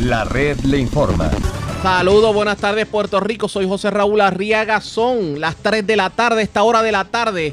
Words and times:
La 0.00 0.24
red 0.24 0.58
le 0.60 0.78
informa. 0.78 1.30
Saludos, 1.82 2.34
buenas 2.34 2.56
tardes 2.56 2.86
Puerto 2.86 3.20
Rico. 3.20 3.48
Soy 3.48 3.68
José 3.68 3.90
Raúl 3.90 4.22
Arriaga. 4.22 4.80
Son 4.80 5.38
las 5.38 5.56
3 5.56 5.86
de 5.86 5.96
la 5.96 6.08
tarde, 6.08 6.40
esta 6.40 6.62
hora 6.62 6.82
de 6.82 6.90
la 6.90 7.04
tarde. 7.04 7.52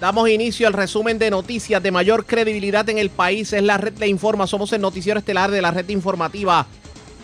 Damos 0.00 0.28
inicio 0.28 0.66
al 0.66 0.72
resumen 0.72 1.20
de 1.20 1.30
noticias 1.30 1.80
de 1.80 1.92
mayor 1.92 2.26
credibilidad 2.26 2.88
en 2.88 2.98
el 2.98 3.10
país. 3.10 3.52
Es 3.52 3.62
la 3.62 3.78
red 3.78 3.96
Le 3.98 4.08
Informa. 4.08 4.48
Somos 4.48 4.72
el 4.72 4.80
noticiero 4.80 5.20
estelar 5.20 5.52
de 5.52 5.62
la 5.62 5.70
red 5.70 5.88
informativa. 5.88 6.66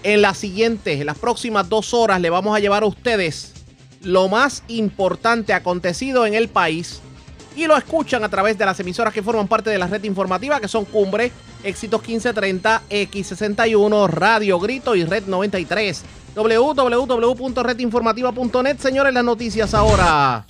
En 0.04 0.22
las 0.22 0.38
siguientes, 0.38 1.00
en 1.00 1.06
las 1.06 1.18
próximas 1.18 1.68
dos 1.68 1.92
horas, 1.92 2.20
le 2.20 2.30
vamos 2.30 2.56
a 2.56 2.60
llevar 2.60 2.84
a 2.84 2.86
ustedes 2.86 3.54
lo 4.02 4.28
más 4.28 4.62
importante 4.68 5.52
acontecido 5.52 6.26
en 6.26 6.34
el 6.34 6.48
país. 6.48 7.00
Y 7.56 7.66
lo 7.66 7.76
escuchan 7.76 8.24
a 8.24 8.28
través 8.28 8.58
de 8.58 8.66
las 8.66 8.80
emisoras 8.80 9.14
que 9.14 9.22
forman 9.22 9.46
parte 9.46 9.70
de 9.70 9.78
la 9.78 9.86
red 9.86 10.02
informativa, 10.04 10.60
que 10.60 10.68
son 10.68 10.84
Cumbre, 10.84 11.30
Éxitos 11.62 12.00
1530, 12.00 12.82
X61, 12.90 14.08
Radio 14.08 14.58
Grito 14.58 14.96
y 14.96 15.04
Red 15.04 15.26
93 15.26 16.04
www.redinformativa.net. 16.34 18.78
Señores, 18.78 19.14
las 19.14 19.24
noticias 19.24 19.72
ahora. 19.74 20.44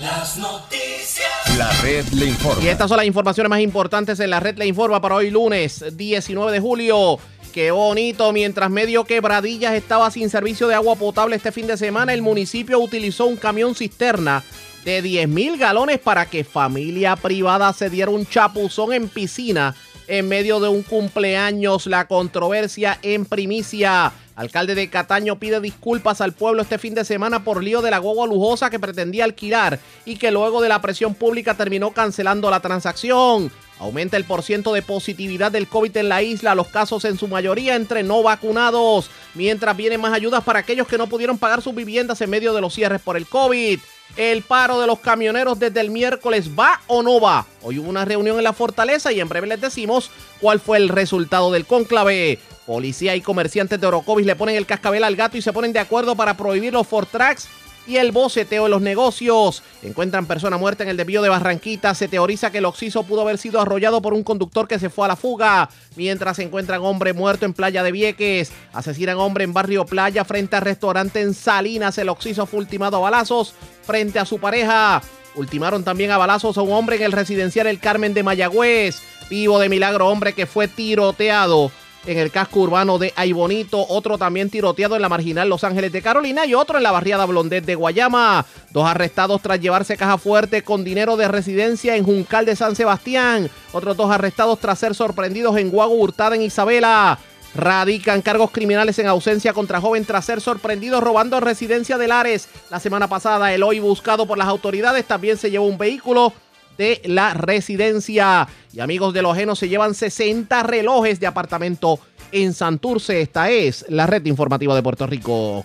Las 0.00 0.38
noticias. 0.38 1.58
La 1.58 1.70
red 1.82 2.06
le 2.12 2.26
informa. 2.26 2.62
Y 2.62 2.68
estas 2.68 2.88
son 2.88 2.98
las 2.98 3.06
informaciones 3.06 3.50
más 3.50 3.58
importantes 3.60 4.20
en 4.20 4.30
la 4.30 4.38
red 4.40 4.56
Le 4.56 4.66
Informa 4.66 5.00
para 5.00 5.16
hoy 5.16 5.30
lunes 5.30 5.84
19 5.96 6.52
de 6.52 6.60
julio. 6.60 7.18
Qué 7.52 7.72
bonito, 7.72 8.32
mientras 8.32 8.70
medio 8.70 9.02
quebradillas 9.04 9.74
estaba 9.74 10.08
sin 10.12 10.30
servicio 10.30 10.68
de 10.68 10.76
agua 10.76 10.94
potable 10.94 11.34
este 11.34 11.50
fin 11.50 11.66
de 11.66 11.76
semana, 11.76 12.14
el 12.14 12.22
municipio 12.22 12.78
utilizó 12.78 13.26
un 13.26 13.36
camión 13.36 13.74
cisterna 13.74 14.44
de 14.84 15.02
10 15.02 15.28
mil 15.28 15.58
galones 15.58 15.98
para 15.98 16.26
que 16.26 16.44
familia 16.44 17.16
privada 17.16 17.72
se 17.72 17.90
diera 17.90 18.10
un 18.10 18.26
chapuzón 18.26 18.92
en 18.92 19.08
piscina 19.08 19.74
en 20.10 20.28
medio 20.28 20.58
de 20.60 20.68
un 20.68 20.82
cumpleaños. 20.82 21.86
La 21.86 22.06
controversia 22.06 22.98
en 23.02 23.24
primicia. 23.24 24.12
Alcalde 24.34 24.74
de 24.74 24.88
Cataño 24.88 25.38
pide 25.38 25.60
disculpas 25.60 26.20
al 26.20 26.32
pueblo 26.32 26.62
este 26.62 26.78
fin 26.78 26.94
de 26.94 27.04
semana 27.04 27.44
por 27.44 27.62
lío 27.62 27.82
de 27.82 27.90
la 27.90 27.98
guagua 27.98 28.26
lujosa 28.26 28.70
que 28.70 28.80
pretendía 28.80 29.24
alquilar 29.24 29.78
y 30.06 30.16
que 30.16 30.30
luego 30.30 30.62
de 30.62 30.68
la 30.68 30.80
presión 30.80 31.14
pública 31.14 31.54
terminó 31.54 31.92
cancelando 31.92 32.50
la 32.50 32.60
transacción. 32.60 33.52
Aumenta 33.80 34.18
el 34.18 34.24
porciento 34.24 34.74
de 34.74 34.82
positividad 34.82 35.50
del 35.50 35.66
COVID 35.66 35.96
en 35.96 36.10
la 36.10 36.22
isla, 36.22 36.54
los 36.54 36.68
casos 36.68 37.06
en 37.06 37.16
su 37.16 37.28
mayoría 37.28 37.76
entre 37.76 38.02
no 38.02 38.22
vacunados, 38.22 39.10
mientras 39.34 39.74
vienen 39.74 40.02
más 40.02 40.12
ayudas 40.12 40.44
para 40.44 40.58
aquellos 40.58 40.86
que 40.86 40.98
no 40.98 41.06
pudieron 41.06 41.38
pagar 41.38 41.62
sus 41.62 41.74
viviendas 41.74 42.20
en 42.20 42.28
medio 42.28 42.52
de 42.52 42.60
los 42.60 42.74
cierres 42.74 43.00
por 43.00 43.16
el 43.16 43.26
COVID. 43.26 43.80
El 44.18 44.42
paro 44.42 44.80
de 44.80 44.86
los 44.86 44.98
camioneros 44.98 45.58
desde 45.58 45.80
el 45.80 45.90
miércoles 45.90 46.50
va 46.58 46.82
o 46.88 47.02
no 47.02 47.20
va. 47.20 47.46
Hoy 47.62 47.78
hubo 47.78 47.88
una 47.88 48.04
reunión 48.04 48.36
en 48.36 48.44
la 48.44 48.52
fortaleza 48.52 49.12
y 49.12 49.20
en 49.20 49.30
breve 49.30 49.46
les 49.46 49.62
decimos 49.62 50.10
cuál 50.40 50.60
fue 50.60 50.76
el 50.76 50.90
resultado 50.90 51.50
del 51.50 51.64
cónclave. 51.64 52.38
Policía 52.66 53.16
y 53.16 53.22
comerciantes 53.22 53.80
de 53.80 53.86
Orocovis 53.86 54.26
le 54.26 54.36
ponen 54.36 54.56
el 54.56 54.66
cascabel 54.66 55.04
al 55.04 55.16
gato 55.16 55.38
y 55.38 55.42
se 55.42 55.54
ponen 55.54 55.72
de 55.72 55.78
acuerdo 55.78 56.16
para 56.16 56.36
prohibir 56.36 56.74
los 56.74 56.86
Fortrax 56.86 57.48
y 57.90 57.96
el 57.96 58.12
boceteo 58.12 58.66
en 58.66 58.70
los 58.70 58.80
negocios. 58.80 59.64
Encuentran 59.82 60.26
persona 60.26 60.56
muerta 60.56 60.84
en 60.84 60.90
el 60.90 60.96
desvío 60.96 61.22
de 61.22 61.28
Barranquita. 61.28 61.92
Se 61.94 62.06
teoriza 62.06 62.52
que 62.52 62.58
el 62.58 62.64
Oxiso 62.64 63.02
pudo 63.02 63.22
haber 63.22 63.36
sido 63.36 63.60
arrollado 63.60 64.00
por 64.00 64.14
un 64.14 64.22
conductor 64.22 64.68
que 64.68 64.78
se 64.78 64.90
fue 64.90 65.06
a 65.06 65.08
la 65.08 65.16
fuga. 65.16 65.68
Mientras 65.96 66.36
se 66.36 66.44
encuentran 66.44 66.82
hombre 66.82 67.12
muerto 67.12 67.46
en 67.46 67.52
Playa 67.52 67.82
de 67.82 67.90
Vieques. 67.90 68.52
Asesinan 68.72 69.16
hombre 69.18 69.42
en 69.42 69.52
Barrio 69.52 69.84
Playa 69.86 70.24
frente 70.24 70.54
al 70.54 70.62
restaurante 70.62 71.20
en 71.20 71.34
Salinas. 71.34 71.98
El 71.98 72.10
Oxiso 72.10 72.46
fue 72.46 72.60
ultimado 72.60 72.96
a 72.96 73.00
balazos 73.00 73.54
frente 73.82 74.20
a 74.20 74.24
su 74.24 74.38
pareja. 74.38 75.02
Ultimaron 75.34 75.82
también 75.82 76.12
a 76.12 76.18
balazos 76.18 76.58
a 76.58 76.62
un 76.62 76.72
hombre 76.72 76.94
en 76.96 77.02
el 77.02 77.12
residencial 77.12 77.66
El 77.66 77.80
Carmen 77.80 78.14
de 78.14 78.22
Mayagüez. 78.22 79.02
Vivo 79.28 79.58
de 79.58 79.68
milagro 79.68 80.08
hombre 80.08 80.32
que 80.32 80.46
fue 80.46 80.68
tiroteado 80.68 81.72
en 82.06 82.18
el 82.18 82.30
casco 82.30 82.60
urbano 82.60 82.98
de 82.98 83.12
Aybonito, 83.16 83.86
otro 83.88 84.18
también 84.18 84.50
tiroteado 84.50 84.96
en 84.96 85.02
la 85.02 85.08
marginal 85.08 85.48
Los 85.48 85.64
Ángeles 85.64 85.92
de 85.92 86.02
Carolina 86.02 86.46
y 86.46 86.54
otro 86.54 86.78
en 86.78 86.82
la 86.82 86.92
barriada 86.92 87.26
Blondet 87.26 87.64
de 87.64 87.74
Guayama. 87.74 88.46
Dos 88.70 88.86
arrestados 88.86 89.42
tras 89.42 89.60
llevarse 89.60 89.96
caja 89.96 90.18
fuerte 90.18 90.62
con 90.62 90.84
dinero 90.84 91.16
de 91.16 91.28
residencia 91.28 91.96
en 91.96 92.04
Juncal 92.04 92.46
de 92.46 92.56
San 92.56 92.74
Sebastián. 92.76 93.50
Otros 93.72 93.96
dos 93.96 94.10
arrestados 94.10 94.58
tras 94.58 94.78
ser 94.78 94.94
sorprendidos 94.94 95.56
en 95.58 95.70
Guago 95.70 95.94
Hurtada 95.94 96.36
en 96.36 96.42
Isabela. 96.42 97.18
Radican 97.54 98.22
cargos 98.22 98.52
criminales 98.52 98.98
en 99.00 99.08
ausencia 99.08 99.52
contra 99.52 99.80
joven 99.80 100.04
tras 100.04 100.24
ser 100.24 100.40
sorprendido 100.40 101.00
robando 101.00 101.40
residencia 101.40 101.98
de 101.98 102.06
Lares. 102.06 102.48
La 102.70 102.78
semana 102.78 103.08
pasada, 103.08 103.52
el 103.52 103.64
hoy 103.64 103.80
buscado 103.80 104.26
por 104.26 104.38
las 104.38 104.46
autoridades 104.46 105.04
también 105.04 105.36
se 105.36 105.50
llevó 105.50 105.66
un 105.66 105.76
vehículo 105.76 106.32
de 106.76 107.00
la 107.04 107.34
residencia. 107.34 108.48
Y 108.72 108.80
amigos 108.80 109.14
de 109.14 109.22
los 109.22 109.32
ajenos 109.32 109.58
se 109.58 109.68
llevan 109.68 109.94
60 109.94 110.62
relojes 110.62 111.20
de 111.20 111.26
apartamento 111.26 112.00
en 112.32 112.52
Santurce. 112.52 113.20
Esta 113.20 113.50
es 113.50 113.84
la 113.88 114.06
red 114.06 114.24
informativa 114.26 114.74
de 114.74 114.82
Puerto 114.82 115.06
Rico. 115.06 115.64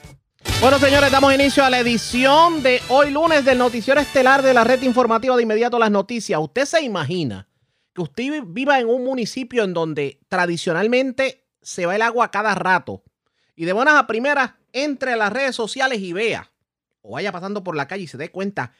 Bueno, 0.61 0.79
señores, 0.79 1.11
damos 1.11 1.33
inicio 1.33 1.63
a 1.65 1.69
la 1.69 1.79
edición 1.79 2.63
de 2.63 2.81
hoy 2.89 3.11
lunes 3.11 3.45
del 3.45 3.57
noticiero 3.57 3.99
estelar 3.99 4.41
de 4.41 4.53
la 4.53 4.63
red 4.63 4.81
informativa 4.83 5.35
de 5.35 5.43
inmediato 5.43 5.77
las 5.77 5.91
noticias. 5.91 6.39
¿Usted 6.39 6.65
se 6.65 6.81
imagina 6.81 7.47
que 7.93 8.01
usted 8.01 8.43
viva 8.45 8.79
en 8.79 8.87
un 8.87 9.03
municipio 9.03 9.63
en 9.63 9.73
donde 9.73 10.19
tradicionalmente 10.27 11.45
se 11.61 11.85
va 11.85 11.95
el 11.95 12.01
agua 12.01 12.31
cada 12.31 12.53
rato 12.55 13.03
y 13.55 13.65
de 13.65 13.73
buenas 13.73 13.95
a 13.95 14.07
primeras 14.07 14.53
entre 14.73 15.15
las 15.15 15.31
redes 15.31 15.55
sociales 15.55 15.99
y 15.99 16.13
vea 16.13 16.51
o 17.01 17.13
vaya 17.13 17.31
pasando 17.31 17.63
por 17.63 17.75
la 17.75 17.87
calle 17.87 18.03
y 18.03 18.07
se 18.07 18.17
dé 18.17 18.29
cuenta 18.29 18.73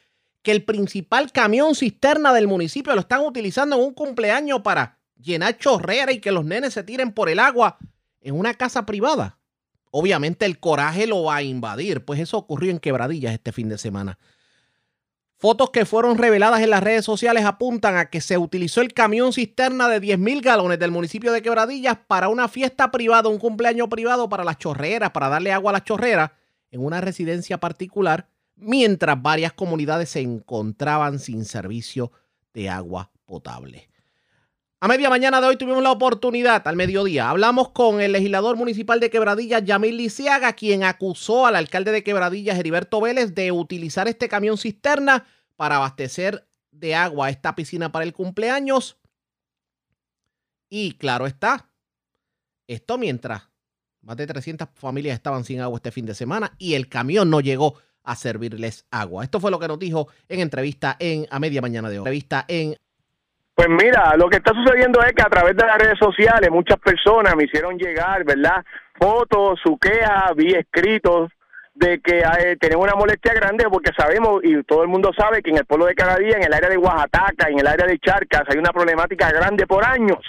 que 0.46 0.52
el 0.52 0.62
principal 0.62 1.32
camión 1.32 1.74
cisterna 1.74 2.32
del 2.32 2.46
municipio 2.46 2.94
lo 2.94 3.00
están 3.00 3.22
utilizando 3.22 3.74
en 3.74 3.82
un 3.82 3.92
cumpleaños 3.92 4.60
para 4.60 5.00
llenar 5.20 5.58
chorrera 5.58 6.12
y 6.12 6.20
que 6.20 6.30
los 6.30 6.44
nenes 6.44 6.72
se 6.72 6.84
tiren 6.84 7.10
por 7.10 7.28
el 7.28 7.40
agua 7.40 7.78
en 8.20 8.38
una 8.38 8.54
casa 8.54 8.86
privada. 8.86 9.40
Obviamente 9.90 10.46
el 10.46 10.60
coraje 10.60 11.08
lo 11.08 11.24
va 11.24 11.34
a 11.34 11.42
invadir, 11.42 12.04
pues 12.04 12.20
eso 12.20 12.38
ocurrió 12.38 12.70
en 12.70 12.78
Quebradillas 12.78 13.32
este 13.32 13.50
fin 13.50 13.68
de 13.68 13.76
semana. 13.76 14.20
Fotos 15.36 15.70
que 15.70 15.84
fueron 15.84 16.16
reveladas 16.16 16.60
en 16.60 16.70
las 16.70 16.84
redes 16.84 17.04
sociales 17.04 17.44
apuntan 17.44 17.96
a 17.96 18.08
que 18.08 18.20
se 18.20 18.38
utilizó 18.38 18.82
el 18.82 18.94
camión 18.94 19.32
cisterna 19.32 19.88
de 19.88 20.00
10.000 20.00 20.42
galones 20.42 20.78
del 20.78 20.92
municipio 20.92 21.32
de 21.32 21.42
Quebradillas 21.42 21.98
para 22.06 22.28
una 22.28 22.46
fiesta 22.46 22.92
privada, 22.92 23.28
un 23.28 23.40
cumpleaños 23.40 23.88
privado 23.88 24.28
para 24.28 24.44
las 24.44 24.58
chorreras, 24.58 25.10
para 25.10 25.28
darle 25.28 25.50
agua 25.50 25.72
a 25.72 25.72
las 25.72 25.82
chorreras 25.82 26.30
en 26.70 26.84
una 26.84 27.00
residencia 27.00 27.58
particular 27.58 28.28
mientras 28.56 29.20
varias 29.22 29.52
comunidades 29.52 30.10
se 30.10 30.20
encontraban 30.20 31.18
sin 31.18 31.44
servicio 31.44 32.10
de 32.52 32.68
agua 32.68 33.10
potable. 33.24 33.88
A 34.78 34.88
media 34.88 35.08
mañana 35.08 35.40
de 35.40 35.46
hoy 35.46 35.56
tuvimos 35.56 35.82
la 35.82 35.90
oportunidad, 35.90 36.66
al 36.68 36.76
mediodía, 36.76 37.30
hablamos 37.30 37.70
con 37.70 38.00
el 38.00 38.12
legislador 38.12 38.56
municipal 38.56 39.00
de 39.00 39.08
Quebradillas, 39.08 39.64
Yamil 39.64 39.96
Lisiaga, 39.96 40.52
quien 40.52 40.84
acusó 40.84 41.46
al 41.46 41.56
alcalde 41.56 41.92
de 41.92 42.04
Quebradillas, 42.04 42.58
Heriberto 42.58 43.00
Vélez, 43.00 43.34
de 43.34 43.52
utilizar 43.52 44.06
este 44.06 44.28
camión 44.28 44.58
cisterna 44.58 45.26
para 45.56 45.76
abastecer 45.76 46.46
de 46.70 46.94
agua 46.94 47.30
esta 47.30 47.54
piscina 47.54 47.90
para 47.90 48.04
el 48.04 48.12
cumpleaños. 48.12 48.98
Y 50.68 50.92
claro 50.92 51.26
está, 51.26 51.70
esto 52.66 52.98
mientras 52.98 53.48
más 54.02 54.16
de 54.16 54.26
300 54.26 54.68
familias 54.74 55.14
estaban 55.14 55.44
sin 55.44 55.60
agua 55.60 55.78
este 55.78 55.90
fin 55.90 56.06
de 56.06 56.14
semana 56.14 56.54
y 56.58 56.74
el 56.74 56.88
camión 56.88 57.30
no 57.30 57.40
llegó 57.40 57.76
a 58.06 58.14
servirles 58.16 58.86
agua. 58.90 59.24
Esto 59.24 59.40
fue 59.40 59.50
lo 59.50 59.58
que 59.58 59.68
nos 59.68 59.78
dijo 59.78 60.08
en 60.28 60.40
entrevista 60.40 60.96
en 60.98 61.26
a 61.30 61.38
media 61.38 61.60
mañana 61.60 61.88
de 61.88 61.96
hoy. 61.96 62.02
Entrevista 62.02 62.44
en 62.48 62.76
Pues 63.54 63.68
mira, 63.68 64.16
lo 64.16 64.28
que 64.28 64.36
está 64.36 64.52
sucediendo 64.54 65.02
es 65.02 65.12
que 65.12 65.22
a 65.22 65.30
través 65.30 65.56
de 65.56 65.66
las 65.66 65.78
redes 65.78 65.98
sociales 65.98 66.50
muchas 66.50 66.78
personas 66.78 67.34
me 67.36 67.44
hicieron 67.44 67.76
llegar, 67.76 68.24
¿verdad? 68.24 68.64
Fotos, 68.98 69.60
su 69.62 69.76
queja, 69.78 70.32
vi 70.34 70.54
escritos 70.54 71.30
de 71.76 72.00
que 72.00 72.20
eh, 72.20 72.56
tenemos 72.58 72.84
una 72.84 72.96
molestia 72.96 73.34
grande 73.34 73.66
porque 73.70 73.92
sabemos 73.96 74.40
y 74.42 74.62
todo 74.62 74.82
el 74.82 74.88
mundo 74.88 75.10
sabe 75.16 75.42
que 75.42 75.50
en 75.50 75.58
el 75.58 75.66
pueblo 75.66 75.86
de 75.86 75.94
Canadía, 75.94 76.36
en 76.36 76.44
el 76.44 76.54
área 76.54 76.70
de 76.70 76.78
Oaxaca, 76.78 77.48
en 77.50 77.58
el 77.58 77.66
área 77.66 77.86
de 77.86 77.98
Charcas, 77.98 78.44
hay 78.48 78.56
una 78.56 78.72
problemática 78.72 79.30
grande 79.30 79.66
por 79.66 79.84
años, 79.84 80.20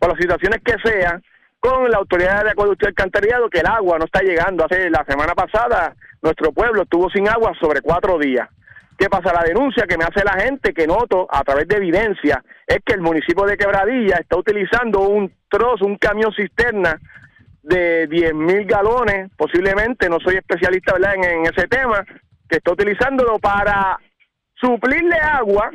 por 0.00 0.10
las 0.10 0.18
situaciones 0.18 0.60
que 0.64 0.74
sean, 0.82 1.22
con 1.60 1.88
la 1.90 1.98
autoridad 1.98 2.44
de 2.44 2.50
acueducto 2.50 2.86
y 2.86 2.88
alcantarillado, 2.88 3.48
que 3.48 3.60
el 3.60 3.66
agua 3.66 3.98
no 3.98 4.06
está 4.06 4.22
llegando. 4.22 4.64
Hace 4.64 4.90
la 4.90 5.04
semana 5.08 5.34
pasada 5.34 5.94
nuestro 6.22 6.52
pueblo 6.52 6.82
estuvo 6.82 7.08
sin 7.10 7.28
agua 7.28 7.52
sobre 7.60 7.80
cuatro 7.80 8.18
días. 8.18 8.48
¿Qué 8.98 9.08
pasa? 9.08 9.32
La 9.32 9.44
denuncia 9.44 9.86
que 9.86 9.96
me 9.96 10.04
hace 10.04 10.24
la 10.24 10.42
gente, 10.42 10.74
que 10.74 10.86
noto 10.86 11.28
a 11.30 11.44
través 11.44 11.68
de 11.68 11.76
evidencia, 11.76 12.42
es 12.66 12.78
que 12.84 12.94
el 12.94 13.00
municipio 13.00 13.44
de 13.44 13.56
Quebradilla 13.56 14.16
está 14.16 14.36
utilizando 14.36 15.00
un 15.02 15.32
trozo, 15.48 15.86
un 15.86 15.96
camión 15.98 16.32
cisterna 16.32 16.98
de 17.62 18.08
10 18.08 18.34
mil 18.34 18.64
galones, 18.64 19.30
posiblemente, 19.36 20.08
no 20.08 20.18
soy 20.18 20.36
especialista. 20.36 20.96
En, 20.96 21.24
en 21.24 21.42
ese 21.46 21.68
tema, 21.68 22.04
que 22.48 22.56
está 22.56 22.72
utilizándolo 22.72 23.38
para 23.38 23.98
suplirle 24.54 25.16
agua 25.16 25.70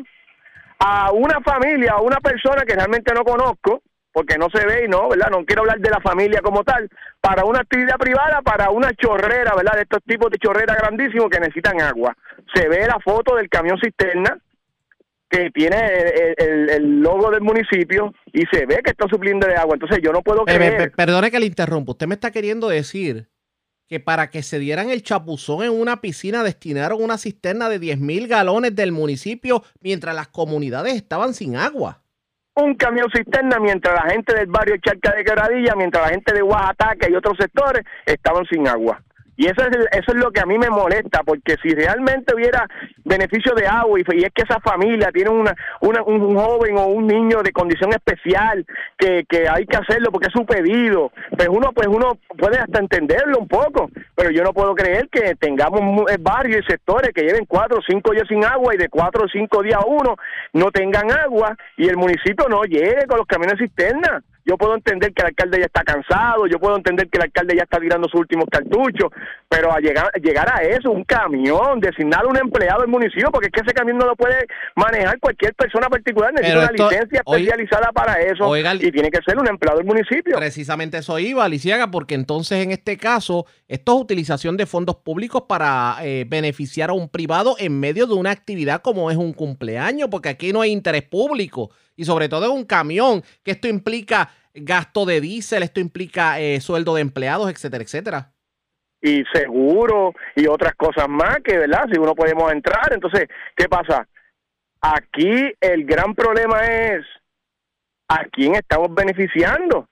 a 0.79 1.11
una 1.13 1.39
familia, 1.39 1.93
a 1.93 2.01
una 2.01 2.17
persona 2.17 2.63
que 2.67 2.75
realmente 2.75 3.13
no 3.13 3.23
conozco, 3.23 3.83
porque 4.13 4.37
no 4.37 4.47
se 4.53 4.65
ve 4.65 4.85
y 4.85 4.87
no, 4.87 5.09
¿verdad? 5.09 5.29
No 5.31 5.43
quiero 5.43 5.63
hablar 5.63 5.79
de 5.79 5.89
la 5.89 5.99
familia 5.99 6.39
como 6.41 6.63
tal, 6.63 6.87
para 7.19 7.43
una 7.43 7.59
actividad 7.61 7.97
privada, 7.97 8.41
para 8.43 8.69
una 8.69 8.93
chorrera, 8.93 9.53
¿verdad? 9.55 9.73
De 9.75 9.81
estos 9.81 9.99
tipos 10.07 10.29
de 10.31 10.37
chorrera 10.37 10.75
grandísimos 10.75 11.29
que 11.29 11.39
necesitan 11.39 11.81
agua. 11.81 12.15
Se 12.53 12.67
ve 12.69 12.85
la 12.87 12.99
foto 13.03 13.35
del 13.35 13.49
camión 13.49 13.77
cisterna, 13.83 14.37
que 15.29 15.49
tiene 15.49 15.77
el, 15.77 16.35
el- 16.37 16.69
el 16.69 16.99
logo 17.01 17.31
del 17.31 17.41
municipio 17.41 18.13
y 18.31 18.43
se 18.51 18.67
ve 18.67 18.81
que 18.83 18.91
está 18.91 19.07
supliendo 19.09 19.47
de 19.47 19.55
agua. 19.55 19.73
Entonces 19.73 19.97
yo 20.03 20.11
no 20.11 20.21
puedo 20.21 20.41
Eh, 20.47 20.55
creer. 20.55 20.77
pe- 20.77 20.89
perdone 20.91 21.31
que 21.31 21.39
le 21.39 21.47
interrumpa. 21.47 21.93
Usted 21.93 22.05
me 22.05 22.13
está 22.13 22.29
queriendo 22.29 22.67
decir 22.69 23.27
que 23.89 23.99
para 23.99 24.29
que 24.29 24.43
se 24.43 24.59
dieran 24.59 24.91
el 24.91 25.01
chapuzón 25.01 25.63
en 25.63 25.71
una 25.71 26.01
piscina 26.01 26.43
destinaron 26.43 27.01
una 27.01 27.17
cisterna 27.17 27.67
de 27.67 27.79
10 27.79 27.99
mil 27.99 28.27
galones 28.27 28.75
del 28.75 28.91
municipio 28.91 29.63
mientras 29.81 30.13
las 30.15 30.27
comunidades 30.27 30.93
estaban 30.93 31.33
sin 31.33 31.57
agua. 31.57 32.02
Un 32.55 32.75
camión 32.75 33.07
cisterna 33.13 33.59
mientras 33.59 33.95
la 33.95 34.11
gente 34.11 34.35
del 34.35 34.47
barrio 34.47 34.77
Charca 34.77 35.15
de 35.15 35.23
Quebradilla, 35.23 35.75
mientras 35.75 36.05
la 36.05 36.11
gente 36.11 36.33
de 36.33 36.43
Oaxaca 36.43 37.09
y 37.09 37.15
otros 37.15 37.37
sectores 37.37 37.83
estaban 38.05 38.45
sin 38.45 38.67
agua. 38.67 39.01
Y 39.43 39.47
eso 39.47 39.61
es, 39.67 39.75
eso 39.91 40.11
es 40.13 40.15
lo 40.15 40.31
que 40.31 40.39
a 40.39 40.45
mí 40.45 40.57
me 40.57 40.69
molesta, 40.69 41.21
porque 41.25 41.57
si 41.61 41.75
realmente 41.75 42.33
hubiera 42.33 42.65
beneficio 43.03 43.53
de 43.55 43.67
agua 43.67 43.99
y, 43.99 44.23
es 44.23 44.31
que 44.33 44.43
esa 44.43 44.59
familia 44.61 45.11
tiene 45.11 45.31
una, 45.31 45.53
una- 45.81 46.01
un 46.03 46.33
joven 46.35 46.77
o 46.77 46.85
un 46.85 47.07
niño 47.07 47.41
de 47.43 47.51
condición 47.51 47.89
especial 47.91 48.65
que, 48.97 49.25
que 49.27 49.49
hay 49.49 49.65
que 49.65 49.75
hacerlo 49.75 50.11
porque 50.11 50.27
es 50.27 50.33
su 50.33 50.45
pedido, 50.45 51.11
pues 51.35 51.49
uno 51.49 51.71
pues 51.73 51.87
uno 51.87 52.17
puede 52.37 52.57
hasta 52.57 52.79
entenderlo 52.79 53.39
un 53.39 53.47
poco, 53.49 53.89
pero 54.15 54.29
yo 54.31 54.43
no 54.43 54.53
puedo 54.53 54.73
creer 54.75 55.09
que 55.09 55.35
tengamos 55.35 55.81
mu- 55.81 56.07
eh, 56.07 56.15
barrios 56.19 56.61
y 56.65 56.71
sectores 56.71 57.11
que 57.13 57.23
lleven 57.23 57.45
cuatro 57.45 57.79
o 57.79 57.81
cinco 57.85 58.11
días 58.13 58.27
sin 58.29 58.45
agua 58.45 58.73
y 58.73 58.77
de 58.77 58.87
cuatro 58.87 59.25
o 59.25 59.27
cinco 59.27 59.61
días 59.61 59.79
a 59.81 59.85
uno 59.85 60.15
no 60.53 60.71
tengan 60.71 61.11
agua 61.11 61.57
y 61.75 61.89
el 61.89 61.97
municipio 61.97 62.47
no 62.49 62.63
llegue 62.63 63.05
con 63.09 63.17
los 63.17 63.27
camiones 63.27 63.59
cisterna. 63.59 64.21
Yo 64.45 64.57
puedo 64.57 64.75
entender 64.75 65.13
que 65.13 65.21
el 65.21 65.27
alcalde 65.27 65.59
ya 65.59 65.65
está 65.65 65.83
cansado, 65.83 66.47
yo 66.47 66.59
puedo 66.59 66.75
entender 66.75 67.07
que 67.09 67.17
el 67.17 67.23
alcalde 67.23 67.55
ya 67.55 67.63
está 67.63 67.79
tirando 67.79 68.09
sus 68.09 68.19
últimos 68.19 68.45
cartuchos, 68.51 69.09
pero 69.47 69.71
a 69.71 69.79
llegar, 69.79 70.11
llegar 70.21 70.51
a 70.53 70.61
eso, 70.63 70.91
un 70.91 71.03
camión, 71.05 71.79
designar 71.79 72.25
a 72.25 72.27
un 72.27 72.37
empleado 72.37 72.81
del 72.81 72.89
municipio, 72.89 73.29
porque 73.31 73.47
es 73.47 73.53
que 73.53 73.61
ese 73.61 73.73
camión 73.73 73.97
no 73.97 74.05
lo 74.05 74.15
puede 74.15 74.45
manejar 74.75 75.19
cualquier 75.19 75.53
persona 75.53 75.87
particular, 75.87 76.33
necesita 76.33 76.59
una 76.59 76.71
licencia 76.71 77.21
oiga- 77.25 77.39
especializada 77.53 77.91
para 77.93 78.19
eso 78.21 78.47
oiga, 78.47 78.73
y 78.75 78.91
tiene 78.91 79.09
que 79.09 79.19
ser 79.25 79.37
un 79.37 79.47
empleado 79.47 79.77
del 79.77 79.87
municipio. 79.87 80.35
Precisamente 80.37 80.97
eso 80.97 81.17
iba, 81.19 81.47
Lisiaga, 81.47 81.89
porque 81.89 82.15
entonces 82.15 82.63
en 82.63 82.71
este 82.71 82.97
caso, 82.97 83.45
esto 83.67 83.95
es 83.95 84.01
utilización 84.01 84.57
de 84.57 84.65
fondos 84.65 84.97
públicos 84.97 85.43
para 85.47 85.97
eh, 86.01 86.25
beneficiar 86.27 86.89
a 86.89 86.93
un 86.93 87.07
privado 87.07 87.55
en 87.59 87.79
medio 87.79 88.07
de 88.07 88.13
una 88.13 88.31
actividad 88.31 88.81
como 88.81 89.09
es 89.09 89.17
un 89.17 89.31
cumpleaños, 89.33 90.09
porque 90.11 90.29
aquí 90.29 90.51
no 90.51 90.61
hay 90.61 90.71
interés 90.71 91.03
público 91.03 91.69
y 91.95 92.05
sobre 92.05 92.29
todo 92.29 92.45
en 92.45 92.51
un 92.51 92.65
camión, 92.65 93.23
que 93.43 93.51
esto 93.51 93.67
implica 93.67 94.29
gasto 94.53 95.05
de 95.05 95.21
diésel, 95.21 95.63
esto 95.63 95.79
implica 95.79 96.39
eh, 96.39 96.61
sueldo 96.61 96.95
de 96.95 97.01
empleados, 97.01 97.49
etcétera, 97.51 97.83
etcétera. 97.83 98.33
y 99.01 99.23
seguro 99.33 100.13
y 100.35 100.47
otras 100.47 100.73
cosas 100.75 101.09
más 101.09 101.39
que, 101.43 101.57
¿verdad? 101.57 101.85
Si 101.91 101.99
uno 101.99 102.15
podemos 102.15 102.51
entrar, 102.51 102.93
entonces, 102.93 103.27
¿qué 103.55 103.67
pasa? 103.67 104.07
Aquí 104.79 105.53
el 105.59 105.85
gran 105.85 106.15
problema 106.15 106.65
es 106.65 107.05
a 108.07 108.23
quién 108.31 108.55
estamos 108.55 108.93
beneficiando. 108.93 109.87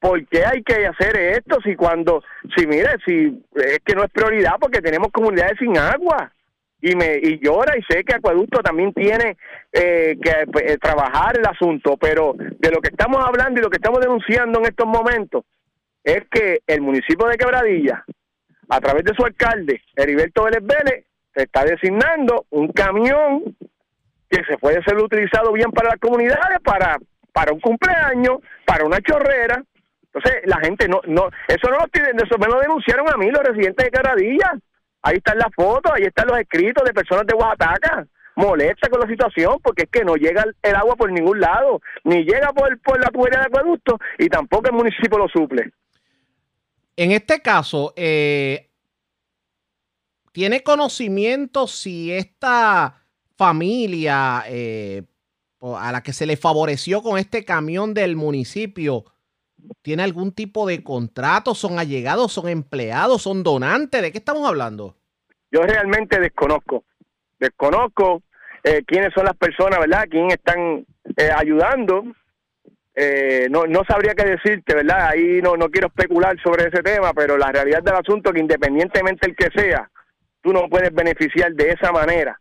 ¿Por 0.00 0.26
qué 0.28 0.44
hay 0.44 0.62
que 0.62 0.86
hacer 0.86 1.16
esto 1.16 1.58
si 1.64 1.74
cuando, 1.76 2.22
si 2.56 2.66
mire, 2.66 2.90
si 3.04 3.42
es 3.54 3.80
que 3.84 3.94
no 3.94 4.04
es 4.04 4.10
prioridad 4.10 4.54
porque 4.60 4.80
tenemos 4.80 5.10
comunidades 5.12 5.58
sin 5.58 5.76
agua? 5.76 6.32
Y 6.80 6.94
me 6.94 7.16
y 7.16 7.40
llora 7.40 7.76
y 7.76 7.82
sé 7.82 8.04
que 8.04 8.14
Acueducto 8.14 8.60
también 8.60 8.92
tiene 8.92 9.36
eh, 9.72 10.16
que 10.22 10.30
eh, 10.62 10.78
trabajar 10.78 11.36
el 11.36 11.46
asunto, 11.46 11.96
pero 11.96 12.34
de 12.36 12.70
lo 12.70 12.80
que 12.80 12.90
estamos 12.90 13.24
hablando 13.24 13.58
y 13.58 13.64
lo 13.64 13.70
que 13.70 13.78
estamos 13.78 14.00
denunciando 14.00 14.60
en 14.60 14.66
estos 14.66 14.86
momentos 14.86 15.44
es 16.04 16.22
que 16.30 16.60
el 16.66 16.80
municipio 16.80 17.26
de 17.26 17.36
Quebradilla 17.36 18.04
a 18.68 18.80
través 18.80 19.04
de 19.04 19.14
su 19.14 19.24
alcalde, 19.24 19.80
Heriberto 19.96 20.44
Vélez 20.44 20.62
Vélez, 20.62 21.04
se 21.34 21.42
está 21.44 21.64
designando 21.64 22.46
un 22.50 22.68
camión 22.72 23.56
que 24.28 24.44
se 24.44 24.58
puede 24.58 24.82
ser 24.82 24.96
utilizado 24.96 25.52
bien 25.52 25.70
para 25.70 25.90
las 25.90 26.00
comunidades, 26.00 26.58
para, 26.62 26.98
para 27.32 27.52
un 27.52 27.60
cumpleaños, 27.60 28.38
para 28.66 28.84
una 28.84 29.00
chorrera. 29.00 29.62
Entonces, 30.12 30.42
la 30.44 30.58
gente 30.60 30.88
no, 30.88 31.00
no, 31.06 31.28
eso 31.46 31.70
no 31.70 31.78
lo 31.78 31.88
tienen, 31.88 32.16
eso 32.16 32.36
me 32.38 32.46
lo 32.46 32.60
denunciaron 32.60 33.08
a 33.08 33.16
mí 33.16 33.30
los 33.30 33.42
residentes 33.42 33.84
de 33.84 33.90
Caradilla. 33.90 34.52
Ahí 35.02 35.16
están 35.16 35.38
las 35.38 35.48
fotos, 35.54 35.92
ahí 35.94 36.04
están 36.04 36.26
los 36.28 36.38
escritos 36.38 36.84
de 36.84 36.92
personas 36.92 37.26
de 37.26 37.34
Oaxaca, 37.34 38.06
molesta 38.36 38.88
con 38.88 39.00
la 39.00 39.08
situación 39.08 39.58
porque 39.62 39.82
es 39.84 39.90
que 39.90 40.04
no 40.04 40.14
llega 40.14 40.44
el, 40.62 40.74
agua 40.74 40.96
por 40.96 41.10
ningún 41.10 41.40
lado, 41.40 41.80
ni 42.04 42.22
llega 42.22 42.52
por, 42.52 42.70
la 43.00 43.10
tubería 43.10 43.40
de 43.40 43.46
acueducto 43.46 43.98
y 44.18 44.28
tampoco 44.28 44.68
el 44.68 44.74
municipio 44.74 45.18
lo 45.18 45.28
suple. 45.28 45.72
En 46.96 47.12
este 47.12 47.40
caso, 47.40 47.92
eh, 47.96 48.70
¿tiene 50.32 50.62
conocimiento 50.62 51.66
si 51.66 52.12
esta 52.12 53.04
familia 53.36 54.44
eh, 54.48 55.04
a 55.60 55.92
la 55.92 56.02
que 56.02 56.12
se 56.12 56.26
le 56.26 56.36
favoreció 56.36 57.02
con 57.02 57.18
este 57.18 57.44
camión 57.44 57.94
del 57.94 58.16
municipio 58.16 59.04
tiene 59.82 60.02
algún 60.02 60.32
tipo 60.32 60.66
de 60.66 60.82
contrato? 60.82 61.54
¿Son 61.54 61.78
allegados? 61.78 62.32
¿Son 62.32 62.48
empleados? 62.48 63.22
¿Son 63.22 63.42
donantes? 63.42 64.02
¿De 64.02 64.12
qué 64.12 64.18
estamos 64.18 64.46
hablando? 64.46 64.94
yo 65.50 65.62
realmente 65.62 66.20
desconozco, 66.20 66.84
desconozco 67.38 68.22
eh, 68.64 68.82
quiénes 68.86 69.12
son 69.14 69.24
las 69.24 69.36
personas, 69.36 69.78
¿verdad? 69.78 70.04
¿Quién 70.10 70.30
están 70.30 70.84
eh, 71.16 71.30
ayudando? 71.34 72.04
Eh, 72.94 73.46
no, 73.50 73.66
no 73.66 73.82
sabría 73.88 74.14
qué 74.14 74.24
decirte, 74.24 74.74
¿verdad? 74.74 75.10
Ahí 75.10 75.40
no, 75.40 75.56
no 75.56 75.70
quiero 75.70 75.88
especular 75.88 76.36
sobre 76.42 76.64
ese 76.68 76.82
tema, 76.82 77.12
pero 77.14 77.38
la 77.38 77.52
realidad 77.52 77.82
del 77.82 77.94
asunto 77.94 78.30
es 78.30 78.34
que 78.34 78.40
independientemente 78.40 79.28
el 79.28 79.36
que 79.36 79.48
sea, 79.54 79.88
tú 80.42 80.52
no 80.52 80.68
puedes 80.68 80.92
beneficiar 80.92 81.52
de 81.52 81.70
esa 81.70 81.92
manera 81.92 82.38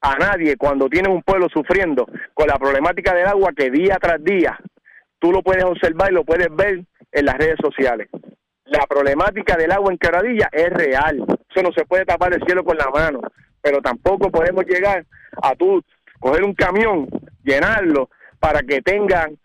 a 0.00 0.16
nadie 0.16 0.56
cuando 0.56 0.88
tienes 0.88 1.10
un 1.10 1.22
pueblo 1.22 1.48
sufriendo 1.48 2.06
con 2.34 2.48
la 2.48 2.58
problemática 2.58 3.14
del 3.14 3.26
agua 3.26 3.52
que 3.56 3.70
día 3.70 3.96
tras 4.00 4.22
día 4.22 4.58
tú 5.24 5.32
lo 5.32 5.42
puedes 5.42 5.64
observar 5.64 6.10
y 6.10 6.14
lo 6.14 6.22
puedes 6.22 6.54
ver 6.54 6.84
en 7.10 7.24
las 7.24 7.38
redes 7.38 7.56
sociales. 7.62 8.08
La 8.66 8.80
problemática 8.86 9.56
del 9.56 9.72
agua 9.72 9.90
en 9.90 9.96
Quebradilla 9.96 10.50
es 10.52 10.68
real. 10.68 11.24
Eso 11.48 11.62
no 11.62 11.72
se 11.72 11.86
puede 11.86 12.04
tapar 12.04 12.34
el 12.34 12.42
cielo 12.44 12.62
con 12.62 12.76
la 12.76 12.90
mano. 12.90 13.22
Pero 13.62 13.80
tampoco 13.80 14.30
podemos 14.30 14.66
llegar 14.66 15.06
a 15.42 15.54
tú 15.54 15.82
coger 16.20 16.44
un 16.44 16.52
camión, 16.52 17.08
llenarlo 17.42 18.10
para 18.38 18.60
que 18.60 18.82
tengan 18.82 19.38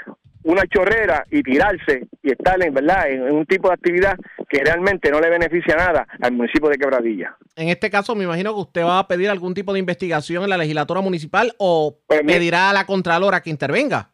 una 0.44 0.64
chorrera 0.68 1.24
y 1.32 1.42
tirarse 1.44 2.08
y 2.24 2.32
estar 2.32 2.62
en 2.62 2.74
verdad 2.74 3.10
en, 3.10 3.22
un 3.32 3.46
tipo 3.46 3.70
de 3.70 3.76
actividad 3.76 4.18
que 4.50 4.62
realmente 4.62 5.10
no 5.12 5.22
le 5.22 5.30
beneficia 5.30 5.76
nada 5.78 6.06
al 6.22 6.34
municipio 6.34 6.68
de 6.70 6.78
Quebradilla. 6.78 7.38
En 7.56 7.70
este 7.70 7.90
caso, 7.90 8.16
me 8.16 8.26
imagino 8.26 8.54
que 8.54 8.60
usted 8.62 8.84
va 8.84 9.00
a 9.00 9.08
pedir 9.08 9.30
algún 9.30 9.54
tipo 9.54 9.72
de 9.72 9.80
investigación 9.80 10.44
en 10.44 10.50
la 10.50 10.58
legislatura 10.58 11.00
municipal 11.00 11.54
o 11.58 12.00
Pues 12.06 12.22
mira- 12.24 12.38
pedirá 12.38 12.70
a 12.70 12.74
la 12.74 12.86
Contralora 12.86 13.42
que 13.42 13.50
intervenga. 13.50 14.10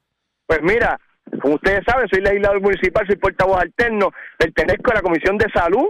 Pues 0.48 0.62
mira, 0.62 1.00
como 1.42 1.56
ustedes 1.56 1.84
saben, 1.86 2.08
soy 2.08 2.22
legislador 2.22 2.62
municipal, 2.62 3.06
soy 3.08 3.16
portavoz 3.16 3.62
alterno, 3.62 4.12
pertenezco 4.38 4.92
a 4.92 4.96
la 4.96 5.02
Comisión 5.02 5.38
de 5.38 5.50
Salud. 5.52 5.90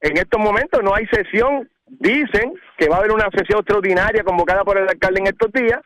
En 0.00 0.16
estos 0.18 0.40
momentos 0.40 0.82
no 0.82 0.94
hay 0.94 1.06
sesión, 1.06 1.68
dicen 1.86 2.54
que 2.76 2.88
va 2.88 2.96
a 2.96 2.98
haber 2.98 3.12
una 3.12 3.28
sesión 3.34 3.60
extraordinaria 3.60 4.22
convocada 4.22 4.64
por 4.64 4.78
el 4.78 4.88
alcalde 4.88 5.20
en 5.20 5.26
estos 5.28 5.52
días. 5.52 5.80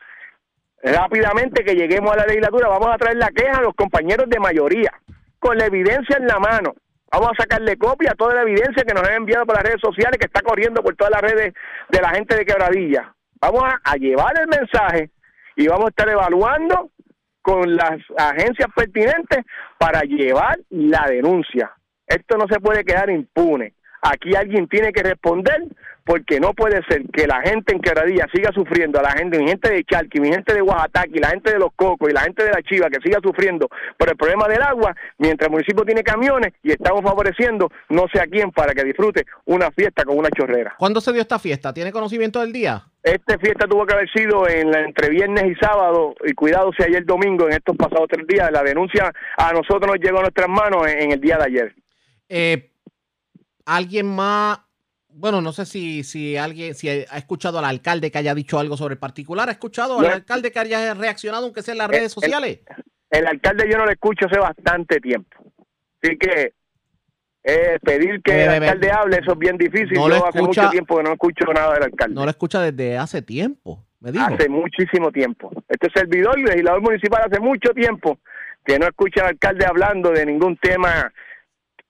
Rápidamente 0.82 1.64
que 1.64 1.74
lleguemos 1.74 2.12
a 2.12 2.16
la 2.16 2.26
legislatura, 2.26 2.68
vamos 2.68 2.88
a 2.92 2.98
traer 2.98 3.16
la 3.16 3.28
queja 3.28 3.58
a 3.58 3.62
los 3.62 3.74
compañeros 3.74 4.28
de 4.28 4.38
mayoría, 4.38 4.92
con 5.38 5.56
la 5.56 5.66
evidencia 5.66 6.16
en 6.16 6.26
la 6.26 6.38
mano. 6.38 6.74
Vamos 7.10 7.30
a 7.32 7.42
sacarle 7.42 7.76
copia 7.76 8.12
a 8.12 8.14
toda 8.14 8.34
la 8.34 8.42
evidencia 8.42 8.84
que 8.84 8.94
nos 8.94 9.02
han 9.08 9.14
enviado 9.14 9.46
por 9.46 9.56
las 9.56 9.64
redes 9.64 9.80
sociales, 9.80 10.18
que 10.18 10.26
está 10.26 10.42
corriendo 10.42 10.82
por 10.82 10.94
todas 10.94 11.12
las 11.12 11.22
redes 11.22 11.54
de 11.88 12.00
la 12.00 12.10
gente 12.10 12.36
de 12.36 12.44
Quebradilla. 12.44 13.14
Vamos 13.40 13.62
a, 13.64 13.80
a 13.82 13.96
llevar 13.96 14.34
el 14.40 14.48
mensaje 14.48 15.10
y 15.56 15.66
vamos 15.66 15.86
a 15.86 15.88
estar 15.88 16.08
evaluando 16.08 16.90
con 17.48 17.76
las 17.76 17.98
agencias 18.18 18.68
pertinentes 18.76 19.38
para 19.78 20.02
llevar 20.02 20.58
la 20.68 21.06
denuncia. 21.08 21.70
Esto 22.06 22.36
no 22.36 22.44
se 22.46 22.60
puede 22.60 22.84
quedar 22.84 23.08
impune. 23.08 23.72
Aquí 24.02 24.36
alguien 24.36 24.68
tiene 24.68 24.92
que 24.92 25.02
responder 25.02 25.64
porque 26.04 26.40
no 26.40 26.52
puede 26.52 26.82
ser 26.88 27.04
que 27.10 27.26
la 27.26 27.40
gente 27.40 27.74
en 27.74 27.80
Quebradilla 27.80 28.26
siga 28.34 28.50
sufriendo, 28.52 28.98
a 28.98 29.02
la 29.02 29.12
gente, 29.12 29.38
mi 29.38 29.48
gente 29.48 29.70
de 29.70 29.84
Chalqui, 29.84 30.20
mi 30.20 30.28
gente 30.28 30.52
de 30.52 30.60
Oaxaca, 30.60 31.06
la 31.14 31.28
gente 31.28 31.52
de 31.52 31.58
Los 31.58 31.70
Cocos 31.74 32.10
y 32.10 32.12
la 32.12 32.22
gente 32.22 32.44
de 32.44 32.50
La 32.50 32.62
Chiva 32.62 32.88
que 32.90 33.00
siga 33.02 33.18
sufriendo 33.22 33.68
por 33.96 34.10
el 34.10 34.16
problema 34.16 34.46
del 34.46 34.62
agua, 34.62 34.94
mientras 35.16 35.48
el 35.48 35.52
municipio 35.52 35.84
tiene 35.84 36.02
camiones 36.02 36.52
y 36.62 36.72
estamos 36.72 37.02
favoreciendo 37.02 37.70
no 37.88 38.06
sé 38.12 38.20
a 38.20 38.26
quién 38.26 38.50
para 38.52 38.74
que 38.74 38.84
disfrute 38.84 39.24
una 39.46 39.70
fiesta 39.70 40.04
con 40.04 40.18
una 40.18 40.30
chorrera. 40.30 40.74
¿Cuándo 40.78 41.00
se 41.00 41.12
dio 41.12 41.22
esta 41.22 41.38
fiesta? 41.38 41.72
¿Tiene 41.72 41.92
conocimiento 41.92 42.40
del 42.40 42.52
día? 42.52 42.84
Esta 43.14 43.38
fiesta 43.38 43.66
tuvo 43.66 43.86
que 43.86 43.94
haber 43.94 44.10
sido 44.10 44.46
en 44.48 44.70
la, 44.70 44.80
entre 44.80 45.08
viernes 45.08 45.44
y 45.46 45.54
sábado, 45.54 46.14
y 46.26 46.32
cuidado 46.34 46.70
si 46.76 46.82
ayer 46.82 47.04
domingo, 47.06 47.46
en 47.46 47.52
estos 47.54 47.76
pasados 47.76 48.06
tres 48.10 48.26
días. 48.26 48.50
La 48.52 48.62
denuncia 48.62 49.12
a 49.36 49.52
nosotros 49.52 49.86
nos 49.86 49.98
llegó 49.98 50.18
a 50.18 50.22
nuestras 50.22 50.48
manos 50.48 50.86
en, 50.86 50.98
en 51.04 51.12
el 51.12 51.20
día 51.20 51.38
de 51.38 51.44
ayer. 51.44 51.74
Eh, 52.28 52.70
¿Alguien 53.64 54.06
más? 54.14 54.60
Bueno, 55.08 55.40
no 55.40 55.52
sé 55.52 55.64
si, 55.66 56.04
si 56.04 56.36
alguien, 56.36 56.74
si 56.74 56.88
ha 56.88 57.16
escuchado 57.16 57.58
al 57.58 57.64
alcalde 57.64 58.10
que 58.10 58.18
haya 58.18 58.34
dicho 58.34 58.58
algo 58.58 58.76
sobre 58.76 58.92
el 58.94 58.98
particular. 59.00 59.48
¿Ha 59.48 59.52
escuchado 59.52 59.98
al 59.98 60.06
No. 60.06 60.12
alcalde 60.12 60.52
que 60.52 60.58
haya 60.58 60.94
reaccionado, 60.94 61.44
aunque 61.46 61.62
sea 61.62 61.72
en 61.72 61.78
las 61.78 61.88
Eh, 61.88 61.92
redes 61.92 62.04
el- 62.04 62.10
sociales? 62.22 62.60
El 63.10 63.26
alcalde 63.26 63.64
yo 63.70 63.78
no 63.78 63.86
lo 63.86 63.90
escucho 63.90 64.26
hace 64.26 64.38
bastante 64.38 65.00
tiempo. 65.00 65.36
Así 66.02 66.16
que 66.18 66.52
eh, 67.44 67.78
pedir 67.82 68.20
que 68.22 68.44
el 68.44 68.50
alcalde 68.50 68.90
hable, 68.90 69.16
eso 69.18 69.32
es 69.32 69.38
bien 69.38 69.56
difícil. 69.56 69.92
No 69.94 70.02
yo 70.02 70.08
lo 70.08 70.26
hace 70.26 70.38
escucha- 70.38 70.62
mucho 70.62 70.70
tiempo 70.70 70.96
que 70.96 71.02
no 71.02 71.12
escucho 71.12 71.44
nada 71.52 71.74
del 71.74 71.82
alcalde. 71.84 72.14
No 72.14 72.24
lo 72.24 72.30
escucha 72.30 72.60
desde 72.60 72.98
hace 72.98 73.22
tiempo. 73.22 73.84
Me 74.00 74.12
dijo. 74.12 74.24
Hace 74.26 74.48
muchísimo 74.48 75.10
tiempo. 75.10 75.50
Este 75.68 75.88
servidor, 75.94 76.38
legislador 76.38 76.82
municipal, 76.82 77.22
hace 77.26 77.40
mucho 77.40 77.70
tiempo 77.74 78.18
que 78.64 78.78
no 78.78 78.86
escucha 78.86 79.22
al 79.22 79.28
alcalde 79.28 79.66
hablando 79.66 80.10
de 80.10 80.26
ningún 80.26 80.56
tema 80.58 81.12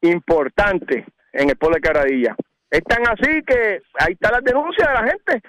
importante 0.03 1.05
en 1.33 1.51
el 1.51 1.57
pueblo 1.57 1.77
de 1.77 1.81
Quebradilla. 1.83 2.37
Es 2.71 2.83
tan 2.85 3.03
así 3.09 3.43
que 3.47 3.81
ahí 3.99 4.13
está 4.13 4.31
la 4.31 4.41
denuncia 4.41 4.87
de 4.89 4.95
la 4.95 5.03
gente, 5.11 5.43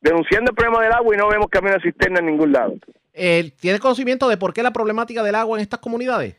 denunciando 0.00 0.50
el 0.50 0.56
problema 0.56 0.82
del 0.82 0.92
agua 0.92 1.14
y 1.14 1.18
no 1.18 1.28
vemos 1.28 1.48
camino 1.48 1.74
de 1.74 1.80
cisterna 1.80 2.18
en 2.20 2.26
ningún 2.26 2.52
lado. 2.52 2.74
Eh, 3.12 3.52
¿Tiene 3.60 3.78
conocimiento 3.78 4.28
de 4.28 4.36
por 4.36 4.52
qué 4.52 4.62
la 4.62 4.72
problemática 4.72 5.22
del 5.22 5.36
agua 5.36 5.56
en 5.58 5.62
estas 5.62 5.80
comunidades? 5.80 6.36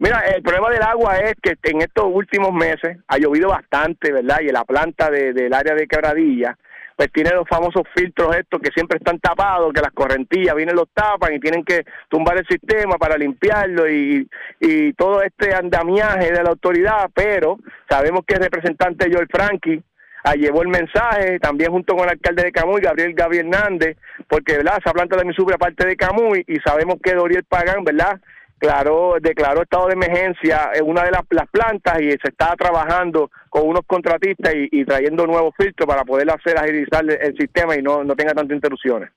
Mira, 0.00 0.20
el 0.34 0.42
problema 0.42 0.70
del 0.70 0.82
agua 0.82 1.18
es 1.18 1.34
que 1.42 1.54
en 1.62 1.82
estos 1.82 2.06
últimos 2.10 2.52
meses 2.52 2.96
ha 3.06 3.18
llovido 3.18 3.50
bastante, 3.50 4.10
¿verdad? 4.10 4.40
Y 4.40 4.48
la 4.48 4.64
planta 4.64 5.10
de- 5.10 5.34
del 5.34 5.52
área 5.52 5.74
de 5.74 5.86
Quebradilla, 5.86 6.56
pues 6.96 7.12
tiene 7.12 7.30
los 7.32 7.46
famosos 7.46 7.82
filtros 7.94 8.34
estos 8.34 8.60
que 8.62 8.70
siempre 8.72 8.96
están 8.96 9.18
tapados, 9.20 9.72
que 9.74 9.82
las 9.82 9.92
correntillas 9.92 10.54
vienen 10.54 10.74
los 10.74 10.88
tapan 10.94 11.34
y 11.34 11.38
tienen 11.40 11.64
que 11.64 11.84
tumbar 12.08 12.38
el 12.38 12.46
sistema 12.46 12.96
para 12.96 13.16
limpiarlo 13.18 13.88
y, 13.90 14.26
y 14.58 14.92
todo 14.94 15.22
este 15.22 15.54
andamiaje 15.54 16.32
de 16.32 16.42
la 16.42 16.50
autoridad, 16.50 17.10
pero 17.14 17.58
sabemos 17.88 18.22
que 18.26 18.34
el 18.36 18.42
representante 18.44 19.10
Joel 19.12 19.28
Frankie 19.30 19.82
ah, 20.24 20.34
llevó 20.34 20.62
el 20.62 20.68
mensaje, 20.68 21.38
también 21.40 21.72
junto 21.72 21.94
con 21.94 22.04
el 22.04 22.10
alcalde 22.12 22.44
de 22.44 22.52
Camuy, 22.52 22.80
Gabriel 22.80 23.12
Gabriel 23.14 23.46
Hernández, 23.52 23.98
porque 24.28 24.56
¿verdad? 24.56 24.78
esa 24.80 24.92
planta 24.92 25.16
también 25.16 25.34
sube 25.34 25.54
aparte 25.54 25.86
de 25.86 25.96
Camuy 25.96 26.42
y 26.46 26.56
sabemos 26.60 26.96
que 27.02 27.12
Doriel 27.14 27.44
Pagán, 27.44 27.84
¿verdad? 27.84 28.18
Declaró, 28.60 29.14
declaró 29.20 29.62
estado 29.62 29.86
de 29.86 29.94
emergencia 29.94 30.70
en 30.74 30.86
una 30.86 31.02
de 31.04 31.10
las, 31.12 31.22
las 31.30 31.48
plantas 31.48 31.98
y 32.00 32.10
se 32.10 32.28
está 32.28 32.54
trabajando 32.56 33.30
con 33.48 33.66
unos 33.66 33.82
contratistas 33.86 34.54
y, 34.54 34.68
y 34.70 34.84
trayendo 34.84 35.26
nuevos 35.26 35.54
filtros 35.56 35.86
para 35.86 36.04
poder 36.04 36.30
hacer 36.30 36.58
agilizar 36.58 37.02
el, 37.10 37.34
sistema 37.38 37.74
y 37.74 37.82
no, 37.82 38.04
no 38.04 38.14
tenga 38.14 38.34
tantas 38.34 38.54
interrupciones. 38.54 39.08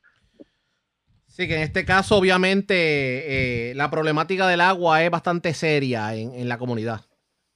Sí, 1.27 1.47
que 1.47 1.55
en 1.55 1.63
este 1.63 1.83
caso, 1.83 2.15
obviamente, 2.15 3.71
eh, 3.71 3.75
la 3.75 3.89
problemática 3.91 4.47
del 4.47 4.61
agua 4.61 5.03
es 5.03 5.09
bastante 5.09 5.53
seria 5.53 6.13
en, 6.15 6.33
en 6.35 6.47
la 6.47 6.57
comunidad. 6.57 7.01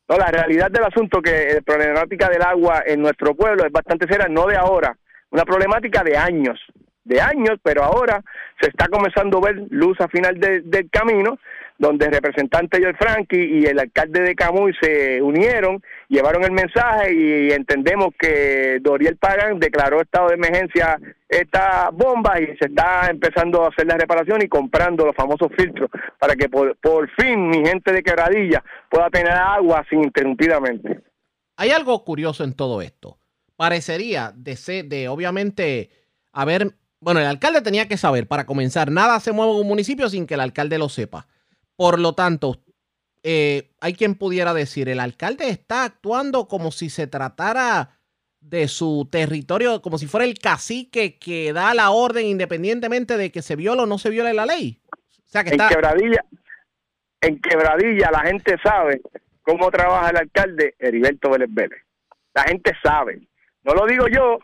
No, 0.10 0.18
la 0.18 0.28
realidad 0.28 0.70
del 0.70 0.84
asunto 0.84 1.22
que 1.22 1.54
la 1.54 1.62
problemática 1.62 2.28
del 2.28 2.42
agua 2.42 2.84
en 2.86 3.02
nuestro 3.02 3.34
pueblo 3.36 3.66
es 3.66 3.72
bastante 3.72 4.08
seria, 4.08 4.28
no 4.30 4.46
de 4.48 4.56
ahora, 4.58 4.98
una 5.30 5.44
problemática 5.46 6.04
de 6.04 6.18
años, 6.18 6.60
de 7.04 7.22
años, 7.22 7.60
pero 7.64 7.84
ahora 7.84 8.22
se 8.60 8.70
está 8.70 8.88
comenzando 8.88 9.38
a 9.38 9.42
ver 9.52 9.64
luz 9.70 9.98
al 10.02 10.10
final 10.10 10.40
de- 10.40 10.62
del 10.62 10.90
camino, 10.90 11.38
donde 11.78 12.08
el 12.08 12.12
representante 12.12 12.80
Joel 12.82 12.98
Frankie 12.98 13.60
y 13.60 13.66
el 13.66 13.80
alcalde 13.80 14.22
de 14.22 14.36
Camuy 14.36 14.74
se 14.82 15.22
unieron, 15.22 15.82
llevaron 16.10 16.44
el 16.44 16.52
mensaje 16.52 17.14
y 17.14 17.52
entendemos 17.52 18.10
que 18.18 18.80
Doriel 18.82 19.18
Pagan 19.18 19.60
declaró 19.60 20.02
estado 20.02 20.30
de 20.30 20.36
emergencia 20.36 21.00
esta 21.30 21.90
bomba 21.92 22.40
y 22.40 22.48
se 22.58 22.66
está 22.66 23.08
empezando 23.10 23.64
a 23.64 23.70
hacer 23.70 23.86
la 23.86 23.98
reparación 23.98 24.42
y 24.42 24.48
comprando 24.48 25.06
los 25.06 25.16
famosos 25.16 25.50
filtros 25.58 25.90
para 26.20 26.36
que 26.36 26.50
por, 26.50 26.76
por 26.78 27.10
fin 27.12 27.50
mi 27.50 27.66
gente 27.66 27.92
de 27.92 28.02
Quebradilla 28.02 28.64
pueda 28.90 29.10
tener 29.10 29.34
agua 29.34 29.86
sin 29.90 30.04
interrumpidamente. 30.04 31.02
Hay 31.58 31.72
algo 31.72 32.04
curioso 32.04 32.44
en 32.44 32.54
todo 32.54 32.82
esto. 32.82 33.18
Parecería 33.56 34.32
de 34.36 34.56
ser, 34.56 34.86
de 34.86 35.10
obviamente, 35.10 35.90
haber, 36.32 36.76
bueno, 37.00 37.20
el 37.20 37.26
alcalde 37.26 37.62
tenía 37.62 37.88
que 37.88 37.98
saber, 37.98 38.28
para 38.28 38.46
comenzar, 38.46 38.92
nada 38.92 39.20
se 39.20 39.32
mueve 39.32 39.54
en 39.54 39.62
un 39.62 39.68
municipio 39.68 40.08
sin 40.08 40.28
que 40.28 40.36
el 40.36 40.40
alcalde 40.40 40.78
lo 40.78 40.88
sepa. 40.88 41.28
Por 41.78 42.00
lo 42.00 42.14
tanto, 42.14 42.60
eh, 43.24 43.70
hay 43.80 43.94
quien 43.94 44.16
pudiera 44.16 44.54
decir, 44.54 44.90
el 44.90 45.00
alcalde 45.00 45.50
está 45.50 45.84
actuando 45.86 46.48
como 46.48 46.72
si 46.72 46.90
se 46.90 47.08
tratara 47.08 48.00
de 48.40 48.68
su 48.68 49.08
territorio, 49.12 49.82
como 49.82 49.98
si 49.98 50.08
fuera 50.08 50.26
el 50.26 50.40
cacique 50.40 51.18
que 51.20 51.54
da 51.54 51.74
la 51.74 51.92
orden 51.92 52.26
independientemente 52.26 53.18
de 53.18 53.32
que 53.32 53.42
se 53.42 53.56
viola 53.56 53.84
o 53.84 53.86
no 53.86 53.98
se 53.98 54.10
viole 54.10 54.34
la 54.34 54.46
ley. 54.46 54.82
O 54.92 55.30
sea 55.30 55.44
que 55.44 55.50
En 55.50 55.56
está... 55.56 55.70
Quebradilla, 55.70 56.26
en 57.22 57.42
Quebradilla 57.42 58.12
la 58.12 58.22
gente 58.22 58.56
sabe 58.64 59.02
cómo 59.44 59.70
trabaja 59.70 60.10
el 60.10 60.18
alcalde 60.18 60.76
Heriberto 60.80 61.30
Vélez 61.30 61.50
Vélez. 61.52 61.82
La 62.34 62.44
gente 62.44 62.74
sabe. 62.84 63.28
No 63.64 63.74
lo 63.74 63.86
digo 63.86 64.08
yo, 64.08 64.40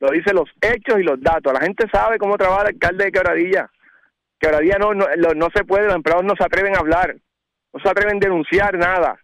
lo 0.00 0.10
dicen 0.10 0.36
los 0.36 0.50
hechos 0.60 0.98
y 0.98 1.02
los 1.02 1.20
datos. 1.20 1.52
La 1.52 1.60
gente 1.60 1.86
sabe 1.92 2.18
cómo 2.18 2.36
trabaja 2.36 2.62
el 2.62 2.74
alcalde 2.74 3.04
de 3.04 3.12
Quebradilla. 3.12 3.70
Quebradilla 4.38 4.78
no, 4.78 4.94
no, 4.94 5.06
lo- 5.16 5.34
no 5.34 5.48
se 5.54 5.64
puede, 5.64 5.86
los 5.86 5.94
empleados 5.96 6.24
no 6.24 6.34
se 6.36 6.44
atreven 6.44 6.76
a 6.76 6.80
hablar, 6.80 7.16
no 7.72 7.80
se 7.80 7.88
atreven 7.88 8.16
a 8.16 8.20
denunciar 8.20 8.76
nada. 8.78 9.18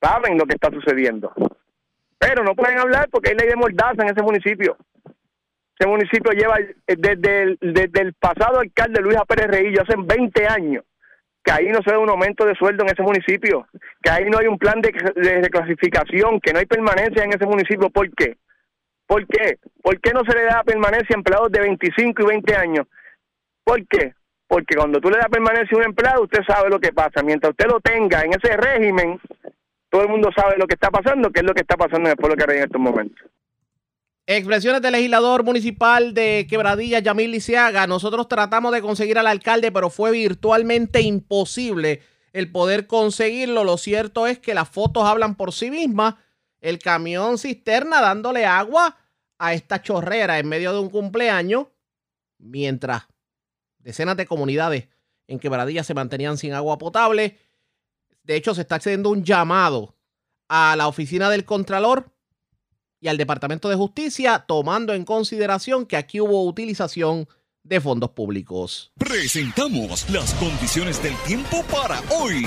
Saben 0.00 0.36
lo 0.36 0.44
que 0.46 0.54
está 0.54 0.70
sucediendo. 0.70 1.32
Pero 2.18 2.44
no 2.44 2.54
pueden 2.54 2.78
hablar 2.78 3.08
porque 3.10 3.30
hay 3.30 3.36
ley 3.36 3.48
de 3.48 3.56
mordaza 3.56 4.02
en 4.02 4.10
ese 4.10 4.22
municipio. 4.22 4.76
Ese 5.78 5.88
municipio 5.88 6.32
lleva 6.32 6.58
eh, 6.60 6.74
desde 6.98 7.42
el, 7.42 7.58
desde 7.60 8.00
el 8.02 8.12
pasado 8.14 8.60
alcalde 8.60 9.00
Luis 9.00 9.16
A. 9.16 9.24
Pérez 9.24 9.46
Reillo, 9.48 9.82
hace 9.82 9.94
20 9.96 10.46
años, 10.46 10.84
que 11.42 11.50
ahí 11.50 11.68
no 11.68 11.80
se 11.84 11.90
da 11.90 11.98
un 11.98 12.10
aumento 12.10 12.44
de 12.44 12.54
sueldo 12.54 12.84
en 12.84 12.90
ese 12.90 13.02
municipio, 13.02 13.66
que 14.02 14.10
ahí 14.10 14.24
no 14.30 14.38
hay 14.38 14.46
un 14.46 14.58
plan 14.58 14.80
de, 14.80 14.92
de 15.16 15.40
reclasificación, 15.40 16.40
que 16.40 16.52
no 16.52 16.58
hay 16.60 16.66
permanencia 16.66 17.24
en 17.24 17.30
ese 17.32 17.46
municipio. 17.46 17.90
¿Por 17.90 18.08
qué? 18.14 18.36
¿Por 19.06 19.26
qué? 19.26 19.58
¿Por 19.82 20.00
qué 20.00 20.12
no 20.12 20.20
se 20.24 20.36
le 20.36 20.44
da 20.44 20.62
permanencia 20.62 21.14
a 21.14 21.18
empleados 21.18 21.50
de 21.50 21.60
25 21.60 22.22
y 22.22 22.26
20 22.26 22.54
años? 22.56 22.86
¿Por 23.64 23.84
qué? 23.88 24.14
Porque 24.52 24.76
cuando 24.76 25.00
tú 25.00 25.08
le 25.08 25.16
das 25.16 25.30
permanencia 25.30 25.74
a 25.74 25.78
un 25.78 25.84
empleado, 25.86 26.24
usted 26.24 26.40
sabe 26.46 26.68
lo 26.68 26.78
que 26.78 26.92
pasa. 26.92 27.22
Mientras 27.22 27.52
usted 27.52 27.68
lo 27.68 27.80
tenga 27.80 28.20
en 28.20 28.34
ese 28.34 28.54
régimen, 28.54 29.18
todo 29.88 30.02
el 30.02 30.10
mundo 30.10 30.28
sabe 30.36 30.58
lo 30.58 30.66
que 30.66 30.74
está 30.74 30.90
pasando, 30.90 31.30
que 31.30 31.40
es 31.40 31.46
lo 31.46 31.54
que 31.54 31.62
está 31.62 31.74
pasando 31.78 32.10
en 32.10 32.10
el 32.10 32.16
pueblo 32.18 32.36
que 32.36 32.58
en 32.58 32.64
estos 32.64 32.78
momentos. 32.78 33.26
Expresiones 34.26 34.82
del 34.82 34.92
legislador 34.92 35.42
municipal 35.42 36.12
de 36.12 36.46
Quebradilla, 36.50 36.98
Yamil 36.98 37.30
Lisiaga. 37.30 37.86
Nosotros 37.86 38.28
tratamos 38.28 38.74
de 38.74 38.82
conseguir 38.82 39.18
al 39.18 39.26
alcalde, 39.26 39.72
pero 39.72 39.88
fue 39.88 40.10
virtualmente 40.10 41.00
imposible 41.00 42.02
el 42.34 42.52
poder 42.52 42.86
conseguirlo. 42.86 43.64
Lo 43.64 43.78
cierto 43.78 44.26
es 44.26 44.38
que 44.38 44.52
las 44.52 44.68
fotos 44.68 45.04
hablan 45.04 45.34
por 45.34 45.54
sí 45.54 45.70
mismas. 45.70 46.16
El 46.60 46.78
camión 46.78 47.38
cisterna 47.38 48.02
dándole 48.02 48.44
agua 48.44 48.98
a 49.38 49.54
esta 49.54 49.80
chorrera 49.80 50.38
en 50.38 50.46
medio 50.46 50.74
de 50.74 50.80
un 50.80 50.90
cumpleaños, 50.90 51.68
mientras 52.36 53.11
decenas 53.82 54.16
de 54.16 54.26
comunidades 54.26 54.88
en 55.28 55.38
Quebradilla 55.38 55.84
se 55.84 55.94
mantenían 55.94 56.38
sin 56.38 56.52
agua 56.52 56.78
potable. 56.78 57.38
De 58.22 58.36
hecho, 58.36 58.54
se 58.54 58.62
está 58.62 58.76
haciendo 58.76 59.10
un 59.10 59.24
llamado 59.24 59.94
a 60.48 60.76
la 60.76 60.88
oficina 60.88 61.30
del 61.30 61.44
Contralor 61.44 62.12
y 63.00 63.08
al 63.08 63.16
Departamento 63.16 63.68
de 63.68 63.76
Justicia, 63.76 64.44
tomando 64.46 64.94
en 64.94 65.04
consideración 65.04 65.86
que 65.86 65.96
aquí 65.96 66.20
hubo 66.20 66.44
utilización 66.44 67.26
de 67.64 67.80
fondos 67.80 68.10
públicos. 68.10 68.92
Presentamos 68.98 70.08
las 70.10 70.34
condiciones 70.34 71.02
del 71.02 71.14
tiempo 71.26 71.64
para 71.64 72.00
hoy. 72.10 72.46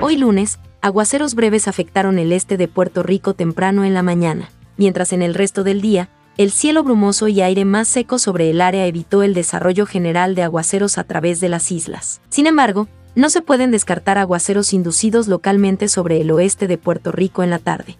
Hoy 0.00 0.16
lunes, 0.16 0.58
aguaceros 0.80 1.34
breves 1.34 1.68
afectaron 1.68 2.18
el 2.18 2.32
este 2.32 2.56
de 2.56 2.68
Puerto 2.68 3.02
Rico 3.02 3.34
temprano 3.34 3.84
en 3.84 3.94
la 3.94 4.02
mañana, 4.02 4.50
mientras 4.76 5.12
en 5.12 5.22
el 5.22 5.34
resto 5.34 5.64
del 5.64 5.80
día, 5.80 6.08
el 6.40 6.52
cielo 6.52 6.82
brumoso 6.82 7.28
y 7.28 7.42
aire 7.42 7.66
más 7.66 7.86
seco 7.86 8.18
sobre 8.18 8.48
el 8.48 8.62
área 8.62 8.86
evitó 8.86 9.22
el 9.22 9.34
desarrollo 9.34 9.84
general 9.84 10.34
de 10.34 10.42
aguaceros 10.42 10.96
a 10.96 11.04
través 11.04 11.38
de 11.38 11.50
las 11.50 11.70
islas. 11.70 12.22
Sin 12.30 12.46
embargo, 12.46 12.88
no 13.14 13.28
se 13.28 13.42
pueden 13.42 13.70
descartar 13.70 14.16
aguaceros 14.16 14.72
inducidos 14.72 15.28
localmente 15.28 15.86
sobre 15.86 16.18
el 16.18 16.30
oeste 16.30 16.66
de 16.66 16.78
Puerto 16.78 17.12
Rico 17.12 17.42
en 17.42 17.50
la 17.50 17.58
tarde. 17.58 17.98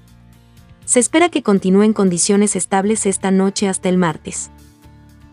Se 0.87 1.01
espera 1.01 1.29
que 1.29 1.43
continúen 1.43 1.93
condiciones 1.93 2.57
estables 2.57 3.05
esta 3.05 3.31
noche 3.31 3.69
hasta 3.69 3.91
el 3.91 3.99
martes. 3.99 4.51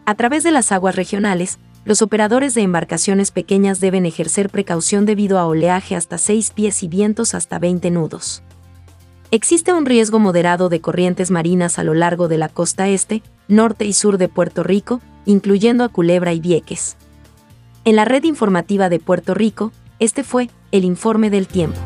A 0.06 0.16
través 0.16 0.44
de 0.44 0.52
las 0.52 0.74
aguas 0.74 0.98
regionales, 0.98 1.60
los 1.86 2.02
operadores 2.02 2.56
de 2.56 2.64
embarcaciones 2.64 3.32
pequeñas 3.32 3.80
deben 3.80 4.06
ejercer 4.06 4.50
precaución 4.50 5.06
debido 5.06 5.40
a 5.40 5.48
oleaje 5.48 5.96
hasta 5.96 6.18
6 6.18 6.52
pies 6.52 6.84
y 6.84 6.90
vientos 6.90 7.36
hasta 7.36 7.58
20 7.58 7.90
nudos. 7.90 8.44
Existe 9.30 9.74
un 9.74 9.86
riesgo 9.86 10.20
moderado 10.20 10.70
de 10.70 10.80
corrientes 10.80 11.32
marinas 11.32 11.80
a 11.80 11.84
lo 11.84 11.94
largo 11.94 12.30
de 12.30 12.38
la 12.38 12.48
costa 12.48 12.88
este, 12.88 13.22
norte 13.50 13.84
y 13.84 13.92
sur 13.92 14.18
de 14.18 14.30
Puerto 14.30 14.64
Rico, 14.64 15.02
incluyendo 15.26 15.84
a 15.84 15.90
Culebra 15.90 16.32
y 16.32 16.40
Vieques. 16.40 16.96
En 17.84 17.98
la 17.98 18.06
red 18.06 18.24
informativa 18.24 18.88
de 18.88 19.00
Puerto 19.00 19.34
Rico, 19.34 19.74
este 20.00 20.24
fue 20.24 20.50
el 20.72 20.86
informe 20.86 21.30
del 21.30 21.48
tiempo. 21.48 21.78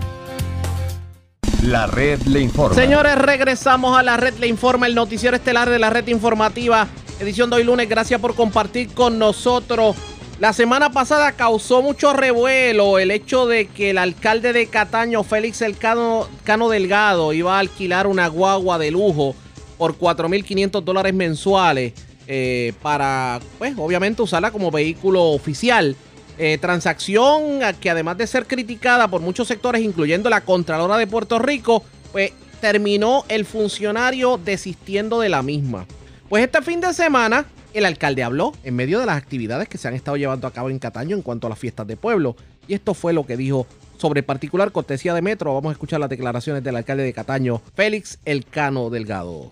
La 1.64 1.88
red 1.88 2.22
le 2.24 2.42
informa. 2.42 2.76
Señores, 2.76 3.16
regresamos 3.18 3.98
a 3.98 4.04
la 4.04 4.18
red 4.18 4.36
Le 4.40 4.48
Informa, 4.48 4.86
el 4.86 4.96
noticiero 4.96 5.36
estelar 5.36 5.70
de 5.70 5.80
la 5.80 5.90
red 5.90 6.08
informativa, 6.08 6.88
edición 7.20 7.50
de 7.50 7.58
hoy 7.58 7.64
lunes. 7.64 7.90
Gracias 7.90 8.20
por 8.20 8.36
compartir 8.36 8.94
con 8.94 9.18
nosotros. 9.18 9.96
La 10.42 10.54
semana 10.54 10.92
pasada 10.92 11.34
causó 11.34 11.84
mucho 11.84 12.14
revuelo 12.14 12.98
el 12.98 13.12
hecho 13.12 13.46
de 13.46 13.68
que 13.68 13.92
el 13.92 14.00
alcalde 14.00 14.54
de 14.54 14.66
Cataño, 14.66 15.24
Félix 15.24 15.62
Elcano 15.62 16.28
Cano 16.44 16.68
Delgado, 16.68 17.32
iba 17.32 17.58
a 17.58 17.60
alquilar 17.60 18.08
una 18.08 18.28
guagua 18.28 18.80
de 18.80 18.90
lujo 18.90 19.36
por 19.78 20.00
4.500 20.00 20.82
dólares 20.82 21.14
mensuales 21.14 21.94
eh, 22.26 22.74
para, 22.82 23.40
pues, 23.60 23.76
obviamente 23.78 24.24
usarla 24.24 24.50
como 24.50 24.72
vehículo 24.72 25.26
oficial. 25.26 25.96
Eh, 26.40 26.58
transacción 26.60 27.60
que 27.80 27.92
además 27.92 28.18
de 28.18 28.26
ser 28.26 28.48
criticada 28.48 29.08
por 29.08 29.22
muchos 29.22 29.48
sectores, 29.48 29.84
incluyendo 29.84 30.28
la 30.28 30.42
Contralora 30.42 30.98
de 30.98 31.06
Puerto 31.06 31.38
Rico, 31.38 31.84
pues 32.12 32.32
terminó 32.60 33.26
el 33.28 33.46
funcionario 33.46 34.40
desistiendo 34.44 35.20
de 35.20 35.30
la 35.30 35.44
misma. 35.44 35.86
Pues 36.30 36.44
este 36.44 36.64
fin 36.64 36.82
de 36.82 36.96
semana, 36.96 37.46
El 37.74 37.86
alcalde 37.86 38.24
habló 38.24 38.52
en 38.64 38.76
medio 38.76 39.00
de 39.00 39.06
las 39.06 39.18
actividades 39.18 39.70
que 39.70 39.78
se 39.78 39.88
han 39.88 39.94
estado 39.94 40.18
llevando 40.18 40.46
a 40.46 40.52
cabo 40.52 40.70
en 40.70 40.78
Cataño 40.78 41.16
en 41.16 41.22
cuanto 41.22 41.48
a 41.48 41.50
las 41.50 41.60
fiestas 41.60 41.88
de 41.88 41.96
pueblo. 41.96 42.36
Y 42.68 42.74
esto 42.74 42.94
fue 42.94 43.14
lo 43.14 43.26
que 43.26 43.38
dijo 43.38 43.66
sobre 43.98 44.24
particular 44.24 44.72
cortesía 44.72 45.14
de 45.14 45.22
Metro. 45.22 45.54
Vamos 45.54 45.70
a 45.70 45.74
escuchar 45.74 46.00
las 46.00 46.10
declaraciones 46.10 46.64
del 46.64 46.76
alcalde 46.76 47.04
de 47.04 47.14
Cataño, 47.14 47.62
Félix 47.76 48.20
Elcano 48.26 48.90
Delgado. 48.90 49.52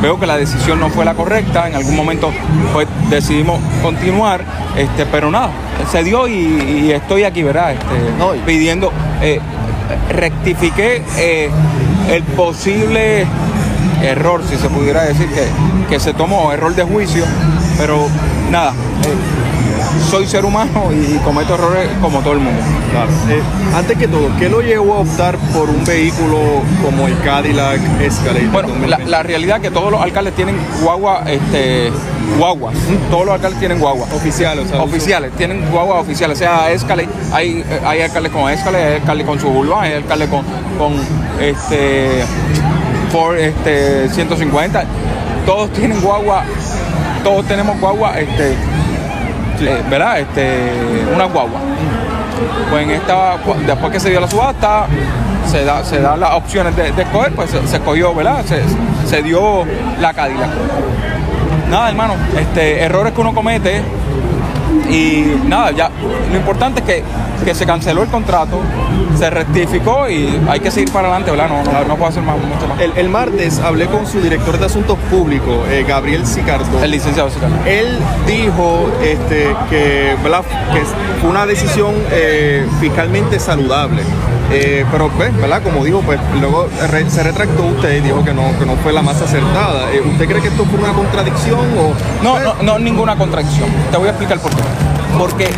Veo 0.00 0.18
que 0.18 0.26
la 0.26 0.36
decisión 0.36 0.80
no 0.80 0.88
fue 0.88 1.04
la 1.04 1.14
correcta, 1.14 1.68
en 1.68 1.74
algún 1.74 1.94
momento 1.94 2.32
pues 2.72 2.88
decidimos 3.10 3.60
continuar, 3.82 4.44
este, 4.76 5.04
pero 5.06 5.30
nada, 5.30 5.50
se 5.90 6.02
dio 6.04 6.26
y, 6.28 6.32
y 6.32 6.92
estoy 6.92 7.24
aquí, 7.24 7.42
¿verdad? 7.42 7.72
Este, 7.72 8.40
pidiendo, 8.46 8.92
eh, 9.20 9.40
rectifiqué 10.10 11.02
eh, 11.18 11.50
el 12.08 12.22
posible 12.22 13.26
error, 14.02 14.42
si 14.48 14.56
se 14.56 14.68
pudiera 14.68 15.04
decir, 15.04 15.28
que, 15.28 15.46
que 15.88 16.00
se 16.00 16.12
tomó, 16.14 16.52
error 16.52 16.74
de 16.74 16.82
juicio, 16.82 17.24
pero 17.78 18.06
nada, 18.50 18.70
eh, 18.70 19.52
soy 20.10 20.26
ser 20.26 20.44
humano 20.44 20.90
y 20.92 21.16
cometo 21.18 21.54
errores 21.54 21.88
como 22.00 22.20
todo 22.20 22.34
el 22.34 22.40
mundo. 22.40 22.60
Claro. 22.90 23.10
Eh, 23.30 23.42
antes 23.74 23.96
que 23.98 24.08
todo, 24.08 24.28
¿qué 24.38 24.48
lo 24.48 24.60
llevó 24.60 24.94
a 24.94 24.98
optar 24.98 25.36
por 25.52 25.68
un 25.70 25.84
vehículo 25.84 26.38
como 26.84 27.06
el 27.06 27.18
Cadillac 27.20 27.80
Escalade? 28.00 28.48
Bueno, 28.48 28.68
la, 28.86 28.98
la 28.98 29.22
realidad 29.22 29.56
es 29.56 29.62
que 29.62 29.70
todos 29.70 29.90
los 29.90 30.00
alcaldes 30.00 30.34
tienen 30.34 30.56
guagua, 30.82 31.24
este, 31.26 31.90
guaguas. 32.38 32.74
Todos 33.10 33.26
los 33.26 33.34
alcaldes 33.34 33.58
tienen 33.58 33.78
guaguas. 33.78 34.12
Oficiales, 34.12 34.66
o 34.66 34.68
sea, 34.68 34.82
Oficiales, 34.82 35.32
tienen 35.32 35.70
guaguas 35.70 36.02
oficiales. 36.02 36.36
O 36.36 36.38
sea, 36.38 36.70
Escalade, 36.70 37.08
hay, 37.32 37.64
hay 37.84 38.02
alcaldes 38.02 38.32
con 38.32 38.50
Escalade, 38.50 38.84
hay 38.84 38.94
alcaldes 38.96 39.26
con 39.26 39.40
Suburban, 39.40 39.84
hay 39.84 39.92
alcaldes 39.94 40.28
con, 40.28 40.44
con 40.78 40.94
este, 41.40 42.24
Ford 43.12 43.36
este, 43.36 44.08
150. 44.08 44.84
Todos 45.44 45.70
tienen 45.72 46.00
guagua, 46.00 46.44
todos 47.22 47.46
tenemos 47.46 47.78
guagua, 47.78 48.18
este, 48.18 48.52
eh, 48.52 49.82
¿verdad? 49.90 50.20
Este, 50.20 50.70
una 51.14 51.24
guagua. 51.24 51.60
Pues 52.70 52.84
en 52.84 52.90
esta, 52.92 53.36
después 53.66 53.92
que 53.92 54.00
se 54.00 54.10
dio 54.10 54.20
la 54.20 54.28
subasta, 54.28 54.86
se 55.46 55.64
da, 55.64 55.84
se 55.84 56.00
dan 56.00 56.20
las 56.20 56.32
opciones 56.32 56.74
de, 56.74 56.92
de 56.92 57.02
escoger, 57.02 57.34
pues 57.34 57.50
se, 57.50 57.66
se 57.68 57.76
escogió, 57.76 58.14
¿verdad? 58.14 58.44
Se, 58.46 58.62
se 59.06 59.22
dio 59.22 59.64
la 60.00 60.14
Cadillac. 60.14 60.48
Nada, 61.70 61.90
hermano, 61.90 62.14
este, 62.38 62.82
errores 62.82 63.12
que 63.12 63.20
uno 63.20 63.34
comete 63.34 63.82
y 64.92 65.40
nada, 65.46 65.70
ya 65.70 65.90
lo 66.30 66.36
importante 66.36 66.80
es 66.80 66.86
que, 66.86 67.04
que 67.44 67.54
se 67.54 67.64
canceló 67.64 68.02
el 68.02 68.08
contrato, 68.08 68.60
se 69.18 69.30
rectificó 69.30 70.08
y 70.08 70.38
hay 70.48 70.60
que 70.60 70.70
seguir 70.70 70.92
para 70.92 71.08
adelante, 71.08 71.30
¿verdad? 71.30 71.48
No, 71.48 71.64
no, 71.64 71.84
no 71.84 71.96
puedo 71.96 72.10
hacer 72.10 72.22
más, 72.22 72.36
mucho 72.36 72.68
más. 72.68 72.78
El, 72.78 72.92
el 72.96 73.08
martes 73.08 73.58
hablé 73.60 73.86
con 73.86 74.06
su 74.06 74.20
director 74.20 74.58
de 74.58 74.66
Asuntos 74.66 74.98
Públicos, 75.10 75.66
eh, 75.70 75.84
Gabriel 75.88 76.26
Sicardo. 76.26 76.82
El 76.82 76.90
licenciado 76.90 77.30
Sicardo. 77.30 77.56
Él 77.66 77.98
dijo 78.26 78.90
este, 79.02 79.54
que, 79.70 80.14
¿verdad? 80.22 80.42
que 80.72 80.82
fue 81.20 81.30
una 81.30 81.46
decisión 81.46 81.94
eh, 82.10 82.66
fiscalmente 82.80 83.40
saludable. 83.40 84.02
Eh, 84.54 84.84
pero, 84.90 85.08
pues, 85.10 85.34
¿verdad? 85.36 85.62
Como 85.62 85.82
dijo, 85.84 86.00
pues 86.00 86.20
luego 86.40 86.68
re- 86.90 87.08
se 87.08 87.22
retractó 87.22 87.62
usted 87.64 87.96
y 87.96 88.00
dijo 88.00 88.22
que 88.22 88.34
no, 88.34 88.42
que 88.58 88.66
no 88.66 88.76
fue 88.76 88.92
la 88.92 89.00
más 89.00 89.20
acertada. 89.22 89.90
Eh, 89.92 90.00
¿Usted 90.00 90.26
cree 90.28 90.42
que 90.42 90.48
esto 90.48 90.64
fue 90.66 90.78
una 90.78 90.92
contradicción 90.92 91.60
o...? 91.78 91.94
No, 92.22 92.38
no, 92.38 92.54
no, 92.62 92.78
ninguna 92.78 93.16
contradicción. 93.16 93.68
Te 93.90 93.96
voy 93.96 94.08
a 94.08 94.10
explicar 94.10 94.38
por 94.40 94.50
qué. 94.50 94.62
Porque 95.18 95.48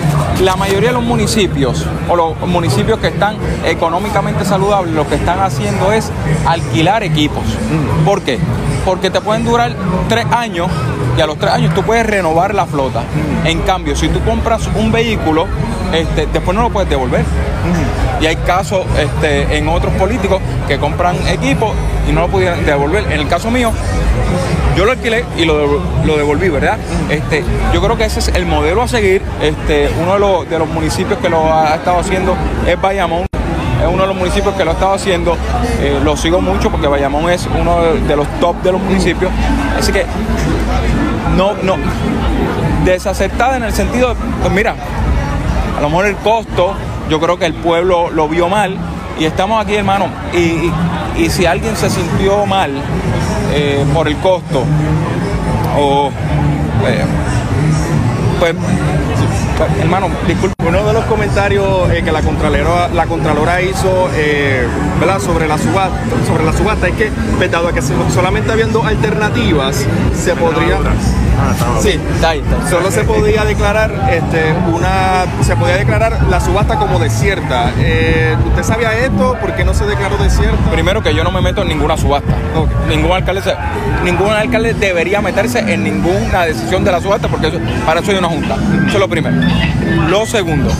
la 0.43 0.57
mayoría 0.57 0.91
de 0.91 0.95
los 0.95 1.03
municipios 1.05 1.87
o 2.09 2.17
los 2.17 2.39
municipios 2.47 2.99
que 2.99 3.09
están 3.09 3.37
económicamente 3.65 4.45
saludables 4.45 4.95
lo 4.95 5.09
que 5.09 5.15
están 5.17 5.41
haciendo 5.41 5.93
es 5.93 6.11
alquilar 6.47 7.03
equipos. 7.05 7.45
¿Por 8.05 8.23
qué? 8.23 8.39
Porque 8.85 9.11
te 9.11 9.21
pueden 9.21 9.45
durar 9.45 9.75
tres 10.09 10.27
años 10.33 10.69
y 11.17 11.21
a 11.21 11.27
los 11.27 11.39
tres 11.39 11.53
años 11.53 11.73
tú 11.75 11.83
puedes 11.83 12.05
renovar 12.05 12.53
la 12.55 12.67
flota. 12.67 13.03
En 13.45 13.61
cambio, 13.61 13.95
si 13.97 14.09
tú 14.09 14.21
compras 14.25 14.69
un 14.75 14.91
vehículo, 14.91 15.47
este, 15.95 16.27
después 16.27 16.57
no 16.57 16.63
lo 16.63 16.71
puedes 16.71 16.89
devolver. 16.89 17.25
Y 18.21 18.27
hay 18.27 18.37
casos 18.37 18.87
este, 18.99 19.57
en 19.57 19.69
otros 19.69 19.93
políticos 19.95 20.41
que 20.69 20.79
compran 20.79 21.17
equipos 21.29 21.73
y 22.09 22.13
no 22.13 22.23
lo 22.23 22.29
pudieran 22.29 22.65
devolver. 22.65 23.05
En 23.11 23.21
el 23.21 23.29
caso 23.29 23.51
mío, 23.51 23.73
yo 24.77 24.85
lo 24.85 24.93
alquilé 24.93 25.25
y 25.37 25.45
lo, 25.45 25.81
lo 26.05 26.17
devolví, 26.17 26.49
¿verdad? 26.49 26.79
Este, 27.09 27.45
yo 27.73 27.83
creo 27.83 27.97
que 27.97 28.05
ese 28.05 28.21
es 28.21 28.29
el 28.29 28.47
modelo 28.47 28.83
a 28.83 28.89
seguir. 28.89 29.23
Este, 29.43 29.91
uno 30.01 30.15
de 30.15 30.19
los, 30.21 30.51
de 30.51 30.59
los 30.59 30.69
municipios 30.69 31.19
que 31.19 31.29
lo 31.29 31.53
ha 31.53 31.75
estado 31.75 31.99
haciendo 31.99 32.37
es 32.67 32.81
Bayamón. 32.81 33.27
Es 33.83 33.89
uno 33.93 34.03
de 34.03 34.09
los 34.09 34.17
municipios 34.17 34.55
que 34.55 34.65
lo 34.65 34.71
ha 34.71 34.75
estado 34.75 34.95
haciendo. 34.95 35.37
Eh, 35.81 36.01
lo 36.03 36.17
sigo 36.17 36.41
mucho 36.41 36.71
porque 36.71 36.87
Bayamón 36.87 37.31
es 37.31 37.49
uno 37.61 37.83
de, 37.83 38.01
de 38.01 38.17
los 38.17 38.27
top 38.41 38.63
de 38.63 38.73
los 38.73 38.81
municipios. 38.81 39.31
Así 39.79 39.93
que 39.93 40.07
no, 41.37 41.55
no, 41.63 41.77
desacertada 42.85 43.57
en 43.57 43.65
el 43.65 43.73
sentido 43.73 44.11
de, 44.11 44.15
pues 44.41 44.53
mira, 44.53 44.75
a 45.77 45.81
lo 45.81 45.89
mejor 45.91 46.07
el 46.07 46.17
costo, 46.17 46.75
yo 47.09 47.21
creo 47.21 47.39
que 47.39 47.47
el 47.47 47.55
pueblo 47.55 48.11
lo 48.11 48.29
vio 48.29 48.49
mal 48.49 48.77
y 49.19 49.25
estamos 49.25 49.63
aquí, 49.63 49.75
hermano. 49.75 50.07
Y, 50.33 50.39
y- 50.39 50.73
y 51.17 51.31
si 51.31 51.47
alguien 51.47 51.77
se 51.77 51.89
sintió 51.91 52.45
mal 52.47 52.73
eh, 53.53 53.85
por 53.95 54.09
el 54.09 54.17
costo, 54.17 54.65
o 55.79 56.11
eh, 56.89 57.05
pues, 58.41 58.55
pues, 59.57 59.71
hermano, 59.81 60.09
disculpe. 60.27 60.55
Uno 60.67 60.83
de 60.85 60.93
los 60.93 61.05
comentarios 61.05 61.89
eh, 61.93 62.03
que 62.03 62.11
la 62.11 62.23
Contralora, 62.23 62.89
la 62.89 63.07
Contralora 63.07 63.63
hizo 63.63 64.09
eh, 64.15 64.67
¿verdad? 64.99 65.21
Sobre, 65.21 65.47
la 65.47 65.57
subasta, 65.59 66.01
sobre 66.27 66.45
la 66.45 66.53
subasta 66.53 66.89
es 66.89 66.95
que, 66.95 67.13
pues, 67.37 67.49
dado 67.51 67.73
que 67.73 67.81
solamente 67.83 68.51
habiendo 68.51 68.83
alternativas, 68.85 69.87
se 70.17 70.35
podría... 70.35 70.79
Sí, 71.81 71.99
Está 72.15 72.31
ahí, 72.31 72.39
está 72.41 72.57
ahí. 72.57 72.71
solo 72.71 72.91
se 72.91 73.05
podía 73.05 73.45
declarar 73.45 73.91
este, 74.11 74.53
una 74.73 75.25
se 75.43 75.57
podía 75.57 75.77
declarar 75.77 76.19
la 76.31 76.41
subasta 76.41 76.77
como 76.77 76.99
desierta. 76.99 77.73
Eh, 77.79 78.37
¿Usted 78.47 78.63
sabía 78.63 78.93
esto? 78.99 79.37
¿Por 79.41 79.55
qué 79.55 79.65
no 79.65 79.75
se 79.75 79.85
declaró 79.85 80.17
desierta? 80.17 80.71
Primero 80.71 81.03
que 81.03 81.15
yo 81.15 81.25
no 81.25 81.31
me 81.31 81.41
meto 81.41 81.63
en 81.63 81.69
ninguna 81.69 81.97
subasta. 81.97 82.33
Ningún 82.89 83.13
alcalde 83.13 83.43
se- 83.43 83.55
ningún 84.05 84.31
alcalde 84.33 84.75
debería 84.75 85.21
meterse 85.21 85.59
en 85.61 85.85
ninguna 85.85 86.45
decisión 86.45 86.85
de 86.85 86.93
la 86.93 87.01
subasta 87.01 87.29
porque 87.29 87.49
eso- 87.49 87.59
para 87.87 88.01
eso 88.01 88.11
hay 88.13 88.19
una 88.19 88.29
junta. 88.29 88.55
Eso 88.87 88.95
es 88.95 89.01
lo 89.01 89.09
primero. 89.09 89.37
Lo 90.09 90.27
segundo, 90.27 90.71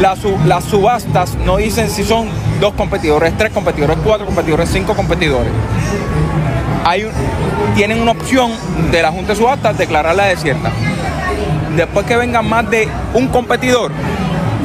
las 0.00 0.64
subastas 0.64 1.34
no 1.44 1.56
dicen 1.56 1.90
si 1.90 2.04
son 2.04 2.28
dos 2.60 2.74
competidores, 2.74 3.36
tres 3.36 3.52
competidores, 3.52 3.96
cuatro 4.04 4.26
competidores, 4.26 4.68
cinco 4.72 4.94
competidores. 4.94 5.50
Hay 6.84 7.08
tienen 7.74 8.00
una 8.00 8.12
opción 8.12 8.52
de 8.92 9.02
la 9.02 9.10
Junta 9.10 9.32
de 9.32 9.38
Subastas 9.38 9.76
declararla 9.76 10.24
desierta. 10.24 10.70
Después 11.76 12.06
que 12.06 12.16
vengan 12.16 12.48
más 12.48 12.70
de 12.70 12.88
un 13.14 13.28
competidor, 13.28 13.90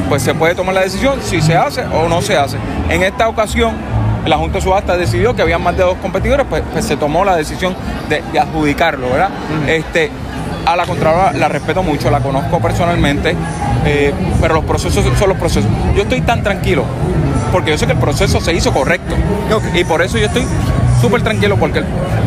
pues 0.08 0.22
se 0.22 0.34
puede 0.34 0.54
tomar 0.54 0.74
la 0.74 0.82
decisión 0.82 1.18
si 1.22 1.40
se 1.40 1.56
hace 1.56 1.82
o 1.82 2.08
no 2.08 2.22
se 2.22 2.36
hace. 2.36 2.56
En 2.88 3.02
esta 3.02 3.28
ocasión, 3.28 3.74
la 4.26 4.36
Junta 4.36 4.58
de 4.58 4.60
Subastas 4.62 4.98
decidió 4.98 5.34
que 5.34 5.42
había 5.42 5.58
más 5.58 5.76
de 5.76 5.82
dos 5.82 5.96
competidores, 6.02 6.46
pues, 6.48 6.62
pues 6.72 6.84
se 6.84 6.96
tomó 6.96 7.24
la 7.24 7.36
decisión 7.36 7.74
de, 8.08 8.22
de 8.32 8.38
adjudicarlo, 8.38 9.10
¿verdad? 9.10 9.30
Este, 9.66 10.10
a 10.66 10.76
la 10.76 10.84
Contralora 10.84 11.32
la 11.32 11.48
respeto 11.48 11.82
mucho, 11.82 12.10
la 12.10 12.20
conozco 12.20 12.60
personalmente, 12.60 13.34
eh, 13.84 14.12
pero 14.40 14.54
los 14.54 14.64
procesos 14.64 15.04
son 15.18 15.28
los 15.28 15.38
procesos. 15.38 15.70
Yo 15.96 16.02
estoy 16.02 16.20
tan 16.20 16.42
tranquilo, 16.42 16.84
porque 17.50 17.70
yo 17.70 17.78
sé 17.78 17.86
que 17.86 17.92
el 17.92 17.98
proceso 17.98 18.40
se 18.40 18.52
hizo 18.52 18.72
correcto. 18.72 19.14
Y 19.74 19.84
por 19.84 20.02
eso 20.02 20.18
yo 20.18 20.26
estoy 20.26 20.44
súper 21.00 21.22
tranquilo, 21.22 21.56
porque 21.56 21.82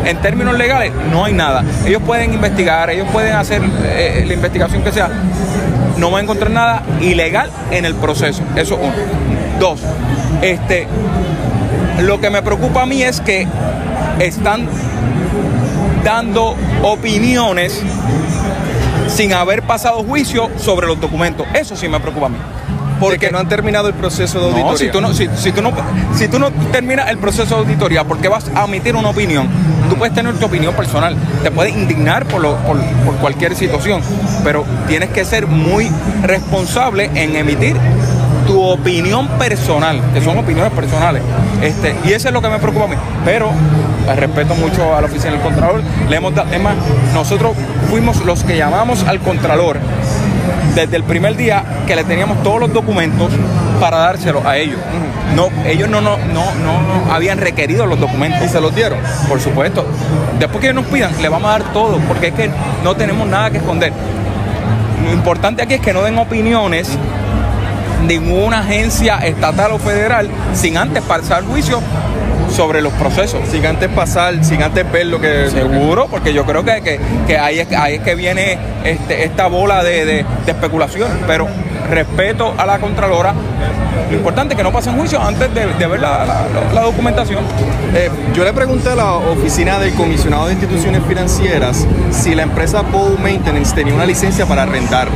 en 0.05 0.17
términos 0.17 0.57
legales 0.57 0.91
no 1.11 1.25
hay 1.25 1.33
nada. 1.33 1.63
Ellos 1.85 2.01
pueden 2.05 2.33
investigar, 2.33 2.89
ellos 2.89 3.07
pueden 3.11 3.33
hacer 3.33 3.61
eh, 3.83 4.23
la 4.27 4.33
investigación 4.33 4.83
que 4.83 4.91
sea. 4.91 5.09
No 5.97 6.11
va 6.11 6.19
a 6.19 6.21
encontrar 6.21 6.51
nada 6.51 6.83
ilegal 7.01 7.49
en 7.71 7.85
el 7.85 7.95
proceso. 7.95 8.41
Eso 8.55 8.77
uno. 8.81 8.93
Dos, 9.59 9.79
este, 10.41 10.87
lo 12.01 12.19
que 12.19 12.29
me 12.29 12.41
preocupa 12.41 12.81
a 12.81 12.85
mí 12.85 13.03
es 13.03 13.21
que 13.21 13.47
están 14.19 14.67
dando 16.03 16.55
opiniones 16.81 17.81
sin 19.07 19.33
haber 19.33 19.61
pasado 19.61 20.03
juicio 20.03 20.49
sobre 20.57 20.87
los 20.87 20.99
documentos. 20.99 21.45
Eso 21.53 21.75
sí 21.75 21.87
me 21.87 21.99
preocupa 21.99 22.25
a 22.25 22.29
mí. 22.29 22.37
Porque 22.99 23.31
no 23.31 23.39
han 23.39 23.49
terminado 23.49 23.87
el 23.87 23.93
proceso 23.93 24.39
de 24.39 24.45
auditoría. 24.45 24.71
No, 24.71 24.77
si 24.77 24.89
tú 24.89 25.01
no, 25.01 25.13
si, 25.13 25.27
si 25.35 25.51
tú 25.51 25.61
no, 25.61 25.71
si 26.15 26.27
tú 26.27 26.39
no 26.39 26.51
terminas 26.71 27.09
el 27.09 27.17
proceso 27.17 27.55
de 27.55 27.61
auditoría, 27.61 28.03
porque 28.03 28.27
vas 28.29 28.45
a 28.55 28.65
emitir 28.65 28.95
una 28.95 29.09
opinión? 29.09 29.47
Tú 29.89 29.95
puedes 29.97 30.13
tener 30.15 30.33
tu 30.35 30.45
opinión 30.45 30.73
personal, 30.73 31.15
te 31.43 31.51
puedes 31.51 31.75
indignar 31.75 32.25
por, 32.25 32.41
lo- 32.41 32.55
por, 32.57 32.79
por 33.05 33.15
cualquier 33.17 33.55
situación, 33.55 34.01
pero 34.43 34.63
tienes 34.87 35.09
que 35.09 35.25
ser 35.25 35.47
muy 35.47 35.91
responsable 36.23 37.09
en 37.15 37.35
emitir 37.35 37.75
tu 38.47 38.61
opinión 38.61 39.27
personal, 39.39 40.01
que 40.13 40.21
son 40.21 40.37
opiniones 40.37 40.71
personales. 40.73 41.21
Este, 41.61 41.95
y 42.05 42.13
eso 42.13 42.27
es 42.29 42.33
lo 42.33 42.41
que 42.41 42.49
me 42.49 42.59
preocupa 42.59 42.85
a 42.85 42.87
mí. 42.89 42.95
Pero 43.23 43.49
eh, 44.07 44.15
respeto 44.15 44.53
mucho 44.55 44.95
a 44.95 44.99
la 45.01 45.07
oficina 45.07 45.31
del 45.31 45.41
Contralor. 45.41 45.81
Le 46.09 46.15
hemos 46.17 46.33
dado, 46.35 46.51
es 46.53 46.61
más, 46.61 46.75
nosotros 47.13 47.53
fuimos 47.89 48.23
los 48.25 48.43
que 48.43 48.57
llamamos 48.57 49.03
al 49.07 49.19
Contralor 49.19 49.77
desde 50.75 50.95
el 50.95 51.03
primer 51.03 51.35
día 51.35 51.63
que 51.87 51.95
le 51.95 52.03
teníamos 52.03 52.41
todos 52.43 52.59
los 52.59 52.73
documentos 52.73 53.31
para 53.79 53.97
dárselo 53.97 54.47
a 54.47 54.57
ellos. 54.57 54.79
No, 55.35 55.49
ellos 55.65 55.89
no, 55.89 56.01
no, 56.01 56.17
no, 56.17 56.45
no, 56.55 56.81
no 56.81 57.13
habían 57.13 57.37
requerido 57.37 57.85
los 57.85 57.99
documentos. 57.99 58.43
¿Y 58.43 58.49
se 58.49 58.61
los 58.61 58.75
dieron? 58.75 58.99
Por 59.27 59.39
supuesto. 59.39 59.85
Después 60.39 60.61
que 60.61 60.67
ellos 60.67 60.83
nos 60.83 60.91
pidan, 60.91 61.21
le 61.21 61.29
vamos 61.29 61.49
a 61.49 61.59
dar 61.59 61.73
todo, 61.73 61.97
porque 62.07 62.27
es 62.27 62.33
que 62.33 62.49
no 62.83 62.95
tenemos 62.95 63.27
nada 63.27 63.51
que 63.51 63.57
esconder. 63.57 63.91
Lo 65.03 65.11
importante 65.11 65.61
aquí 65.61 65.75
es 65.75 65.81
que 65.81 65.93
no 65.93 66.01
den 66.01 66.17
opiniones 66.17 66.89
ninguna 68.07 68.59
agencia 68.59 69.17
estatal 69.17 69.71
o 69.71 69.79
federal 69.79 70.29
sin 70.53 70.77
antes 70.77 71.01
pasar 71.03 71.43
juicio 71.43 71.81
sobre 72.53 72.81
los 72.81 72.93
procesos. 72.93 73.41
Sin 73.49 73.65
antes 73.65 73.89
pasar, 73.89 74.43
sin 74.45 74.61
antes 74.63 74.89
ver 74.91 75.07
lo 75.07 75.19
que... 75.19 75.49
Seguro, 75.49 76.07
porque 76.09 76.33
yo 76.33 76.45
creo 76.45 76.63
que, 76.63 76.81
que, 76.81 76.99
que 77.27 77.37
ahí, 77.37 77.59
es, 77.59 77.71
ahí 77.73 77.95
es 77.95 78.01
que 78.01 78.15
viene 78.15 78.57
este, 78.83 79.25
esta 79.25 79.47
bola 79.47 79.83
de, 79.83 80.05
de- 80.05 80.25
de 80.45 80.51
especulación. 80.51 81.09
Pero 81.27 81.47
respeto 81.89 82.53
a 82.57 82.65
la 82.65 82.79
Contralora. 82.79 83.33
Lo 84.09 84.17
importante 84.17 84.53
es 84.53 84.57
que 84.57 84.63
no 84.63 84.71
pasen 84.71 84.95
juicio 84.97 85.21
antes 85.21 85.53
de, 85.53 85.65
de 85.73 85.87
ver 85.87 85.99
la, 85.99 86.25
la- 86.25 86.25
la- 86.49 86.73
la 86.73 86.81
documentación. 86.81 87.43
Eh, 87.95 88.09
yo 88.33 88.43
le 88.43 88.53
pregunté 88.53 88.89
a 88.89 88.95
la 88.95 89.13
oficina 89.13 89.79
del 89.79 89.93
comisionado 89.93 90.47
de 90.47 90.53
instituciones 90.53 91.01
financieras 91.07 91.85
si 92.11 92.35
la 92.35 92.43
empresa 92.43 92.81
Bow 92.81 93.17
Maintenance 93.21 93.73
tenía 93.73 93.93
una 93.93 94.05
licencia 94.05 94.45
para 94.45 94.63
arrendar. 94.63 95.07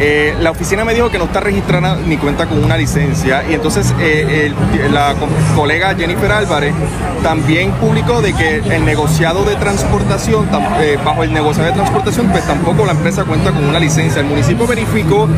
Eh, 0.00 0.34
la 0.40 0.50
oficina 0.50 0.84
me 0.84 0.92
dijo 0.94 1.10
que 1.10 1.18
no 1.18 1.24
está 1.24 1.40
registrada 1.40 1.96
ni 2.06 2.16
cuenta 2.16 2.46
con 2.46 2.62
una 2.62 2.76
licencia 2.76 3.44
y 3.48 3.54
entonces 3.54 3.94
eh, 4.00 4.50
el- 4.82 4.92
la 4.94 5.14
co- 5.14 5.28
colega 5.56 5.94
Jennifer 5.94 6.30
Álvarez 6.32 6.74
también 7.22 7.70
publicó 7.72 8.20
de 8.20 8.32
que 8.34 8.56
el 8.56 8.84
negociado 8.84 9.44
de 9.44 9.54
transportación, 9.56 10.50
tam- 10.50 10.64
bajo 11.04 11.22
el 11.22 11.32
negociado 11.32 11.68
de 11.68 11.74
transportación, 11.74 12.28
pues 12.28 12.44
tampoco 12.44 12.84
la 12.84 12.92
empresa 12.92 13.24
cuenta 13.24 13.50
con 13.52 13.64
una 13.64 13.78
licencia. 13.78 14.20
El 14.20 14.26
municipio 14.26 14.66
verificó 14.66 15.28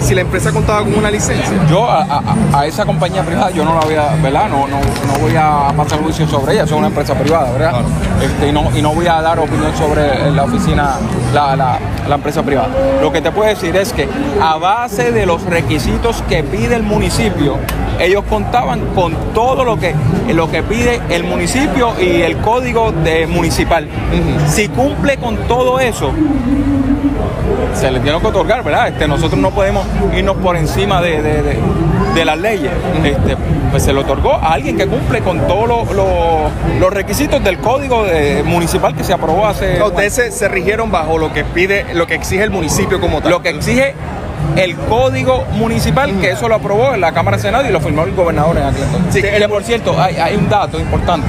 si 0.00 0.14
la 0.18 0.22
empresa 0.22 0.50
contaba 0.50 0.80
con 0.80 0.94
una 0.96 1.12
licencia. 1.12 1.46
Yo 1.70 1.88
a, 1.88 2.02
a- 2.02 2.22
a 2.60 2.66
esa 2.66 2.84
compañía 2.84 3.22
privada 3.22 3.50
yo 3.52 3.64
no 3.64 3.74
la 3.74 3.80
voy 3.82 3.94
a, 3.94 4.16
¿verdad? 4.20 4.48
No, 4.48 4.66
no, 4.66 4.78
no 4.80 5.18
voy 5.20 5.32
a 5.38 5.72
pasar 5.76 6.00
juicio 6.00 6.26
sobre 6.26 6.54
ella, 6.54 6.64
es 6.64 6.72
una 6.72 6.88
empresa 6.88 7.14
privada, 7.14 7.52
¿verdad? 7.52 7.82
Este, 8.20 8.48
y, 8.48 8.52
no, 8.52 8.64
y 8.76 8.82
no 8.82 8.92
voy 8.94 9.06
a 9.06 9.22
dar 9.22 9.38
opinión 9.38 9.72
sobre 9.76 10.32
la 10.32 10.42
oficina, 10.42 10.96
la, 11.32 11.54
la- 11.54 11.78
la 12.08 12.14
empresa 12.16 12.42
privada. 12.42 12.68
Lo 13.00 13.12
que 13.12 13.20
te 13.20 13.30
puedo 13.30 13.48
decir 13.48 13.76
es 13.76 13.92
que 13.92 14.08
a 14.42 14.56
base 14.56 15.12
de 15.12 15.24
los 15.24 15.42
requisitos 15.44 16.20
que 16.28 16.42
pide 16.42 16.74
el 16.74 16.82
municipio, 16.82 17.56
ellos 18.00 18.24
contaban 18.28 18.80
con 18.96 19.14
todo 19.34 19.62
lo 19.62 19.78
que, 19.78 19.94
lo 20.34 20.50
que 20.50 20.62
pide 20.64 21.00
el 21.10 21.22
municipio 21.24 21.92
y 22.00 22.22
el 22.22 22.38
código 22.38 22.90
de 22.90 23.26
municipal. 23.28 23.86
Si 24.48 24.66
cumple 24.68 25.16
con 25.18 25.36
todo 25.46 25.78
eso, 25.78 26.10
se 27.74 27.90
le 27.90 28.00
tiene 28.00 28.18
que 28.20 28.26
otorgar, 28.26 28.62
¿verdad? 28.64 28.88
Este, 28.88 29.06
nosotros 29.08 29.40
no 29.40 29.50
podemos 29.50 29.86
irnos 30.16 30.36
por 30.36 30.56
encima 30.56 31.00
de, 31.00 31.22
de- 31.22 31.42
de- 31.42 31.58
de 32.14 32.24
las 32.24 32.38
leyes. 32.38 32.70
Este, 33.04 33.36
pues 33.70 33.82
se 33.82 33.92
le 33.92 34.00
otorgó 34.00 34.32
a 34.34 34.54
alguien 34.54 34.76
que 34.76 34.86
cumple 34.86 35.20
con 35.20 35.46
todos 35.46 35.68
lo- 35.68 35.94
lo- 35.94 36.50
los 36.80 36.92
requisitos 36.92 37.42
del 37.44 37.58
código 37.58 38.04
municipal 38.44 38.94
que 38.94 39.04
se 39.04 39.12
aprobó 39.12 39.46
hace... 39.46 39.80
Ustedes 39.82 40.14
se, 40.14 40.30
se 40.32 40.48
rigieron 40.48 40.90
bajo 40.90 41.18
lo 41.18 41.32
que 41.32 41.44
pide, 41.44 41.86
lo 41.94 42.06
que 42.06 42.14
exige 42.14 42.42
el 42.42 42.50
municipio 42.50 43.00
como 43.00 43.20
tal. 43.20 43.30
Lo 43.30 43.42
que 43.42 43.50
exige 43.50 43.94
el 44.56 44.76
código 44.76 45.44
municipal, 45.52 46.18
que 46.20 46.30
eso 46.30 46.48
lo 46.48 46.54
aprobó 46.56 46.94
en 46.94 47.00
la 47.00 47.12
Cámara 47.12 47.36
de 47.36 47.42
Senado 47.42 47.68
y 47.68 47.72
lo 47.72 47.80
firmó 47.80 48.02
el 48.04 48.14
gobernador 48.14 48.56
en 48.56 48.64
aquel 48.64 48.82
entonces. 48.84 49.24
Sí, 49.36 49.46
por 49.48 49.62
cierto, 49.62 50.00
hay, 50.00 50.16
hay 50.16 50.36
un 50.36 50.48
dato 50.48 50.78
importante. 50.80 51.28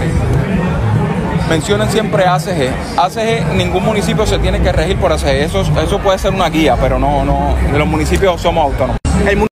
Mencionan 1.50 1.90
siempre 1.92 2.26
ACG. 2.26 2.70
ACG, 2.98 3.56
ningún 3.56 3.84
municipio 3.84 4.26
se 4.26 4.38
tiene 4.38 4.62
que 4.62 4.72
regir 4.72 4.98
por 4.98 5.12
ACG. 5.12 5.28
Eso, 5.30 5.62
eso 5.62 6.00
puede 6.00 6.20
ser 6.20 6.32
una 6.34 6.50
guía, 6.50 6.78
pero 6.80 7.00
no, 7.00 7.26
no, 7.26 7.58
los 7.78 7.88
municipios 7.88 8.40
somos 8.42 8.66
autónomos. 8.72 9.00
El 9.28 9.48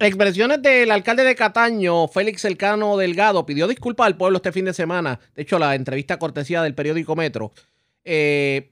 Expresiones 0.00 0.60
del 0.62 0.90
alcalde 0.90 1.22
de 1.22 1.36
Cataño, 1.36 2.08
Félix 2.08 2.44
Elcano 2.44 2.96
Delgado, 2.96 3.46
pidió 3.46 3.68
disculpas 3.68 4.06
al 4.08 4.16
pueblo 4.16 4.38
este 4.38 4.50
fin 4.50 4.64
de 4.64 4.72
semana. 4.74 5.20
De 5.36 5.42
hecho, 5.42 5.58
la 5.60 5.74
entrevista 5.76 6.18
cortesía 6.18 6.60
del 6.62 6.74
periódico 6.74 7.14
Metro. 7.14 7.52
eh, 8.04 8.70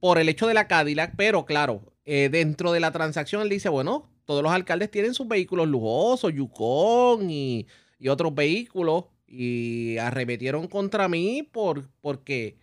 por 0.00 0.18
el 0.18 0.28
hecho 0.28 0.46
de 0.46 0.54
la 0.54 0.68
Cadillac, 0.68 1.14
pero 1.16 1.44
claro, 1.44 1.82
eh, 2.04 2.28
dentro 2.30 2.70
de 2.70 2.78
la 2.78 2.92
transacción 2.92 3.42
él 3.42 3.48
dice, 3.48 3.68
bueno, 3.68 4.08
todos 4.26 4.44
los 4.44 4.52
alcaldes 4.52 4.92
tienen 4.92 5.12
sus 5.12 5.26
vehículos 5.26 5.66
lujosos, 5.66 6.32
Yukon 6.32 7.28
y, 7.28 7.66
y 7.98 8.06
otros 8.08 8.32
vehículos, 8.32 9.06
y 9.28 9.98
arremetieron 9.98 10.68
contra 10.68 11.08
mí 11.08 11.46
por, 11.52 11.88
porque, 12.00 12.56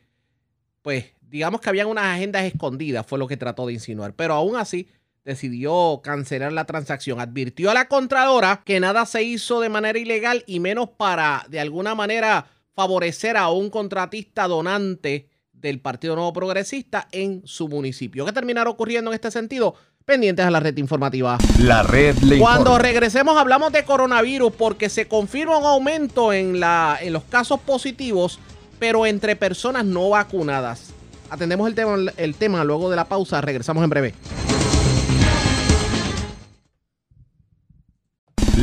pues, 0.82 1.06
digamos 1.21 1.62
que 1.62 1.69
habían 1.69 1.88
unas 1.88 2.06
agendas 2.06 2.43
escondidas, 2.43 3.06
fue 3.06 3.19
lo 3.19 3.28
que 3.28 3.38
trató 3.38 3.67
de 3.67 3.73
insinuar, 3.73 4.13
pero 4.13 4.34
aún 4.34 4.56
así 4.56 4.88
decidió 5.23 6.01
cancelar 6.04 6.54
la 6.54 6.65
transacción. 6.65 7.19
Advirtió 7.19 7.71
a 7.71 7.73
la 7.73 7.88
Contralora 7.88 8.63
que 8.65 8.80
nada 8.80 9.06
se 9.06 9.23
hizo 9.23 9.60
de 9.60 9.69
manera 9.69 9.97
ilegal 9.97 10.43
y 10.47 10.60
menos 10.60 10.89
para, 10.89 11.45
de 11.49 11.60
alguna 11.60 11.95
manera, 11.95 12.47
favorecer 12.73 13.38
a 13.38 13.49
un 13.49 13.69
contratista 13.69 14.47
donante 14.47 15.30
del 15.51 15.80
Partido 15.80 16.15
Nuevo 16.15 16.34
Progresista 16.34 17.08
en 17.12 17.41
su 17.45 17.67
municipio. 17.67 18.25
¿Qué 18.25 18.32
terminará 18.32 18.69
ocurriendo 18.69 19.12
en 19.12 19.15
este 19.15 19.32
sentido? 19.32 19.75
Pendientes 20.06 20.46
a 20.46 20.52
la 20.52 20.60
red 20.60 20.78
informativa. 20.78 21.39
La 21.58 21.82
red 21.82 22.15
le 22.20 22.38
Cuando 22.38 22.78
regresemos 22.78 23.39
hablamos 23.39 23.72
de 23.72 23.84
coronavirus 23.84 24.54
porque 24.54 24.88
se 24.88 25.08
confirma 25.08 25.58
un 25.58 25.65
aumento 25.65 26.32
en, 26.32 26.60
la, 26.60 27.00
en 27.02 27.12
los 27.12 27.24
casos 27.24 27.60
positivos, 27.60 28.38
pero 28.78 29.08
entre 29.08 29.36
personas 29.36 29.84
no 29.84 30.10
vacunadas. 30.10 30.91
Atendemos 31.32 31.68
el 31.68 31.74
tema, 31.74 31.96
el 32.18 32.36
tema 32.36 32.63
luego 32.63 32.91
de 32.91 32.98
la 32.98 33.06
pausa. 33.06 33.41
Regresamos 33.41 33.84
en 33.84 33.89
breve. 33.89 34.13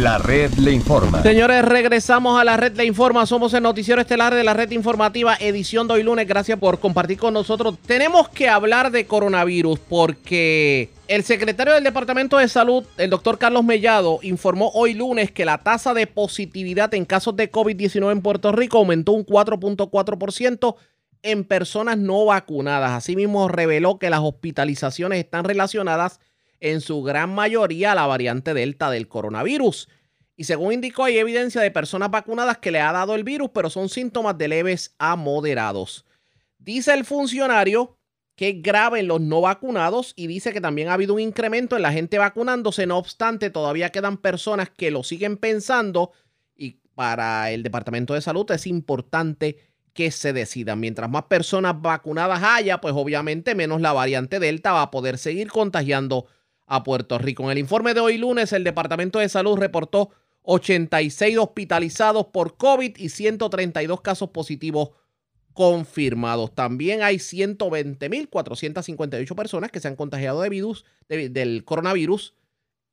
La 0.03 0.19
red 0.19 0.53
le 0.55 0.73
informa. 0.73 1.23
Señores, 1.23 1.65
regresamos 1.65 2.37
a 2.37 2.43
la 2.43 2.57
red 2.57 2.77
Le 2.77 2.85
Informa. 2.85 3.25
Somos 3.25 3.55
el 3.55 3.63
noticiero 3.63 4.01
estelar 4.01 4.35
de 4.35 4.43
la 4.43 4.53
red 4.53 4.69
informativa, 4.73 5.37
edición 5.39 5.87
de 5.87 5.95
hoy 5.95 6.03
lunes. 6.03 6.27
Gracias 6.27 6.59
por 6.59 6.81
compartir 6.81 7.19
con 7.19 7.33
nosotros. 7.35 7.79
Tenemos 7.87 8.29
que 8.29 8.49
hablar 8.49 8.91
de 8.91 9.07
coronavirus 9.07 9.79
porque 9.79 10.91
el 11.07 11.23
secretario 11.23 11.75
del 11.75 11.85
Departamento 11.85 12.39
de 12.39 12.49
Salud, 12.49 12.83
el 12.99 13.11
doctor 13.11 13.39
Carlos 13.39 13.63
Mellado, 13.63 14.19
informó 14.23 14.73
hoy 14.75 14.95
lunes 14.95 15.31
que 15.31 15.45
la 15.45 15.59
tasa 15.59 15.95
de 15.95 16.09
positividad 16.09 16.93
en 16.95 17.05
casos 17.05 17.37
de 17.37 17.53
COVID-19 17.53 18.11
en 18.11 18.23
Puerto 18.23 18.51
Rico 18.51 18.79
aumentó 18.79 19.13
un 19.13 19.25
4.4% 19.25 20.75
en 21.23 21.45
personas 21.45 21.97
no 21.97 22.25
vacunadas. 22.25 22.91
Asimismo, 22.91 23.47
reveló 23.47 24.01
que 24.01 24.11
las 24.11 24.19
hospitalizaciones 24.19 25.21
están 25.21 25.45
relacionadas 25.45 26.19
en 26.63 26.81
su 26.81 27.03
gran 27.03 27.35
mayoría 27.35 27.95
la 27.95 28.07
variante 28.07 28.55
Delta 28.55 28.89
del 28.89 29.09
coronavirus. 29.09 29.89
Y 30.37 30.45
según 30.45 30.73
indicó, 30.73 31.05
hay 31.05 31.19
evidencia 31.19 31.61
de 31.61 31.73
personas 31.73 32.11
vacunadas 32.11 32.59
que 32.59 32.71
le 32.71 32.81
ha 32.81 32.93
dado 32.93 33.17
el 33.17 33.25
virus, 33.25 33.51
pero 33.53 33.69
son 33.69 33.89
síntomas 33.89 34.39
de 34.39 34.49
leves 34.49 34.95
a 34.99 35.17
moderados. 35.17 36.07
Dice 36.59 36.95
el 36.95 37.05
funcionario 37.05 37.99
que 38.37 38.51
es 38.51 38.63
grave 38.63 39.01
en 39.01 39.09
los 39.09 39.21
no 39.21 39.41
vacunados 39.41 40.15
y 40.17 40.29
dice 40.29 40.53
que 40.53 40.61
también 40.61 40.89
ha 40.89 40.95
habido 40.95 41.15
un 41.15 41.21
incremento 41.21 41.77
en 41.77 41.83
la 41.83 41.93
gente 41.93 42.17
vacunándose. 42.17 42.87
No 42.87 42.97
obstante, 42.97 43.51
todavía 43.51 43.91
quedan 43.91 44.17
personas 44.17 44.71
que 44.71 44.93
lo 44.93 45.03
siguen 45.03 45.37
pensando 45.37 46.13
y 46.57 46.79
para 46.95 47.51
el 47.51 47.65
Departamento 47.65 48.15
de 48.15 48.23
Salud 48.23 48.49
es 48.53 48.69
importante 48.69 49.59
que 49.93 50.13
se 50.13 50.33
decidan. 50.33 50.79
Mientras 50.79 51.11
más 51.11 51.25
personas 51.25 51.83
vacunadas 51.83 52.41
haya, 52.43 52.81
pues 52.81 52.95
obviamente 52.97 53.57
menos 53.57 53.81
la 53.81 53.93
variante 53.93 54.39
Delta 54.39 54.73
va 54.73 54.83
a 54.83 54.91
poder 54.93 55.19
seguir 55.19 55.49
contagiando 55.49 56.27
a 56.75 56.85
Puerto 56.85 57.19
Rico. 57.19 57.43
En 57.45 57.51
el 57.51 57.59
informe 57.59 57.93
de 57.93 58.01
hoy 58.01 58.17
lunes, 58.17 58.51
el 58.55 58.65
Departamento 58.65 59.19
de 59.19 59.29
Salud 59.29 59.59
reportó 59.59 60.09
86 60.45 61.37
hospitalizados 61.37 62.29
por 62.29 62.57
COVID 62.57 62.97
y 62.97 63.11
132 63.11 64.01
casos 64.01 64.31
positivos 64.31 64.93
confirmados. 65.53 66.55
También 66.55 67.03
hay 67.03 67.17
120.458 67.19 69.35
personas 69.35 69.71
que 69.71 69.81
se 69.81 69.89
han 69.89 69.97
contagiado 69.97 70.41
de 70.41 70.49
virus, 70.49 70.85
de- 71.09 71.29
del 71.29 71.65
coronavirus 71.65 72.35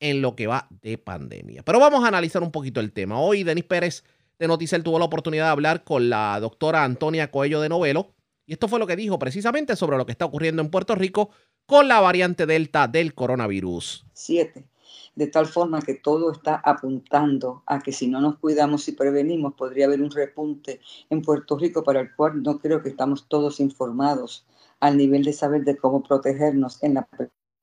en 0.00 0.20
lo 0.22 0.34
que 0.36 0.46
va 0.46 0.68
de 0.82 0.98
pandemia. 0.98 1.62
Pero 1.62 1.78
vamos 1.78 2.04
a 2.04 2.08
analizar 2.08 2.42
un 2.42 2.50
poquito 2.52 2.80
el 2.80 2.92
tema. 2.92 3.20
Hoy 3.20 3.44
Denis 3.44 3.64
Pérez 3.64 4.04
de 4.38 4.48
Noticel 4.48 4.82
tuvo 4.82 4.98
la 4.98 5.04
oportunidad 5.04 5.44
de 5.46 5.50
hablar 5.52 5.84
con 5.84 6.08
la 6.10 6.38
doctora 6.40 6.84
Antonia 6.84 7.30
Coello 7.30 7.60
de 7.60 7.68
Novelo 7.68 8.14
y 8.50 8.54
esto 8.54 8.66
fue 8.66 8.80
lo 8.80 8.86
que 8.88 8.96
dijo 8.96 9.16
precisamente 9.16 9.76
sobre 9.76 9.96
lo 9.96 10.04
que 10.04 10.10
está 10.10 10.24
ocurriendo 10.24 10.60
en 10.60 10.70
Puerto 10.70 10.96
Rico 10.96 11.30
con 11.66 11.86
la 11.86 12.00
variante 12.00 12.46
Delta 12.46 12.88
del 12.88 13.14
coronavirus. 13.14 14.04
7. 14.12 14.66
De 15.14 15.26
tal 15.28 15.46
forma 15.46 15.80
que 15.80 15.94
todo 15.94 16.32
está 16.32 16.56
apuntando 16.56 17.62
a 17.64 17.78
que 17.78 17.92
si 17.92 18.08
no 18.08 18.20
nos 18.20 18.40
cuidamos 18.40 18.88
y 18.88 18.92
prevenimos, 18.92 19.54
podría 19.54 19.86
haber 19.86 20.02
un 20.02 20.10
repunte 20.10 20.80
en 21.10 21.22
Puerto 21.22 21.56
Rico 21.56 21.84
para 21.84 22.00
el 22.00 22.12
cual 22.16 22.42
no 22.42 22.58
creo 22.58 22.82
que 22.82 22.88
estamos 22.88 23.28
todos 23.28 23.60
informados 23.60 24.44
al 24.80 24.96
nivel 24.96 25.22
de 25.22 25.32
saber 25.32 25.62
de 25.62 25.76
cómo 25.76 26.02
protegernos 26.02 26.82
en 26.82 26.94
la 26.94 27.08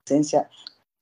presencia 0.06 0.48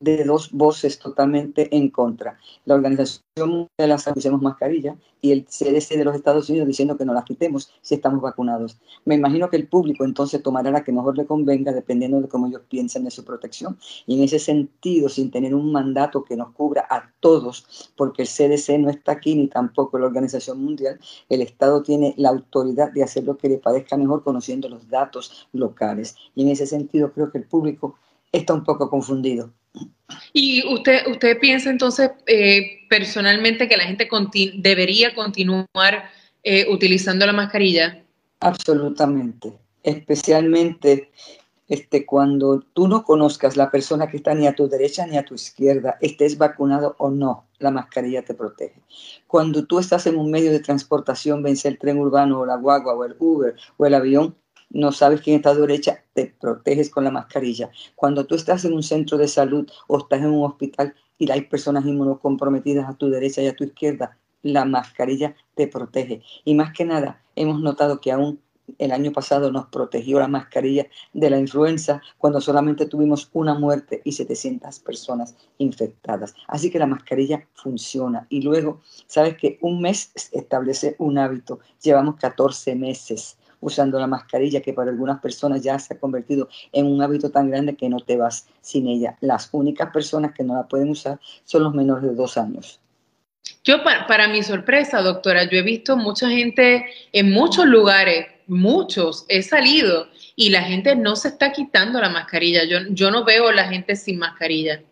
de 0.01 0.25
dos 0.25 0.53
voces 0.53 0.99
totalmente 0.99 1.75
en 1.75 1.91
contra. 1.91 2.39
La 2.65 2.75
Organización 2.75 3.49
Mundial 3.49 3.69
de 3.79 3.87
la 3.87 3.99
Salud 3.99 4.19
usemos 4.19 4.43
mascarilla 4.43 4.97
y 5.23 5.33
el 5.33 5.47
CDC 5.47 5.97
de 5.97 6.05
los 6.05 6.15
Estados 6.15 6.49
Unidos 6.51 6.69
diciendo 6.69 6.97
que 6.99 7.05
no 7.05 7.15
las 7.15 7.25
quitemos 7.25 7.71
si 7.81 7.95
estamos 7.95 8.21
vacunados. 8.21 8.79
Me 9.05 9.15
imagino 9.15 9.49
que 9.49 9.57
el 9.57 9.69
público 9.69 10.05
entonces 10.05 10.43
tomará 10.43 10.71
la 10.71 10.85
que 10.85 10.93
mejor 10.93 11.17
le 11.17 11.27
convenga 11.27 11.73
dependiendo 11.73 12.21
de 12.21 12.29
cómo 12.29 12.47
ellos 12.47 12.63
piensen 12.69 13.05
de 13.05 13.11
su 13.11 13.25
protección. 13.25 13.79
Y 14.07 14.19
en 14.19 14.25
ese 14.25 14.39
sentido, 14.39 15.09
sin 15.09 15.31
tener 15.31 15.55
un 15.55 15.73
mandato 15.73 16.25
que 16.25 16.37
nos 16.37 16.53
cubra 16.53 16.87
a 16.91 17.11
todos, 17.21 17.91
porque 17.97 18.23
el 18.23 18.29
CDC 18.29 18.79
no 18.79 18.91
está 18.91 19.13
aquí 19.13 19.35
ni 19.35 19.49
tampoco 19.49 19.99
la 19.99 20.07
Organización 20.07 20.63
Mundial, 20.63 21.01
el 21.29 21.41
Estado 21.41 21.83
tiene 21.83 22.15
la 22.19 22.29
autoridad 22.29 22.93
de 22.93 23.03
hacer 23.03 23.25
lo 23.25 23.39
que 23.39 23.49
le 23.49 23.59
parezca 23.59 23.97
mejor 23.97 24.23
conociendo 24.23 24.69
los 24.69 24.89
datos 24.89 25.49
locales. 25.53 26.17
Y 26.35 26.43
en 26.43 26.51
ese 26.51 26.67
sentido 26.67 27.13
creo 27.13 27.33
que 27.33 27.39
el 27.39 27.45
público 27.45 27.97
está 28.33 28.55
un 28.55 28.65
poco 28.65 28.91
confundido. 28.91 29.53
¿Y 30.33 30.67
usted, 30.73 31.07
usted 31.09 31.39
piensa 31.39 31.71
entonces 31.71 32.11
eh, 32.27 32.87
personalmente 32.89 33.69
que 33.69 33.77
la 33.77 33.85
gente 33.85 34.09
debería 34.55 35.15
continuar 35.15 36.11
eh, 36.43 36.67
utilizando 36.71 37.27
la 37.27 37.33
mascarilla? 37.33 38.03
Absolutamente, 38.41 39.53
especialmente 39.83 41.11
este, 41.69 42.07
cuando 42.07 42.61
tú 42.61 42.87
no 42.87 43.03
conozcas 43.03 43.57
la 43.57 43.71
persona 43.71 44.09
que 44.09 44.19
está 44.19 44.35
ni 44.35 44.47
a 44.47 44.55
tu 44.55 44.69
derecha 44.69 45.07
ni 45.07 45.17
a 45.17 45.25
tu 45.25 45.35
izquierda, 45.35 45.99
estés 46.01 46.39
vacunado 46.39 46.95
o 46.99 47.11
no, 47.11 47.47
la 47.59 47.71
mascarilla 47.71 48.25
te 48.25 48.35
protege. 48.35 48.81
Cuando 49.27 49.65
tú 49.65 49.79
estás 49.79 50.07
en 50.07 50.17
un 50.17 50.31
medio 50.31 50.53
de 50.53 50.61
transportación, 50.61 51.43
vence 51.43 51.67
el 51.67 51.79
tren 51.79 51.99
urbano 51.99 52.41
o 52.41 52.47
la 52.47 52.57
guagua 52.57 52.95
o 52.95 53.05
el 53.05 53.17
Uber 53.19 53.57
o 53.77 53.87
el 53.87 53.95
avión, 53.95 54.37
no 54.71 54.93
sabes 54.93 55.21
quién 55.21 55.37
está 55.37 55.51
a 55.51 55.55
tu 55.55 55.63
derecha, 55.63 56.05
te 56.13 56.35
proteges 56.39 56.91
con 56.91 57.05
la 57.05 57.11
mascarilla. 57.11 57.71
Cuando 57.95 58.27
tú 58.27 58.35
estás 58.35 58.65
en 58.65 58.73
un 58.73 58.83
centro 58.83 59.19
de 59.19 59.29
salud 59.29 59.69
o 59.87 59.99
estás 59.99 60.21
en 60.21 60.31
un 60.31 60.45
hospital 60.45 60.95
y 61.19 61.31
hay 61.31 61.43
personas 61.43 61.87
inmunocomprometidas 61.87 62.89
a 62.89 62.95
tu 62.95 63.09
derecha 63.09 63.43
y 63.43 63.47
a 63.47 63.57
tu 63.57 63.65
izquierda, 63.65 64.19
la 64.43 64.65
mascarilla 64.65 65.35
te 65.55 65.67
protege. 65.67 66.23
Y 66.45 66.55
más 66.55 66.73
que 66.73 66.85
nada, 66.85 67.23
hemos 67.35 67.61
notado 67.61 68.01
que 68.01 68.13
aún 68.13 68.41
el 68.79 68.93
año 68.93 69.13
pasado 69.13 69.53
nos 69.53 69.67
protegió 69.67 70.19
la 70.19 70.29
mascarilla 70.29 70.87
de 71.13 71.31
la 71.31 71.39
influenza 71.39 72.03
cuando 72.19 72.41
solamente 72.41 72.87
tuvimos 72.87 73.31
una 73.33 73.55
muerte 73.55 74.03
y 74.05 74.13
700 74.13 74.81
personas 74.81 75.37
infectadas. 75.59 76.35
Así 76.49 76.71
que 76.71 76.79
la 76.79 76.87
mascarilla 76.87 77.47
funciona. 77.55 78.27
Y 78.29 78.43
luego, 78.43 78.81
sabes 79.07 79.37
que 79.37 79.59
un 79.61 79.81
mes 79.81 80.13
establece 80.33 80.97
un 80.99 81.19
hábito. 81.19 81.61
Llevamos 81.81 82.17
14 82.17 82.75
meses 82.75 83.39
usando 83.61 83.99
la 83.99 84.07
mascarilla, 84.07 84.61
que 84.61 84.73
para 84.73 84.91
algunas 84.91 85.21
personas 85.21 85.63
ya 85.63 85.79
se 85.79 85.95
ha 85.95 85.99
convertido 85.99 86.49
en 86.73 86.87
un 86.87 87.03
hábito 87.03 87.31
tan 87.31 87.51
grande 87.51 87.77
que 87.77 87.89
no 87.89 88.01
te 88.01 88.17
vas 88.17 88.49
sin 88.61 88.89
ella. 88.89 89.17
Las 89.21 89.49
únicas 89.53 89.91
personas 89.91 90.33
que 90.33 90.45
no 90.45 90.55
la 90.55 90.69
pueden 90.69 90.91
usar 90.91 91.21
son 91.45 91.65
los 91.65 91.75
menores 91.75 92.05
de 92.05 92.15
dos 92.15 92.37
años. 92.37 92.81
Yo, 93.65 93.83
para, 93.83 94.29
mi 94.29 94.43
sorpresa, 94.43 95.03
doctora, 95.03 95.45
yo 95.45 95.59
he 95.59 95.63
visto 95.63 95.97
mucha 95.97 96.29
gente 96.29 96.87
en 97.13 97.33
muchos 97.33 97.67
lugares, 97.67 98.27
muchos, 98.47 99.25
he 99.29 99.43
salido 99.43 100.09
y 100.37 100.51
la 100.51 100.63
gente 100.63 100.95
no 100.95 101.17
se 101.17 101.29
está 101.29 101.53
quitando 101.53 102.01
la 102.01 102.09
mascarilla. 102.09 102.65
Yo, 102.65 102.79
yo 102.91 103.11
no 103.11 103.25
veo 103.25 103.49
a 103.49 103.53
la 103.53 103.65
gente 103.65 103.97
sin 103.97 104.19
mascarilla. 104.19 104.83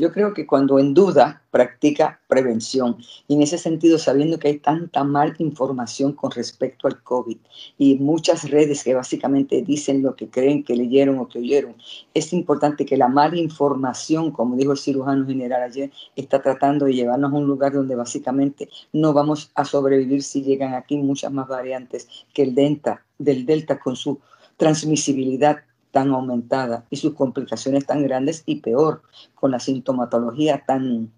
Yo 0.00 0.12
creo 0.12 0.32
que 0.32 0.46
cuando 0.46 0.78
en 0.78 0.94
duda, 0.94 1.42
practica 1.50 2.22
prevención. 2.26 2.96
Y 3.28 3.34
en 3.34 3.42
ese 3.42 3.58
sentido, 3.58 3.98
sabiendo 3.98 4.38
que 4.38 4.48
hay 4.48 4.58
tanta 4.58 5.04
mal 5.04 5.34
información 5.36 6.14
con 6.14 6.30
respecto 6.30 6.88
al 6.88 7.02
COVID 7.02 7.36
y 7.76 7.96
muchas 7.96 8.48
redes 8.48 8.82
que 8.82 8.94
básicamente 8.94 9.60
dicen 9.60 10.00
lo 10.00 10.16
que 10.16 10.30
creen 10.30 10.64
que 10.64 10.74
leyeron 10.74 11.18
o 11.18 11.28
que 11.28 11.40
oyeron, 11.40 11.74
es 12.14 12.32
importante 12.32 12.86
que 12.86 12.96
la 12.96 13.08
mala 13.08 13.36
información, 13.36 14.30
como 14.30 14.56
dijo 14.56 14.72
el 14.72 14.78
cirujano 14.78 15.26
general 15.26 15.64
ayer, 15.64 15.90
está 16.16 16.40
tratando 16.40 16.86
de 16.86 16.94
llevarnos 16.94 17.30
a 17.30 17.36
un 17.36 17.46
lugar 17.46 17.74
donde 17.74 17.94
básicamente 17.94 18.70
no 18.94 19.12
vamos 19.12 19.50
a 19.54 19.66
sobrevivir 19.66 20.22
si 20.22 20.42
llegan 20.42 20.72
aquí 20.72 20.96
muchas 20.96 21.30
más 21.30 21.46
variantes 21.46 22.08
que 22.32 22.44
el 22.44 22.54
Delta, 22.54 23.04
del 23.18 23.44
Delta 23.44 23.78
con 23.78 23.96
su 23.96 24.18
transmisibilidad 24.56 25.58
tan 25.90 26.10
aumentada 26.10 26.86
y 26.90 26.96
sus 26.96 27.14
complicaciones 27.14 27.86
tan 27.86 28.02
grandes 28.02 28.42
y 28.46 28.56
peor, 28.56 29.02
con 29.34 29.50
la 29.50 29.60
sintomatología 29.60 30.64
tan 30.66 31.12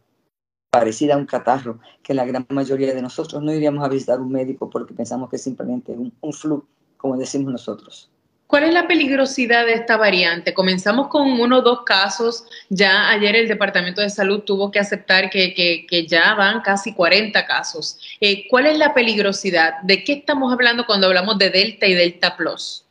parecida 0.71 1.15
a 1.15 1.19
un 1.19 1.27
catarro, 1.27 1.81
que 2.03 2.15
la 2.15 2.25
gran 2.25 2.47
mayoría 2.49 2.95
de 2.95 3.03
nosotros 3.03 3.43
no 3.43 3.53
iríamos 3.53 3.85
a 3.85 3.89
visitar 3.89 4.21
un 4.21 4.33
médico 4.33 4.71
porque 4.71 4.95
pensamos 4.95 5.29
que 5.29 5.37
es 5.37 5.43
simplemente 5.43 5.93
un, 5.93 6.13
un 6.21 6.33
flu, 6.33 6.67
como 6.97 7.17
decimos 7.17 7.53
nosotros. 7.53 8.11
¿Cuál 8.53 8.65
es 8.65 8.75
la 8.75 8.87
peligrosidad 8.87 9.65
de 9.65 9.73
esta 9.73 9.97
variante? 9.97 10.53
Comenzamos 10.53 11.09
con 11.09 11.41
uno 11.41 11.61
o 11.61 11.63
dos 11.63 11.85
casos. 11.87 12.45
Ya 12.69 13.09
ayer 13.09 13.35
el 13.35 13.49
Departamento 13.49 14.03
de 14.03 14.11
Salud 14.11 14.41
tuvo 14.41 14.71
que 14.71 14.79
aceptar 14.79 15.31
que, 15.31 16.07
ya 16.07 16.35
van 16.35 16.61
casi 16.61 16.93
40 16.93 17.47
casos. 17.47 17.99
Eh, 18.21 18.47
¿Cuál 18.51 18.67
es 18.67 18.77
la 18.77 18.93
peligrosidad? 18.93 19.81
¿De 19.85 20.05
qué 20.05 20.13
estamos 20.13 20.53
hablando 20.53 20.85
cuando 20.85 21.07
hablamos 21.07 21.39
de 21.39 21.49
Delta 21.49 21.87
y 21.87 21.95
Delta 21.95 22.37
Plus? 22.37 22.85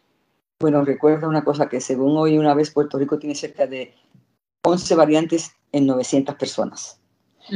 Bueno, 0.62 0.86
recuerda 0.86 1.28
una 1.28 1.44
cosa 1.44 1.68
que 1.68 1.82
según 1.82 2.16
hoy 2.18 2.38
una 2.38 2.54
vez 2.54 2.70
Puerto 2.70 3.00
Rico 3.00 3.18
tiene 3.18 3.36
cerca 3.36 3.66
de 3.66 3.96
11 4.64 4.96
variantes 4.96 5.52
en 5.72 5.88
900 5.88 6.36
personas. 6.36 7.00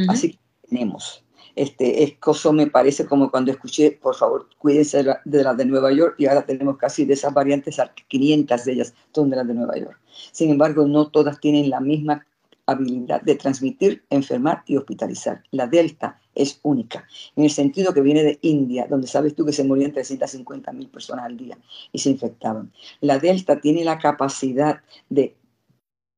Así 0.09 0.31
que 0.31 0.39
tenemos. 0.67 1.23
Este, 1.55 2.03
eso 2.03 2.51
me 2.51 2.67
parece 2.67 3.05
como 3.05 3.31
cuando 3.31 3.51
escuché, 3.51 3.91
por 3.91 4.15
favor, 4.15 4.49
cuídense 4.57 5.03
de 5.23 5.43
las 5.43 5.55
de, 5.55 5.65
Nueva 5.65 5.93
York 5.93 6.15
y 6.17 6.25
ahora 6.25 6.45
tenemos 6.45 6.77
casi 6.77 7.05
de 7.05 7.13
esas 7.13 7.33
variantes, 7.33 7.77
500 8.07 8.65
de 8.65 8.71
ellas 8.73 8.93
son 9.13 9.29
de 9.29 9.37
las 9.37 9.47
de 9.47 9.53
Nueva 9.53 9.77
York. 9.77 9.97
Sin 10.31 10.49
embargo, 10.49 10.85
no 10.85 11.07
todas 11.07 11.39
tienen 11.39 11.69
la 11.69 11.79
misma 11.79 12.25
habilidad 12.65 13.21
de 13.21 13.35
transmitir, 13.35 14.03
enfermar 14.09 14.63
y 14.65 14.75
hospitalizar. 14.75 15.43
La 15.51 15.67
Delta 15.67 16.19
es 16.35 16.59
única, 16.63 17.07
en 17.35 17.45
el 17.45 17.49
sentido 17.49 17.93
que 17.93 18.01
viene 18.01 18.23
de 18.23 18.39
India, 18.41 18.87
donde 18.87 19.07
sabes 19.07 19.33
tú 19.35 19.45
que 19.45 19.53
se 19.53 19.63
morían 19.63 19.93
350 19.93 20.71
mil 20.73 20.89
personas 20.89 21.25
al 21.25 21.37
día 21.37 21.57
y 21.91 21.99
se 21.99 22.09
infectaban. 22.09 22.71
La 23.01 23.17
Delta 23.17 23.59
tiene 23.59 23.83
la 23.83 23.97
capacidad 23.97 24.81
de 25.09 25.35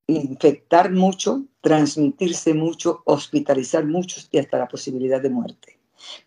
infectar 0.08 0.92
mucho, 0.92 1.44
transmitirse 1.62 2.54
mucho, 2.54 3.02
hospitalizar 3.06 3.86
muchos 3.86 4.28
y 4.32 4.40
hasta 4.40 4.58
la 4.58 4.68
posibilidad 4.68 5.22
de 5.22 5.30
muerte. 5.30 5.78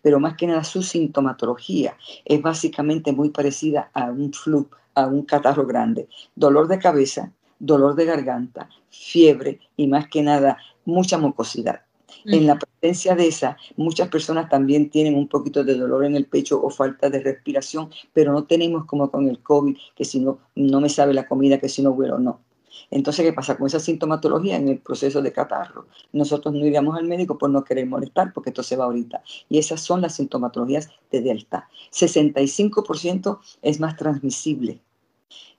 Pero 0.01 0.19
más 0.19 0.35
que 0.35 0.47
nada 0.47 0.63
su 0.63 0.83
sintomatología 0.83 1.97
es 2.25 2.41
básicamente 2.41 3.11
muy 3.11 3.29
parecida 3.29 3.89
a 3.93 4.11
un 4.11 4.33
flu, 4.33 4.69
a 4.93 5.07
un 5.07 5.23
catarro 5.23 5.65
grande. 5.65 6.07
Dolor 6.35 6.67
de 6.67 6.79
cabeza, 6.79 7.31
dolor 7.59 7.95
de 7.95 8.05
garganta, 8.05 8.69
fiebre 8.89 9.59
y 9.77 9.87
más 9.87 10.07
que 10.07 10.21
nada 10.21 10.57
mucha 10.85 11.17
mucosidad. 11.17 11.81
En 12.25 12.47
la 12.47 12.57
presencia 12.57 13.15
de 13.15 13.27
esa, 13.27 13.57
muchas 13.77 14.09
personas 14.09 14.49
también 14.49 14.89
tienen 14.89 15.15
un 15.15 15.27
poquito 15.27 15.63
de 15.63 15.75
dolor 15.75 16.05
en 16.05 16.15
el 16.15 16.25
pecho 16.25 16.61
o 16.61 16.69
falta 16.69 17.09
de 17.09 17.19
respiración, 17.19 17.89
pero 18.13 18.33
no 18.33 18.45
tenemos 18.45 18.85
como 18.85 19.09
con 19.11 19.27
el 19.27 19.39
COVID, 19.39 19.77
que 19.95 20.05
si 20.05 20.19
no, 20.19 20.39
no 20.55 20.81
me 20.81 20.89
sabe 20.89 21.13
la 21.13 21.27
comida, 21.27 21.59
que 21.59 21.69
si 21.69 21.81
no 21.81 21.91
huelo, 21.91 22.19
no. 22.19 22.41
Entonces, 22.89 23.25
¿qué 23.25 23.33
pasa 23.33 23.57
con 23.57 23.67
esa 23.67 23.79
sintomatología 23.79 24.57
en 24.57 24.67
el 24.67 24.79
proceso 24.79 25.21
de 25.21 25.31
catarro? 25.31 25.87
Nosotros 26.11 26.53
no 26.53 26.65
iríamos 26.65 26.97
al 26.97 27.05
médico 27.05 27.37
por 27.37 27.49
no 27.49 27.63
querer 27.63 27.85
molestar, 27.85 28.33
porque 28.33 28.49
esto 28.49 28.63
se 28.63 28.75
va 28.75 28.85
ahorita. 28.85 29.23
Y 29.49 29.57
esas 29.57 29.81
son 29.81 30.01
las 30.01 30.15
sintomatologías 30.15 30.89
de 31.11 31.21
Delta. 31.21 31.69
65% 31.91 33.39
es 33.61 33.79
más 33.79 33.95
transmisible 33.95 34.81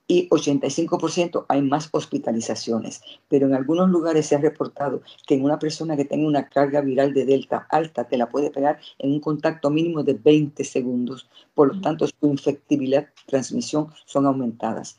y 0.07 0.29
85% 0.29 1.47
hay 1.49 1.63
más 1.63 1.89
hospitalizaciones. 1.93 3.03
Pero 3.29 3.47
en 3.47 3.55
algunos 3.55 3.89
lugares 3.91 4.27
se 4.27 4.35
ha 4.35 4.41
reportado 4.41 5.03
que 5.27 5.35
en 5.35 5.45
una 5.45 5.59
persona 5.59 5.97
que 5.97 6.05
tenga 6.05 6.27
una 6.27 6.49
carga 6.49 6.81
viral 6.81 7.15
de 7.15 7.25
delta 7.25 7.67
alta 7.71 8.05
te 8.05 8.17
la 8.17 8.29
puede 8.29 8.51
pegar 8.51 8.79
en 8.99 9.13
un 9.13 9.21
contacto 9.21 9.71
mínimo 9.71 10.03
de 10.03 10.15
20 10.15 10.65
segundos. 10.65 11.29
Por 11.55 11.75
lo 11.75 11.81
tanto, 11.81 12.07
su 12.07 12.27
infectibilidad, 12.27 13.09
transmisión 13.27 13.89
son 14.05 14.27
aumentadas. 14.27 14.99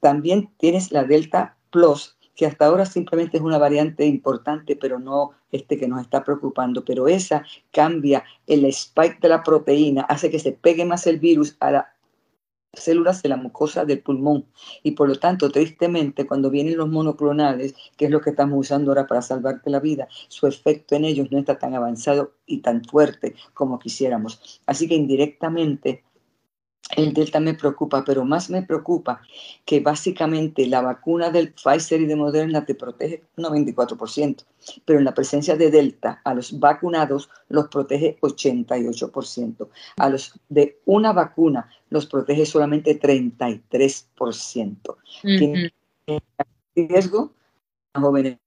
También 0.00 0.50
tienes 0.58 0.92
la 0.92 1.04
delta 1.04 1.56
plus, 1.70 2.16
que 2.34 2.46
hasta 2.46 2.66
ahora 2.66 2.86
simplemente 2.86 3.36
es 3.36 3.42
una 3.42 3.58
variante 3.58 4.06
importante, 4.06 4.74
pero 4.76 4.98
no 4.98 5.32
este 5.52 5.78
que 5.78 5.86
nos 5.86 6.00
está 6.00 6.24
preocupando. 6.24 6.84
Pero 6.84 7.08
esa 7.08 7.44
cambia 7.70 8.24
el 8.46 8.64
spike 8.64 9.20
de 9.20 9.28
la 9.28 9.42
proteína, 9.42 10.02
hace 10.02 10.30
que 10.30 10.38
se 10.38 10.52
pegue 10.52 10.84
más 10.84 11.06
el 11.06 11.18
virus 11.18 11.56
a 11.60 11.70
la 11.70 11.91
células 12.72 13.22
de 13.22 13.28
la 13.28 13.36
mucosa 13.36 13.84
del 13.84 14.00
pulmón. 14.00 14.46
Y 14.82 14.92
por 14.92 15.08
lo 15.08 15.16
tanto 15.16 15.50
tristemente 15.50 16.26
cuando 16.26 16.50
vienen 16.50 16.76
los 16.76 16.88
monoclonales 16.88 17.74
que 17.96 18.06
es 18.06 18.10
lo 18.10 18.20
que 18.20 18.30
estamos 18.30 18.58
usando 18.58 18.90
ahora 18.90 19.06
para 19.06 19.22
salvarte 19.22 19.70
la 19.70 19.80
vida 19.80 20.08
su 20.28 20.46
efecto 20.46 20.94
en 20.94 21.04
ellos 21.04 21.30
no 21.30 21.38
está 21.38 21.58
tan 21.58 21.74
avanzado 21.74 22.32
y 22.46 22.58
tan 22.58 22.84
fuerte 22.84 23.34
como 23.54 23.78
quisiéramos. 23.78 24.60
Así 24.66 24.88
que 24.88 24.94
indirectamente 24.94 26.04
el 26.96 27.12
Delta 27.12 27.40
me 27.40 27.54
preocupa, 27.54 28.04
pero 28.04 28.24
más 28.24 28.50
me 28.50 28.62
preocupa 28.62 29.22
que 29.64 29.80
básicamente 29.80 30.66
la 30.66 30.80
vacuna 30.80 31.30
del 31.30 31.52
Pfizer 31.52 32.00
y 32.00 32.06
de 32.06 32.16
Moderna 32.16 32.64
te 32.64 32.74
protege 32.74 33.22
un 33.36 33.44
94%, 33.44 34.44
pero 34.84 34.98
en 34.98 35.04
la 35.04 35.14
presencia 35.14 35.56
de 35.56 35.70
Delta 35.70 36.20
a 36.24 36.34
los 36.34 36.58
vacunados 36.58 37.30
los 37.48 37.68
protege 37.68 38.18
88%. 38.20 39.68
A 39.96 40.08
los 40.08 40.38
de 40.48 40.78
una 40.84 41.12
vacuna 41.12 41.68
los 41.90 42.06
protege 42.06 42.46
solamente 42.46 43.00
33%. 43.00 44.96
Tiene 45.22 45.72
riesgo 46.74 47.32
a 47.94 48.00
jóvenes 48.00 48.41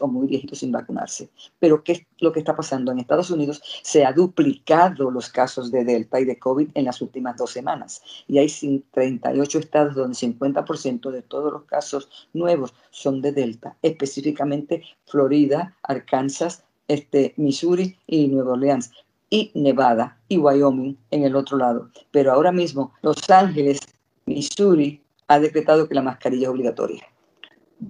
o 0.00 0.06
muy 0.08 0.26
viejitos 0.26 0.58
sin 0.58 0.72
vacunarse. 0.72 1.28
Pero 1.58 1.82
¿qué 1.84 1.92
es 1.92 2.02
lo 2.20 2.32
que 2.32 2.40
está 2.40 2.56
pasando? 2.56 2.90
En 2.90 2.98
Estados 2.98 3.30
Unidos 3.30 3.62
se 3.82 4.04
ha 4.04 4.12
duplicado 4.12 5.10
los 5.10 5.28
casos 5.28 5.70
de 5.70 5.84
Delta 5.84 6.20
y 6.20 6.24
de 6.24 6.38
COVID 6.38 6.70
en 6.74 6.84
las 6.84 7.00
últimas 7.00 7.36
dos 7.36 7.52
semanas. 7.52 8.02
Y 8.26 8.38
hay 8.38 8.48
38 8.92 9.58
estados 9.58 9.94
donde 9.94 10.16
50% 10.16 11.10
de 11.10 11.22
todos 11.22 11.52
los 11.52 11.64
casos 11.64 12.08
nuevos 12.32 12.74
son 12.90 13.20
de 13.20 13.32
Delta, 13.32 13.76
específicamente 13.82 14.82
Florida, 15.06 15.76
Arkansas, 15.82 16.64
este, 16.88 17.34
Missouri 17.36 17.96
y 18.06 18.28
Nueva 18.28 18.52
Orleans 18.52 18.90
y 19.30 19.50
Nevada 19.54 20.18
y 20.28 20.38
Wyoming 20.38 20.96
en 21.10 21.24
el 21.24 21.36
otro 21.36 21.58
lado. 21.58 21.90
Pero 22.10 22.32
ahora 22.32 22.52
mismo 22.52 22.92
Los 23.02 23.28
Ángeles, 23.30 23.80
Missouri, 24.26 25.02
ha 25.28 25.38
decretado 25.38 25.86
que 25.86 25.94
la 25.94 26.02
mascarilla 26.02 26.44
es 26.44 26.48
obligatoria 26.48 27.06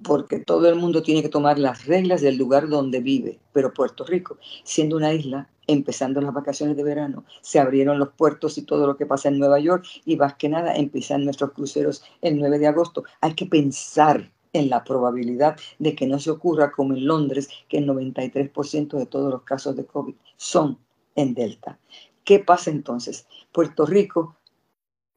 porque 0.03 0.39
todo 0.39 0.69
el 0.69 0.75
mundo 0.75 1.01
tiene 1.01 1.21
que 1.21 1.29
tomar 1.29 1.57
las 1.57 1.85
reglas 1.85 2.21
del 2.21 2.37
lugar 2.37 2.69
donde 2.69 2.99
vive. 2.99 3.39
Pero 3.53 3.73
Puerto 3.73 4.03
Rico, 4.05 4.37
siendo 4.63 4.97
una 4.97 5.13
isla, 5.13 5.49
empezando 5.67 6.21
las 6.21 6.33
vacaciones 6.33 6.77
de 6.77 6.83
verano, 6.83 7.25
se 7.41 7.59
abrieron 7.59 7.99
los 7.99 8.09
puertos 8.09 8.57
y 8.57 8.63
todo 8.63 8.87
lo 8.87 8.97
que 8.97 9.05
pasa 9.05 9.29
en 9.29 9.39
Nueva 9.39 9.59
York 9.59 9.85
y 10.05 10.15
más 10.15 10.35
que 10.35 10.49
nada 10.49 10.75
empiezan 10.75 11.25
nuestros 11.25 11.51
cruceros 11.51 12.03
el 12.21 12.37
9 12.37 12.59
de 12.59 12.67
agosto. 12.67 13.03
Hay 13.21 13.33
que 13.33 13.45
pensar 13.45 14.31
en 14.53 14.69
la 14.69 14.83
probabilidad 14.83 15.57
de 15.77 15.95
que 15.95 16.07
no 16.07 16.19
se 16.19 16.31
ocurra 16.31 16.71
como 16.71 16.95
en 16.95 17.05
Londres, 17.05 17.49
que 17.67 17.77
el 17.77 17.87
93% 17.87 18.97
de 18.97 19.05
todos 19.05 19.31
los 19.31 19.43
casos 19.43 19.75
de 19.75 19.85
COVID 19.85 20.15
son 20.37 20.79
en 21.15 21.33
Delta. 21.33 21.77
¿Qué 22.23 22.39
pasa 22.39 22.69
entonces? 22.69 23.27
Puerto 23.51 23.85
Rico 23.85 24.35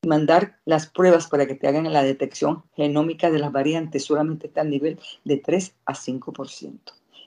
mandar 0.06 0.58
las 0.64 0.88
pruebas 0.88 1.28
para 1.28 1.46
que 1.46 1.54
te 1.54 1.68
hagan 1.68 1.90
la 1.92 2.02
detección 2.02 2.64
genómica 2.74 3.30
de 3.30 3.38
las 3.38 3.52
variantes 3.52 4.04
solamente 4.04 4.48
está 4.48 4.62
al 4.62 4.70
nivel 4.70 4.98
de 5.24 5.36
3 5.36 5.76
a 5.86 5.94
5%. 5.94 6.78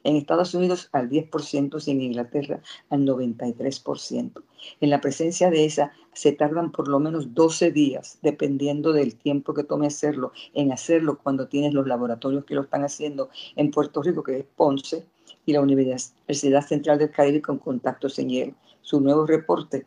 En 0.03 0.17
Estados 0.17 0.53
Unidos 0.53 0.89
al 0.91 1.09
10% 1.09 1.81
y 1.87 1.91
en 1.91 2.01
Inglaterra 2.01 2.59
al 2.89 3.05
93%. 3.05 4.43
En 4.81 4.89
la 4.89 4.99
presencia 4.99 5.49
de 5.49 5.63
esa 5.63 5.93
se 6.11 6.33
tardan 6.33 6.73
por 6.73 6.89
lo 6.89 6.99
menos 6.99 7.33
12 7.33 7.71
días, 7.71 8.19
dependiendo 8.21 8.91
del 8.91 9.15
tiempo 9.15 9.53
que 9.53 9.63
tome 9.63 9.87
hacerlo, 9.87 10.33
en 10.53 10.73
hacerlo 10.73 11.17
cuando 11.17 11.47
tienes 11.47 11.73
los 11.73 11.87
laboratorios 11.87 12.43
que 12.43 12.55
lo 12.55 12.63
están 12.63 12.83
haciendo 12.83 13.29
en 13.55 13.71
Puerto 13.71 14.03
Rico, 14.03 14.21
que 14.21 14.39
es 14.39 14.45
Ponce, 14.55 15.05
y 15.45 15.53
la 15.53 15.61
Universidad 15.61 16.67
Central 16.67 16.99
del 16.99 17.11
Caribe 17.11 17.41
con 17.41 17.57
contactos 17.57 18.19
en 18.19 18.29
hielo. 18.29 18.53
Su 18.81 18.99
nuevo 18.99 19.25
reporte 19.25 19.85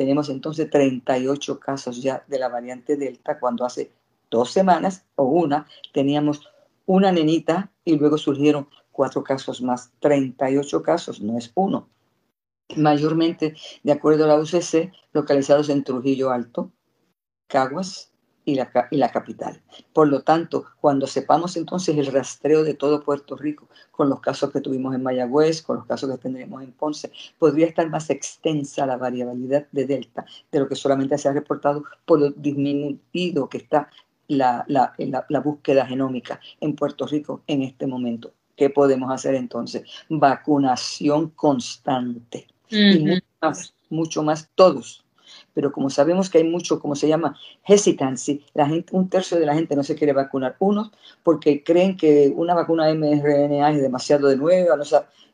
tenemos 0.00 0.30
entonces 0.30 0.70
38 0.70 1.60
casos 1.60 2.02
ya 2.02 2.24
de 2.26 2.38
la 2.38 2.48
variante 2.48 2.96
Delta, 2.96 3.38
cuando 3.38 3.66
hace 3.66 3.92
dos 4.30 4.50
semanas 4.50 5.04
o 5.14 5.24
una 5.24 5.66
teníamos 5.92 6.48
una 6.86 7.12
nenita 7.12 7.70
y 7.84 7.98
luego 7.98 8.16
surgieron 8.16 8.66
cuatro 8.92 9.22
casos 9.22 9.60
más. 9.60 9.92
38 10.00 10.82
casos, 10.82 11.20
no 11.20 11.36
es 11.36 11.52
uno. 11.54 11.90
Mayormente, 12.76 13.54
de 13.82 13.92
acuerdo 13.92 14.24
a 14.24 14.28
la 14.28 14.40
UCC, 14.40 14.90
localizados 15.12 15.68
en 15.68 15.84
Trujillo 15.84 16.30
Alto, 16.30 16.72
Caguas, 17.46 18.09
y 18.50 18.54
la, 18.56 18.70
y 18.90 18.96
la 18.96 19.10
capital. 19.10 19.60
Por 19.92 20.08
lo 20.08 20.22
tanto, 20.22 20.64
cuando 20.80 21.06
sepamos 21.06 21.56
entonces 21.56 21.96
el 21.96 22.06
rastreo 22.06 22.64
de 22.64 22.74
todo 22.74 23.02
Puerto 23.02 23.36
Rico, 23.36 23.68
con 23.92 24.08
los 24.08 24.20
casos 24.20 24.50
que 24.50 24.60
tuvimos 24.60 24.94
en 24.94 25.02
Mayagüez, 25.02 25.62
con 25.62 25.76
los 25.76 25.86
casos 25.86 26.10
que 26.10 26.18
tendremos 26.18 26.62
en 26.62 26.72
Ponce, 26.72 27.12
podría 27.38 27.66
estar 27.66 27.88
más 27.88 28.10
extensa 28.10 28.86
la 28.86 28.96
variabilidad 28.96 29.66
de 29.70 29.86
Delta 29.86 30.24
de 30.50 30.58
lo 30.58 30.68
que 30.68 30.74
solamente 30.74 31.16
se 31.16 31.28
ha 31.28 31.32
reportado 31.32 31.84
por 32.04 32.20
lo 32.20 32.30
disminuido 32.30 33.48
que 33.48 33.58
está 33.58 33.88
la, 34.28 34.64
la, 34.68 34.94
la, 35.28 35.40
búsqueda 35.40 35.86
genómica 35.86 36.40
en 36.60 36.74
Puerto 36.76 37.06
Rico 37.06 37.42
en 37.46 37.62
este 37.62 37.86
momento. 37.86 38.32
¿Qué 38.56 38.70
podemos 38.70 39.10
hacer 39.10 39.34
entonces? 39.34 39.82
Vacunación 40.08 41.30
constante. 41.30 42.46
Y 42.68 43.00
mucho 43.00 43.26
más, 43.40 43.74
mucho 43.88 44.22
más 44.22 44.48
todos 44.54 45.04
pero 45.54 45.72
como 45.72 45.90
sabemos 45.90 46.30
que 46.30 46.38
hay 46.38 46.44
mucho, 46.44 46.80
como 46.80 46.94
se 46.94 47.08
llama, 47.08 47.36
hesitancy, 47.64 48.44
la 48.54 48.66
gente, 48.66 48.94
un 48.94 49.08
tercio 49.08 49.38
de 49.38 49.46
la 49.46 49.54
gente 49.54 49.76
no 49.76 49.84
se 49.84 49.94
quiere 49.94 50.12
vacunar. 50.12 50.56
Unos 50.58 50.90
porque 51.22 51.62
creen 51.62 51.96
que 51.96 52.32
una 52.34 52.54
vacuna 52.54 52.92
mRNA 52.94 53.72
es 53.72 53.82
demasiado 53.82 54.28
de 54.28 54.36
nueva, 54.36 54.76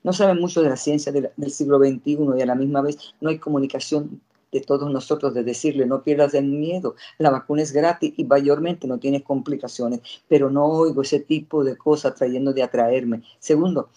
no, 0.02 0.12
saben 0.12 0.40
mucho 0.40 0.62
de 0.62 0.70
la 0.70 0.76
ciencia 0.76 1.12
del, 1.12 1.30
siglo 1.50 1.78
XXI 1.78 2.18
y 2.36 2.42
a 2.42 2.46
la 2.46 2.54
misma 2.54 2.80
vez 2.82 3.14
no 3.20 3.30
hay 3.30 3.38
comunicación 3.38 4.20
de 4.52 4.60
todos 4.60 4.90
nosotros 4.90 5.34
de 5.34 5.42
decirle 5.42 5.86
no 5.86 6.02
pierdas 6.02 6.32
el 6.34 6.46
miedo, 6.46 6.94
la 7.18 7.30
vacuna 7.30 7.62
es 7.62 7.72
gratis 7.72 8.14
y 8.16 8.24
mayormente 8.24 8.86
no 8.86 8.98
tiene 8.98 9.22
complicaciones, 9.22 10.00
pero 10.28 10.50
no 10.50 10.64
oigo 10.64 11.02
ese 11.02 11.20
tipo 11.20 11.64
de 11.64 11.76
cosas 11.76 12.14
trayendo 12.14 12.52
de 12.52 12.62
atraerme. 12.62 13.22
Segundo, 13.38 13.90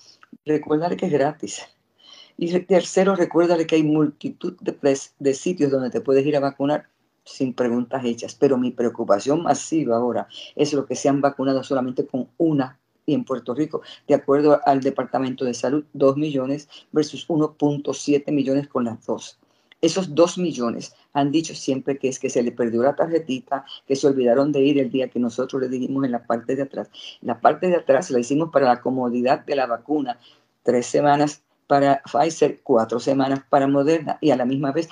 recordar 0.45 0.97
que 0.97 1.05
es 1.05 1.12
gratis 1.12 1.62
y 2.41 2.58
tercero, 2.62 3.17
recuérdale 3.17 3.67
que 3.67 3.75
hay 3.75 3.84
multitud 3.84 4.56
de, 4.62 5.34
sitios 5.34 5.71
donde 5.71 5.89
te 5.89 5.99
puedes 5.99 6.25
ir 6.25 6.38
a 6.38 6.39
vacunar 6.39 6.88
sin 7.25 7.54
preguntas 7.54 8.06
hechas. 8.06 8.34
Pero 8.34 8.58
mi 8.58 8.71
preocupación 8.71 9.43
masiva 9.43 9.97
ahora 9.97 10.30
es 10.56 10.71
lo 10.71 10.86
que 10.86 10.95
se 10.95 11.10
han 11.10 11.19
vacunado 11.19 11.63
solamente 11.63 12.08
con 12.08 12.30
una 12.38 12.80
y 13.06 13.13
en 13.13 13.25
Puerto 13.25 13.54
Rico, 13.54 13.82
de 14.08 14.13
acuerdo 14.13 14.62
al 14.65 14.80
Departamento 14.80 15.43
de 15.43 15.54
Salud, 15.54 15.84
2 15.93 16.15
millones 16.15 16.69
versus 16.93 17.28
1.7 17.28 18.32
millones 18.32 18.69
con 18.69 18.86
las 18.86 19.06
dos. 19.06 19.38
Esos 19.82 20.15
2 20.15 20.38
millones 20.38 20.93
han 21.12 21.32
dicho 21.32 21.56
siempre 21.56 21.97
que 21.97 22.08
es 22.08 22.19
que 22.19 22.30
se 22.30 22.43
le 22.43 22.54
perdió 22.54 22.84
la 22.84 22.95
tarjetita, 22.95 23.65
que 23.86 23.95
se 23.97 24.08
olvidaron 24.08 24.54
de 24.54 24.62
ir 24.62 24.78
el 24.80 24.91
día 24.91 25.10
que 25.10 25.19
nosotros 25.19 25.62
le 25.62 25.67
dijimos 25.67 26.06
en 26.06 26.12
la 26.12 26.23
parte 26.23 26.56
de 26.56 26.62
atrás. 26.62 26.89
La 27.21 27.41
parte 27.41 27.67
de 27.67 27.75
atrás 27.75 28.12
la 28.12 28.19
hicimos 28.19 28.49
para 28.52 28.67
la 28.67 28.80
comodidad 28.80 29.43
de 29.43 29.56
la 29.56 29.65
vacuna. 29.65 30.19
Tres 30.63 30.86
semanas 30.86 31.41
para 31.69 32.01
Pfizer, 32.01 32.62
cuatro 32.63 32.99
semanas 32.99 33.43
para 33.47 33.67
Moderna 33.67 34.17
y 34.21 34.32
a 34.32 34.36
la 34.36 34.43
misma 34.43 34.71
vez 34.71 34.89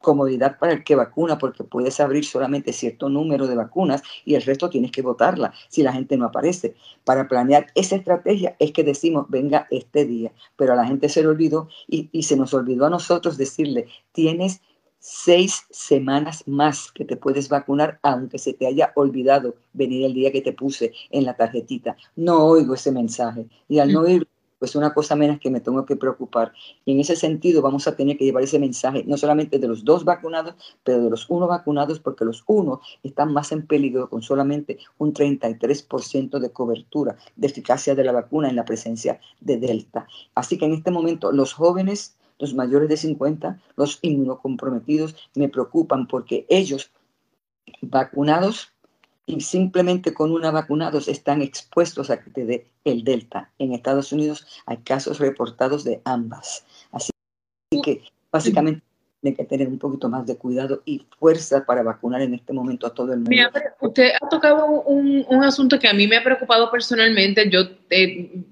comodidad 0.00 0.58
para 0.58 0.72
el 0.72 0.82
que 0.82 0.96
vacuna 0.96 1.38
porque 1.38 1.62
puedes 1.62 2.00
abrir 2.00 2.24
solamente 2.24 2.72
cierto 2.72 3.08
número 3.08 3.46
de 3.46 3.54
vacunas 3.54 4.02
y 4.24 4.34
el 4.34 4.42
resto 4.42 4.68
tienes 4.68 4.90
que 4.90 5.02
votarla 5.02 5.52
si 5.68 5.84
la 5.84 5.92
gente 5.92 6.16
no 6.16 6.26
aparece. 6.26 6.74
Para 7.04 7.28
planear 7.28 7.68
esa 7.76 7.94
estrategia 7.94 8.56
es 8.58 8.72
que 8.72 8.82
decimos 8.82 9.26
venga 9.28 9.68
este 9.70 10.04
día, 10.04 10.32
pero 10.56 10.72
a 10.72 10.76
la 10.76 10.84
gente 10.84 11.08
se 11.08 11.22
le 11.22 11.28
olvidó 11.28 11.68
y, 11.86 12.08
y 12.10 12.24
se 12.24 12.36
nos 12.36 12.52
olvidó 12.54 12.86
a 12.86 12.90
nosotros 12.90 13.36
decirle 13.36 13.86
tienes 14.10 14.62
seis 14.98 15.62
semanas 15.70 16.42
más 16.48 16.90
que 16.90 17.04
te 17.04 17.16
puedes 17.16 17.48
vacunar 17.48 18.00
aunque 18.02 18.38
se 18.38 18.52
te 18.52 18.66
haya 18.66 18.90
olvidado 18.96 19.54
venir 19.74 20.04
el 20.04 20.14
día 20.14 20.32
que 20.32 20.42
te 20.42 20.52
puse 20.52 20.92
en 21.10 21.24
la 21.24 21.36
tarjetita. 21.36 21.96
No 22.16 22.46
oigo 22.46 22.74
ese 22.74 22.90
mensaje 22.90 23.46
y 23.68 23.78
al 23.78 23.92
no 23.92 24.00
oír 24.00 24.26
pues 24.58 24.74
una 24.74 24.94
cosa 24.94 25.16
menos 25.16 25.38
que 25.40 25.50
me 25.50 25.60
tengo 25.60 25.84
que 25.84 25.96
preocupar. 25.96 26.52
Y 26.84 26.92
en 26.92 27.00
ese 27.00 27.16
sentido 27.16 27.62
vamos 27.62 27.86
a 27.86 27.96
tener 27.96 28.16
que 28.16 28.24
llevar 28.24 28.42
ese 28.42 28.58
mensaje, 28.58 29.04
no 29.06 29.16
solamente 29.16 29.58
de 29.58 29.68
los 29.68 29.84
dos 29.84 30.04
vacunados, 30.04 30.54
pero 30.84 31.02
de 31.02 31.10
los 31.10 31.28
uno 31.28 31.46
vacunados, 31.46 32.00
porque 32.00 32.24
los 32.24 32.44
uno 32.46 32.80
están 33.02 33.32
más 33.32 33.52
en 33.52 33.66
peligro 33.66 34.08
con 34.08 34.22
solamente 34.22 34.78
un 34.98 35.12
33% 35.12 36.38
de 36.38 36.50
cobertura, 36.50 37.16
de 37.36 37.46
eficacia 37.46 37.94
de 37.94 38.04
la 38.04 38.12
vacuna 38.12 38.48
en 38.48 38.56
la 38.56 38.64
presencia 38.64 39.20
de 39.40 39.58
Delta. 39.58 40.06
Así 40.34 40.58
que 40.58 40.66
en 40.66 40.72
este 40.74 40.90
momento 40.90 41.32
los 41.32 41.52
jóvenes, 41.52 42.16
los 42.38 42.54
mayores 42.54 42.88
de 42.88 42.96
50, 42.96 43.60
los 43.76 43.98
inmunocomprometidos, 44.02 45.16
me 45.34 45.48
preocupan 45.48 46.06
porque 46.06 46.46
ellos 46.48 46.90
vacunados 47.80 48.72
y 49.26 49.40
simplemente 49.40 50.14
con 50.14 50.30
una 50.32 50.52
vacunados 50.52 51.08
están 51.08 51.42
expuestos 51.42 52.10
a 52.10 52.22
que 52.22 52.30
te 52.30 52.66
el 52.84 53.02
Delta. 53.02 53.50
En 53.58 53.72
Estados 53.72 54.12
Unidos 54.12 54.46
hay 54.66 54.78
casos 54.78 55.18
reportados 55.18 55.82
de 55.82 56.00
ambas. 56.04 56.64
Así 56.92 57.10
que 57.82 58.02
básicamente 58.30 58.82
tiene 59.20 59.36
que 59.36 59.44
tener 59.44 59.66
un 59.66 59.78
poquito 59.80 60.08
más 60.08 60.26
de 60.26 60.36
cuidado 60.36 60.82
y 60.84 61.04
fuerza 61.18 61.64
para 61.66 61.82
vacunar 61.82 62.22
en 62.22 62.34
este 62.34 62.52
momento 62.52 62.86
a 62.86 62.94
todo 62.94 63.12
el 63.12 63.20
mundo. 63.20 63.50
usted 63.80 64.12
ha 64.20 64.28
tocado 64.28 64.82
un, 64.82 65.26
un, 65.28 65.42
asunto 65.42 65.78
que 65.80 65.88
a 65.88 65.92
mí 65.92 66.06
me 66.06 66.18
ha 66.18 66.22
preocupado 66.22 66.70
personalmente. 66.70 67.50
Yo 67.50 67.62
eh, 67.90 68.44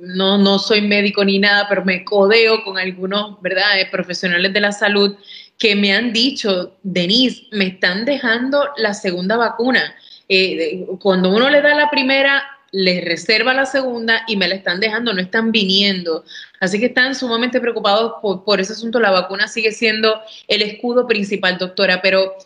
no, 0.00 0.38
no 0.38 0.60
soy 0.60 0.82
médico 0.82 1.24
ni 1.24 1.40
nada, 1.40 1.66
pero 1.68 1.84
me 1.84 2.04
codeo 2.04 2.62
con 2.62 2.78
algunos 2.78 3.42
¿verdad? 3.42 3.80
Eh, 3.80 3.88
profesionales 3.90 4.52
de 4.52 4.60
la 4.60 4.70
salud 4.70 5.16
que 5.58 5.74
me 5.74 5.92
han 5.92 6.12
dicho, 6.12 6.76
Denise, 6.84 7.46
me 7.50 7.66
están 7.66 8.04
dejando 8.04 8.68
la 8.76 8.94
segunda 8.94 9.36
vacuna 9.36 9.94
eh, 10.30 10.86
cuando 11.00 11.28
uno 11.30 11.50
le 11.50 11.60
da 11.60 11.74
la 11.74 11.90
primera, 11.90 12.40
les 12.70 13.04
reserva 13.04 13.52
la 13.52 13.66
segunda 13.66 14.22
y 14.28 14.36
me 14.36 14.46
la 14.46 14.54
están 14.54 14.78
dejando, 14.78 15.12
no 15.12 15.20
están 15.20 15.50
viniendo. 15.50 16.24
Así 16.60 16.78
que 16.78 16.86
están 16.86 17.16
sumamente 17.16 17.60
preocupados 17.60 18.14
por, 18.22 18.60
ese 18.60 18.74
asunto. 18.74 19.00
La 19.00 19.10
vacuna 19.10 19.48
sigue 19.48 19.72
siendo 19.72 20.22
el 20.46 20.62
escudo 20.62 21.08
principal, 21.08 21.58
doctora, 21.58 22.00
pero, 22.00 22.36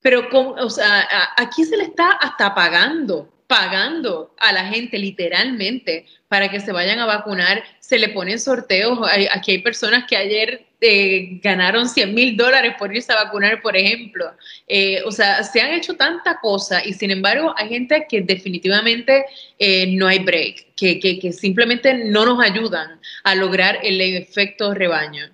pero 0.00 0.28
o 0.32 0.70
sea, 0.70 1.08
aquí 1.36 1.64
se 1.64 1.76
le 1.76 1.84
está 1.84 2.12
hasta 2.12 2.54
pagando, 2.54 3.28
pagando 3.48 4.32
a 4.38 4.52
la 4.52 4.66
gente 4.66 4.96
literalmente 4.96 6.06
para 6.28 6.48
que 6.48 6.60
se 6.60 6.70
vayan 6.70 7.00
a 7.00 7.06
vacunar 7.06 7.64
se 7.86 7.98
le 7.98 8.08
ponen 8.08 8.40
sorteos. 8.40 8.98
aquí 9.30 9.52
hay 9.52 9.58
personas 9.58 10.04
que 10.08 10.16
ayer 10.16 10.64
eh, 10.80 11.38
ganaron 11.42 11.86
100 11.86 12.14
mil 12.14 12.34
dólares 12.34 12.74
por 12.78 12.94
irse 12.94 13.12
a 13.12 13.24
vacunar, 13.24 13.60
por 13.60 13.76
ejemplo. 13.76 14.24
Eh, 14.66 15.02
o 15.04 15.12
sea, 15.12 15.42
se 15.42 15.60
han 15.60 15.74
hecho 15.74 15.94
tanta 15.94 16.40
cosa 16.40 16.82
y 16.82 16.94
sin 16.94 17.10
embargo 17.10 17.52
hay 17.58 17.68
gente 17.68 18.06
que 18.08 18.22
definitivamente 18.22 19.26
eh, 19.58 19.94
no 19.98 20.06
hay 20.06 20.20
break, 20.20 20.74
que, 20.74 20.98
que, 20.98 21.18
que 21.18 21.30
simplemente 21.30 21.92
no 22.04 22.24
nos 22.24 22.42
ayudan 22.42 22.98
a 23.22 23.34
lograr 23.34 23.78
el 23.82 24.00
efecto 24.00 24.72
rebaño. 24.72 25.30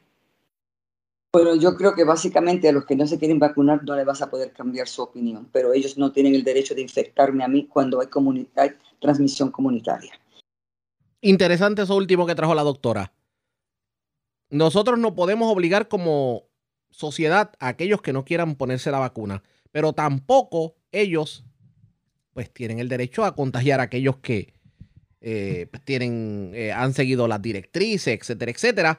Bueno, 1.33 1.55
yo 1.55 1.77
creo 1.77 1.95
que 1.95 2.03
básicamente 2.03 2.69
a 2.69 2.73
los 2.73 2.85
que 2.85 2.97
no 2.97 3.07
se 3.07 3.17
quieren 3.17 3.39
vacunar 3.39 3.85
no 3.85 3.95
les 3.95 4.05
vas 4.05 4.23
a 4.23 4.29
poder 4.29 4.51
cambiar 4.51 4.89
su 4.89 5.03
opinión, 5.03 5.49
pero 5.53 5.73
ellos 5.73 5.97
no 5.97 6.11
tienen 6.11 6.35
el 6.35 6.43
derecho 6.43 6.75
de 6.75 6.83
infectarme 6.83 7.45
a 7.45 7.49
mí 7.49 7.69
cuando 7.69 8.01
hay, 8.01 8.09
hay 8.57 8.71
transmisión 9.01 9.53
comunitaria. 9.53 10.19
Interesante 11.23 11.83
eso 11.83 11.97
último 11.97 12.27
que 12.27 12.35
trajo 12.35 12.55
la 12.55 12.63
doctora. 12.63 13.13
Nosotros 14.49 14.99
no 14.99 15.15
podemos 15.15 15.53
obligar 15.53 15.89
como 15.89 16.45
sociedad 16.91 17.53
a 17.61 17.69
aquellos 17.69 18.03
que 18.03 18.13
no 18.13 18.25
quieran 18.25 18.57
ponerse 18.57 18.91
la 18.91 18.99
vacuna, 18.99 19.43
pero 19.71 19.93
tampoco 19.93 20.77
ellos 20.93 21.45
pues 22.33 22.53
tienen 22.53 22.79
el 22.79 22.89
derecho 22.89 23.25
a 23.25 23.35
contagiar 23.35 23.81
a 23.81 23.85
aquellos 23.85 24.17
que 24.19 24.55
eh, 25.21 25.69
pues, 25.71 25.85
tienen, 25.85 26.53
eh, 26.55 26.73
han 26.73 26.95
seguido 26.95 27.29
las 27.29 27.43
directrices, 27.43 28.19
etcétera, 28.19 28.51
etcétera. 28.51 28.99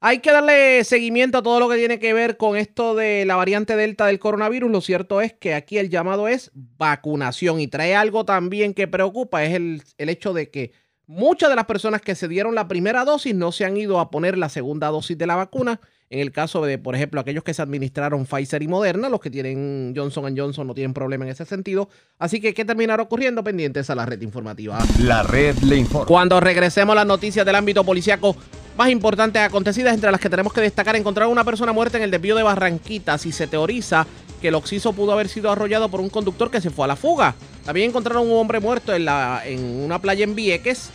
Hay 0.00 0.20
que 0.20 0.30
darle 0.30 0.84
seguimiento 0.84 1.38
a 1.38 1.42
todo 1.42 1.58
lo 1.58 1.68
que 1.68 1.76
tiene 1.76 1.98
que 1.98 2.12
ver 2.12 2.36
con 2.36 2.56
esto 2.56 2.94
de 2.94 3.24
la 3.24 3.34
variante 3.34 3.74
Delta 3.74 4.06
del 4.06 4.20
coronavirus. 4.20 4.70
Lo 4.70 4.80
cierto 4.80 5.20
es 5.20 5.32
que 5.32 5.54
aquí 5.54 5.78
el 5.78 5.88
llamado 5.88 6.28
es 6.28 6.52
vacunación 6.54 7.60
y 7.60 7.66
trae 7.66 7.96
algo 7.96 8.24
también 8.24 8.74
que 8.74 8.86
preocupa, 8.86 9.44
es 9.44 9.54
el, 9.54 9.82
el 9.96 10.08
hecho 10.08 10.32
de 10.34 10.50
que 10.50 10.72
muchas 11.08 11.48
de 11.48 11.56
las 11.56 11.64
personas 11.64 12.00
que 12.02 12.14
se 12.14 12.28
dieron 12.28 12.54
la 12.54 12.68
primera 12.68 13.04
dosis 13.04 13.34
no 13.34 13.50
se 13.50 13.64
han 13.64 13.76
ido 13.76 13.98
a 13.98 14.10
poner 14.10 14.38
la 14.38 14.48
segunda 14.48 14.88
dosis 14.88 15.18
de 15.18 15.26
la 15.26 15.34
vacuna. 15.34 15.80
En 16.10 16.20
el 16.20 16.32
caso 16.32 16.64
de, 16.64 16.78
por 16.78 16.94
ejemplo, 16.94 17.20
aquellos 17.20 17.44
que 17.44 17.52
se 17.52 17.60
administraron 17.60 18.24
Pfizer 18.24 18.62
y 18.62 18.68
Moderna, 18.68 19.10
los 19.10 19.20
que 19.20 19.30
tienen 19.30 19.92
Johnson 19.94 20.34
Johnson 20.36 20.66
no 20.66 20.74
tienen 20.74 20.94
problema 20.94 21.26
en 21.26 21.32
ese 21.32 21.44
sentido. 21.44 21.90
Así 22.18 22.40
que, 22.40 22.54
¿qué 22.54 22.64
terminará 22.64 23.02
ocurriendo? 23.02 23.44
Pendientes 23.44 23.90
a 23.90 23.94
la 23.94 24.06
red 24.06 24.20
informativa. 24.22 24.78
La 25.00 25.22
red 25.22 25.56
le 25.58 25.76
informa. 25.76 26.06
Cuando 26.06 26.40
regresemos 26.40 26.92
a 26.92 26.96
las 26.96 27.06
noticias 27.06 27.44
del 27.44 27.56
ámbito 27.56 27.84
policiaco 27.84 28.36
más 28.78 28.88
importantes 28.88 29.42
acontecidas, 29.42 29.92
entre 29.92 30.10
las 30.10 30.20
que 30.20 30.30
tenemos 30.30 30.52
que 30.52 30.62
destacar, 30.62 30.96
encontrar 30.96 31.28
una 31.28 31.44
persona 31.44 31.72
muerta 31.72 31.98
en 31.98 32.04
el 32.04 32.10
desvío 32.10 32.36
de 32.36 32.42
Barranquitas 32.42 33.26
y 33.26 33.32
se 33.32 33.46
teoriza 33.46 34.06
que 34.40 34.48
el 34.48 34.54
oxiso 34.54 34.94
pudo 34.94 35.12
haber 35.12 35.28
sido 35.28 35.50
arrollado 35.50 35.90
por 35.90 36.00
un 36.00 36.08
conductor 36.08 36.50
que 36.50 36.60
se 36.60 36.70
fue 36.70 36.84
a 36.84 36.88
la 36.88 36.96
fuga. 36.96 37.34
También 37.68 37.90
encontraron 37.90 38.26
un 38.30 38.38
hombre 38.38 38.60
muerto 38.60 38.94
en, 38.94 39.04
la, 39.04 39.42
en 39.44 39.62
una 39.62 39.98
playa 39.98 40.24
en 40.24 40.34
Vieques 40.34 40.88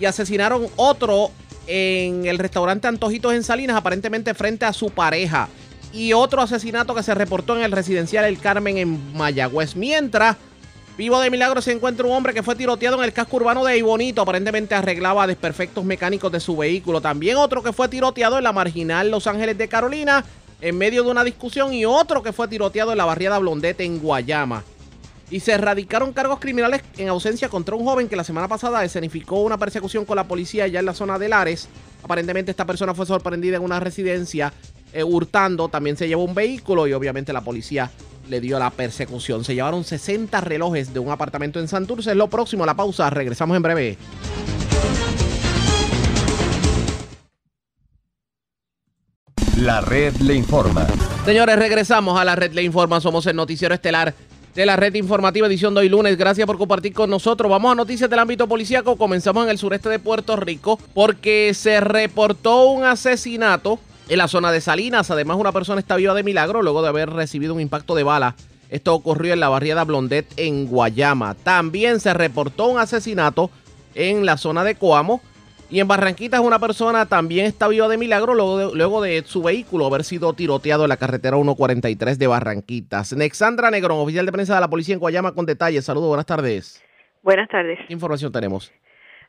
y 0.00 0.06
asesinaron 0.06 0.66
otro 0.74 1.30
en 1.68 2.26
el 2.26 2.40
restaurante 2.40 2.88
Antojitos 2.88 3.32
en 3.32 3.44
Salinas, 3.44 3.76
aparentemente 3.76 4.34
frente 4.34 4.64
a 4.64 4.72
su 4.72 4.90
pareja. 4.90 5.48
Y 5.92 6.14
otro 6.14 6.42
asesinato 6.42 6.96
que 6.96 7.04
se 7.04 7.14
reportó 7.14 7.56
en 7.56 7.62
el 7.62 7.70
residencial 7.70 8.24
El 8.24 8.40
Carmen 8.40 8.76
en 8.76 9.16
Mayagüez. 9.16 9.76
Mientras, 9.76 10.36
vivo 10.98 11.20
de 11.20 11.30
milagro, 11.30 11.62
se 11.62 11.70
encuentra 11.70 12.04
un 12.04 12.12
hombre 12.12 12.34
que 12.34 12.42
fue 12.42 12.56
tiroteado 12.56 12.96
en 12.96 13.04
el 13.04 13.12
casco 13.12 13.36
urbano 13.36 13.64
de 13.64 13.78
Ibonito. 13.78 14.20
Aparentemente 14.20 14.74
arreglaba 14.74 15.28
desperfectos 15.28 15.84
mecánicos 15.84 16.32
de 16.32 16.40
su 16.40 16.56
vehículo. 16.56 17.00
También 17.00 17.36
otro 17.36 17.62
que 17.62 17.72
fue 17.72 17.86
tiroteado 17.86 18.36
en 18.36 18.42
la 18.42 18.52
marginal 18.52 19.12
Los 19.12 19.28
Ángeles 19.28 19.56
de 19.56 19.68
Carolina 19.68 20.24
en 20.60 20.76
medio 20.76 21.04
de 21.04 21.10
una 21.12 21.22
discusión. 21.22 21.72
Y 21.72 21.84
otro 21.84 22.20
que 22.24 22.32
fue 22.32 22.48
tiroteado 22.48 22.90
en 22.90 22.98
la 22.98 23.04
barriada 23.04 23.38
Blondete 23.38 23.84
en 23.84 24.00
Guayama 24.00 24.64
y 25.30 25.40
se 25.40 25.52
erradicaron 25.52 26.12
cargos 26.12 26.38
criminales 26.38 26.82
en 26.96 27.08
ausencia 27.08 27.48
contra 27.48 27.74
un 27.74 27.84
joven 27.84 28.08
que 28.08 28.16
la 28.16 28.24
semana 28.24 28.48
pasada 28.48 28.84
escenificó 28.84 29.42
una 29.42 29.58
persecución 29.58 30.04
con 30.04 30.16
la 30.16 30.24
policía 30.24 30.64
allá 30.64 30.80
en 30.80 30.86
la 30.86 30.94
zona 30.94 31.18
de 31.18 31.28
Lares. 31.28 31.68
Aparentemente 32.02 32.50
esta 32.50 32.64
persona 32.64 32.94
fue 32.94 33.06
sorprendida 33.06 33.56
en 33.56 33.62
una 33.62 33.80
residencia 33.80 34.52
eh, 34.92 35.02
hurtando, 35.02 35.68
también 35.68 35.96
se 35.96 36.06
llevó 36.06 36.24
un 36.24 36.34
vehículo 36.34 36.86
y 36.86 36.92
obviamente 36.92 37.32
la 37.32 37.40
policía 37.40 37.90
le 38.28 38.40
dio 38.40 38.58
la 38.58 38.70
persecución. 38.70 39.44
Se 39.44 39.54
llevaron 39.54 39.84
60 39.84 40.40
relojes 40.40 40.92
de 40.92 41.00
un 41.00 41.10
apartamento 41.10 41.60
en 41.60 41.68
Santurce. 41.68 42.10
Es 42.10 42.16
lo 42.16 42.28
próximo 42.28 42.64
a 42.64 42.66
la 42.66 42.74
pausa, 42.74 43.10
regresamos 43.10 43.56
en 43.56 43.62
breve. 43.62 43.98
La 49.58 49.80
red 49.80 50.14
le 50.16 50.34
informa. 50.34 50.86
Señores, 51.24 51.58
regresamos 51.58 52.20
a 52.20 52.24
la 52.24 52.36
red 52.36 52.52
le 52.52 52.62
informa. 52.62 53.00
Somos 53.00 53.26
el 53.26 53.36
noticiero 53.36 53.74
estelar 53.74 54.14
de 54.56 54.64
la 54.64 54.74
red 54.74 54.94
informativa 54.94 55.46
edición 55.46 55.74
de 55.74 55.80
hoy 55.80 55.90
lunes. 55.90 56.16
Gracias 56.16 56.46
por 56.46 56.56
compartir 56.56 56.94
con 56.94 57.10
nosotros. 57.10 57.50
Vamos 57.50 57.70
a 57.70 57.74
noticias 57.74 58.08
del 58.08 58.18
ámbito 58.18 58.48
policíaco. 58.48 58.96
Comenzamos 58.96 59.44
en 59.44 59.50
el 59.50 59.58
sureste 59.58 59.90
de 59.90 59.98
Puerto 59.98 60.34
Rico 60.34 60.80
porque 60.94 61.52
se 61.52 61.78
reportó 61.80 62.70
un 62.70 62.82
asesinato 62.82 63.78
en 64.08 64.16
la 64.16 64.28
zona 64.28 64.50
de 64.50 64.62
Salinas. 64.62 65.10
Además, 65.10 65.36
una 65.36 65.52
persona 65.52 65.78
está 65.78 65.96
viva 65.96 66.14
de 66.14 66.22
milagro 66.22 66.62
luego 66.62 66.80
de 66.80 66.88
haber 66.88 67.10
recibido 67.10 67.52
un 67.52 67.60
impacto 67.60 67.94
de 67.94 68.02
bala. 68.02 68.34
Esto 68.70 68.94
ocurrió 68.94 69.34
en 69.34 69.40
la 69.40 69.50
barriada 69.50 69.84
Blondet 69.84 70.26
en 70.38 70.66
Guayama. 70.66 71.34
También 71.34 72.00
se 72.00 72.14
reportó 72.14 72.66
un 72.68 72.78
asesinato 72.78 73.50
en 73.94 74.24
la 74.24 74.38
zona 74.38 74.64
de 74.64 74.74
Coamo 74.74 75.20
y 75.68 75.80
en 75.80 75.88
Barranquitas 75.88 76.40
una 76.40 76.58
persona 76.58 77.06
también 77.06 77.46
está 77.46 77.68
viva 77.68 77.88
de 77.88 77.98
milagro 77.98 78.34
luego 78.34 79.02
de, 79.02 79.22
su 79.22 79.42
vehículo 79.42 79.86
haber 79.86 80.04
sido 80.04 80.32
tiroteado 80.32 80.84
en 80.84 80.88
la 80.88 80.96
carretera 80.96 81.36
143 81.36 82.18
de 82.18 82.26
Barranquitas. 82.26 83.16
Nexandra 83.16 83.70
Negrón, 83.70 83.98
oficial 83.98 84.26
de 84.26 84.32
prensa 84.32 84.54
de 84.54 84.60
la 84.60 84.68
policía 84.68 84.94
en 84.94 85.00
Guayama 85.00 85.34
con 85.34 85.46
detalles. 85.46 85.84
Saludos, 85.84 86.08
buenas 86.08 86.26
tardes. 86.26 86.82
Buenas 87.22 87.48
tardes. 87.48 87.78
¿Qué 87.86 87.92
información 87.92 88.30
tenemos? 88.30 88.72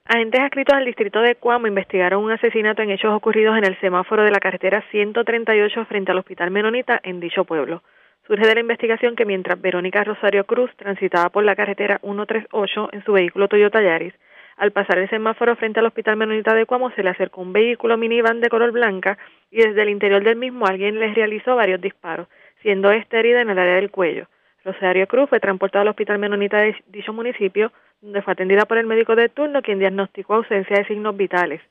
Agentes 0.05 0.39
adscritos 0.39 0.75
al 0.75 0.85
distrito 0.85 1.19
de 1.19 1.35
Cuamo 1.35 1.67
investigaron 1.67 2.23
un 2.23 2.31
asesinato 2.31 2.81
en 2.81 2.91
hechos 2.91 3.13
ocurridos 3.13 3.57
en 3.57 3.65
el 3.65 3.77
semáforo 3.81 4.23
de 4.23 4.31
la 4.31 4.39
carretera 4.39 4.83
138 4.91 5.85
frente 5.85 6.11
al 6.11 6.19
Hospital 6.19 6.51
Menonita 6.51 6.99
en 7.03 7.19
dicho 7.19 7.43
pueblo. 7.43 7.83
Surge 8.25 8.45
de 8.45 8.53
la 8.53 8.61
investigación 8.61 9.15
que 9.15 9.25
mientras 9.25 9.59
Verónica 9.59 10.03
Rosario 10.03 10.45
Cruz 10.45 10.69
transitaba 10.77 11.29
por 11.29 11.43
la 11.43 11.55
carretera 11.55 11.99
138 12.03 12.89
en 12.93 13.03
su 13.03 13.13
vehículo 13.13 13.47
Toyota 13.47 13.81
Yaris, 13.81 14.13
al 14.57 14.71
pasar 14.71 14.97
el 14.97 15.09
semáforo 15.09 15.55
frente 15.55 15.79
al 15.79 15.85
Hospital 15.85 16.17
Menonita 16.17 16.55
de 16.55 16.65
Cuamo 16.65 16.89
se 16.91 17.03
le 17.03 17.11
acercó 17.11 17.41
un 17.41 17.53
vehículo 17.53 17.95
minivan 17.95 18.41
de 18.41 18.49
color 18.49 18.71
blanca 18.71 19.17
y 19.51 19.57
desde 19.57 19.83
el 19.83 19.89
interior 19.89 20.23
del 20.23 20.35
mismo 20.35 20.65
alguien 20.65 20.99
les 20.99 21.13
realizó 21.13 21.55
varios 21.55 21.79
disparos, 21.79 22.27
siendo 22.63 22.91
esta 22.91 23.19
herida 23.19 23.41
en 23.41 23.51
el 23.51 23.59
área 23.59 23.75
del 23.75 23.91
cuello. 23.91 24.27
Rosario 24.65 25.07
Cruz 25.07 25.29
fue 25.29 25.39
transportada 25.39 25.83
al 25.83 25.89
Hospital 25.89 26.17
Menonita 26.17 26.57
de 26.57 26.75
dicho 26.87 27.13
municipio, 27.13 27.71
donde 28.01 28.21
fue 28.23 28.33
atendida 28.33 28.65
por 28.65 28.79
el 28.79 28.87
médico 28.87 29.15
de 29.15 29.29
turno, 29.29 29.61
quien 29.61 29.79
diagnosticó 29.79 30.33
ausencia 30.33 30.77
de 30.77 30.85
signos 30.85 31.15
vitales. 31.15 31.61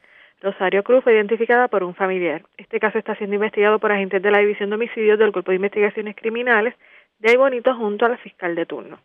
Rosario 0.41 0.85
Cruz 0.85 1.03
fue 1.03 1.15
identificada 1.15 1.67
por 1.67 1.83
un 1.83 1.95
familiar. 1.95 2.43
Este 2.57 2.79
caso 2.79 2.99
está 2.99 3.17
siendo 3.17 3.35
investigado 3.35 3.81
por 3.81 3.91
agentes 3.91 4.23
de 4.23 4.31
la 4.31 4.39
División 4.39 4.71
de 4.71 4.77
Homicidios 4.77 5.19
del 5.19 5.33
Cuerpo 5.33 5.51
de 5.51 5.57
Investigaciones 5.57 6.15
Criminales 6.15 6.75
de 7.19 7.37
Bonito 7.37 7.75
junto 7.75 8.07
a 8.07 8.11
la 8.11 8.17
fiscal 8.19 8.55
de 8.55 8.67
turno. 8.67 8.99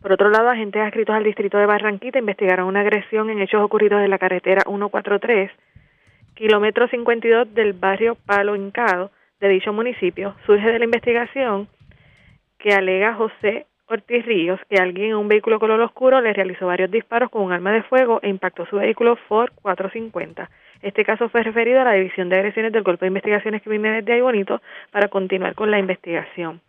Por 0.00 0.12
otro 0.12 0.30
lado, 0.30 0.48
agentes 0.48 0.80
adscritos 0.80 1.14
al 1.14 1.24
distrito 1.24 1.58
de 1.58 1.66
Barranquita 1.66 2.20
investigaron 2.20 2.68
una 2.68 2.80
agresión 2.80 3.30
en 3.30 3.40
hechos 3.40 3.62
ocurridos 3.62 4.00
en 4.02 4.10
la 4.10 4.18
carretera 4.18 4.62
143, 4.62 5.50
kilómetro 6.34 6.86
52 6.86 7.52
del 7.52 7.72
barrio 7.72 8.16
Palo 8.26 8.54
Hincado 8.54 9.10
de 9.40 9.48
dicho 9.48 9.72
municipio. 9.72 10.36
Surge 10.46 10.70
de 10.70 10.78
la 10.78 10.84
investigación 10.84 11.68
que 12.58 12.72
alega 12.72 13.14
José 13.14 13.66
Ortiz 13.86 14.24
Ríos 14.24 14.60
que 14.68 14.76
alguien 14.76 15.10
en 15.10 15.16
un 15.16 15.28
vehículo 15.28 15.58
color 15.58 15.80
oscuro 15.80 16.20
le 16.20 16.32
realizó 16.32 16.66
varios 16.66 16.90
disparos 16.90 17.30
con 17.30 17.42
un 17.42 17.52
arma 17.52 17.72
de 17.72 17.82
fuego 17.82 18.20
e 18.22 18.28
impactó 18.28 18.66
su 18.66 18.76
vehículo 18.76 19.16
Ford 19.28 19.50
450. 19.62 20.48
Este 20.82 21.04
caso 21.04 21.28
fue 21.28 21.42
referido 21.42 21.80
a 21.80 21.84
la 21.84 21.94
División 21.94 22.28
de 22.28 22.36
Agresiones 22.36 22.72
del 22.72 22.84
Cuerpo 22.84 23.00
de 23.04 23.08
Investigaciones 23.08 23.62
Criminales 23.62 24.04
de 24.04 24.22
Bonito 24.22 24.60
para 24.92 25.08
continuar 25.08 25.54
con 25.54 25.70
la 25.70 25.78
investigación. 25.78 26.60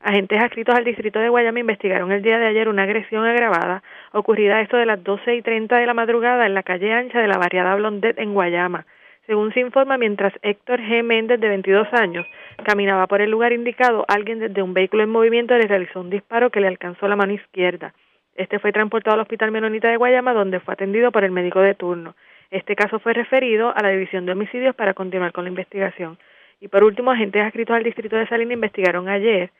Agentes 0.00 0.40
adscritos 0.40 0.76
al 0.76 0.84
distrito 0.84 1.18
de 1.18 1.28
Guayama 1.28 1.58
investigaron 1.58 2.12
el 2.12 2.22
día 2.22 2.38
de 2.38 2.46
ayer 2.46 2.68
una 2.68 2.84
agresión 2.84 3.24
agravada 3.24 3.82
ocurrida 4.12 4.56
a 4.56 4.60
esto 4.60 4.76
de 4.76 4.86
las 4.86 5.02
12 5.02 5.34
y 5.34 5.42
30 5.42 5.76
de 5.76 5.86
la 5.86 5.94
madrugada 5.94 6.46
en 6.46 6.54
la 6.54 6.62
calle 6.62 6.92
ancha 6.92 7.20
de 7.20 7.26
la 7.26 7.36
barriada 7.36 7.74
Blondet 7.74 8.16
en 8.18 8.32
Guayama. 8.32 8.86
Según 9.26 9.52
se 9.52 9.60
informa, 9.60 9.98
mientras 9.98 10.32
Héctor 10.40 10.80
G. 10.80 11.02
Méndez, 11.02 11.40
de 11.40 11.48
22 11.48 11.88
años, 11.92 12.24
caminaba 12.64 13.08
por 13.08 13.20
el 13.20 13.30
lugar 13.30 13.52
indicado, 13.52 14.04
alguien 14.08 14.38
desde 14.38 14.62
un 14.62 14.72
vehículo 14.72 15.02
en 15.02 15.10
movimiento 15.10 15.58
le 15.58 15.66
realizó 15.66 16.00
un 16.00 16.10
disparo 16.10 16.50
que 16.50 16.60
le 16.60 16.68
alcanzó 16.68 17.08
la 17.08 17.16
mano 17.16 17.32
izquierda. 17.32 17.92
Este 18.36 18.60
fue 18.60 18.72
transportado 18.72 19.14
al 19.14 19.20
Hospital 19.20 19.50
Menonita 19.50 19.88
de 19.88 19.96
Guayama, 19.96 20.32
donde 20.32 20.60
fue 20.60 20.74
atendido 20.74 21.10
por 21.10 21.24
el 21.24 21.32
médico 21.32 21.60
de 21.60 21.74
turno. 21.74 22.14
Este 22.52 22.76
caso 22.76 23.00
fue 23.00 23.14
referido 23.14 23.74
a 23.76 23.82
la 23.82 23.90
División 23.90 24.24
de 24.24 24.32
Homicidios 24.32 24.76
para 24.76 24.94
continuar 24.94 25.32
con 25.32 25.44
la 25.44 25.50
investigación. 25.50 26.18
Y 26.60 26.68
por 26.68 26.84
último, 26.84 27.10
agentes 27.10 27.42
adscritos 27.42 27.76
al 27.76 27.82
distrito 27.82 28.16
de 28.16 28.28
Salinas 28.28 28.54
investigaron 28.54 29.08
ayer 29.08 29.50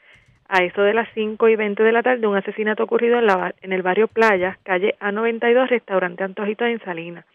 a 0.49 0.65
eso 0.65 0.83
de 0.83 0.95
las 0.95 1.09
5 1.15 1.49
y 1.49 1.57
20 1.57 1.83
de 1.83 1.93
la 1.93 2.03
tarde, 2.03 2.27
un 2.27 2.37
asesinato 2.37 2.83
ocurrido 2.83 3.19
en, 3.19 3.27
la, 3.27 3.55
en 3.61 3.73
el 3.73 3.83
barrio 3.83 4.09
Playa, 4.09 4.59
calle 4.63 4.97
A92, 5.01 5.69
restaurante 5.69 6.25
Antojito 6.25 6.65
en 6.65 6.81
Salinas. 6.81 7.27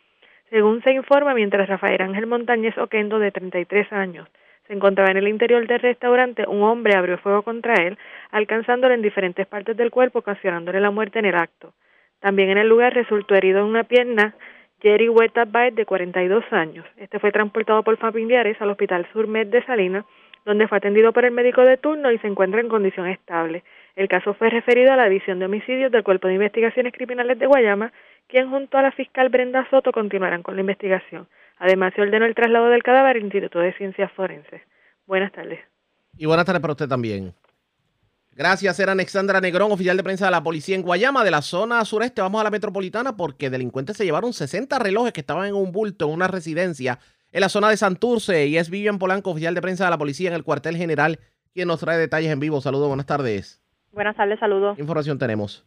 Según 0.50 0.84
se 0.84 0.92
informa, 0.92 1.34
mientras 1.34 1.70
Rafael 1.70 2.02
Ángel 2.02 2.28
Montañez 2.28 2.78
Oquendo, 2.78 3.20
de 3.20 3.32
33 3.32 3.92
años, 3.94 4.28
se 4.68 4.74
encontraba 4.74 5.12
en 5.12 5.18
el 5.18 5.28
interior 5.28 5.66
del 5.68 5.80
restaurante, 5.80 6.46
un 6.48 6.64
hombre 6.64 6.96
abrió 6.96 7.18
fuego 7.18 7.44
contra 7.44 7.76
él, 7.76 7.98
alcanzándolo 8.32 8.94
en 8.94 9.02
diferentes 9.02 9.46
partes 9.46 9.76
del 9.78 9.92
cuerpo, 9.92 10.20
ocasionándole 10.20 10.80
la 10.80 10.92
muerte 10.92 11.20
en 11.20 11.26
el 11.26 11.36
acto. 11.36 11.74
También 12.20 12.50
en 12.50 12.58
el 12.58 12.70
lugar 12.70 12.94
resultó 12.94 13.36
herido 13.36 13.60
en 13.60 13.66
una 13.66 13.84
pierna 13.84 14.36
Jerry 14.82 15.10
Huerta 15.10 15.46
Baez, 15.46 15.76
de 15.76 15.86
42 15.86 16.46
años. 16.52 16.86
Este 16.98 17.20
fue 17.20 17.32
transportado 17.32 17.84
por 17.84 17.98
familiares 17.98 18.62
al 18.62 18.70
Hospital 18.70 19.08
Surmed 19.12 19.48
de 19.48 19.64
Salinas, 19.66 20.06
donde 20.46 20.68
fue 20.68 20.78
atendido 20.78 21.14
por 21.14 21.26
el 21.26 21.32
médico 21.32 21.62
de 21.62 21.78
turno 21.78 22.12
y 22.12 22.18
se 22.20 22.28
encuentra 22.28 22.60
en 22.60 22.70
condición 22.70 23.08
estable. 23.08 23.64
El 23.96 24.08
caso 24.08 24.34
fue 24.34 24.50
referido 24.50 24.92
a 24.92 24.96
la 24.96 25.10
División 25.10 25.40
de 25.40 25.46
Homicidios 25.46 25.92
del 25.92 26.04
Cuerpo 26.04 26.28
de 26.28 26.36
Investigaciones 26.36 26.94
Criminales 26.94 27.38
de 27.40 27.46
Guayama, 27.46 27.94
quien 28.28 28.50
junto 28.50 28.78
a 28.78 28.82
la 28.82 28.92
fiscal 28.92 29.30
Brenda 29.30 29.68
Soto 29.70 29.92
continuarán 29.92 30.44
con 30.44 30.56
la 30.56 30.62
investigación. 30.62 31.28
Además, 31.60 31.94
se 31.96 32.02
ordenó 32.02 32.26
el 32.26 32.36
traslado 32.36 32.70
del 32.70 32.84
cadáver 32.84 33.18
al 33.18 33.24
Instituto 33.24 33.60
de 33.60 33.74
Ciencias 33.74 34.12
Forenses. 34.14 34.62
Buenas 35.06 35.32
tardes. 35.32 35.60
Y 36.18 36.26
buenas 36.26 36.46
tardes 36.46 36.62
para 36.62 36.74
usted 36.74 36.88
también. 36.88 37.34
Gracias, 38.36 38.80
era 38.80 38.94
Alexandra 38.94 39.40
Negrón, 39.40 39.72
oficial 39.72 39.96
de 39.96 40.04
prensa 40.04 40.26
de 40.26 40.32
la 40.32 40.42
policía 40.42 40.76
en 40.76 40.82
Guayama, 40.82 41.24
de 41.24 41.30
la 41.30 41.44
zona 41.44 41.86
sureste. 41.86 42.22
Vamos 42.22 42.42
a 42.42 42.44
la 42.44 42.50
metropolitana 42.50 43.16
porque 43.16 43.52
delincuentes 43.52 43.96
se 43.96 44.06
llevaron 44.06 44.34
60 44.34 44.80
relojes 44.80 45.14
que 45.14 45.22
estaban 45.22 45.48
en 45.48 45.54
un 45.54 45.72
bulto 45.72 46.06
en 46.06 46.14
una 46.14 46.28
residencia 46.28 46.98
en 47.34 47.42
la 47.42 47.50
zona 47.50 47.70
de 47.70 47.76
Santurce. 47.78 48.48
Y 48.48 48.58
es 48.58 48.70
Vivian 48.70 49.00
Polanco, 49.00 49.32
oficial 49.32 49.54
de 49.54 49.62
prensa 49.62 49.84
de 49.84 49.90
la 49.90 49.98
policía 49.98 50.30
en 50.30 50.36
el 50.36 50.44
cuartel 50.44 50.78
general, 50.78 51.20
quien 51.54 51.68
nos 51.68 51.82
trae 51.82 51.98
detalles 51.98 52.32
en 52.32 52.40
vivo. 52.40 52.62
Saludos, 52.62 52.88
buenas 52.88 53.06
tardes. 53.06 53.60
Buenas 53.92 54.16
tardes, 54.16 54.40
saludos. 54.40 54.76
¿Qué 54.76 54.82
información 54.82 55.20
tenemos? 55.20 55.66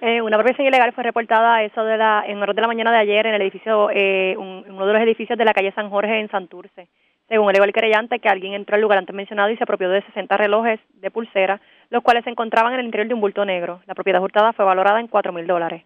Eh, 0.00 0.20
una 0.22 0.36
apropiación 0.36 0.66
ilegal 0.66 0.92
fue 0.94 1.04
reportada 1.04 1.62
eso 1.62 1.84
de 1.84 1.96
la, 1.96 2.24
en 2.26 2.38
horas 2.42 2.56
de 2.56 2.62
la 2.62 2.68
mañana 2.68 2.90
de 2.90 2.98
ayer 2.98 3.26
en 3.26 3.34
el 3.34 3.42
edificio, 3.42 3.90
eh, 3.92 4.34
un- 4.38 4.64
uno 4.68 4.86
de 4.86 4.92
los 4.94 5.02
edificios 5.02 5.38
de 5.38 5.44
la 5.44 5.52
calle 5.52 5.72
San 5.72 5.90
Jorge 5.90 6.18
en 6.18 6.28
Santurce. 6.30 6.88
Según 7.28 7.48
alegó 7.50 7.64
el 7.64 7.72
querellante, 7.72 8.18
que 8.18 8.28
alguien 8.28 8.54
entró 8.54 8.76
al 8.76 8.82
lugar 8.82 8.98
antes 8.98 9.14
mencionado 9.14 9.50
y 9.50 9.56
se 9.56 9.62
apropió 9.64 9.88
de 9.90 10.02
60 10.02 10.36
relojes 10.36 10.80
de 10.94 11.10
pulsera, 11.10 11.60
los 11.90 12.02
cuales 12.02 12.24
se 12.24 12.30
encontraban 12.30 12.72
en 12.72 12.80
el 12.80 12.86
interior 12.86 13.08
de 13.08 13.14
un 13.14 13.20
bulto 13.20 13.44
negro. 13.44 13.80
La 13.86 13.94
propiedad 13.94 14.22
hurtada 14.22 14.52
fue 14.52 14.64
valorada 14.64 15.00
en 15.00 15.08
cuatro 15.08 15.32
mil 15.32 15.46
dólares. 15.46 15.84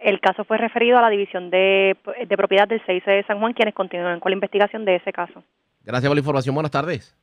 El 0.00 0.20
caso 0.20 0.44
fue 0.44 0.56
referido 0.56 0.98
a 0.98 1.02
la 1.02 1.10
División 1.10 1.50
de, 1.50 1.96
de 2.26 2.36
Propiedad 2.36 2.66
del 2.66 2.82
6 2.86 3.04
de 3.04 3.24
San 3.26 3.38
Juan, 3.38 3.52
quienes 3.52 3.74
continúan 3.74 4.18
con 4.18 4.30
la 4.30 4.34
investigación 4.34 4.84
de 4.84 4.96
ese 4.96 5.12
caso. 5.12 5.44
Gracias 5.84 6.08
por 6.08 6.16
la 6.16 6.20
información. 6.20 6.54
Buenas 6.54 6.70
tardes. 6.70 7.16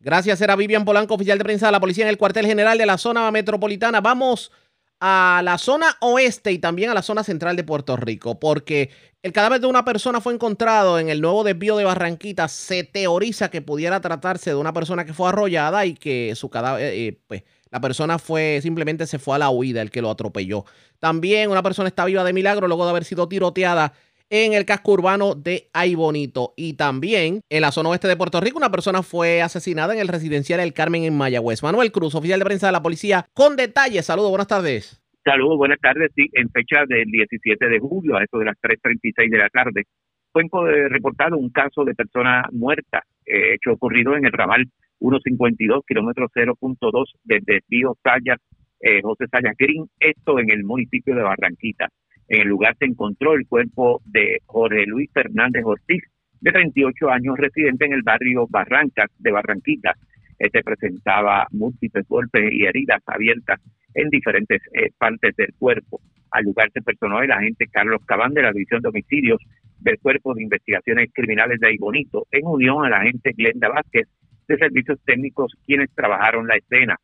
Gracias, 0.00 0.40
era 0.40 0.56
Vivian 0.56 0.84
Polanco, 0.84 1.14
oficial 1.14 1.38
de 1.38 1.44
prensa 1.44 1.66
de 1.66 1.72
la 1.72 1.80
policía 1.80 2.04
en 2.04 2.10
el 2.10 2.18
cuartel 2.18 2.46
general 2.46 2.78
de 2.78 2.86
la 2.86 2.98
zona 2.98 3.30
metropolitana. 3.30 4.00
Vamos 4.00 4.52
a 5.00 5.42
la 5.44 5.58
zona 5.58 5.96
oeste 6.00 6.52
y 6.52 6.58
también 6.58 6.90
a 6.90 6.94
la 6.94 7.02
zona 7.02 7.22
central 7.22 7.56
de 7.56 7.64
Puerto 7.64 7.96
Rico, 7.96 8.38
porque 8.40 8.90
el 9.22 9.32
cadáver 9.32 9.60
de 9.60 9.66
una 9.66 9.84
persona 9.84 10.20
fue 10.20 10.32
encontrado 10.32 10.98
en 10.98 11.10
el 11.10 11.20
nuevo 11.20 11.44
desvío 11.44 11.76
de 11.76 11.84
Barranquita. 11.84 12.48
Se 12.48 12.84
teoriza 12.84 13.50
que 13.50 13.60
pudiera 13.60 14.00
tratarse 14.00 14.50
de 14.50 14.56
una 14.56 14.72
persona 14.72 15.04
que 15.04 15.12
fue 15.12 15.28
arrollada 15.28 15.84
y 15.84 15.94
que 15.94 16.34
su 16.34 16.48
cadáver, 16.48 16.92
eh, 16.94 17.18
pues 17.26 17.42
la 17.70 17.80
persona 17.80 18.18
fue 18.18 18.60
simplemente 18.62 19.06
se 19.06 19.18
fue 19.18 19.36
a 19.36 19.38
la 19.38 19.50
huida, 19.50 19.82
el 19.82 19.90
que 19.90 20.02
lo 20.02 20.10
atropelló. 20.10 20.64
También 20.98 21.50
una 21.50 21.62
persona 21.62 21.88
está 21.88 22.04
viva 22.04 22.24
de 22.24 22.32
milagro 22.32 22.68
luego 22.68 22.84
de 22.84 22.90
haber 22.90 23.04
sido 23.04 23.28
tiroteada 23.28 23.92
en 24.30 24.54
el 24.54 24.64
casco 24.64 24.92
urbano 24.92 25.34
de 25.34 25.68
Ay 25.72 25.94
Bonito. 25.94 26.52
Y 26.56 26.74
también 26.74 27.40
en 27.48 27.60
la 27.60 27.72
zona 27.72 27.90
oeste 27.90 28.08
de 28.08 28.16
Puerto 28.16 28.40
Rico, 28.40 28.58
una 28.58 28.70
persona 28.70 29.02
fue 29.02 29.42
asesinada 29.42 29.94
en 29.94 30.00
el 30.00 30.08
residencial 30.08 30.60
El 30.60 30.72
Carmen 30.72 31.04
en 31.04 31.16
Mayagüez. 31.16 31.62
Manuel 31.62 31.92
Cruz, 31.92 32.14
oficial 32.14 32.38
de 32.38 32.44
prensa 32.44 32.66
de 32.66 32.72
la 32.72 32.82
policía, 32.82 33.26
con 33.34 33.56
detalles. 33.56 34.06
Saludos, 34.06 34.30
buenas 34.30 34.48
tardes. 34.48 35.02
Saludos, 35.24 35.58
buenas 35.58 35.80
tardes. 35.80 36.10
En 36.16 36.48
fecha 36.50 36.84
del 36.86 37.06
17 37.10 37.68
de 37.68 37.78
julio, 37.80 38.16
a 38.16 38.22
eso 38.22 38.38
de 38.38 38.44
las 38.44 38.56
3.36 38.62 39.30
de 39.30 39.38
la 39.38 39.48
tarde, 39.48 39.84
fue 40.32 40.42
eh, 40.44 40.88
reportado 40.88 41.36
un 41.36 41.50
caso 41.50 41.84
de 41.84 41.94
persona 41.94 42.44
muerta, 42.52 43.02
eh, 43.24 43.54
hecho 43.54 43.72
ocurrido 43.72 44.16
en 44.16 44.26
el 44.26 44.32
ramal 44.32 44.66
152, 44.98 45.84
kilómetro 45.86 46.28
0.2 46.34 47.04
del 47.24 47.42
desvío 47.44 47.96
Sayas, 48.02 48.40
eh, 48.80 49.00
José 49.02 49.26
Sayas 49.30 49.56
Green, 49.58 49.86
esto 50.00 50.38
en 50.38 50.50
el 50.50 50.64
municipio 50.64 51.14
de 51.14 51.22
Barranquita. 51.22 51.88
En 52.28 52.42
el 52.42 52.48
lugar 52.48 52.76
se 52.78 52.86
encontró 52.86 53.34
el 53.34 53.46
cuerpo 53.46 54.00
de 54.04 54.38
Jorge 54.46 54.86
Luis 54.86 55.10
Fernández 55.12 55.62
Ortiz, 55.64 56.02
de 56.40 56.52
38 56.52 57.10
años, 57.10 57.38
residente 57.38 57.86
en 57.86 57.92
el 57.92 58.02
barrio 58.02 58.46
Barrancas 58.48 59.10
de 59.18 59.30
Barranquita. 59.30 59.94
Este 60.38 60.62
presentaba 60.62 61.46
múltiples 61.50 62.06
golpes 62.08 62.52
y 62.52 62.64
heridas 62.64 63.02
abiertas 63.06 63.60
en 63.94 64.10
diferentes 64.10 64.60
eh, 64.74 64.90
partes 64.98 65.34
del 65.36 65.54
cuerpo. 65.58 66.00
Al 66.30 66.44
lugar 66.44 66.70
se 66.72 66.82
personó 66.82 67.22
el 67.22 67.32
agente 67.32 67.66
Carlos 67.68 68.04
Cabán 68.04 68.34
de 68.34 68.42
la 68.42 68.52
División 68.52 68.82
de 68.82 68.88
Homicidios 68.88 69.40
del 69.78 69.98
Cuerpo 69.98 70.34
de 70.34 70.42
Investigaciones 70.42 71.10
Criminales 71.14 71.60
de 71.60 71.68
Aybonito, 71.68 72.26
en 72.30 72.46
unión 72.46 72.84
a 72.84 72.90
la 72.90 72.98
agente 72.98 73.32
Glenda 73.32 73.68
Vázquez 73.68 74.08
de 74.48 74.56
Servicios 74.56 74.98
Técnicos, 75.04 75.52
quienes 75.66 75.90
trabajaron 75.94 76.46
la 76.46 76.56
escena. 76.56 76.96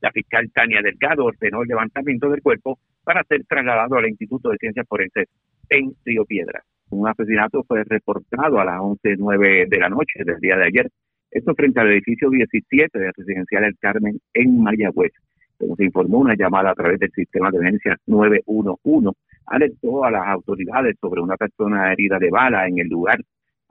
La 0.00 0.10
fiscal 0.10 0.50
Tania 0.52 0.82
Delgado 0.82 1.24
ordenó 1.24 1.62
el 1.62 1.68
levantamiento 1.68 2.30
del 2.30 2.42
cuerpo 2.42 2.78
para 3.04 3.24
ser 3.24 3.44
trasladado 3.44 3.96
al 3.96 4.08
Instituto 4.08 4.50
de 4.50 4.58
Ciencias 4.58 4.86
Forenses 4.88 5.28
en 5.68 5.94
Río 6.04 6.24
Piedra. 6.24 6.62
Un 6.90 7.06
asesinato 7.06 7.62
fue 7.64 7.84
reportado 7.84 8.58
a 8.58 8.64
las 8.64 8.78
11.09 8.78 9.68
de 9.68 9.78
la 9.78 9.88
noche 9.88 10.24
del 10.24 10.40
día 10.40 10.56
de 10.56 10.64
ayer. 10.64 10.90
Esto 11.30 11.54
frente 11.54 11.80
al 11.80 11.92
edificio 11.92 12.28
17 12.28 12.98
de 12.98 13.12
Residencial 13.16 13.64
El 13.64 13.78
Carmen 13.78 14.18
en 14.34 14.62
Mayagüez. 14.62 15.12
Como 15.58 15.76
se 15.76 15.84
informó, 15.84 16.18
una 16.18 16.34
llamada 16.34 16.70
a 16.70 16.74
través 16.74 16.98
del 16.98 17.12
sistema 17.12 17.50
de 17.50 17.58
emergencia 17.58 17.96
911 18.06 19.16
alertó 19.46 20.04
a 20.04 20.10
las 20.10 20.26
autoridades 20.26 20.96
sobre 21.00 21.20
una 21.20 21.36
persona 21.36 21.92
herida 21.92 22.18
de 22.18 22.30
bala 22.30 22.66
en 22.66 22.78
el 22.78 22.88
lugar. 22.88 23.20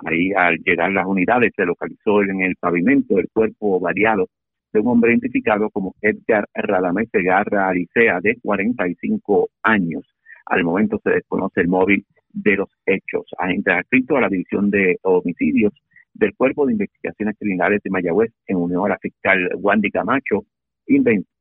Ahí, 0.05 0.31
al 0.33 0.57
llegar 0.59 0.91
las 0.91 1.05
unidades, 1.05 1.51
se 1.55 1.65
localizó 1.65 2.21
en 2.23 2.41
el 2.41 2.55
pavimento 2.55 3.19
el 3.19 3.27
cuerpo 3.33 3.79
variado 3.79 4.29
de 4.71 4.79
un 4.79 4.87
hombre 4.87 5.11
identificado 5.11 5.69
como 5.71 5.95
Edgar 6.01 6.47
Radamés 6.53 7.09
Segarra 7.11 7.69
Alicea, 7.69 8.19
de 8.21 8.37
45 8.41 9.49
años. 9.63 10.03
Al 10.45 10.63
momento 10.63 10.99
se 11.03 11.09
desconoce 11.09 11.61
el 11.61 11.67
móvil 11.67 12.05
de 12.31 12.55
los 12.55 12.69
hechos. 12.85 13.25
Agentes 13.37 13.73
adscritos 13.73 14.17
a 14.17 14.21
la 14.21 14.29
División 14.29 14.69
de 14.69 14.97
Homicidios 15.01 15.73
del 16.13 16.33
Cuerpo 16.35 16.65
de 16.65 16.73
Investigaciones 16.73 17.35
Criminales 17.37 17.81
de 17.83 17.89
Mayagüez, 17.89 18.31
en 18.47 18.57
unión 18.57 18.85
a 18.85 18.89
la 18.89 18.97
fiscal 18.99 19.49
Wandy 19.57 19.91
Camacho, 19.91 20.45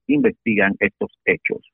investigan 0.07 0.75
estos 0.81 1.11
hechos. 1.25 1.71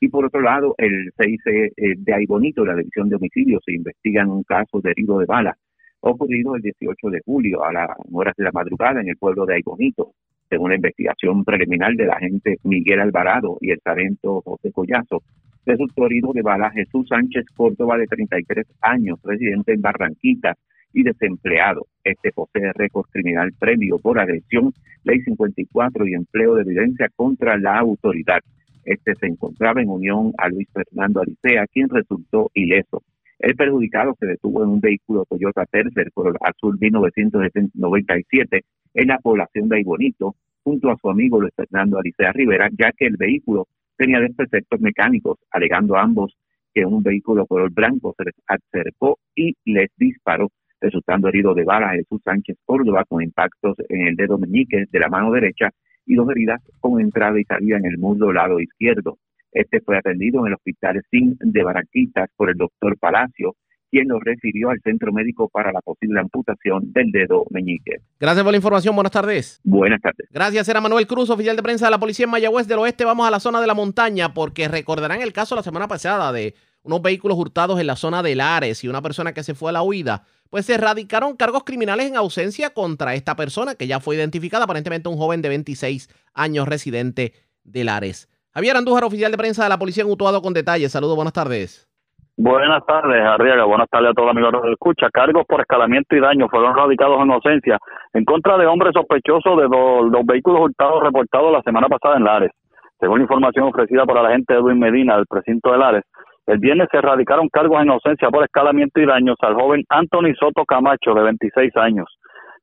Y 0.00 0.08
por 0.08 0.24
otro 0.24 0.40
lado, 0.40 0.74
el 0.78 1.12
6 1.16 1.40
eh, 1.46 1.70
de 1.96 2.14
Aybonito, 2.14 2.64
la 2.64 2.76
División 2.76 3.08
de 3.08 3.16
Homicidios, 3.16 3.62
se 3.64 3.72
investigan 3.72 4.30
un 4.30 4.44
caso 4.44 4.80
de 4.80 4.92
herido 4.92 5.18
de 5.18 5.26
bala 5.26 5.56
ocurrido 6.00 6.54
el 6.56 6.62
18 6.62 7.10
de 7.10 7.20
julio 7.24 7.64
a 7.64 7.72
las 7.72 7.88
horas 8.12 8.34
de 8.36 8.44
la 8.44 8.52
madrugada 8.52 9.00
en 9.00 9.08
el 9.08 9.16
pueblo 9.16 9.46
de 9.46 9.56
Aybonito. 9.56 10.12
Según 10.48 10.70
la 10.70 10.76
investigación 10.76 11.44
preliminar 11.44 11.94
del 11.94 12.10
agente 12.10 12.56
Miguel 12.62 13.00
Alvarado 13.00 13.58
y 13.60 13.70
el 13.70 13.80
sargento 13.80 14.40
José 14.42 14.72
Collazo, 14.72 15.22
resultó 15.66 16.06
herido 16.06 16.32
de 16.32 16.42
bala 16.42 16.70
Jesús 16.70 17.06
Sánchez 17.08 17.44
Córdoba, 17.54 17.98
de 17.98 18.06
33 18.06 18.66
años, 18.80 19.18
residente 19.22 19.74
en 19.74 19.82
Barranquita 19.82 20.56
y 20.94 21.02
desempleado. 21.02 21.86
Este 22.02 22.32
posee 22.32 22.72
récord 22.72 23.06
criminal 23.10 23.52
previo 23.58 23.98
por 23.98 24.18
agresión, 24.18 24.72
ley 25.04 25.20
54 25.20 26.06
y 26.06 26.14
empleo 26.14 26.54
de 26.54 26.62
evidencia 26.62 27.08
contra 27.14 27.58
la 27.58 27.78
autoridad. 27.78 28.40
Este 28.84 29.14
se 29.16 29.26
encontraba 29.26 29.82
en 29.82 29.90
unión 29.90 30.32
a 30.38 30.48
Luis 30.48 30.68
Fernando 30.72 31.20
Alicea, 31.20 31.66
quien 31.66 31.90
resultó 31.90 32.50
ileso. 32.54 33.02
El 33.38 33.54
perjudicado 33.54 34.16
se 34.18 34.26
detuvo 34.26 34.64
en 34.64 34.70
un 34.70 34.80
vehículo 34.80 35.24
Toyota 35.28 35.64
Tercer 35.66 36.10
color 36.12 36.36
azul 36.40 36.76
1997 36.80 38.64
en 38.94 39.06
la 39.06 39.18
población 39.18 39.68
de 39.68 39.76
Aybonito, 39.76 40.34
junto 40.64 40.90
a 40.90 40.96
su 40.96 41.08
amigo 41.08 41.40
Luis 41.40 41.54
Fernando 41.54 41.98
Alicea 41.98 42.32
Rivera, 42.32 42.68
ya 42.76 42.90
que 42.92 43.06
el 43.06 43.16
vehículo 43.16 43.68
tenía 43.96 44.18
desperfectos 44.18 44.80
mecánicos, 44.80 45.38
alegando 45.50 45.96
ambos 45.96 46.36
que 46.74 46.84
un 46.84 47.02
vehículo 47.02 47.46
color 47.46 47.70
blanco 47.72 48.14
se 48.16 48.24
les 48.24 48.34
acercó 48.46 49.18
y 49.36 49.54
les 49.64 49.90
disparó, 49.96 50.50
resultando 50.80 51.28
herido 51.28 51.54
de 51.54 51.64
bala 51.64 51.90
Jesús 51.90 52.20
Sánchez 52.24 52.56
Córdoba 52.64 53.04
con 53.08 53.22
impactos 53.22 53.76
en 53.88 54.08
el 54.08 54.16
dedo 54.16 54.36
meñique 54.38 54.84
de 54.90 54.98
la 54.98 55.08
mano 55.08 55.30
derecha 55.30 55.70
y 56.06 56.16
dos 56.16 56.28
heridas 56.30 56.60
con 56.80 57.00
entrada 57.00 57.38
y 57.38 57.44
salida 57.44 57.76
en 57.76 57.86
el 57.86 57.98
muslo 57.98 58.32
lado 58.32 58.58
izquierdo. 58.60 59.16
Este 59.52 59.80
fue 59.80 59.96
atendido 59.96 60.40
en 60.40 60.48
el 60.48 60.54
hospital 60.54 61.02
SIN 61.10 61.36
de 61.40 61.62
Barranquitas 61.62 62.28
por 62.36 62.50
el 62.50 62.56
doctor 62.56 62.98
Palacio, 62.98 63.56
quien 63.90 64.08
lo 64.08 64.20
refirió 64.20 64.70
al 64.70 64.80
centro 64.82 65.12
médico 65.12 65.48
para 65.48 65.72
la 65.72 65.80
posible 65.80 66.20
amputación 66.20 66.92
del 66.92 67.10
dedo 67.10 67.46
meñique. 67.50 68.00
Gracias 68.20 68.44
por 68.44 68.52
la 68.52 68.58
información. 68.58 68.94
Buenas 68.94 69.12
tardes. 69.12 69.60
Buenas 69.64 70.00
tardes. 70.00 70.28
Gracias, 70.30 70.68
era 70.68 70.80
Manuel 70.80 71.06
Cruz, 71.06 71.30
oficial 71.30 71.56
de 71.56 71.62
prensa 71.62 71.86
de 71.86 71.90
la 71.90 71.98
policía 71.98 72.24
en 72.24 72.30
Mayagüez 72.30 72.66
del 72.66 72.80
Oeste. 72.80 73.04
Vamos 73.04 73.26
a 73.26 73.30
la 73.30 73.40
zona 73.40 73.60
de 73.60 73.66
la 73.66 73.74
montaña 73.74 74.34
porque 74.34 74.68
recordarán 74.68 75.22
el 75.22 75.32
caso 75.32 75.56
la 75.56 75.62
semana 75.62 75.88
pasada 75.88 76.32
de 76.32 76.54
unos 76.82 77.02
vehículos 77.02 77.38
hurtados 77.38 77.80
en 77.80 77.86
la 77.86 77.96
zona 77.96 78.22
de 78.22 78.34
Lares 78.34 78.84
y 78.84 78.88
una 78.88 79.02
persona 79.02 79.32
que 79.32 79.42
se 79.42 79.54
fue 79.54 79.70
a 79.70 79.72
la 79.72 79.82
huida. 79.82 80.24
Pues 80.50 80.66
se 80.66 80.74
erradicaron 80.74 81.36
cargos 81.36 81.64
criminales 81.64 82.06
en 82.06 82.16
ausencia 82.16 82.70
contra 82.70 83.14
esta 83.14 83.36
persona 83.36 83.74
que 83.74 83.86
ya 83.86 84.00
fue 84.00 84.16
identificada, 84.16 84.64
aparentemente 84.64 85.08
un 85.08 85.16
joven 85.16 85.42
de 85.42 85.48
26 85.50 86.08
años 86.34 86.68
residente 86.68 87.34
de 87.64 87.84
Lares. 87.84 88.28
Javier 88.54 88.76
Andújar, 88.76 89.04
oficial 89.04 89.30
de 89.30 89.38
prensa 89.38 89.64
de 89.64 89.68
la 89.68 89.78
policía 89.78 90.04
en 90.04 90.10
Utuado 90.10 90.40
con 90.42 90.52
detalles. 90.52 90.90
Saludos, 90.90 91.16
buenas 91.16 91.32
tardes. 91.32 91.88
Buenas 92.36 92.86
tardes, 92.86 93.20
Arriaga. 93.20 93.64
Buenas 93.64 93.88
tardes 93.90 94.10
a 94.10 94.14
todos 94.14 94.28
los 94.28 94.36
amigos 94.36 94.62
de 94.62 94.72
escucha. 94.72 95.08
Cargos 95.12 95.44
por 95.46 95.60
escalamiento 95.60 96.14
y 96.14 96.20
daño 96.20 96.48
fueron 96.48 96.76
radicados 96.76 97.20
en 97.20 97.32
ausencia 97.32 97.78
en 98.14 98.24
contra 98.24 98.56
de 98.56 98.66
hombres 98.66 98.92
sospechosos 98.94 99.58
de 99.58 99.66
dos 99.68 100.24
vehículos 100.24 100.60
hurtados 100.62 101.02
reportados 101.02 101.52
la 101.52 101.62
semana 101.62 101.88
pasada 101.88 102.16
en 102.16 102.24
Lares. 102.24 102.52
Según 103.00 103.18
la 103.18 103.24
información 103.24 103.64
ofrecida 103.66 104.06
por 104.06 104.18
el 104.18 104.26
agente 104.26 104.54
Edwin 104.54 104.78
Medina 104.78 105.16
del 105.16 105.26
precinto 105.26 105.72
de 105.72 105.78
Lares, 105.78 106.04
El 106.46 106.58
viernes 106.58 106.88
se 106.90 106.96
erradicaron 106.96 107.48
cargos 107.48 107.82
en 107.82 107.90
ausencia 107.90 108.30
por 108.30 108.42
escalamiento 108.42 109.00
y 109.00 109.06
daños 109.06 109.36
al 109.40 109.54
joven 109.54 109.84
Anthony 109.90 110.32
Soto 110.38 110.64
Camacho, 110.64 111.12
de 111.12 111.22
26 111.22 111.76
años. 111.76 112.06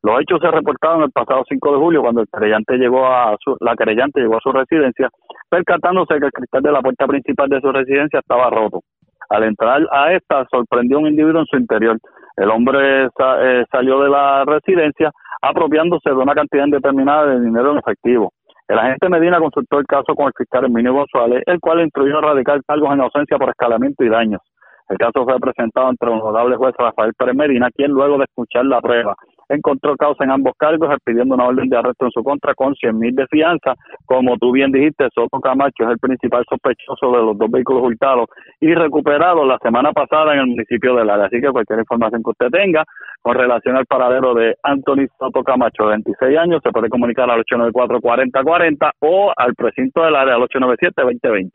Los 0.01 0.21
hechos 0.21 0.39
se 0.41 0.49
reportaron 0.49 1.03
el 1.03 1.11
pasado 1.11 1.43
5 1.47 1.71
de 1.71 1.77
julio 1.77 2.01
cuando 2.01 2.21
el 2.21 2.27
querellante 2.33 2.77
llegó 2.77 3.05
a 3.07 3.35
su, 3.39 3.55
la 3.59 3.75
querellante 3.75 4.21
llegó 4.21 4.37
a 4.37 4.41
su 4.41 4.51
residencia, 4.51 5.09
percatándose 5.49 6.19
que 6.19 6.25
el 6.25 6.31
cristal 6.31 6.63
de 6.63 6.71
la 6.71 6.81
puerta 6.81 7.07
principal 7.07 7.49
de 7.49 7.61
su 7.61 7.71
residencia 7.71 8.19
estaba 8.19 8.49
roto. 8.49 8.81
Al 9.29 9.43
entrar 9.43 9.81
a 9.91 10.13
esta, 10.13 10.45
sorprendió 10.51 10.99
un 10.99 11.07
individuo 11.07 11.41
en 11.41 11.47
su 11.47 11.57
interior. 11.57 11.97
El 12.37 12.49
hombre 12.49 13.05
eh, 13.05 13.63
salió 13.71 14.01
de 14.01 14.09
la 14.09 14.43
residencia 14.45 15.11
apropiándose 15.41 16.09
de 16.09 16.15
una 16.15 16.33
cantidad 16.33 16.65
indeterminada 16.65 17.27
de 17.27 17.45
dinero 17.45 17.71
en 17.71 17.77
efectivo. 17.77 18.31
El 18.67 18.79
agente 18.79 19.09
Medina 19.09 19.39
consultó 19.39 19.79
el 19.79 19.85
caso 19.85 20.15
con 20.15 20.27
el 20.27 20.33
fiscal 20.35 20.65
Emilio 20.65 20.93
González, 20.93 21.43
el 21.45 21.59
cual 21.59 21.81
instruyó 21.81 22.17
a 22.17 22.21
radicar 22.21 22.59
cargos 22.67 22.93
en 22.93 23.01
ausencia 23.01 23.37
por 23.37 23.49
escalamiento 23.49 24.03
y 24.03 24.09
daños. 24.09 24.41
El 24.89 24.97
caso 24.97 25.23
fue 25.23 25.39
presentado 25.39 25.87
ante 25.87 26.05
el 26.05 26.13
honorable 26.13 26.55
juez 26.57 26.73
Rafael 26.77 27.13
Pérez 27.17 27.35
Medina, 27.35 27.69
quien 27.71 27.91
luego 27.91 28.17
de 28.17 28.25
escuchar 28.25 28.65
la 28.65 28.81
prueba 28.81 29.15
encontró 29.49 29.95
causa 29.95 30.23
en 30.23 30.31
ambos 30.31 30.53
cargos, 30.57 30.89
pidiendo 31.03 31.35
una 31.35 31.45
orden 31.45 31.69
de 31.69 31.77
arresto 31.77 32.05
en 32.05 32.11
su 32.11 32.23
contra 32.23 32.53
con 32.53 32.75
100 32.75 32.97
mil 32.97 33.15
de 33.15 33.27
fianza. 33.27 33.75
Como 34.05 34.37
tú 34.37 34.51
bien 34.51 34.71
dijiste, 34.71 35.07
Soto 35.13 35.39
Camacho 35.39 35.83
es 35.83 35.89
el 35.91 35.99
principal 35.99 36.45
sospechoso 36.49 37.11
de 37.11 37.23
los 37.23 37.37
dos 37.37 37.49
vehículos 37.49 37.83
hurtados 37.83 38.29
y 38.59 38.73
recuperados 38.73 39.47
la 39.47 39.57
semana 39.59 39.91
pasada 39.93 40.33
en 40.33 40.39
el 40.39 40.47
municipio 40.47 40.95
de 40.95 41.05
Lara. 41.05 41.25
Así 41.25 41.39
que 41.39 41.49
cualquier 41.49 41.79
información 41.79 42.23
que 42.23 42.29
usted 42.31 42.49
tenga 42.49 42.83
con 43.21 43.35
relación 43.35 43.75
al 43.75 43.85
paradero 43.85 44.33
de 44.33 44.55
Anthony 44.63 45.07
Soto 45.17 45.43
Camacho, 45.43 45.83
de 45.83 45.89
26 45.89 46.37
años, 46.37 46.61
se 46.63 46.71
puede 46.71 46.89
comunicar 46.89 47.29
al 47.29 47.43
894-4040 47.43 48.91
o 48.99 49.31
al 49.35 49.55
precinto 49.55 50.03
del 50.03 50.15
área 50.15 50.35
al 50.35 50.41
897-2020. 50.41 51.49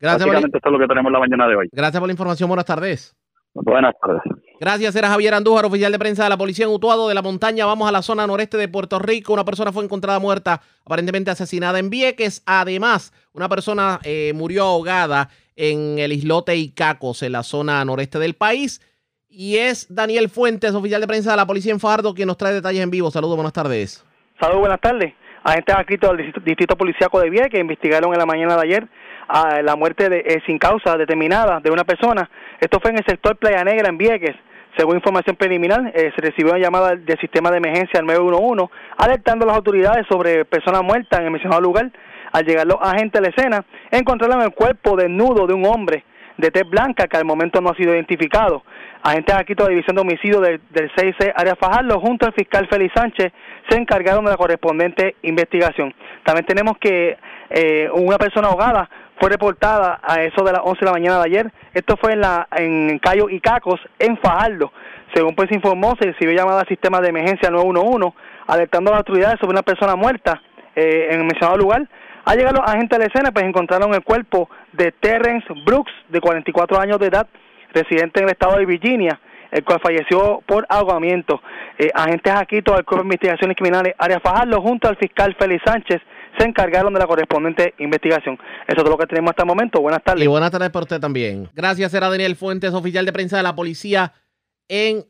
Gracias 0.00 0.26
Básicamente 0.26 0.56
esto 0.56 0.68
es 0.68 0.72
lo 0.72 0.78
que 0.78 0.86
tenemos 0.86 1.12
la 1.12 1.18
mañana 1.18 1.46
de 1.46 1.56
hoy. 1.56 1.68
Gracias 1.72 2.00
por 2.00 2.08
la 2.08 2.12
información. 2.12 2.48
Buenas 2.48 2.64
tardes. 2.64 3.14
Buenas 3.54 3.94
tardes. 4.00 4.22
Gracias, 4.60 4.94
era 4.94 5.08
Javier 5.08 5.32
Andújar, 5.32 5.64
oficial 5.64 5.90
de 5.90 5.98
prensa 5.98 6.24
de 6.24 6.28
la 6.28 6.36
Policía 6.36 6.66
en 6.66 6.70
Utuado 6.70 7.08
de 7.08 7.14
la 7.14 7.22
Montaña. 7.22 7.64
Vamos 7.64 7.88
a 7.88 7.92
la 7.92 8.02
zona 8.02 8.26
noreste 8.26 8.58
de 8.58 8.68
Puerto 8.68 8.98
Rico. 8.98 9.32
Una 9.32 9.42
persona 9.42 9.72
fue 9.72 9.82
encontrada 9.82 10.18
muerta, 10.18 10.60
aparentemente 10.84 11.30
asesinada 11.30 11.78
en 11.78 11.88
Vieques. 11.88 12.42
Además, 12.44 13.10
una 13.32 13.48
persona 13.48 14.00
eh, 14.04 14.32
murió 14.34 14.64
ahogada 14.64 15.30
en 15.56 15.98
el 15.98 16.12
islote 16.12 16.56
Icacos, 16.56 17.22
en 17.22 17.32
la 17.32 17.42
zona 17.42 17.82
noreste 17.86 18.18
del 18.18 18.34
país. 18.34 18.82
Y 19.30 19.56
es 19.56 19.86
Daniel 19.88 20.28
Fuentes, 20.28 20.74
oficial 20.74 21.00
de 21.00 21.06
prensa 21.06 21.30
de 21.30 21.38
la 21.38 21.46
Policía 21.46 21.72
en 21.72 21.80
Fardo, 21.80 22.12
quien 22.12 22.26
nos 22.26 22.36
trae 22.36 22.52
detalles 22.52 22.82
en 22.82 22.90
vivo. 22.90 23.10
Saludos, 23.10 23.36
buenas 23.36 23.54
tardes. 23.54 24.04
Saludos, 24.38 24.60
buenas 24.60 24.80
tardes. 24.82 25.14
Agentes 25.42 25.74
adscritos 25.74 26.18
del 26.18 26.34
Distrito 26.44 26.76
Policiaco 26.76 27.18
de 27.18 27.30
Vieques 27.30 27.58
investigaron 27.58 28.12
en 28.12 28.18
la 28.18 28.26
mañana 28.26 28.56
de 28.56 28.62
ayer 28.62 28.88
a 29.26 29.62
la 29.62 29.74
muerte 29.74 30.10
de, 30.10 30.18
eh, 30.18 30.42
sin 30.44 30.58
causa 30.58 30.98
determinada 30.98 31.60
de 31.60 31.70
una 31.70 31.84
persona. 31.84 32.28
Esto 32.60 32.78
fue 32.78 32.90
en 32.90 32.98
el 32.98 33.06
sector 33.06 33.38
Playa 33.38 33.64
Negra, 33.64 33.88
en 33.88 33.96
Vieques. 33.96 34.36
Según 34.76 34.96
información 34.96 35.36
preliminar, 35.36 35.92
eh, 35.94 36.12
se 36.14 36.22
recibió 36.22 36.52
una 36.52 36.62
llamada 36.62 36.94
del 36.94 37.18
sistema 37.18 37.50
de 37.50 37.58
emergencia 37.58 38.00
911 38.02 38.72
alertando 38.96 39.44
a 39.44 39.48
las 39.48 39.56
autoridades 39.56 40.06
sobre 40.08 40.44
personas 40.44 40.82
muertas 40.82 41.20
en 41.20 41.26
el 41.26 41.32
mencionado 41.32 41.60
lugar. 41.60 41.90
Al 42.32 42.44
llegar 42.44 42.66
los 42.66 42.78
agentes 42.80 43.18
a 43.18 43.22
la 43.22 43.28
escena, 43.28 43.64
encontraron 43.90 44.40
el 44.42 44.52
cuerpo 44.52 44.96
desnudo 44.96 45.46
de 45.46 45.54
un 45.54 45.66
hombre 45.66 46.04
de 46.40 46.50
tez 46.50 46.68
blanca 46.68 47.06
que 47.06 47.16
al 47.16 47.24
momento 47.24 47.60
no 47.60 47.70
ha 47.70 47.74
sido 47.74 47.94
identificado. 47.94 48.62
Agentes 49.02 49.34
aquí 49.34 49.54
de 49.54 49.64
la 49.64 49.70
División 49.70 49.96
de 49.96 50.02
Homicidio 50.02 50.40
del, 50.40 50.60
del 50.70 50.90
6C 50.92 51.32
Área 51.34 51.56
Fajardo, 51.56 52.00
junto 52.00 52.26
al 52.26 52.32
fiscal 52.32 52.68
Félix 52.68 52.94
Sánchez, 52.94 53.32
se 53.68 53.76
encargaron 53.76 54.24
de 54.24 54.30
la 54.30 54.36
correspondiente 54.36 55.16
investigación. 55.22 55.94
También 56.24 56.46
tenemos 56.46 56.78
que 56.78 57.16
eh, 57.50 57.88
una 57.92 58.16
persona 58.18 58.48
ahogada 58.48 58.88
fue 59.18 59.30
reportada 59.30 60.00
a 60.02 60.22
eso 60.22 60.44
de 60.44 60.52
las 60.52 60.62
11 60.64 60.80
de 60.80 60.86
la 60.86 60.92
mañana 60.92 61.18
de 61.18 61.24
ayer. 61.24 61.52
Esto 61.74 61.96
fue 61.96 62.12
en, 62.12 62.20
la, 62.20 62.48
en 62.56 62.98
Cayo 62.98 63.28
y 63.28 63.40
Cacos, 63.40 63.80
en 63.98 64.16
Fajardo. 64.18 64.72
Según 65.14 65.34
pues 65.34 65.50
informó, 65.52 65.96
se 66.00 66.06
recibió 66.06 66.34
llamada 66.34 66.60
al 66.60 66.68
sistema 66.68 67.00
de 67.00 67.08
emergencia 67.08 67.50
911, 67.50 68.16
alertando 68.46 68.90
a 68.90 68.94
las 68.94 68.98
autoridades 68.98 69.38
sobre 69.40 69.52
una 69.52 69.62
persona 69.62 69.96
muerta 69.96 70.42
eh, 70.74 71.08
en 71.10 71.20
el 71.20 71.26
mencionado 71.26 71.58
lugar. 71.58 71.88
Al 72.24 72.36
llegar 72.36 72.52
los 72.52 72.68
agentes 72.68 72.98
de 72.98 73.04
la 73.04 73.08
escena, 73.08 73.32
pues 73.32 73.44
encontraron 73.44 73.94
el 73.94 74.02
cuerpo 74.02 74.50
de 74.72 74.92
Terrence 74.92 75.46
Brooks, 75.64 75.92
de 76.08 76.20
44 76.20 76.78
años 76.78 76.98
de 76.98 77.06
edad, 77.06 77.26
residente 77.72 78.20
en 78.20 78.26
el 78.26 78.32
estado 78.32 78.58
de 78.58 78.66
Virginia, 78.66 79.18
el 79.50 79.64
cual 79.64 79.80
falleció 79.80 80.42
por 80.46 80.66
ahogamiento. 80.68 81.40
Eh, 81.78 81.90
agentes 81.94 82.32
aquí, 82.34 82.62
todo 82.62 82.78
el 82.78 82.84
Cuerpo 82.84 83.02
de 83.02 83.06
Investigaciones 83.06 83.56
Criminales, 83.56 83.94
área 83.98 84.20
Fajardo, 84.20 84.60
junto 84.60 84.88
al 84.88 84.96
fiscal 84.96 85.34
Félix 85.38 85.62
Sánchez, 85.64 86.00
se 86.38 86.44
encargaron 86.44 86.92
de 86.92 87.00
la 87.00 87.06
correspondiente 87.06 87.74
investigación. 87.78 88.38
Eso 88.66 88.76
es 88.76 88.76
todo 88.76 88.90
lo 88.90 88.98
que 88.98 89.06
tenemos 89.06 89.30
hasta 89.30 89.42
el 89.42 89.48
momento. 89.48 89.80
Buenas 89.80 90.02
tardes. 90.02 90.24
Y 90.24 90.26
buenas 90.26 90.50
tardes 90.50 90.70
para 90.70 90.84
usted 90.84 91.00
también. 91.00 91.48
Gracias, 91.54 91.92
era 91.94 92.08
Daniel 92.08 92.36
Fuentes, 92.36 92.72
oficial 92.74 93.04
de 93.04 93.12
prensa 93.12 93.36
de 93.36 93.42
la 93.42 93.54
policía 93.54 94.12
en 94.68 95.04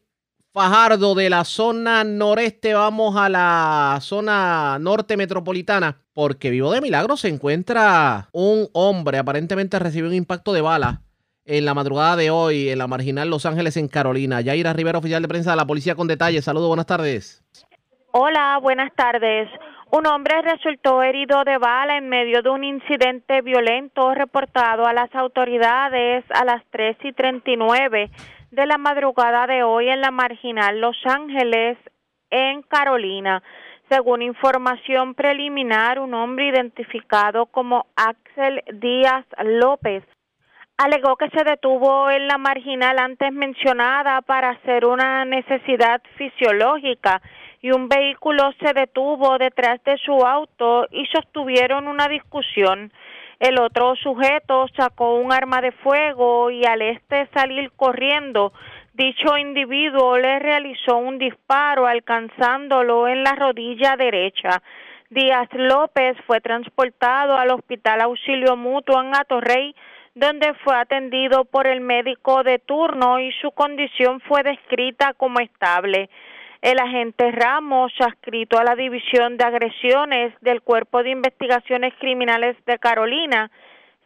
Fajardo, 0.52 1.14
de 1.14 1.30
la 1.30 1.44
zona 1.44 2.02
noreste. 2.02 2.74
Vamos 2.74 3.16
a 3.16 3.28
la 3.28 3.98
zona 4.00 4.78
norte 4.80 5.16
metropolitana, 5.16 5.98
porque 6.12 6.50
vivo 6.50 6.72
de 6.72 6.80
milagro 6.80 7.16
se 7.16 7.28
encuentra 7.28 8.28
un 8.32 8.68
hombre, 8.72 9.18
aparentemente 9.18 9.78
recibió 9.78 10.08
un 10.08 10.14
impacto 10.14 10.52
de 10.52 10.60
bala 10.60 11.02
en 11.44 11.64
la 11.64 11.74
madrugada 11.74 12.16
de 12.16 12.30
hoy 12.30 12.68
en 12.68 12.78
la 12.78 12.86
marginal 12.86 13.30
Los 13.30 13.46
Ángeles 13.46 13.76
en 13.76 13.88
Carolina. 13.88 14.40
Yaira 14.40 14.72
Rivera, 14.72 14.98
oficial 14.98 15.22
de 15.22 15.28
prensa 15.28 15.50
de 15.50 15.56
la 15.56 15.66
policía 15.66 15.94
con 15.94 16.08
detalles. 16.08 16.44
Saludos, 16.44 16.68
buenas 16.68 16.86
tardes. 16.86 17.44
Hola, 18.12 18.58
buenas 18.60 18.92
tardes. 18.96 19.48
Un 19.92 20.06
hombre 20.06 20.40
resultó 20.42 21.02
herido 21.02 21.42
de 21.42 21.58
bala 21.58 21.96
en 21.96 22.08
medio 22.08 22.42
de 22.42 22.50
un 22.50 22.62
incidente 22.62 23.42
violento 23.42 24.14
reportado 24.14 24.86
a 24.86 24.92
las 24.92 25.12
autoridades 25.16 26.24
a 26.30 26.44
las 26.44 26.62
3 26.70 26.96
y 27.02 27.12
39 27.12 28.08
de 28.52 28.66
la 28.66 28.78
madrugada 28.78 29.48
de 29.48 29.64
hoy 29.64 29.88
en 29.88 30.00
la 30.00 30.12
marginal 30.12 30.80
Los 30.80 30.96
Ángeles, 31.04 31.76
en 32.30 32.62
Carolina. 32.62 33.42
Según 33.88 34.22
información 34.22 35.14
preliminar, 35.14 35.98
un 35.98 36.14
hombre 36.14 36.46
identificado 36.46 37.46
como 37.46 37.86
Axel 37.96 38.62
Díaz 38.74 39.26
López 39.42 40.04
alegó 40.76 41.16
que 41.16 41.30
se 41.30 41.42
detuvo 41.42 42.08
en 42.10 42.28
la 42.28 42.38
marginal 42.38 42.96
antes 43.00 43.32
mencionada 43.32 44.22
para 44.22 44.50
hacer 44.50 44.86
una 44.86 45.24
necesidad 45.24 46.00
fisiológica 46.16 47.20
y 47.62 47.70
un 47.72 47.88
vehículo 47.88 48.52
se 48.60 48.72
detuvo 48.72 49.38
detrás 49.38 49.82
de 49.84 49.98
su 49.98 50.12
auto 50.26 50.86
y 50.90 51.06
sostuvieron 51.06 51.88
una 51.88 52.08
discusión. 52.08 52.92
El 53.38 53.58
otro 53.58 53.96
sujeto 53.96 54.66
sacó 54.76 55.14
un 55.14 55.32
arma 55.32 55.60
de 55.60 55.72
fuego 55.72 56.50
y 56.50 56.64
al 56.64 56.82
este 56.82 57.26
salir 57.34 57.70
corriendo, 57.72 58.52
dicho 58.94 59.36
individuo 59.36 60.18
le 60.18 60.38
realizó 60.38 60.96
un 60.98 61.18
disparo 61.18 61.86
alcanzándolo 61.86 63.08
en 63.08 63.22
la 63.22 63.34
rodilla 63.34 63.96
derecha. 63.96 64.62
Díaz 65.08 65.48
López 65.54 66.16
fue 66.26 66.40
transportado 66.40 67.36
al 67.36 67.50
Hospital 67.50 68.00
Auxilio 68.02 68.56
Mutuo 68.56 69.00
en 69.02 69.14
Atorrey, 69.14 69.74
donde 70.14 70.54
fue 70.62 70.76
atendido 70.76 71.44
por 71.44 71.66
el 71.66 71.80
médico 71.80 72.42
de 72.42 72.58
turno 72.58 73.20
y 73.20 73.32
su 73.40 73.50
condición 73.52 74.20
fue 74.20 74.42
descrita 74.42 75.14
como 75.14 75.40
estable. 75.40 76.10
El 76.62 76.78
agente 76.78 77.30
Ramos, 77.32 77.90
adscrito 78.00 78.58
a 78.58 78.64
la 78.64 78.76
División 78.76 79.38
de 79.38 79.44
Agresiones 79.44 80.34
del 80.42 80.60
Cuerpo 80.60 81.02
de 81.02 81.10
Investigaciones 81.10 81.94
Criminales 81.98 82.56
de 82.66 82.78
Carolina, 82.78 83.50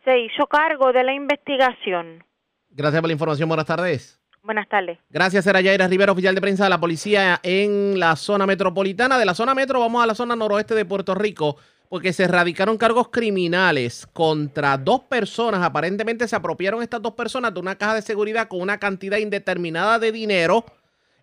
se 0.05 0.21
hizo 0.21 0.47
cargo 0.47 0.93
de 0.93 1.03
la 1.03 1.15
investigación. 1.15 2.23
Gracias 2.71 3.01
por 3.01 3.09
la 3.09 3.13
información. 3.13 3.49
Buenas 3.49 3.67
tardes. 3.67 4.21
Buenas 4.45 4.69
tardes. 4.69 4.99
Gracias, 5.11 5.47
era 5.47 5.61
Yaira 5.63 5.89
Rivera, 5.89 6.13
oficial 6.13 6.35
de 6.35 6.41
prensa 6.41 6.65
de 6.65 6.71
la 6.71 6.79
policía 6.79 7.41
en 7.43 7.99
la 7.99 8.15
zona 8.15 8.47
metropolitana. 8.47 9.19
De 9.19 9.25
la 9.25 9.35
zona 9.35 9.55
metro 9.55 9.81
vamos 9.81 10.05
a 10.05 10.07
la 10.07 10.15
zona 10.15 10.37
noroeste 10.37 10.75
de 10.75 10.85
Puerto 10.85 11.15
Rico 11.15 11.57
porque 11.89 12.13
se 12.13 12.25
erradicaron 12.25 12.77
cargos 12.77 13.09
criminales 13.09 14.07
contra 14.13 14.77
dos 14.77 15.01
personas. 15.03 15.63
Aparentemente 15.63 16.29
se 16.29 16.37
apropiaron 16.37 16.83
estas 16.83 17.03
dos 17.03 17.15
personas 17.15 17.55
de 17.55 17.61
una 17.61 17.77
caja 17.77 17.95
de 17.95 18.03
seguridad 18.03 18.47
con 18.47 18.61
una 18.61 18.79
cantidad 18.79 19.19
indeterminada 19.19 19.99
de 19.99 20.13
dinero 20.13 20.65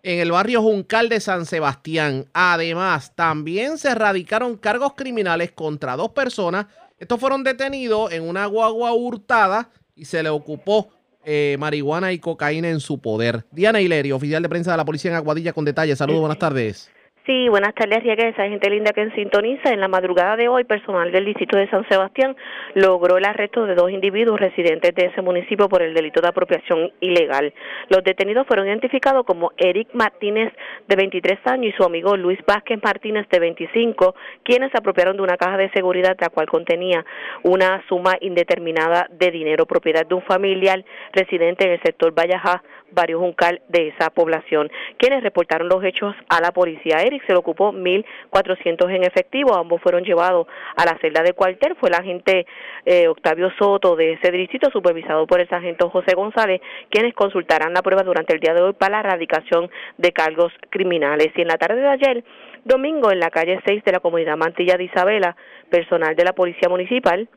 en 0.02 0.18
el 0.20 0.32
barrio 0.32 0.62
Juncal 0.62 1.08
de 1.08 1.20
San 1.20 1.46
Sebastián. 1.46 2.26
Además, 2.32 3.14
también 3.14 3.78
se 3.78 3.90
erradicaron 3.90 4.56
cargos 4.56 4.94
criminales 4.94 5.52
contra 5.52 5.96
dos 5.96 6.10
personas. 6.10 6.66
Estos 6.98 7.20
fueron 7.20 7.44
detenidos 7.44 8.12
en 8.12 8.22
una 8.28 8.46
guagua 8.46 8.92
hurtada 8.92 9.70
y 9.94 10.04
se 10.04 10.22
le 10.22 10.28
ocupó 10.28 10.90
eh, 11.24 11.56
marihuana 11.58 12.12
y 12.12 12.18
cocaína 12.18 12.68
en 12.68 12.80
su 12.80 13.00
poder. 13.00 13.44
Diana 13.52 13.80
Hilerio, 13.80 14.16
oficial 14.16 14.42
de 14.42 14.48
prensa 14.48 14.72
de 14.72 14.76
la 14.76 14.84
policía 14.84 15.12
en 15.12 15.16
Aguadilla 15.16 15.52
con 15.52 15.64
detalles. 15.64 15.98
Saludos, 15.98 16.20
buenas 16.20 16.38
tardes. 16.38 16.90
Sí, 17.24 17.48
buenas 17.48 17.72
tardes, 17.76 18.02
esa 18.04 18.48
gente 18.48 18.68
linda 18.68 18.90
que 18.92 19.08
sintoniza. 19.12 19.70
En 19.70 19.78
la 19.78 19.86
madrugada 19.86 20.34
de 20.34 20.48
hoy, 20.48 20.64
personal 20.64 21.12
del 21.12 21.24
distrito 21.24 21.56
de 21.56 21.70
San 21.70 21.88
Sebastián 21.88 22.34
logró 22.74 23.16
el 23.16 23.24
arresto 23.24 23.64
de 23.64 23.76
dos 23.76 23.92
individuos 23.92 24.40
residentes 24.40 24.92
de 24.92 25.06
ese 25.06 25.22
municipio 25.22 25.68
por 25.68 25.82
el 25.82 25.94
delito 25.94 26.20
de 26.20 26.26
apropiación 26.26 26.90
ilegal. 26.98 27.54
Los 27.90 28.02
detenidos 28.02 28.44
fueron 28.48 28.66
identificados 28.66 29.24
como 29.24 29.52
Eric 29.56 29.90
Martínez, 29.92 30.52
de 30.88 30.96
23 30.96 31.38
años, 31.46 31.72
y 31.72 31.76
su 31.76 31.84
amigo 31.84 32.16
Luis 32.16 32.40
Vázquez 32.44 32.82
Martínez, 32.82 33.28
de 33.28 33.38
25, 33.38 34.16
quienes 34.42 34.72
se 34.72 34.78
apropiaron 34.78 35.16
de 35.16 35.22
una 35.22 35.36
caja 35.36 35.56
de 35.56 35.70
seguridad 35.70 36.16
la 36.18 36.28
cual 36.28 36.48
contenía 36.48 37.04
una 37.44 37.84
suma 37.88 38.16
indeterminada 38.20 39.06
de 39.12 39.30
dinero, 39.30 39.64
propiedad 39.64 40.04
de 40.04 40.16
un 40.16 40.22
familiar 40.22 40.84
residente 41.12 41.66
en 41.66 41.74
el 41.74 41.82
sector 41.82 42.12
Vallajá, 42.12 42.64
Barrio 42.92 43.18
Juncal 43.18 43.60
de 43.68 43.88
esa 43.88 44.10
población, 44.10 44.70
quienes 44.96 45.22
reportaron 45.22 45.68
los 45.68 45.82
hechos 45.84 46.14
a 46.28 46.40
la 46.40 46.52
policía. 46.52 47.02
Eric 47.02 47.24
se 47.26 47.32
le 47.32 47.38
ocupó 47.38 47.72
1.400 47.72 48.94
en 48.94 49.04
efectivo, 49.04 49.54
ambos 49.54 49.80
fueron 49.82 50.04
llevados 50.04 50.46
a 50.76 50.84
la 50.84 50.98
celda 51.00 51.22
de 51.22 51.32
cuartel, 51.32 51.76
fue 51.76 51.88
el 51.88 51.94
agente 51.94 52.46
eh, 52.84 53.08
Octavio 53.08 53.50
Soto 53.58 53.96
de 53.96 54.14
ese 54.14 54.30
distrito, 54.30 54.70
supervisado 54.70 55.26
por 55.26 55.40
el 55.40 55.48
sargento 55.48 55.90
José 55.90 56.14
González, 56.14 56.60
quienes 56.90 57.14
consultarán 57.14 57.74
la 57.74 57.82
prueba 57.82 58.02
durante 58.02 58.34
el 58.34 58.40
día 58.40 58.54
de 58.54 58.62
hoy 58.62 58.72
para 58.72 59.02
la 59.02 59.08
erradicación 59.08 59.70
de 59.98 60.12
cargos 60.12 60.52
criminales. 60.70 61.28
Y 61.34 61.42
en 61.42 61.48
la 61.48 61.58
tarde 61.58 61.80
de 61.80 61.88
ayer, 61.88 62.24
domingo, 62.64 63.10
en 63.10 63.20
la 63.20 63.30
calle 63.30 63.60
6 63.66 63.84
de 63.84 63.92
la 63.92 64.00
comunidad 64.00 64.36
Mantilla 64.36 64.76
de 64.76 64.84
Isabela, 64.84 65.36
personal 65.70 66.14
de 66.14 66.24
la 66.24 66.32
Policía 66.32 66.68
Municipal 66.68 67.28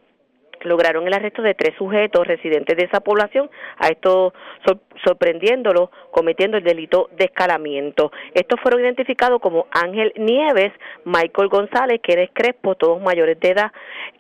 lograron 0.65 1.07
el 1.07 1.13
arresto 1.13 1.41
de 1.41 1.53
tres 1.53 1.75
sujetos 1.77 2.27
residentes 2.27 2.75
de 2.77 2.85
esa 2.85 2.99
población, 2.99 3.49
a 3.77 3.87
esto 3.87 4.33
sorprendiéndolo, 5.03 5.91
cometiendo 6.11 6.57
el 6.57 6.63
delito 6.63 7.09
de 7.17 7.25
escalamiento. 7.25 8.11
Estos 8.33 8.59
fueron 8.61 8.81
identificados 8.81 9.41
como 9.41 9.67
Ángel 9.71 10.13
Nieves, 10.17 10.71
Michael 11.03 11.49
González, 11.49 12.01
Kenneth 12.01 12.31
Crespo, 12.33 12.75
todos 12.75 13.01
mayores 13.01 13.39
de 13.39 13.49
edad, 13.49 13.71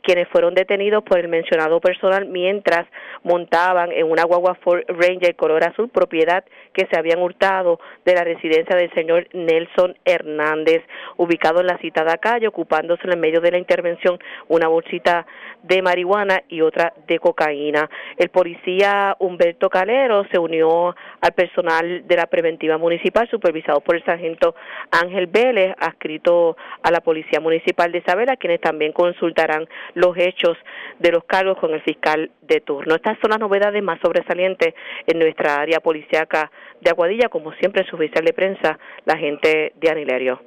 quienes 0.05 0.27
fueron 0.29 0.53
detenidos 0.53 1.03
por 1.03 1.19
el 1.19 1.27
mencionado 1.27 1.79
personal 1.79 2.25
mientras 2.27 2.85
montaban 3.23 3.91
en 3.91 4.09
una 4.09 4.23
guagua 4.23 4.55
Ford 4.55 4.83
Ranger 4.87 5.35
color 5.35 5.63
azul, 5.63 5.89
propiedad 5.89 6.43
que 6.73 6.87
se 6.91 6.97
habían 6.97 7.21
hurtado 7.21 7.79
de 8.05 8.13
la 8.13 8.23
residencia 8.23 8.75
del 8.75 8.93
señor 8.93 9.27
Nelson 9.33 9.97
Hernández, 10.05 10.83
ubicado 11.17 11.61
en 11.61 11.67
la 11.67 11.77
citada 11.79 12.17
calle, 12.17 12.47
ocupándose 12.47 13.01
en 13.05 13.13
el 13.13 13.19
medio 13.19 13.41
de 13.41 13.51
la 13.51 13.57
intervención 13.57 14.19
una 14.47 14.67
bolsita 14.67 15.25
de 15.63 15.81
marihuana 15.81 16.43
y 16.49 16.61
otra 16.61 16.93
de 17.07 17.17
cocaína. 17.19 17.89
El 18.17 18.29
policía 18.29 19.15
Humberto 19.19 19.69
Calero 19.69 20.25
se 20.31 20.37
unió 20.37 20.95
al 21.21 21.33
personal 21.33 22.07
de 22.07 22.15
la 22.15 22.27
preventiva 22.27 22.77
municipal, 22.77 23.27
supervisado 23.29 23.81
por 23.81 23.95
el 23.95 24.03
sargento 24.03 24.55
Ángel 24.91 25.27
Vélez, 25.27 25.73
adscrito 25.79 26.55
a 26.83 26.91
la 26.91 27.01
Policía 27.01 27.39
Municipal 27.39 27.91
de 27.91 27.99
Isabela, 27.99 28.37
quienes 28.37 28.61
también 28.61 28.91
consultarán 28.91 29.67
los 29.95 30.15
hechos 30.17 30.57
de 30.99 31.11
los 31.11 31.23
cargos 31.23 31.57
con 31.59 31.73
el 31.73 31.81
fiscal 31.81 32.31
de 32.41 32.61
turno. 32.61 32.95
Estas 32.95 33.17
son 33.19 33.31
las 33.31 33.39
novedades 33.39 33.81
más 33.83 33.99
sobresalientes 34.01 34.75
en 35.07 35.19
nuestra 35.19 35.55
área 35.55 35.79
policíaca 35.79 36.51
de 36.79 36.91
Aguadilla, 36.91 37.29
como 37.29 37.51
siempre 37.53 37.85
su 37.89 37.95
oficial 37.95 38.23
de 38.23 38.33
prensa, 38.33 38.77
la 39.05 39.17
gente 39.17 39.73
de 39.75 39.89
Anilerio. 39.89 40.41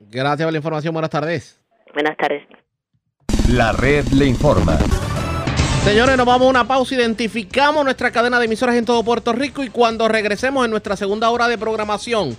Gracias 0.00 0.46
por 0.46 0.52
la 0.52 0.58
información, 0.58 0.92
buenas 0.92 1.10
tardes. 1.10 1.60
Buenas 1.92 2.16
tardes. 2.16 2.42
La 3.50 3.72
red 3.72 4.04
le 4.14 4.26
informa. 4.26 4.78
Señores, 5.84 6.16
nos 6.16 6.26
vamos 6.26 6.46
a 6.46 6.50
una 6.50 6.64
pausa, 6.64 6.94
identificamos 6.94 7.84
nuestra 7.84 8.12
cadena 8.12 8.38
de 8.38 8.44
emisoras 8.44 8.76
en 8.76 8.84
todo 8.84 9.02
Puerto 9.02 9.32
Rico 9.32 9.64
y 9.64 9.68
cuando 9.68 10.06
regresemos 10.06 10.64
en 10.64 10.70
nuestra 10.70 10.96
segunda 10.96 11.28
hora 11.30 11.48
de 11.48 11.58
programación, 11.58 12.36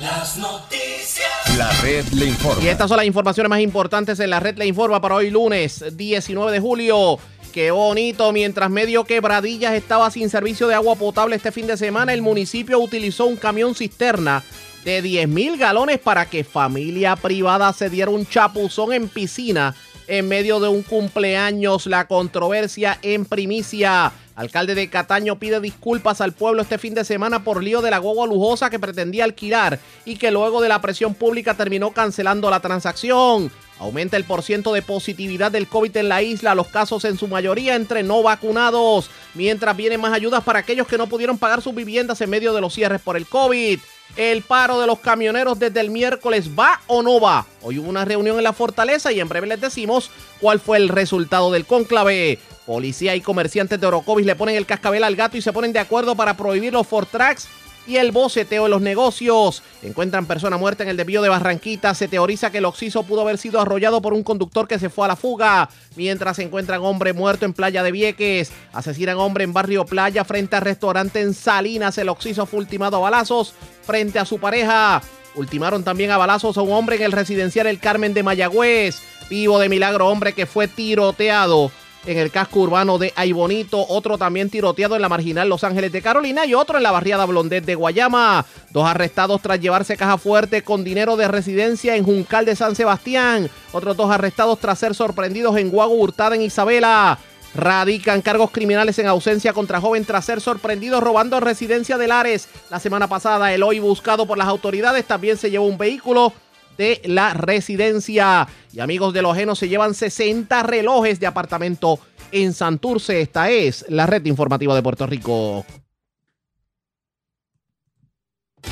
Las 0.00 0.38
noticias. 0.38 1.28
La 1.58 1.70
red 1.82 2.06
le 2.14 2.26
informa. 2.26 2.62
Y 2.62 2.68
estas 2.68 2.88
son 2.88 2.96
las 2.96 3.04
informaciones 3.04 3.50
más 3.50 3.60
importantes 3.60 4.18
en 4.18 4.30
la 4.30 4.40
red 4.40 4.56
le 4.56 4.66
informa 4.66 4.98
para 4.98 5.16
hoy 5.16 5.28
lunes 5.28 5.84
19 5.94 6.52
de 6.52 6.58
julio. 6.58 7.18
Qué 7.52 7.70
bonito, 7.70 8.32
mientras 8.32 8.70
medio 8.70 9.04
quebradillas 9.04 9.74
estaba 9.74 10.10
sin 10.10 10.30
servicio 10.30 10.68
de 10.68 10.74
agua 10.74 10.94
potable 10.94 11.36
este 11.36 11.52
fin 11.52 11.66
de 11.66 11.76
semana, 11.76 12.14
el 12.14 12.22
municipio 12.22 12.78
utilizó 12.78 13.26
un 13.26 13.36
camión 13.36 13.74
cisterna 13.74 14.42
de 14.84 15.02
10 15.02 15.28
mil 15.28 15.58
galones 15.58 15.98
para 15.98 16.24
que 16.24 16.44
familia 16.44 17.16
privada 17.16 17.70
se 17.74 17.90
diera 17.90 18.10
un 18.10 18.24
chapuzón 18.24 18.94
en 18.94 19.06
piscina 19.06 19.74
en 20.06 20.28
medio 20.28 20.60
de 20.60 20.68
un 20.68 20.82
cumpleaños. 20.82 21.86
La 21.86 22.06
controversia 22.06 22.98
en 23.02 23.26
primicia. 23.26 24.12
Alcalde 24.40 24.74
de 24.74 24.88
Cataño 24.88 25.38
pide 25.38 25.60
disculpas 25.60 26.22
al 26.22 26.32
pueblo 26.32 26.62
este 26.62 26.78
fin 26.78 26.94
de 26.94 27.04
semana 27.04 27.44
por 27.44 27.62
lío 27.62 27.82
de 27.82 27.90
la 27.90 27.98
guagua 27.98 28.26
lujosa 28.26 28.70
que 28.70 28.78
pretendía 28.78 29.24
alquilar 29.24 29.78
y 30.06 30.16
que 30.16 30.30
luego 30.30 30.62
de 30.62 30.70
la 30.70 30.80
presión 30.80 31.12
pública 31.12 31.52
terminó 31.52 31.90
cancelando 31.90 32.48
la 32.48 32.60
transacción. 32.60 33.52
Aumenta 33.78 34.16
el 34.16 34.24
porciento 34.24 34.72
de 34.72 34.80
positividad 34.80 35.52
del 35.52 35.68
COVID 35.68 35.94
en 35.94 36.08
la 36.08 36.22
isla, 36.22 36.54
los 36.54 36.68
casos 36.68 37.04
en 37.04 37.18
su 37.18 37.28
mayoría 37.28 37.74
entre 37.74 38.02
no 38.02 38.22
vacunados, 38.22 39.10
mientras 39.34 39.76
vienen 39.76 40.00
más 40.00 40.14
ayudas 40.14 40.42
para 40.42 40.60
aquellos 40.60 40.86
que 40.86 40.96
no 40.96 41.06
pudieron 41.06 41.36
pagar 41.36 41.60
sus 41.60 41.74
viviendas 41.74 42.18
en 42.22 42.30
medio 42.30 42.54
de 42.54 42.62
los 42.62 42.72
cierres 42.72 43.02
por 43.02 43.18
el 43.18 43.26
COVID. 43.26 43.78
El 44.16 44.42
paro 44.42 44.80
de 44.80 44.86
los 44.86 44.98
camioneros 44.98 45.58
desde 45.58 45.80
el 45.80 45.90
miércoles 45.90 46.50
va 46.58 46.80
o 46.86 47.02
no 47.02 47.20
va. 47.20 47.46
Hoy 47.62 47.78
hubo 47.78 47.88
una 47.88 48.04
reunión 48.04 48.36
en 48.36 48.44
la 48.44 48.52
fortaleza 48.52 49.12
y 49.12 49.20
en 49.20 49.28
breve 49.28 49.46
les 49.46 49.60
decimos 49.60 50.10
cuál 50.40 50.60
fue 50.60 50.78
el 50.78 50.88
resultado 50.88 51.50
del 51.50 51.64
conclave. 51.64 52.38
Policía 52.66 53.16
y 53.16 53.20
comerciantes 53.20 53.80
de 53.80 53.86
Orocovis 53.86 54.26
le 54.26 54.36
ponen 54.36 54.56
el 54.56 54.66
cascabel 54.66 55.04
al 55.04 55.16
gato 55.16 55.36
y 55.36 55.42
se 55.42 55.52
ponen 55.52 55.72
de 55.72 55.78
acuerdo 55.78 56.14
para 56.14 56.36
prohibir 56.36 56.72
los 56.72 56.86
Fortrax 56.86 57.48
y 57.90 57.96
el 57.96 58.12
boceteo 58.12 58.66
en 58.66 58.70
los 58.70 58.80
negocios. 58.80 59.64
Encuentran 59.82 60.26
persona 60.26 60.56
muerta 60.56 60.84
en 60.84 60.90
el 60.90 60.96
desvío 60.96 61.22
de 61.22 61.28
Barranquita. 61.28 61.92
Se 61.92 62.06
teoriza 62.06 62.52
que 62.52 62.58
el 62.58 62.64
oxiso 62.64 63.02
pudo 63.02 63.22
haber 63.22 63.36
sido 63.36 63.60
arrollado 63.60 64.00
por 64.00 64.14
un 64.14 64.22
conductor 64.22 64.68
que 64.68 64.78
se 64.78 64.90
fue 64.90 65.06
a 65.06 65.08
la 65.08 65.16
fuga. 65.16 65.68
Mientras 65.96 66.36
se 66.36 66.44
encuentran 66.44 66.82
hombre 66.82 67.12
muerto 67.12 67.46
en 67.46 67.52
Playa 67.52 67.82
de 67.82 67.90
Vieques. 67.90 68.52
Asesinan 68.72 69.18
hombre 69.18 69.42
en 69.42 69.52
Barrio 69.52 69.84
Playa 69.84 70.24
frente 70.24 70.54
al 70.54 70.62
restaurante 70.62 71.20
en 71.20 71.34
Salinas. 71.34 71.98
El 71.98 72.10
oxiso 72.10 72.46
fue 72.46 72.60
ultimado 72.60 72.96
a 72.96 73.00
balazos 73.00 73.54
frente 73.82 74.20
a 74.20 74.24
su 74.24 74.38
pareja. 74.38 75.02
Ultimaron 75.34 75.82
también 75.82 76.12
a 76.12 76.16
balazos 76.16 76.56
a 76.58 76.62
un 76.62 76.72
hombre 76.72 76.94
en 76.94 77.02
el 77.02 77.12
residencial 77.12 77.66
El 77.66 77.80
Carmen 77.80 78.14
de 78.14 78.22
Mayagüez. 78.22 79.02
Vivo 79.28 79.58
de 79.58 79.68
milagro 79.68 80.08
hombre 80.08 80.32
que 80.32 80.46
fue 80.46 80.68
tiroteado 80.68 81.72
en 82.06 82.18
el 82.18 82.30
casco 82.30 82.60
urbano 82.60 82.98
de 82.98 83.12
Aybonito, 83.16 83.84
otro 83.88 84.18
también 84.18 84.50
tiroteado 84.50 84.96
en 84.96 85.02
la 85.02 85.08
marginal 85.08 85.48
Los 85.48 85.64
Ángeles 85.64 85.92
de 85.92 86.02
Carolina 86.02 86.46
y 86.46 86.54
otro 86.54 86.78
en 86.78 86.82
la 86.82 86.90
barriada 86.90 87.26
Blondet 87.26 87.64
de 87.64 87.74
Guayama. 87.74 88.44
Dos 88.70 88.86
arrestados 88.86 89.42
tras 89.42 89.60
llevarse 89.60 89.96
caja 89.96 90.18
fuerte 90.18 90.62
con 90.62 90.84
dinero 90.84 91.16
de 91.16 91.28
residencia 91.28 91.96
en 91.96 92.04
Juncal 92.04 92.44
de 92.44 92.56
San 92.56 92.74
Sebastián. 92.74 93.50
Otros 93.72 93.96
dos 93.96 94.10
arrestados 94.10 94.58
tras 94.58 94.78
ser 94.78 94.94
sorprendidos 94.94 95.56
en 95.56 95.70
Guago 95.70 95.94
Hurtada 95.94 96.34
en 96.34 96.42
Isabela. 96.42 97.18
Radican 97.54 98.22
cargos 98.22 98.52
criminales 98.52 98.98
en 99.00 99.08
ausencia 99.08 99.52
contra 99.52 99.80
joven 99.80 100.04
tras 100.04 100.24
ser 100.24 100.40
sorprendido 100.40 101.00
robando 101.00 101.40
residencia 101.40 101.98
de 101.98 102.06
Lares. 102.06 102.48
La 102.70 102.78
semana 102.78 103.08
pasada, 103.08 103.52
el 103.52 103.62
hoy 103.64 103.80
buscado 103.80 104.24
por 104.24 104.38
las 104.38 104.46
autoridades 104.46 105.04
también 105.04 105.36
se 105.36 105.50
llevó 105.50 105.66
un 105.66 105.76
vehículo 105.76 106.32
de 106.80 107.02
la 107.04 107.34
residencia. 107.34 108.48
Y 108.72 108.80
amigos 108.80 109.12
de 109.12 109.20
los 109.20 109.34
ajenos 109.34 109.58
se 109.58 109.68
llevan 109.68 109.92
60 109.92 110.62
relojes 110.62 111.20
de 111.20 111.26
apartamento 111.26 112.00
en 112.32 112.54
Santurce. 112.54 113.20
Esta 113.20 113.50
es 113.50 113.84
la 113.90 114.06
red 114.06 114.24
informativa 114.24 114.74
de 114.74 114.82
Puerto 114.82 115.06
Rico. 115.06 115.66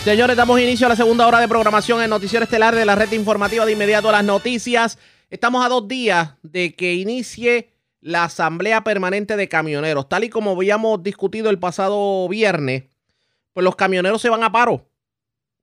Señores, 0.04 0.38
damos 0.38 0.59
inicio 0.59 0.86
a 0.86 0.90
la 0.90 0.96
segunda 0.96 1.26
hora 1.26 1.38
de 1.38 1.48
programación 1.48 2.02
en 2.02 2.09
Noticiero 2.09 2.44
Estelar 2.44 2.74
de 2.74 2.86
la 2.86 2.94
red 2.94 3.12
informativa 3.12 3.66
de 3.66 3.72
inmediato 3.72 4.09
a 4.09 4.12
las 4.12 4.24
noticias. 4.24 4.98
Estamos 5.28 5.62
a 5.62 5.68
dos 5.68 5.86
días 5.86 6.30
de 6.42 6.74
que 6.74 6.94
inicie 6.94 7.74
la 8.00 8.24
Asamblea 8.24 8.84
Permanente 8.84 9.36
de 9.36 9.50
Camioneros. 9.50 10.09
Tal 10.09 10.24
y 10.24 10.30
como 10.30 10.52
habíamos 10.52 11.02
discutido 11.02 11.50
el 11.50 11.59
pasado 11.59 12.26
viernes, 12.26 12.84
pues 13.52 13.64
los 13.64 13.76
camioneros 13.76 14.22
se 14.22 14.30
van 14.30 14.44
a 14.44 14.50
paro. 14.50 14.88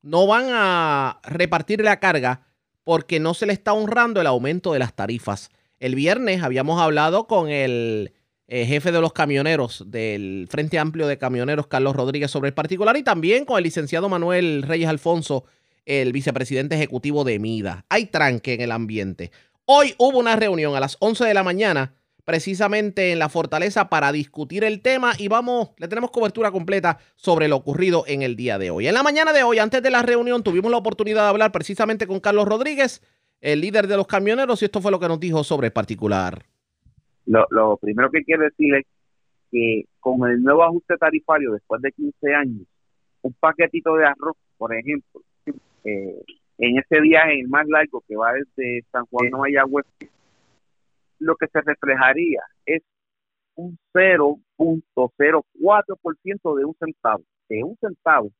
No 0.05 0.27
van 0.27 0.45
a 0.51 1.19
repartir 1.23 1.81
la 1.83 1.99
carga 1.99 2.45
porque 2.83 3.19
no 3.19 3.33
se 3.33 3.47
le 3.47 3.53
está 3.53 3.73
honrando 3.73 4.21
el 4.21 4.27
aumento 4.27 4.71
de 4.71 4.77
las 4.77 4.95
tarifas. 4.95 5.49
El 5.79 5.95
viernes 5.95 6.43
habíamos 6.43 6.79
hablado 6.79 7.25
con 7.25 7.49
el 7.49 8.13
eh, 8.47 8.67
jefe 8.67 8.91
de 8.91 9.01
los 9.01 9.13
camioneros 9.13 9.83
del 9.87 10.47
Frente 10.47 10.77
Amplio 10.77 11.07
de 11.07 11.17
Camioneros, 11.17 11.65
Carlos 11.65 11.95
Rodríguez, 11.95 12.29
sobre 12.29 12.49
el 12.49 12.53
particular 12.53 12.95
y 12.97 13.01
también 13.01 13.45
con 13.45 13.57
el 13.57 13.63
licenciado 13.63 14.07
Manuel 14.07 14.61
Reyes 14.61 14.89
Alfonso, 14.89 15.45
el 15.85 16.13
vicepresidente 16.13 16.75
ejecutivo 16.75 17.23
de 17.23 17.39
MIDA. 17.39 17.87
Hay 17.89 18.05
tranque 18.05 18.53
en 18.53 18.61
el 18.61 18.71
ambiente. 18.71 19.31
Hoy 19.65 19.95
hubo 19.97 20.19
una 20.19 20.35
reunión 20.35 20.75
a 20.75 20.79
las 20.79 20.97
11 20.99 21.25
de 21.25 21.33
la 21.33 21.41
mañana, 21.41 21.95
precisamente 22.25 23.11
en 23.11 23.19
la 23.19 23.29
fortaleza, 23.29 23.87
para 23.87 24.11
discutir 24.11 24.63
el 24.63 24.81
tema 24.81 25.13
y 25.17 25.27
vamos, 25.27 25.69
le 25.77 25.87
tenemos 25.87 26.11
cobertura 26.11 26.51
completa 26.51 26.97
sobre 27.15 27.47
lo 27.47 27.55
ocurrido 27.55 28.03
en 28.07 28.23
el 28.23 28.35
día 28.35 28.57
de 28.57 28.71
hoy. 28.71 28.87
En 28.87 28.95
la 28.95 29.03
mañana 29.03 29.31
de 29.31 29.43
hoy, 29.43 29.59
antes 29.59 29.81
de 29.81 29.91
la 29.91 30.01
reunión, 30.01 30.43
tuvimos 30.43 30.71
la 30.71 30.77
oportunidad 30.77 31.23
de 31.23 31.29
hablar 31.29 31.51
precisamente 31.51 32.07
con 32.07 32.19
Carlos 32.19 32.47
Rodríguez, 32.47 33.01
el 33.41 33.61
líder 33.61 33.87
de 33.87 33.95
los 33.95 34.07
camioneros, 34.07 34.61
y 34.61 34.65
esto 34.65 34.81
fue 34.81 34.91
lo 34.91 34.99
que 34.99 35.07
nos 35.07 35.19
dijo 35.19 35.43
sobre 35.43 35.67
el 35.67 35.73
particular. 35.73 36.43
Lo, 37.27 37.45
lo 37.51 37.77
primero 37.77 38.09
que 38.09 38.23
quiero 38.23 38.43
decir 38.43 38.75
es 38.75 38.85
que 39.51 39.85
con 39.99 40.29
el 40.29 40.41
nuevo 40.41 40.63
ajuste 40.63 40.97
tarifario 40.97 41.51
después 41.51 41.81
de 41.81 41.91
15 41.91 42.33
años, 42.33 42.67
un 43.21 43.33
paquetito 43.33 43.95
de 43.95 44.05
arroz, 44.05 44.35
por 44.57 44.75
ejemplo, 44.75 45.21
eh, 45.83 46.21
en 46.57 46.77
ese 46.79 47.01
viaje 47.01 47.39
el 47.39 47.47
más 47.47 47.67
largo 47.67 48.03
que 48.07 48.15
va 48.15 48.33
desde 48.33 48.83
San 48.91 49.05
Juan 49.05 49.33
a 49.33 49.37
Mayagüez, 49.37 49.85
lo 51.19 51.35
que 51.35 51.47
se 51.47 51.61
reflejaría 51.61 52.41
es 52.65 52.81
un 53.55 53.77
0.04% 53.93 56.57
de 56.57 56.65
un 56.65 56.75
centavo, 56.75 57.23
de 57.49 57.63
un 57.63 57.75
centavo 57.77 58.31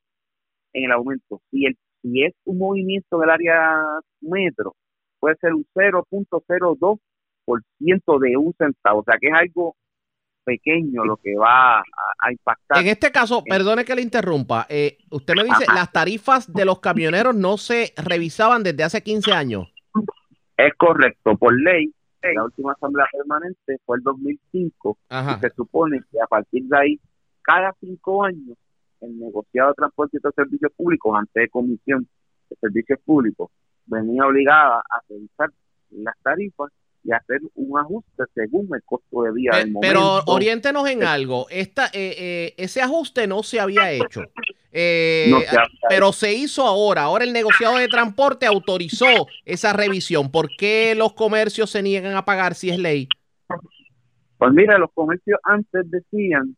en 0.74 0.86
el 0.86 0.92
aumento. 0.92 1.42
Si, 1.52 1.66
el, 1.66 1.78
si 2.02 2.24
es 2.24 2.34
un 2.46 2.58
movimiento 2.58 3.20
del 3.20 3.30
área 3.30 3.84
metro, 4.22 4.76
puede 5.20 5.36
ser 5.38 5.54
un 5.54 5.68
0.02% 5.74 8.20
de 8.20 8.38
un 8.38 8.54
centavo, 8.58 9.00
o 9.00 9.04
sea 9.04 9.18
que 9.20 9.28
es 9.28 9.34
algo 9.34 9.76
pequeño 10.44 11.04
lo 11.04 11.18
que 11.18 11.36
va 11.36 11.80
a, 11.80 12.32
impactar. 12.32 12.78
En 12.78 12.88
este 12.88 13.12
caso, 13.12 13.44
perdone 13.44 13.84
que 13.84 13.96
le 13.96 14.04
interrumpa, 14.04 14.68
eh, 14.70 15.00
usted 15.10 15.34
me 15.36 15.44
dice, 15.44 15.66
las 15.74 15.92
tarifas 15.92 16.54
de 16.54 16.66
los 16.66 16.80
camioneros 16.80 17.36
no 17.36 17.58
se 17.58 17.96
revisaban 17.98 18.62
desde 18.62 18.84
hace 18.84 19.02
15 19.02 19.34
años. 19.34 19.74
Es 20.56 20.72
correcto, 20.76 21.36
por 21.36 21.60
ley, 21.60 21.95
la 22.34 22.44
última 22.44 22.74
asamblea 22.74 23.06
permanente 23.12 23.78
fue 23.86 23.98
el 23.98 24.04
2005 24.04 24.98
y 25.10 25.40
se 25.40 25.50
supone 25.56 26.02
que 26.12 26.22
a 26.22 26.28
partir 26.28 26.64
de 26.66 26.78
ahí, 26.78 27.00
cada 27.42 27.74
cinco 27.80 28.24
años, 28.24 28.58
el 29.02 29.20
negociado 29.20 29.70
de 29.70 29.76
transporte 29.76 30.18
y 30.18 30.20
de 30.22 30.32
servicios 30.32 30.72
públicos, 30.76 31.16
ante 31.18 31.42
de 31.42 31.50
comisión 31.50 32.08
de 32.50 32.56
servicios 32.56 33.00
públicos, 33.06 33.52
venía 33.86 34.26
obligada 34.26 34.80
a 34.80 35.02
revisar 35.08 35.52
las 35.92 36.16
tarifas 36.24 36.72
y 37.06 37.12
hacer 37.12 37.40
un 37.54 37.78
ajuste 37.78 38.24
según 38.34 38.68
el 38.74 38.82
costo 38.84 39.22
de 39.22 39.32
vida 39.32 39.58
del 39.58 39.72
momento. 39.72 39.88
Pero 39.88 40.34
oriéntenos 40.34 40.90
en 40.90 41.04
algo. 41.04 41.46
Esta, 41.52 41.86
eh, 41.88 42.16
eh, 42.18 42.54
ese 42.58 42.82
ajuste 42.82 43.28
no 43.28 43.44
se 43.44 43.60
había 43.60 43.92
hecho. 43.92 44.24
Eh, 44.72 45.32
pero 45.88 46.12
se 46.12 46.34
hizo 46.34 46.64
ahora. 46.64 47.04
Ahora 47.04 47.24
el 47.24 47.32
negociado 47.32 47.78
de 47.78 47.88
transporte 47.88 48.48
autorizó 48.48 49.28
esa 49.46 49.72
revisión. 49.72 50.32
¿Por 50.32 50.50
qué 50.58 50.96
los 50.96 51.14
comercios 51.14 51.70
se 51.70 51.84
niegan 51.84 52.16
a 52.16 52.26
pagar 52.26 52.56
si 52.56 52.72
es 52.72 52.80
ley? 52.80 53.08
Pues 54.38 54.52
mira, 54.52 54.78
los 54.80 54.92
comercios 54.92 55.40
antes 55.44 55.90
decían 55.90 56.58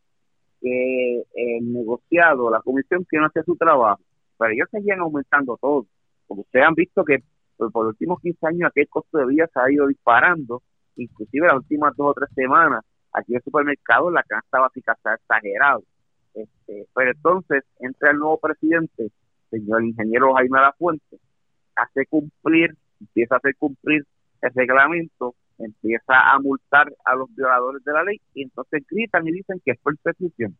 que 0.62 1.22
el 1.34 1.72
negociado, 1.72 2.50
la 2.50 2.60
comisión 2.62 3.06
que 3.08 3.18
no 3.18 3.26
hacía 3.26 3.42
su 3.44 3.54
trabajo, 3.54 4.00
pero 4.38 4.52
ellos 4.52 4.68
seguían 4.72 5.00
aumentando 5.00 5.58
todo. 5.60 5.86
Como 6.26 6.40
ustedes 6.40 6.66
han 6.66 6.74
visto 6.74 7.04
que 7.04 7.22
pues 7.58 7.72
por 7.72 7.84
los 7.84 7.92
últimos 7.94 8.20
15 8.20 8.46
años 8.46 8.70
aquí 8.70 8.80
el 8.80 8.88
costo 8.88 9.18
de 9.18 9.26
vida 9.26 9.48
se 9.52 9.60
ha 9.60 9.70
ido 9.70 9.86
disparando, 9.86 10.62
inclusive 10.96 11.48
las 11.48 11.56
últimas 11.56 11.94
dos 11.96 12.10
o 12.10 12.14
tres 12.14 12.30
semanas, 12.34 12.84
aquí 13.12 13.32
en 13.32 13.36
el 13.36 13.42
supermercado 13.42 14.10
la 14.10 14.22
canasta 14.22 14.60
básica 14.60 14.92
está 14.92 15.14
exagerado. 15.14 15.82
Este, 16.34 16.86
pero 16.94 17.10
entonces 17.10 17.64
entra 17.80 18.12
el 18.12 18.18
nuevo 18.18 18.38
presidente, 18.38 19.10
señor 19.50 19.82
ingeniero 19.84 20.34
Jaime 20.34 20.58
Fuente, 20.78 21.18
hace 21.74 22.06
cumplir, 22.06 22.74
empieza 23.00 23.34
a 23.34 23.38
hacer 23.38 23.56
cumplir 23.56 24.04
el 24.40 24.54
reglamento, 24.54 25.34
empieza 25.58 26.32
a 26.32 26.38
multar 26.38 26.92
a 27.04 27.16
los 27.16 27.34
violadores 27.34 27.82
de 27.84 27.92
la 27.92 28.04
ley 28.04 28.20
y 28.34 28.42
entonces 28.42 28.84
gritan 28.88 29.26
y 29.26 29.32
dicen 29.32 29.60
que 29.64 29.72
es 29.72 29.78
persecución. 29.80 30.56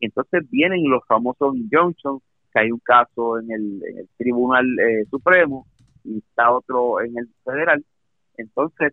Entonces 0.00 0.48
vienen 0.50 0.88
los 0.88 1.04
famosos 1.06 1.56
injunctions, 1.56 2.22
que 2.52 2.60
hay 2.60 2.70
un 2.70 2.80
caso 2.80 3.40
en 3.40 3.50
el, 3.50 4.08
Tribunal 4.16 4.66
eh, 4.78 5.04
Supremo, 5.10 5.66
y 6.06 6.18
está 6.18 6.50
otro 6.50 7.00
en 7.00 7.18
el 7.18 7.28
federal. 7.44 7.84
Entonces, 8.36 8.92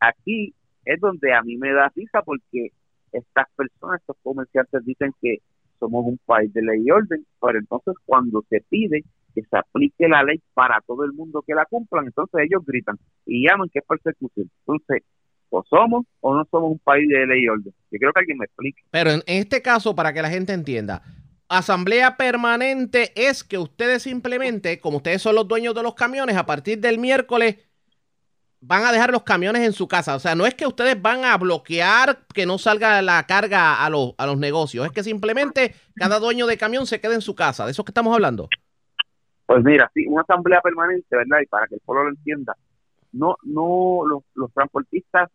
aquí 0.00 0.54
es 0.84 1.00
donde 1.00 1.32
a 1.34 1.42
mí 1.42 1.56
me 1.56 1.72
da 1.72 1.92
risa 1.94 2.22
porque 2.22 2.72
estas 3.12 3.46
personas, 3.56 4.00
estos 4.00 4.16
comerciantes 4.22 4.84
dicen 4.84 5.12
que 5.20 5.38
somos 5.78 6.04
un 6.06 6.18
país 6.26 6.52
de 6.52 6.62
ley 6.62 6.82
y 6.84 6.90
orden, 6.90 7.24
pero 7.40 7.58
entonces 7.58 7.94
cuando 8.04 8.44
se 8.48 8.62
pide 8.68 9.04
que 9.34 9.42
se 9.42 9.56
aplique 9.56 10.08
la 10.08 10.22
ley 10.24 10.40
para 10.54 10.80
todo 10.86 11.04
el 11.04 11.12
mundo 11.12 11.44
que 11.46 11.54
la 11.54 11.64
cumplan, 11.66 12.06
entonces 12.06 12.40
ellos 12.44 12.64
gritan 12.66 12.96
y 13.26 13.46
llaman 13.46 13.68
que 13.72 13.78
es 13.78 13.84
persecución. 13.86 14.50
Entonces, 14.66 15.04
o 15.50 15.62
somos 15.64 16.04
o 16.20 16.34
no 16.34 16.44
somos 16.50 16.72
un 16.72 16.78
país 16.78 17.08
de 17.08 17.26
ley 17.26 17.44
y 17.44 17.48
orden. 17.48 17.72
Yo 17.90 17.98
creo 17.98 18.12
que 18.12 18.20
alguien 18.20 18.38
me 18.38 18.44
explique. 18.46 18.82
Pero 18.90 19.10
en 19.10 19.22
este 19.26 19.62
caso, 19.62 19.94
para 19.94 20.12
que 20.12 20.22
la 20.22 20.30
gente 20.30 20.52
entienda, 20.52 21.02
asamblea 21.48 22.16
permanente 22.16 23.12
es 23.16 23.42
que 23.42 23.58
ustedes 23.58 24.02
simplemente, 24.02 24.80
como 24.80 24.98
ustedes 24.98 25.22
son 25.22 25.34
los 25.34 25.48
dueños 25.48 25.74
de 25.74 25.82
los 25.82 25.94
camiones, 25.94 26.36
a 26.36 26.46
partir 26.46 26.78
del 26.78 26.98
miércoles 26.98 27.56
van 28.60 28.84
a 28.84 28.92
dejar 28.92 29.12
los 29.12 29.22
camiones 29.22 29.62
en 29.62 29.72
su 29.72 29.86
casa. 29.88 30.16
O 30.16 30.18
sea, 30.18 30.34
no 30.34 30.46
es 30.46 30.54
que 30.54 30.66
ustedes 30.66 31.00
van 31.00 31.24
a 31.24 31.36
bloquear 31.36 32.26
que 32.34 32.44
no 32.44 32.58
salga 32.58 33.00
la 33.02 33.24
carga 33.26 33.84
a 33.84 33.90
los, 33.90 34.14
a 34.18 34.26
los 34.26 34.36
negocios, 34.38 34.86
es 34.86 34.92
que 34.92 35.02
simplemente 35.02 35.74
cada 35.94 36.18
dueño 36.18 36.46
de 36.46 36.58
camión 36.58 36.86
se 36.86 37.00
quede 37.00 37.14
en 37.14 37.20
su 37.20 37.34
casa. 37.34 37.64
¿De 37.64 37.70
eso 37.70 37.84
que 37.84 37.90
estamos 37.90 38.14
hablando? 38.14 38.48
Pues 39.46 39.64
mira, 39.64 39.90
sí, 39.94 40.06
una 40.06 40.22
asamblea 40.22 40.60
permanente, 40.60 41.16
¿verdad? 41.16 41.38
Y 41.42 41.46
para 41.46 41.66
que 41.66 41.76
el 41.76 41.80
pueblo 41.80 42.04
lo 42.04 42.10
entienda, 42.10 42.54
no, 43.12 43.36
no, 43.44 44.06
los, 44.06 44.22
los 44.34 44.52
transportistas 44.52 45.30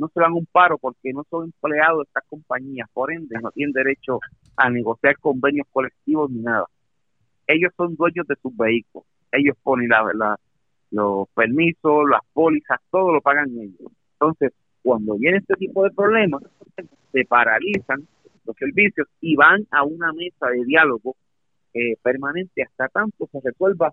no 0.00 0.08
se 0.08 0.20
dan 0.20 0.32
un 0.32 0.46
paro 0.46 0.78
porque 0.78 1.12
no 1.12 1.24
son 1.28 1.44
empleados 1.44 1.98
de 1.98 2.04
estas 2.04 2.24
compañías, 2.28 2.88
por 2.92 3.12
ende 3.12 3.36
no 3.42 3.50
tienen 3.50 3.72
derecho 3.72 4.18
a 4.56 4.70
negociar 4.70 5.18
convenios 5.18 5.66
colectivos 5.70 6.30
ni 6.30 6.40
nada. 6.40 6.64
Ellos 7.46 7.72
son 7.76 7.94
dueños 7.96 8.26
de 8.26 8.34
sus 8.40 8.56
vehículos, 8.56 9.06
ellos 9.30 9.56
ponen 9.62 9.88
la, 9.90 10.36
los 10.90 11.28
permisos, 11.34 12.08
las 12.10 12.22
pólizas, 12.32 12.78
todo 12.90 13.12
lo 13.12 13.20
pagan 13.20 13.50
ellos. 13.50 13.92
Entonces, 14.14 14.52
cuando 14.82 15.18
viene 15.18 15.38
este 15.38 15.54
tipo 15.54 15.84
de 15.84 15.90
problemas, 15.90 16.42
se 17.12 17.24
paralizan 17.26 18.08
los 18.46 18.56
servicios 18.56 19.06
y 19.20 19.36
van 19.36 19.66
a 19.70 19.84
una 19.84 20.12
mesa 20.14 20.46
de 20.46 20.64
diálogo 20.64 21.14
permanente 22.02 22.62
hasta 22.62 22.88
tanto 22.88 23.28
se 23.30 23.38
resuelva 23.44 23.92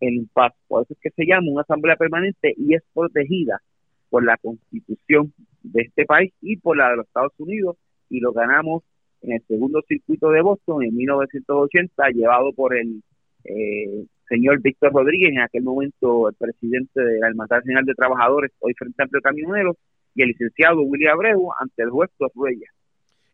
el 0.00 0.14
impasse. 0.14 0.56
Por 0.68 0.84
eso 0.84 0.94
es 0.94 1.00
que 1.00 1.10
se 1.10 1.26
llama 1.26 1.50
una 1.50 1.62
asamblea 1.62 1.96
permanente 1.96 2.54
y 2.56 2.74
es 2.74 2.82
protegida 2.94 3.60
por 4.08 4.24
la 4.24 4.36
constitución 4.38 5.32
de 5.62 5.82
este 5.82 6.04
país 6.04 6.32
y 6.40 6.56
por 6.56 6.76
la 6.76 6.90
de 6.90 6.96
los 6.96 7.06
Estados 7.06 7.32
Unidos 7.38 7.76
y 8.08 8.20
lo 8.20 8.32
ganamos 8.32 8.82
en 9.22 9.32
el 9.32 9.42
segundo 9.46 9.82
circuito 9.86 10.30
de 10.30 10.42
Boston 10.42 10.84
en 10.84 10.94
1980 10.94 12.08
llevado 12.10 12.52
por 12.52 12.76
el 12.76 13.02
eh, 13.44 14.04
señor 14.28 14.60
Víctor 14.60 14.92
Rodríguez, 14.92 15.30
en 15.30 15.40
aquel 15.40 15.62
momento 15.62 16.28
el 16.28 16.34
presidente 16.34 17.00
de 17.00 17.18
la 17.20 17.30
Nacional 17.30 17.84
de 17.84 17.94
Trabajadores, 17.94 18.52
hoy 18.60 18.74
Frente 18.74 19.02
Amplio 19.02 19.22
Camioneros, 19.22 19.76
y 20.14 20.22
el 20.22 20.28
licenciado 20.28 20.82
William 20.82 21.14
Abreu 21.14 21.50
ante 21.58 21.82
el 21.82 21.90
juez 21.90 22.10
Torruella. 22.18 22.66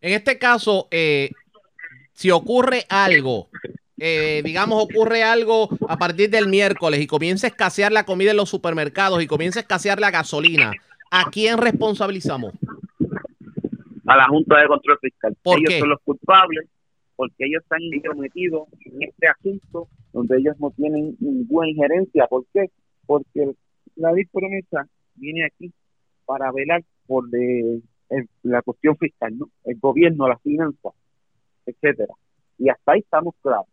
En 0.00 0.12
este 0.12 0.38
caso, 0.38 0.88
eh, 0.90 1.30
si 2.12 2.30
ocurre 2.30 2.84
algo, 2.88 3.48
eh, 3.98 4.42
digamos, 4.44 4.84
ocurre 4.84 5.22
algo 5.22 5.68
a 5.88 5.96
partir 5.98 6.30
del 6.30 6.48
miércoles 6.48 7.00
y 7.00 7.06
comienza 7.06 7.46
a 7.46 7.50
escasear 7.50 7.90
la 7.90 8.04
comida 8.04 8.32
en 8.32 8.36
los 8.36 8.50
supermercados 8.50 9.22
y 9.22 9.26
comienza 9.26 9.60
a 9.60 9.62
escasear 9.62 9.98
la 9.98 10.10
gasolina, 10.10 10.72
¿a 11.14 11.30
quién 11.30 11.58
responsabilizamos? 11.58 12.52
A 14.06 14.16
la 14.16 14.26
Junta 14.26 14.60
de 14.60 14.66
Control 14.66 14.98
Fiscal. 15.00 15.36
ellos 15.44 15.78
son 15.78 15.88
los 15.88 16.00
culpables 16.02 16.68
porque 17.16 17.46
ellos 17.46 17.62
están 17.62 17.80
intrometidos 17.82 18.66
en 18.84 19.04
este 19.04 19.28
asunto 19.28 19.88
donde 20.12 20.38
ellos 20.38 20.56
no 20.58 20.72
tienen 20.72 21.16
ninguna 21.20 21.68
injerencia. 21.68 22.26
¿Por 22.26 22.44
qué? 22.52 22.66
Porque 23.06 23.54
la 23.94 24.12
promesa 24.32 24.88
viene 25.14 25.46
aquí 25.46 25.72
para 26.26 26.50
velar 26.50 26.82
por 27.06 27.24
la 28.42 28.62
cuestión 28.62 28.96
fiscal, 28.96 29.38
¿no? 29.38 29.48
El 29.64 29.78
gobierno, 29.78 30.28
las 30.28 30.42
finanzas, 30.42 30.92
etcétera. 31.64 32.12
Y 32.58 32.68
hasta 32.68 32.92
ahí 32.92 33.00
estamos 33.00 33.34
claros. 33.40 33.66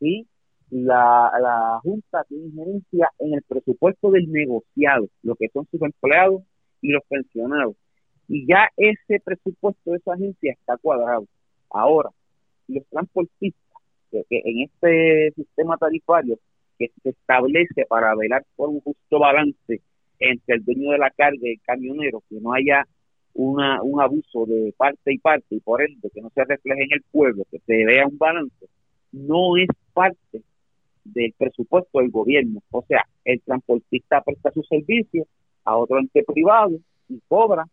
y 0.00 0.26
la, 0.70 1.32
la 1.40 1.80
Junta 1.82 2.24
tiene 2.28 2.46
injerencia 2.46 3.10
en 3.18 3.34
el 3.34 3.42
presupuesto 3.42 4.10
del 4.10 4.30
negociado, 4.30 5.08
lo 5.22 5.34
que 5.34 5.48
son 5.48 5.66
sus 5.70 5.82
empleados 5.82 6.42
y 6.86 6.92
los 6.92 7.02
pensionados. 7.08 7.74
Y 8.28 8.46
ya 8.46 8.68
ese 8.76 9.20
presupuesto 9.20 9.90
de 9.90 9.96
esa 9.98 10.14
agencia 10.14 10.52
está 10.52 10.76
cuadrado. 10.76 11.26
Ahora, 11.70 12.10
los 12.68 12.86
transportistas, 12.86 13.62
que, 14.10 14.24
en 14.30 14.62
este 14.62 15.32
sistema 15.34 15.76
tarifario 15.76 16.38
que 16.78 16.90
se 17.02 17.10
establece 17.10 17.86
para 17.88 18.14
velar 18.14 18.44
por 18.54 18.68
un 18.68 18.80
justo 18.80 19.18
balance 19.18 19.80
entre 20.18 20.56
el 20.56 20.64
dueño 20.64 20.92
de 20.92 20.98
la 20.98 21.10
carga 21.10 21.38
y 21.42 21.52
el 21.52 21.60
camionero, 21.62 22.22
que 22.28 22.40
no 22.40 22.52
haya 22.52 22.86
una, 23.34 23.82
un 23.82 24.00
abuso 24.00 24.46
de 24.46 24.72
parte 24.76 25.12
y 25.12 25.18
parte 25.18 25.56
y 25.56 25.60
por 25.60 25.82
ende 25.82 26.10
que 26.10 26.20
no 26.20 26.30
se 26.30 26.44
refleje 26.44 26.84
en 26.84 26.92
el 26.92 27.02
pueblo, 27.10 27.44
que 27.50 27.58
se 27.66 27.84
vea 27.84 28.06
un 28.06 28.16
balance, 28.16 28.66
no 29.12 29.56
es 29.56 29.68
parte 29.92 30.42
del 31.04 31.34
presupuesto 31.36 31.98
del 31.98 32.10
gobierno. 32.10 32.62
O 32.70 32.82
sea, 32.86 33.04
el 33.24 33.40
transportista 33.42 34.22
presta 34.22 34.52
su 34.52 34.62
servicio 34.62 35.26
a 35.66 35.76
otro 35.76 35.98
ente 35.98 36.22
privado 36.24 36.72
y 37.08 37.20
cobra 37.28 37.66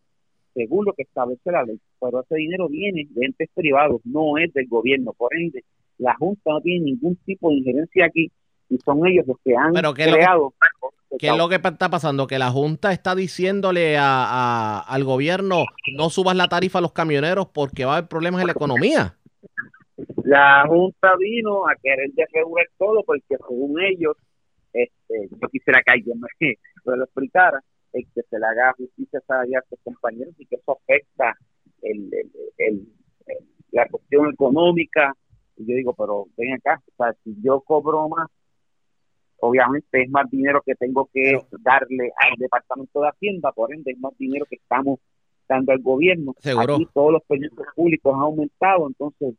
según 0.52 0.84
lo 0.84 0.92
que 0.92 1.02
establece 1.02 1.50
la 1.50 1.62
ley. 1.64 1.80
Pero 2.00 2.20
ese 2.20 2.36
dinero 2.36 2.68
viene 2.68 3.06
de 3.10 3.26
entes 3.26 3.48
privados, 3.54 4.00
no 4.04 4.36
es 4.38 4.52
del 4.52 4.68
gobierno. 4.68 5.12
Por 5.14 5.34
ende, 5.34 5.64
la 5.98 6.14
Junta 6.16 6.42
no 6.52 6.60
tiene 6.60 6.84
ningún 6.84 7.16
tipo 7.24 7.48
de 7.50 7.56
injerencia 7.56 8.06
aquí 8.06 8.30
y 8.68 8.78
son 8.78 9.06
ellos 9.06 9.26
los 9.26 9.36
que 9.44 9.56
han 9.56 9.72
Pero 9.72 9.94
¿qué 9.94 10.02
es 10.02 10.08
lo 10.08 10.12
que- 10.14 10.18
creado. 10.18 10.54
¿Qué 11.16 11.28
es 11.28 11.36
lo 11.36 11.48
que 11.48 11.54
está 11.56 11.88
pasando? 11.88 12.26
Que 12.26 12.38
la 12.40 12.50
Junta 12.50 12.92
está 12.92 13.14
diciéndole 13.14 13.96
a- 13.96 14.24
a- 14.24 14.80
al 14.80 15.04
gobierno 15.04 15.62
no 15.96 16.10
subas 16.10 16.34
la 16.36 16.48
tarifa 16.48 16.78
a 16.78 16.82
los 16.82 16.92
camioneros 16.92 17.46
porque 17.46 17.84
va 17.84 17.94
a 17.94 17.96
haber 17.98 18.08
problemas 18.08 18.40
en 18.40 18.48
la 18.48 18.52
economía. 18.52 19.14
La 20.24 20.64
Junta 20.66 21.12
vino 21.18 21.68
a 21.68 21.74
querer 21.80 22.10
desregular 22.14 22.66
todo 22.78 23.02
porque 23.04 23.22
según 23.28 23.80
ellos, 23.80 24.16
este, 24.72 25.28
yo 25.40 25.48
quisiera 25.48 25.82
que 25.84 25.92
alguien 25.92 26.20
me 26.20 26.96
lo 26.96 27.04
explicara, 27.04 27.60
el 27.94 28.06
que 28.14 28.22
se 28.28 28.38
le 28.38 28.44
haga 28.46 28.74
justicia 28.76 29.20
a 29.28 29.68
sus 29.68 29.78
compañeros 29.82 30.34
y 30.38 30.46
que 30.46 30.56
eso 30.56 30.72
afecta 30.82 31.34
el, 31.82 32.10
el- 32.12 32.30
el- 32.58 32.88
la 33.70 33.88
cuestión 33.88 34.30
económica. 34.32 35.14
Y 35.56 35.66
yo 35.66 35.76
digo, 35.76 35.94
pero 35.94 36.26
ven 36.36 36.54
acá, 36.54 36.82
o 36.86 36.92
sea, 36.96 37.12
si 37.24 37.34
yo 37.42 37.60
cobro 37.60 38.08
más, 38.08 38.28
obviamente 39.38 40.02
es 40.02 40.10
más 40.10 40.28
dinero 40.30 40.62
que 40.64 40.74
tengo 40.74 41.08
que 41.12 41.38
darle 41.60 42.10
al 42.18 42.34
Departamento 42.38 43.00
de 43.02 43.08
Hacienda, 43.08 43.52
por 43.52 43.72
ende 43.72 43.92
es 43.92 43.98
más 43.98 44.16
dinero 44.18 44.46
que 44.48 44.56
estamos 44.56 44.98
dando 45.48 45.72
al 45.72 45.80
gobierno. 45.80 46.34
Seguro. 46.40 46.74
Aquí 46.76 46.88
todos 46.94 47.12
los 47.12 47.22
proyectos 47.24 47.66
públicos 47.74 48.14
han 48.14 48.20
aumentado, 48.22 48.86
entonces, 48.88 49.34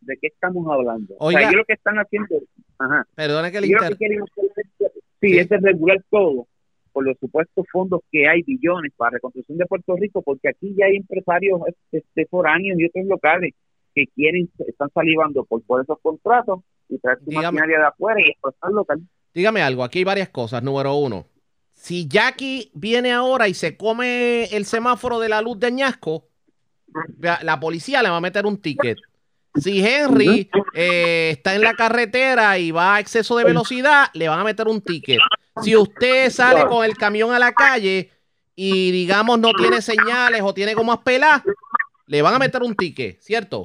¿de 0.00 0.16
qué 0.18 0.26
estamos 0.28 0.66
hablando? 0.70 1.14
o 1.18 1.26
Oiga. 1.28 1.40
sea, 1.40 1.48
ellos 1.48 1.58
lo 1.58 1.64
que 1.64 1.72
están 1.74 1.96
haciendo, 1.96 2.36
ajá, 2.78 3.06
Perdone 3.14 3.52
que 3.52 3.60
le 3.60 3.66
lo 3.68 3.72
inter... 3.74 3.90
que 3.90 3.96
quieren 3.96 4.22
hacer 4.22 4.44
es- 4.56 4.92
sí, 5.20 5.38
es 5.38 5.48
de 5.48 5.56
regular 5.58 6.02
todo 6.10 6.46
por 6.94 7.04
los 7.04 7.18
supuestos 7.18 7.66
fondos 7.70 8.00
que 8.10 8.28
hay, 8.28 8.42
billones 8.42 8.92
para 8.96 9.10
reconstrucción 9.10 9.58
de 9.58 9.66
Puerto 9.66 9.96
Rico, 9.96 10.22
porque 10.22 10.48
aquí 10.48 10.74
ya 10.78 10.86
hay 10.86 10.96
empresarios 10.96 11.60
este, 11.90 12.26
foráneos 12.26 12.78
y 12.78 12.86
otros 12.86 13.04
locales 13.06 13.52
que 13.94 14.06
quieren, 14.14 14.48
están 14.66 14.88
salivando 14.94 15.44
por, 15.44 15.62
por 15.64 15.82
esos 15.82 15.98
contratos 16.00 16.60
y 16.88 16.98
traer 16.98 17.18
su 17.18 17.26
Dígame. 17.26 17.46
maquinaria 17.46 17.78
de 17.78 17.86
afuera 17.86 18.20
y 18.20 18.30
explotar 18.30 18.70
local. 18.70 19.00
Dígame 19.34 19.60
algo, 19.60 19.82
aquí 19.82 19.98
hay 19.98 20.04
varias 20.04 20.28
cosas. 20.28 20.62
Número 20.62 20.94
uno, 20.94 21.26
si 21.72 22.06
Jackie 22.06 22.70
viene 22.74 23.12
ahora 23.12 23.48
y 23.48 23.54
se 23.54 23.76
come 23.76 24.44
el 24.44 24.64
semáforo 24.64 25.18
de 25.18 25.28
la 25.28 25.42
luz 25.42 25.58
de 25.58 25.66
Añasco, 25.66 26.28
la 27.18 27.58
policía 27.58 28.02
le 28.04 28.10
va 28.10 28.18
a 28.18 28.20
meter 28.20 28.46
un 28.46 28.58
ticket. 28.58 28.98
Si 29.56 29.84
Henry 29.84 30.50
eh, 30.74 31.30
está 31.32 31.54
en 31.54 31.62
la 31.62 31.74
carretera 31.74 32.58
y 32.58 32.70
va 32.70 32.96
a 32.96 33.00
exceso 33.00 33.36
de 33.36 33.44
velocidad, 33.44 34.06
le 34.14 34.28
van 34.28 34.40
a 34.40 34.44
meter 34.44 34.66
un 34.66 34.80
ticket. 34.80 35.20
Si 35.62 35.76
usted 35.76 36.30
sale 36.30 36.66
con 36.66 36.84
el 36.84 36.96
camión 36.96 37.32
a 37.32 37.38
la 37.38 37.52
calle 37.52 38.10
y 38.56 38.90
digamos 38.90 39.38
no 39.38 39.52
tiene 39.52 39.80
señales 39.82 40.42
o 40.42 40.52
tiene 40.54 40.74
gomas 40.74 40.98
peladas, 40.98 41.42
le 42.06 42.22
van 42.22 42.34
a 42.34 42.38
meter 42.38 42.62
un 42.62 42.74
ticket, 42.74 43.20
¿cierto? 43.20 43.62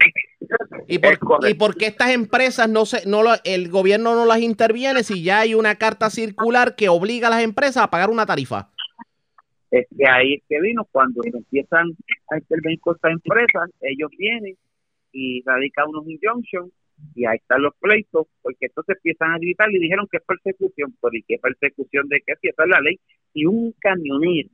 ¿Y 0.88 0.98
por, 1.00 1.20
¿Y 1.48 1.54
por 1.56 1.76
qué 1.76 1.88
estas 1.88 2.12
empresas 2.12 2.68
no 2.70 2.86
se, 2.86 3.06
no 3.06 3.22
lo- 3.22 3.36
el 3.44 3.70
gobierno 3.70 4.16
no 4.16 4.26
las 4.26 4.40
interviene 4.40 5.04
si 5.04 5.22
ya 5.24 5.42
hay 5.42 5.54
una 5.54 5.76
carta 5.76 6.10
circular 6.10 6.76
que 6.76 6.90
obliga 6.90 7.28
a 7.28 7.32
las 7.32 7.44
empresas 7.44 7.84
a 7.84 7.90
pagar 7.90 8.10
una 8.10 8.26
tarifa? 8.26 8.70
es 9.72 9.86
que 9.96 10.10
ahí 10.10 10.34
es 10.36 10.44
que 10.50 10.60
vino 10.62 10.84
cuando 10.92 11.22
empiezan 11.24 11.96
a 12.32 12.38
intervenir 12.38 12.80
con 12.80 12.96
estas 12.96 13.12
empresas, 13.12 13.70
ellos 13.82 14.10
vienen 14.18 14.58
y 15.12 15.44
radican 15.46 15.90
unos 15.90 16.08
injunctions 16.08 16.72
y 17.16 17.26
ahí 17.26 17.38
están 17.38 17.62
los 17.62 17.74
pleitos, 17.80 18.28
porque 18.42 18.68
entonces 18.68 18.96
empiezan 18.98 19.32
a 19.32 19.38
gritar 19.38 19.72
y 19.72 19.80
dijeron 19.80 20.08
que 20.10 20.18
es 20.18 20.24
persecución, 20.24 20.96
pero 21.02 21.16
¿y 21.16 21.24
qué 21.24 21.38
persecución 21.40 22.08
de 22.08 22.22
qué? 22.26 22.34
Si 22.42 22.48
esa 22.50 22.64
es 22.64 22.70
la 22.70 22.82
ley, 22.82 23.00
si 23.34 23.46
un 23.46 23.74
camionero 23.80 24.50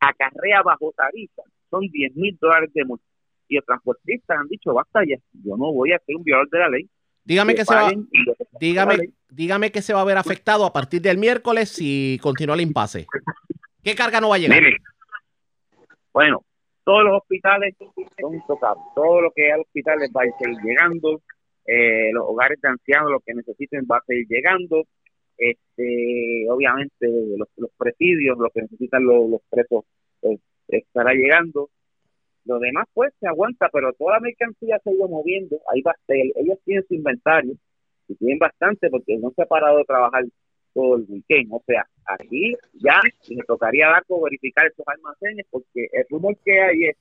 acarrea 0.00 0.62
bajo 0.62 0.92
tarifa, 0.96 1.42
son 1.68 1.88
10 1.88 2.16
mil 2.16 2.36
dólares 2.40 2.70
de 2.72 2.84
multa. 2.84 3.04
Y 3.48 3.56
los 3.56 3.64
transportistas 3.64 4.38
han 4.38 4.48
dicho, 4.48 4.72
basta 4.72 5.00
ya, 5.04 5.16
yo 5.44 5.56
no 5.56 5.72
voy 5.72 5.92
a 5.92 5.98
ser 5.98 6.16
un 6.16 6.22
violador 6.22 6.48
de 6.50 6.58
la 6.58 6.68
ley. 6.68 6.88
Dígame 7.24 7.54
que 7.54 7.64
se 7.64 7.74
va, 7.74 7.92
y 7.92 8.24
que 8.24 8.34
se 8.34 8.44
dígame, 8.58 8.96
dígame 9.28 9.70
que 9.70 9.82
se 9.82 9.92
va 9.92 10.00
a 10.00 10.04
ver 10.04 10.16
afectado 10.16 10.64
a 10.64 10.72
partir 10.72 11.02
del 11.02 11.18
miércoles 11.18 11.68
si 11.68 12.18
continúa 12.22 12.54
el 12.54 12.62
impasse. 12.62 13.06
¿Qué 13.82 13.94
carga 13.94 14.20
no 14.20 14.30
va 14.30 14.36
a 14.36 14.38
llegar? 14.38 14.60
Mire, 14.60 14.76
bueno, 16.12 16.44
todos 16.84 17.04
los 17.04 17.18
hospitales 17.18 17.74
son 17.78 18.34
intocables. 18.34 18.84
Todo 18.94 19.20
lo 19.22 19.30
que 19.32 19.52
hay 19.52 19.60
hospitales 19.60 20.10
va 20.16 20.22
a 20.22 20.38
seguir 20.38 20.56
llegando. 20.62 21.20
eh, 21.66 22.10
los 22.12 22.24
hogares 22.26 22.60
de 22.60 22.68
ancianos, 22.68 23.10
lo 23.10 23.20
que 23.20 23.34
necesiten, 23.34 23.86
va 23.90 23.98
a 23.98 24.04
seguir 24.06 24.26
llegando. 24.28 24.84
Este, 25.38 26.46
obviamente, 26.50 27.06
los, 27.56 27.70
presidios, 27.78 28.38
lo 28.38 28.50
que 28.50 28.62
necesitan 28.62 29.04
los, 29.04 29.30
los 29.30 29.40
presos, 29.50 29.84
pues, 30.20 30.40
estará 30.68 31.12
llegando. 31.14 31.70
Lo 32.44 32.58
demás, 32.58 32.86
pues, 32.94 33.12
se 33.20 33.28
aguanta, 33.28 33.68
pero 33.72 33.92
toda 33.94 34.14
la 34.14 34.20
mercancía 34.20 34.78
se 34.82 34.90
ha 34.90 34.92
ido 34.94 35.08
moviendo. 35.08 35.60
Ahí 35.72 35.82
va. 35.82 35.94
Ellos 36.08 36.58
tienen 36.64 36.84
su 36.88 36.94
inventario 36.94 37.54
y 38.08 38.14
tienen 38.16 38.38
bastante 38.38 38.90
porque 38.90 39.16
no 39.18 39.30
se 39.36 39.42
ha 39.42 39.46
parado 39.46 39.78
de 39.78 39.84
trabajar 39.84 40.24
todo 40.74 40.96
el 40.96 41.06
weekend. 41.08 41.52
O 41.52 41.62
sea, 41.66 41.86
aquí 42.06 42.54
ya 42.74 43.00
le 43.28 43.42
tocaría 43.46 43.88
a 43.88 43.92
DACO 43.92 44.22
verificar 44.22 44.66
esos 44.66 44.86
almacenes 44.86 45.46
porque 45.50 45.88
el 45.92 46.04
rumor 46.10 46.36
que 46.44 46.60
hay 46.60 46.84
es, 46.88 46.96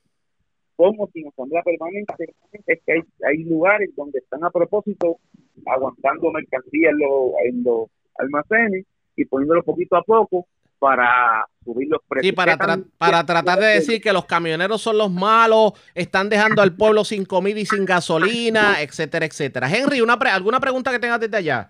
como 0.75 1.07
sin 1.13 1.27
asamblea 1.27 1.61
permanente, 1.63 2.33
es 2.67 2.79
que 2.85 2.91
hay, 2.93 3.01
hay 3.27 3.43
lugares 3.43 3.89
donde 3.95 4.19
están 4.19 4.43
a 4.45 4.49
propósito 4.49 5.17
aguantando 5.65 6.31
mercancía 6.31 6.89
en 6.91 6.99
los, 6.99 7.31
en 7.45 7.63
los 7.63 7.89
almacenes 8.17 8.85
y 9.15 9.25
poniéndolo 9.25 9.63
poquito 9.63 9.97
a 9.97 10.03
poco 10.03 10.47
para 10.79 11.45
subir 11.65 11.89
los 11.89 11.99
precios. 12.07 12.29
Sí, 12.29 12.35
para, 12.35 12.53
¿Qué 12.53 12.57
tan- 12.59 12.83
tra- 12.85 12.87
para 12.97 13.25
tratar 13.25 13.59
de 13.59 13.65
decir 13.65 14.01
que 14.01 14.13
los 14.13 14.23
camioneros 14.23 14.81
son 14.81 14.97
los 14.97 15.11
malos, 15.11 15.73
están 15.93 16.29
dejando 16.29 16.61
al 16.61 16.73
pueblo 16.77 17.03
sin 17.03 17.25
comida 17.25 17.59
y 17.59 17.65
sin 17.65 17.83
gasolina, 17.83 18.81
etcétera, 18.81 19.25
etcétera. 19.25 19.69
Henry, 19.69 19.99
una 19.99 20.17
pre- 20.17 20.29
¿alguna 20.29 20.61
pregunta 20.61 20.91
que 20.91 20.99
tengas 20.99 21.19
desde 21.19 21.35
allá? 21.35 21.67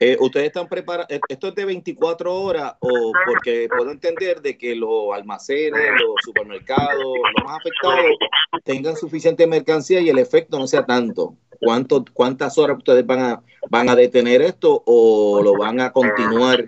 Eh, 0.00 0.16
¿Ustedes 0.18 0.46
están 0.46 0.68
preparados? 0.68 1.06
¿Esto 1.28 1.48
es 1.48 1.54
de 1.54 1.64
24 1.64 2.34
horas 2.34 2.74
o 2.80 3.12
porque 3.26 3.68
puedo 3.74 3.90
entender 3.90 4.40
de 4.40 4.58
que 4.58 4.74
los 4.74 5.14
almacenes, 5.14 5.90
los 6.00 6.14
supermercados, 6.24 7.04
los 7.04 7.44
más 7.44 7.58
afectados 7.60 8.16
tengan 8.64 8.96
suficiente 8.96 9.46
mercancía 9.46 10.00
y 10.00 10.08
el 10.08 10.18
efecto 10.18 10.58
no 10.58 10.66
sea 10.66 10.84
tanto? 10.84 11.36
¿Cuánto, 11.60 12.04
¿Cuántas 12.12 12.58
horas 12.58 12.78
ustedes 12.78 13.06
van 13.06 13.20
a, 13.20 13.42
van 13.70 13.88
a 13.88 13.94
detener 13.94 14.42
esto 14.42 14.82
o 14.84 15.40
lo 15.42 15.56
van 15.56 15.80
a 15.80 15.92
continuar 15.92 16.66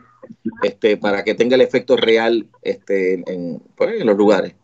este, 0.62 0.97
para 0.97 1.24
que 1.24 1.35
tenga 1.35 1.57
el 1.57 1.62
efecto 1.62 1.97
real 1.97 2.47
este, 2.62 3.14
en, 3.27 3.61
pues, 3.77 4.01
en 4.01 4.07
los 4.07 4.16
lugares? 4.16 4.55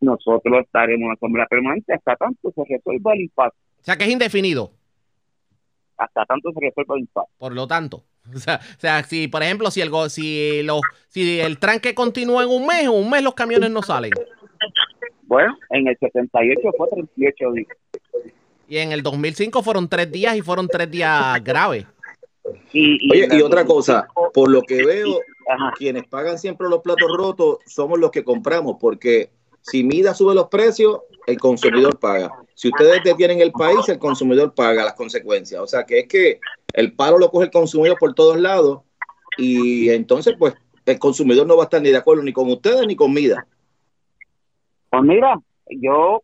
Nosotros 0.00 0.60
estaremos 0.64 1.02
en 1.02 1.08
la 1.08 1.14
asamblea 1.14 1.46
permanente 1.46 1.92
hasta 1.92 2.16
tanto 2.16 2.52
se 2.54 2.62
resuelva 2.66 3.12
el 3.14 3.22
impasse. 3.22 3.56
O 3.80 3.84
sea, 3.84 3.96
que 3.96 4.04
es 4.04 4.10
indefinido. 4.10 4.70
Hasta 6.00 6.24
tanto 6.24 6.50
se 6.52 6.60
resuelva 6.60 6.94
el 6.96 7.00
impasse. 7.02 7.30
Por 7.38 7.52
lo 7.54 7.66
tanto, 7.66 8.04
o 8.34 8.38
sea, 8.38 8.58
o 8.76 8.80
sea, 8.80 9.02
si 9.04 9.28
por 9.28 9.42
ejemplo, 9.42 9.70
si 9.70 9.80
el 9.82 9.90
go- 9.90 10.08
si 10.08 10.62
los 10.62 10.80
si 11.08 11.40
el 11.40 11.58
tranque 11.58 11.94
continúa 11.94 12.42
en 12.42 12.48
un 12.48 12.66
mes, 12.66 12.84
en 12.84 12.88
un 12.90 13.10
mes 13.10 13.22
los 13.22 13.34
camiones 13.34 13.70
no 13.70 13.82
salen. 13.82 14.12
Bueno, 15.24 15.56
en 15.68 15.86
el 15.86 15.96
78 15.98 16.60
fue 16.76 16.88
38 16.88 17.52
días. 17.52 17.68
Y 18.68 18.78
en 18.78 18.92
el 18.92 19.02
2005 19.02 19.62
fueron 19.62 19.88
tres 19.88 20.10
días 20.10 20.36
y 20.36 20.42
fueron 20.42 20.68
tres 20.68 20.90
días 20.90 21.42
graves. 21.44 21.86
Oye, 22.44 23.28
y 23.30 23.42
otra 23.42 23.64
cosa, 23.64 24.08
por 24.32 24.50
lo 24.50 24.62
que 24.62 24.84
veo, 24.84 25.20
quienes 25.76 26.06
pagan 26.08 26.38
siempre 26.38 26.68
los 26.68 26.80
platos 26.80 27.08
rotos 27.16 27.58
somos 27.66 27.98
los 27.98 28.10
que 28.10 28.24
compramos, 28.24 28.76
porque 28.80 29.30
si 29.62 29.84
Mida 29.84 30.14
sube 30.14 30.34
los 30.34 30.48
precios, 30.48 31.00
el 31.26 31.38
consumidor 31.38 31.98
paga. 31.98 32.30
Si 32.54 32.68
ustedes 32.68 33.02
detienen 33.04 33.40
el 33.40 33.52
país, 33.52 33.88
el 33.88 33.98
consumidor 33.98 34.54
paga 34.54 34.84
las 34.84 34.94
consecuencias. 34.94 35.60
O 35.60 35.66
sea, 35.66 35.84
que 35.84 36.00
es 36.00 36.08
que 36.08 36.40
el 36.72 36.94
paro 36.94 37.18
lo 37.18 37.30
coge 37.30 37.46
el 37.46 37.50
consumidor 37.50 37.98
por 37.98 38.14
todos 38.14 38.38
lados 38.38 38.82
y 39.36 39.90
entonces, 39.90 40.34
pues, 40.38 40.54
el 40.86 40.98
consumidor 40.98 41.46
no 41.46 41.56
va 41.56 41.62
a 41.62 41.64
estar 41.64 41.80
ni 41.80 41.90
de 41.90 41.96
acuerdo 41.96 42.22
ni 42.22 42.32
con 42.32 42.50
ustedes 42.50 42.86
ni 42.86 42.96
con 42.96 43.12
Mida. 43.12 43.46
Pues 44.90 45.02
mira, 45.02 45.40
yo 45.68 46.22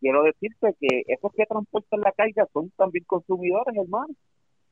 quiero 0.00 0.22
decirte 0.22 0.74
que 0.80 1.04
esos 1.08 1.32
que 1.34 1.46
transportan 1.46 2.00
la 2.00 2.12
carga 2.12 2.48
son 2.52 2.70
también 2.76 3.04
consumidores, 3.04 3.76
hermano. 3.76 4.14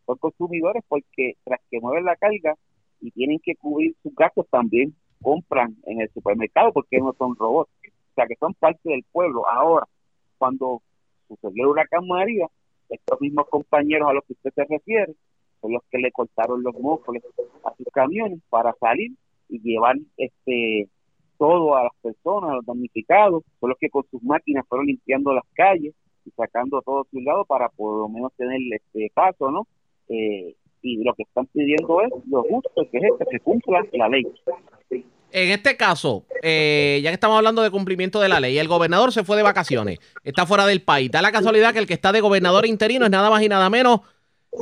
Son 0.06 0.16
consumidores 0.18 0.82
porque 0.88 1.36
tras 1.44 1.60
que 1.70 1.80
mueven 1.80 2.04
la 2.04 2.16
carga 2.16 2.54
y 3.00 3.10
tienen 3.10 3.40
que 3.40 3.56
cubrir 3.56 3.94
sus 4.02 4.14
gastos, 4.14 4.46
también 4.50 4.94
compran 5.20 5.76
en 5.86 6.00
el 6.00 6.10
supermercado 6.12 6.72
porque 6.72 6.98
no 6.98 7.14
son 7.18 7.36
robots. 7.36 7.70
O 8.16 8.18
sea, 8.18 8.26
que 8.26 8.36
son 8.36 8.54
parte 8.54 8.88
del 8.88 9.04
pueblo. 9.12 9.46
Ahora, 9.46 9.86
cuando 10.38 10.80
sucedió 11.28 11.64
el 11.64 11.70
huracán 11.70 12.06
María, 12.06 12.46
estos 12.88 13.20
mismos 13.20 13.46
compañeros 13.50 14.08
a 14.08 14.14
los 14.14 14.24
que 14.24 14.32
usted 14.32 14.52
se 14.54 14.64
refiere 14.64 15.14
son 15.60 15.72
los 15.72 15.82
que 15.90 15.98
le 15.98 16.10
cortaron 16.12 16.62
los 16.62 16.74
móviles 16.80 17.22
a 17.62 17.74
sus 17.76 17.86
camiones 17.92 18.40
para 18.48 18.72
salir 18.80 19.12
y 19.50 19.60
llevar 19.60 19.96
este 20.16 20.88
todo 21.36 21.76
a 21.76 21.82
las 21.82 21.92
personas, 22.00 22.50
a 22.50 22.54
los 22.54 22.64
damnificados, 22.64 23.44
son 23.60 23.68
los 23.68 23.78
que 23.78 23.90
con 23.90 24.04
sus 24.10 24.22
máquinas 24.22 24.64
fueron 24.66 24.86
limpiando 24.86 25.34
las 25.34 25.44
calles 25.52 25.94
y 26.24 26.30
sacando 26.30 26.80
todo 26.80 27.02
a 27.02 27.10
su 27.10 27.20
lado 27.20 27.44
para 27.44 27.68
por 27.68 27.98
lo 27.98 28.08
menos 28.08 28.32
tener 28.34 28.58
este 28.70 29.10
paso, 29.12 29.50
¿no? 29.50 29.66
Eh, 30.08 30.56
y 30.80 31.04
lo 31.04 31.12
que 31.12 31.24
están 31.24 31.44
pidiendo 31.46 32.00
es 32.00 32.10
lo 32.30 32.42
justo, 32.44 32.88
que 32.90 32.96
es 32.96 33.12
que 33.18 33.24
se 33.30 33.40
cumpla 33.40 33.84
la 33.92 34.08
ley. 34.08 34.26
En 35.32 35.50
este 35.50 35.76
caso, 35.76 36.24
eh, 36.42 37.00
ya 37.02 37.10
que 37.10 37.14
estamos 37.14 37.36
hablando 37.36 37.62
de 37.62 37.70
cumplimiento 37.70 38.20
de 38.20 38.28
la 38.28 38.40
ley, 38.40 38.58
el 38.58 38.68
gobernador 38.68 39.12
se 39.12 39.24
fue 39.24 39.36
de 39.36 39.42
vacaciones, 39.42 39.98
está 40.24 40.46
fuera 40.46 40.66
del 40.66 40.82
país. 40.82 41.10
Da 41.10 41.20
la 41.20 41.32
casualidad 41.32 41.72
que 41.72 41.80
el 41.80 41.86
que 41.86 41.94
está 41.94 42.12
de 42.12 42.20
gobernador 42.20 42.66
interino 42.66 43.04
es 43.04 43.10
nada 43.10 43.28
más 43.28 43.42
y 43.42 43.48
nada 43.48 43.68
menos 43.68 44.00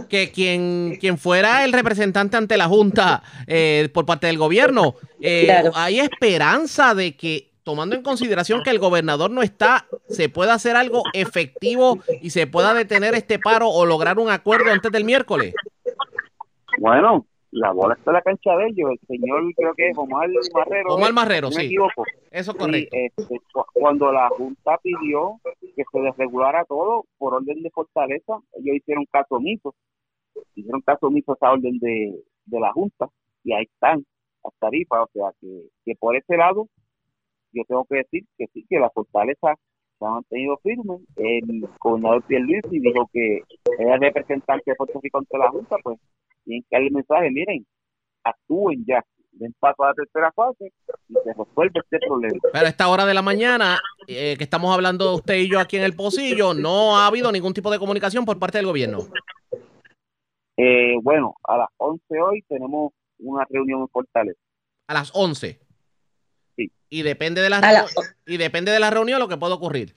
que 0.08 0.32
quien, 0.32 0.96
quien 1.00 1.18
fuera 1.18 1.64
el 1.64 1.72
representante 1.72 2.36
ante 2.36 2.56
la 2.56 2.66
Junta 2.66 3.22
eh, 3.46 3.88
por 3.92 4.06
parte 4.06 4.26
del 4.26 4.38
gobierno. 4.38 4.96
Eh, 5.20 5.70
¿Hay 5.74 6.00
esperanza 6.00 6.94
de 6.94 7.16
que, 7.16 7.52
tomando 7.62 7.94
en 7.94 8.02
consideración 8.02 8.62
que 8.62 8.70
el 8.70 8.78
gobernador 8.78 9.30
no 9.30 9.42
está, 9.42 9.86
se 10.08 10.28
pueda 10.28 10.54
hacer 10.54 10.76
algo 10.76 11.02
efectivo 11.12 12.00
y 12.20 12.30
se 12.30 12.46
pueda 12.46 12.74
detener 12.74 13.14
este 13.14 13.38
paro 13.38 13.68
o 13.68 13.86
lograr 13.86 14.18
un 14.18 14.30
acuerdo 14.30 14.70
antes 14.72 14.90
del 14.90 15.04
miércoles? 15.04 15.54
Bueno, 16.78 17.26
la 17.56 17.70
bola 17.72 17.94
está 17.94 18.10
en 18.10 18.14
la 18.14 18.22
cancha 18.22 18.56
de 18.56 18.66
ellos. 18.66 18.90
El 18.90 19.06
señor, 19.18 19.42
creo 19.56 19.74
que 19.74 19.88
es 19.90 19.96
Omar 19.98 20.28
Marrero. 20.52 20.94
Omar 20.94 21.12
Marrero, 21.12 21.50
si 21.50 21.56
me 21.56 21.60
sí. 21.62 21.66
equivoco. 21.68 22.04
Eso 22.30 22.50
es 22.50 22.56
correcto. 22.56 22.90
Sí, 22.96 23.06
este, 23.16 23.38
cu- 23.52 23.64
cuando 23.74 24.10
la 24.12 24.28
Junta 24.30 24.76
pidió 24.82 25.40
que 25.60 25.84
se 25.90 26.00
desregulara 26.00 26.64
todo 26.64 27.04
por 27.16 27.34
orden 27.34 27.62
de 27.62 27.70
fortaleza, 27.70 28.38
ellos 28.54 28.76
hicieron 28.76 29.04
caso 29.06 29.36
omiso. 29.36 29.74
Hicieron 30.56 30.80
caso 30.80 31.06
omiso 31.06 31.32
a 31.32 31.34
esa 31.36 31.52
orden 31.52 31.78
de, 31.78 32.20
de 32.46 32.60
la 32.60 32.72
Junta 32.72 33.08
y 33.44 33.52
ahí 33.52 33.64
están 33.64 34.04
las 34.42 34.52
tarifas. 34.58 35.02
O 35.02 35.10
sea, 35.12 35.32
que, 35.40 35.68
que 35.84 35.94
por 35.94 36.16
ese 36.16 36.36
lado, 36.36 36.66
yo 37.52 37.62
tengo 37.68 37.84
que 37.84 37.96
decir 37.98 38.24
que 38.36 38.46
sí, 38.52 38.66
que 38.68 38.80
la 38.80 38.90
fortaleza 38.90 39.54
se 39.98 40.04
ha 40.04 40.10
mantenido 40.10 40.56
firme. 40.62 40.98
El 41.16 41.68
gobernador 41.78 42.24
Pierluisi 42.24 42.80
dijo 42.80 43.08
que 43.12 43.42
era 43.78 43.96
representante 43.96 44.72
de 44.72 44.74
Puerto 44.74 44.98
Rico 45.00 45.18
ante 45.18 45.38
la 45.38 45.50
Junta, 45.50 45.76
pues 45.84 46.00
tienen 46.44 46.62
que 46.62 46.68
darle 46.76 46.86
el 46.88 46.92
mensaje, 46.94 47.30
miren, 47.30 47.66
actúen 48.22 48.84
ya, 48.86 49.04
den 49.32 49.54
paso 49.58 49.82
a 49.84 49.88
la 49.88 49.94
tercera 49.94 50.32
fase 50.32 50.72
y 51.08 51.12
se 51.14 51.32
resuelve 51.36 51.80
este 51.80 51.98
problema. 52.06 52.38
Pero 52.52 52.66
a 52.66 52.68
esta 52.68 52.88
hora 52.88 53.04
de 53.06 53.14
la 53.14 53.22
mañana, 53.22 53.80
eh, 54.06 54.36
que 54.38 54.44
estamos 54.44 54.72
hablando 54.74 55.14
usted 55.16 55.34
y 55.36 55.50
yo 55.50 55.58
aquí 55.60 55.76
en 55.76 55.82
el 55.84 55.94
pocillo, 55.96 56.54
no 56.54 56.96
ha 56.96 57.06
habido 57.06 57.32
ningún 57.32 57.52
tipo 57.54 57.70
de 57.70 57.78
comunicación 57.78 58.24
por 58.24 58.38
parte 58.38 58.58
del 58.58 58.66
gobierno. 58.66 58.98
Eh, 60.56 60.94
bueno, 61.02 61.34
a 61.44 61.58
las 61.58 61.68
11 61.78 62.04
hoy 62.20 62.42
tenemos 62.48 62.92
una 63.18 63.44
reunión 63.50 63.80
en 63.80 63.88
Fortaleza. 63.88 64.38
A 64.86 64.94
las 64.94 65.10
11. 65.14 65.58
Sí. 66.56 66.70
Y 66.88 67.02
depende 67.02 67.40
de 67.40 67.50
la, 67.50 67.60
la- 67.60 67.86
y 68.26 68.36
depende 68.36 68.70
de 68.70 68.78
la 68.80 68.90
reunión 68.90 69.18
lo 69.18 69.28
que 69.28 69.36
pueda 69.36 69.54
ocurrir. 69.54 69.96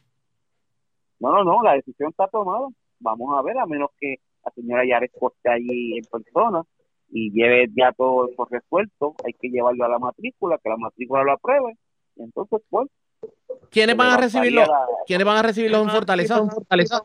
No, 1.19 1.31
no, 1.31 1.43
no, 1.43 1.61
la 1.63 1.73
decisión 1.73 2.09
está 2.09 2.27
tomada. 2.27 2.67
Vamos 2.99 3.37
a 3.37 3.41
ver, 3.43 3.57
a 3.59 3.65
menos 3.67 3.89
que 3.99 4.15
la 4.47 4.53
señora 4.53 4.85
Yares 4.85 5.11
esté 5.13 5.49
allí 5.49 5.97
en 5.97 6.03
persona 6.05 6.63
y 7.09 7.31
lleve 7.31 7.67
ya 7.75 7.91
todo 7.91 8.29
eso 8.29 8.45
resuelto, 8.49 9.15
hay 9.25 9.33
que 9.33 9.49
llevarlo 9.49 9.85
a 9.85 9.89
la 9.89 9.99
matrícula, 9.99 10.57
que 10.61 10.69
la 10.69 10.77
matrícula 10.77 11.23
lo 11.23 11.33
apruebe. 11.33 11.77
Y 12.15 12.23
entonces, 12.23 12.61
pues, 12.69 12.89
¿Quiénes 13.69 13.97
van 13.97 14.13
a 14.13 14.17
recibirlo? 14.17 14.63
¿Quiénes 15.05 15.25
van 15.25 15.37
a 15.37 15.41
recibirlos 15.41 15.81
en 15.81 15.89
Fortaleza? 15.89 17.01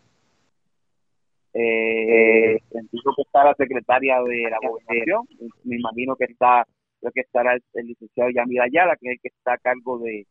Eh, 1.55 2.59
entiendo 2.71 3.13
que 3.17 3.23
está 3.23 3.45
la 3.45 3.55
secretaria 3.55 4.23
de 4.23 4.51
la 4.51 4.59
gobernación, 4.67 5.27
me 5.65 5.77
imagino 5.77 6.17
que 6.17 6.25
está, 6.25 6.67
creo 7.01 7.13
que 7.13 7.21
estará 7.21 7.55
el, 7.55 7.63
el 7.75 7.87
licenciado 7.89 8.31
Yamil 8.31 8.61
Ayala, 8.61 8.97
que 8.97 9.09
es 9.09 9.13
el 9.15 9.21
que 9.21 9.29
está 9.29 9.55
a 9.55 9.59
cargo 9.59 9.99
de, 9.99 10.27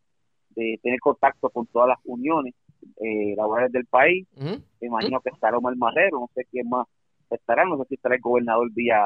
de 0.56 0.80
tener 0.82 1.00
contacto 1.00 1.50
con 1.50 1.68
todas 1.68 1.90
las 1.90 2.00
uniones 2.06 2.56
eh, 2.98 3.36
laborales 3.36 3.72
del 3.72 3.86
país. 3.86 4.28
Me 4.36 4.88
imagino 4.88 5.22
que 5.22 5.30
estará 5.30 5.58
Omar 5.58 5.76
Marrero, 5.76 6.20
no 6.20 6.30
sé 6.34 6.46
quién 6.50 6.68
más 6.70 6.88
estará, 7.36 7.66
no 7.66 7.78
sé 7.78 7.84
si 7.90 7.96
estará 7.96 8.16
el 8.16 8.22
gobernador 8.22 8.70
vía, 8.74 9.00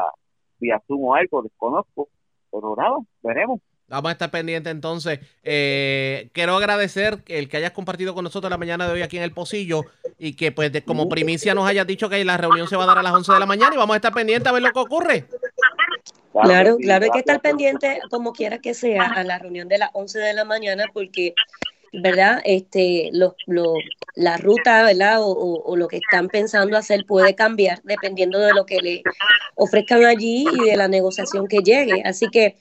vía 0.59 0.81
Zoom 0.87 1.03
o 1.05 1.15
algo, 1.15 1.41
desconozco, 1.41 2.09
pero 2.51 2.75
nada, 2.77 2.95
veremos. 3.23 3.59
Vamos 3.87 4.09
a 4.09 4.11
estar 4.13 4.31
pendientes 4.31 4.71
entonces. 4.71 5.19
Eh, 5.43 6.29
quiero 6.33 6.55
agradecer 6.55 7.19
el 7.27 7.47
que 7.47 7.57
hayas 7.57 7.71
compartido 7.71 8.15
con 8.15 8.23
nosotros 8.23 8.49
la 8.49 8.57
mañana 8.57 8.87
de 8.87 8.93
hoy 8.93 9.01
aquí 9.03 9.17
en 9.17 9.23
el 9.23 9.31
Pocillo 9.31 9.81
y 10.17 10.35
que 10.35 10.51
pues 10.51 10.71
de- 10.71 10.83
como 10.83 11.07
primicia 11.07 11.53
nos 11.53 11.67
hayas 11.67 11.85
dicho 11.85 12.09
que 12.09 12.25
la 12.25 12.35
reunión 12.35 12.67
se 12.67 12.75
va 12.75 12.83
a 12.85 12.87
dar 12.87 12.97
a 12.97 13.03
las 13.03 13.13
11 13.13 13.31
de 13.33 13.39
la 13.39 13.45
mañana 13.45 13.75
y 13.75 13.77
vamos 13.77 13.93
a 13.93 13.97
estar 13.97 14.11
pendientes 14.11 14.47
a 14.47 14.53
ver 14.53 14.63
lo 14.63 14.71
que 14.71 14.79
ocurre. 14.79 15.25
Claro, 16.33 16.77
claro, 16.77 17.03
hay 17.05 17.11
que 17.11 17.19
estar 17.19 17.39
pendiente, 17.41 17.99
como 18.09 18.33
quiera 18.33 18.57
que 18.59 18.73
sea, 18.73 19.03
a 19.03 19.23
la 19.23 19.37
reunión 19.39 19.67
de 19.69 19.77
las 19.77 19.89
11 19.93 20.19
de 20.19 20.33
la 20.33 20.43
mañana, 20.45 20.85
porque, 20.93 21.33
¿verdad? 22.01 22.41
Este, 22.45 23.09
los, 23.13 23.33
los- 23.47 23.77
la 24.15 24.37
ruta, 24.37 24.83
¿verdad? 24.83 25.21
O, 25.21 25.27
o- 25.31 25.63
o 25.63 25.75
lo 25.75 25.87
que 25.87 25.97
están 25.97 26.29
pensando 26.29 26.77
hacer 26.77 27.05
puede 27.05 27.35
cambiar 27.35 27.81
dependiendo 27.83 28.39
de 28.39 28.53
lo 28.53 28.65
que 28.65 28.77
le 28.81 29.03
ofrezcan 29.55 30.05
allí 30.05 30.45
y 30.53 30.69
de 30.69 30.75
la 30.77 30.87
negociación 30.87 31.47
que 31.47 31.59
llegue. 31.63 32.01
Así 32.05 32.27
que 32.29 32.55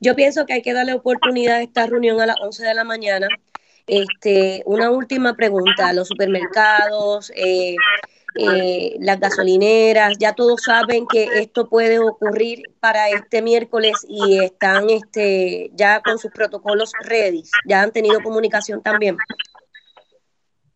yo 0.00 0.14
pienso 0.16 0.46
que 0.46 0.54
hay 0.54 0.62
que 0.62 0.72
darle 0.72 0.94
oportunidad 0.94 1.56
a 1.56 1.62
esta 1.62 1.86
reunión 1.86 2.20
a 2.20 2.26
las 2.26 2.36
11 2.40 2.64
de 2.64 2.74
la 2.74 2.84
mañana. 2.84 3.28
Este, 3.86 4.62
una 4.66 4.90
última 4.90 5.34
pregunta, 5.34 5.92
los 5.92 6.08
supermercados, 6.08 7.32
eh, 7.34 7.76
eh, 8.36 8.96
las 9.00 9.18
gasolineras, 9.18 10.16
ya 10.18 10.34
todos 10.34 10.62
saben 10.62 11.06
que 11.06 11.24
esto 11.24 11.68
puede 11.68 11.98
ocurrir 11.98 12.62
para 12.80 13.08
este 13.08 13.42
miércoles 13.42 14.06
y 14.08 14.38
están 14.38 14.88
este, 14.90 15.70
ya 15.74 16.00
con 16.00 16.18
sus 16.18 16.30
protocolos 16.30 16.92
ready, 17.04 17.42
ya 17.66 17.82
han 17.82 17.92
tenido 17.92 18.20
comunicación 18.22 18.82
también. 18.82 19.16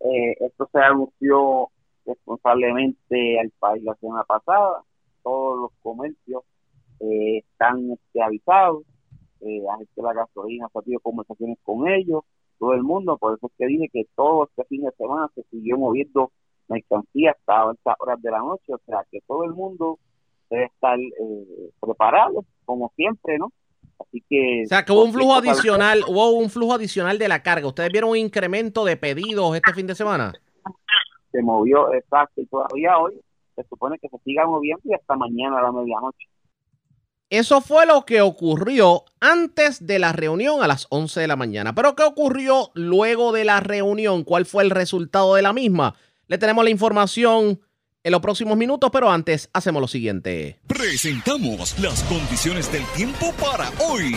Eh, 0.00 0.36
esto 0.40 0.68
se 0.70 0.78
anunció 0.78 1.70
responsablemente 2.04 3.40
al 3.40 3.50
país 3.58 3.82
la 3.82 3.94
semana 3.96 4.24
pasada. 4.24 4.82
Todos 5.22 5.60
los 5.62 5.70
comercios 5.82 6.42
eh, 7.00 7.38
están 7.38 7.90
este, 7.90 8.22
avisados. 8.22 8.84
Eh, 9.40 9.60
la 9.62 9.78
la 10.02 10.12
gasolina 10.12 10.66
ha 10.72 10.80
tenido 10.80 11.00
conversaciones 11.00 11.58
con 11.62 11.88
ellos, 11.88 12.22
todo 12.58 12.74
el 12.74 12.82
mundo. 12.82 13.16
Por 13.16 13.36
eso 13.36 13.46
es 13.46 13.52
que 13.58 13.66
dije 13.66 13.88
que 13.92 14.06
todo 14.14 14.44
este 14.44 14.64
fin 14.64 14.82
de 14.82 14.92
semana 14.92 15.30
se 15.34 15.42
siguió 15.44 15.78
moviendo 15.78 16.32
mercancía 16.68 17.32
hasta 17.32 17.62
altas 17.62 17.96
horas 17.98 18.20
de 18.22 18.30
la 18.30 18.38
noche. 18.38 18.74
O 18.74 18.80
sea, 18.86 19.04
que 19.10 19.20
todo 19.26 19.44
el 19.44 19.52
mundo 19.52 19.98
debe 20.50 20.64
estar 20.64 20.98
eh, 20.98 21.70
preparado, 21.80 22.44
como 22.64 22.92
siempre, 22.96 23.38
¿no? 23.38 23.52
Así 23.98 24.22
que. 24.28 24.62
O 24.64 24.68
sea, 24.68 24.84
que 24.84 24.92
hubo 24.92 25.04
un 25.04 25.12
flujo 25.12 25.34
adicional, 25.34 26.02
hubo 26.06 26.30
un 26.32 26.50
flujo 26.50 26.74
adicional 26.74 27.18
de 27.18 27.28
la 27.28 27.42
carga. 27.42 27.66
¿Ustedes 27.66 27.90
vieron 27.90 28.10
un 28.10 28.16
incremento 28.16 28.84
de 28.84 28.96
pedidos 28.96 29.56
este 29.56 29.72
fin 29.72 29.86
de 29.86 29.94
semana? 29.94 30.32
se 31.34 31.42
movió 31.42 31.92
exacto 31.92 32.40
y 32.40 32.46
todavía 32.46 32.96
hoy 32.96 33.20
se 33.56 33.64
supone 33.64 33.98
que 33.98 34.08
se 34.08 34.18
siga 34.24 34.46
moviendo 34.46 34.82
y 34.84 34.94
hasta 34.94 35.16
mañana 35.16 35.58
a 35.58 35.62
la 35.62 35.72
medianoche. 35.72 36.28
Eso 37.28 37.60
fue 37.60 37.86
lo 37.86 38.04
que 38.04 38.20
ocurrió 38.20 39.04
antes 39.18 39.84
de 39.84 39.98
la 39.98 40.12
reunión 40.12 40.62
a 40.62 40.68
las 40.68 40.86
11 40.90 41.20
de 41.20 41.26
la 41.26 41.34
mañana. 41.34 41.74
Pero 41.74 41.96
¿qué 41.96 42.04
ocurrió 42.04 42.70
luego 42.74 43.32
de 43.32 43.44
la 43.44 43.58
reunión? 43.58 44.22
¿Cuál 44.22 44.46
fue 44.46 44.62
el 44.62 44.70
resultado 44.70 45.34
de 45.34 45.42
la 45.42 45.52
misma? 45.52 45.96
Le 46.34 46.38
tenemos 46.38 46.64
la 46.64 46.70
información 46.70 47.60
en 48.02 48.10
los 48.10 48.20
próximos 48.20 48.56
minutos, 48.56 48.90
pero 48.92 49.08
antes 49.08 49.48
hacemos 49.52 49.80
lo 49.80 49.86
siguiente. 49.86 50.58
Presentamos 50.66 51.78
las 51.78 52.02
condiciones 52.02 52.72
del 52.72 52.82
tiempo 52.96 53.32
para 53.40 53.70
hoy. 53.78 54.16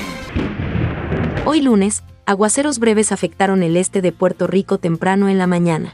Hoy 1.46 1.62
lunes, 1.62 2.02
aguaceros 2.26 2.80
breves 2.80 3.12
afectaron 3.12 3.62
el 3.62 3.78
este 3.78 4.02
de 4.02 4.14
Puerto 4.14 4.48
Rico 4.48 4.80
temprano 4.80 5.30
en 5.30 5.38
la 5.38 5.46
mañana. 5.46 5.94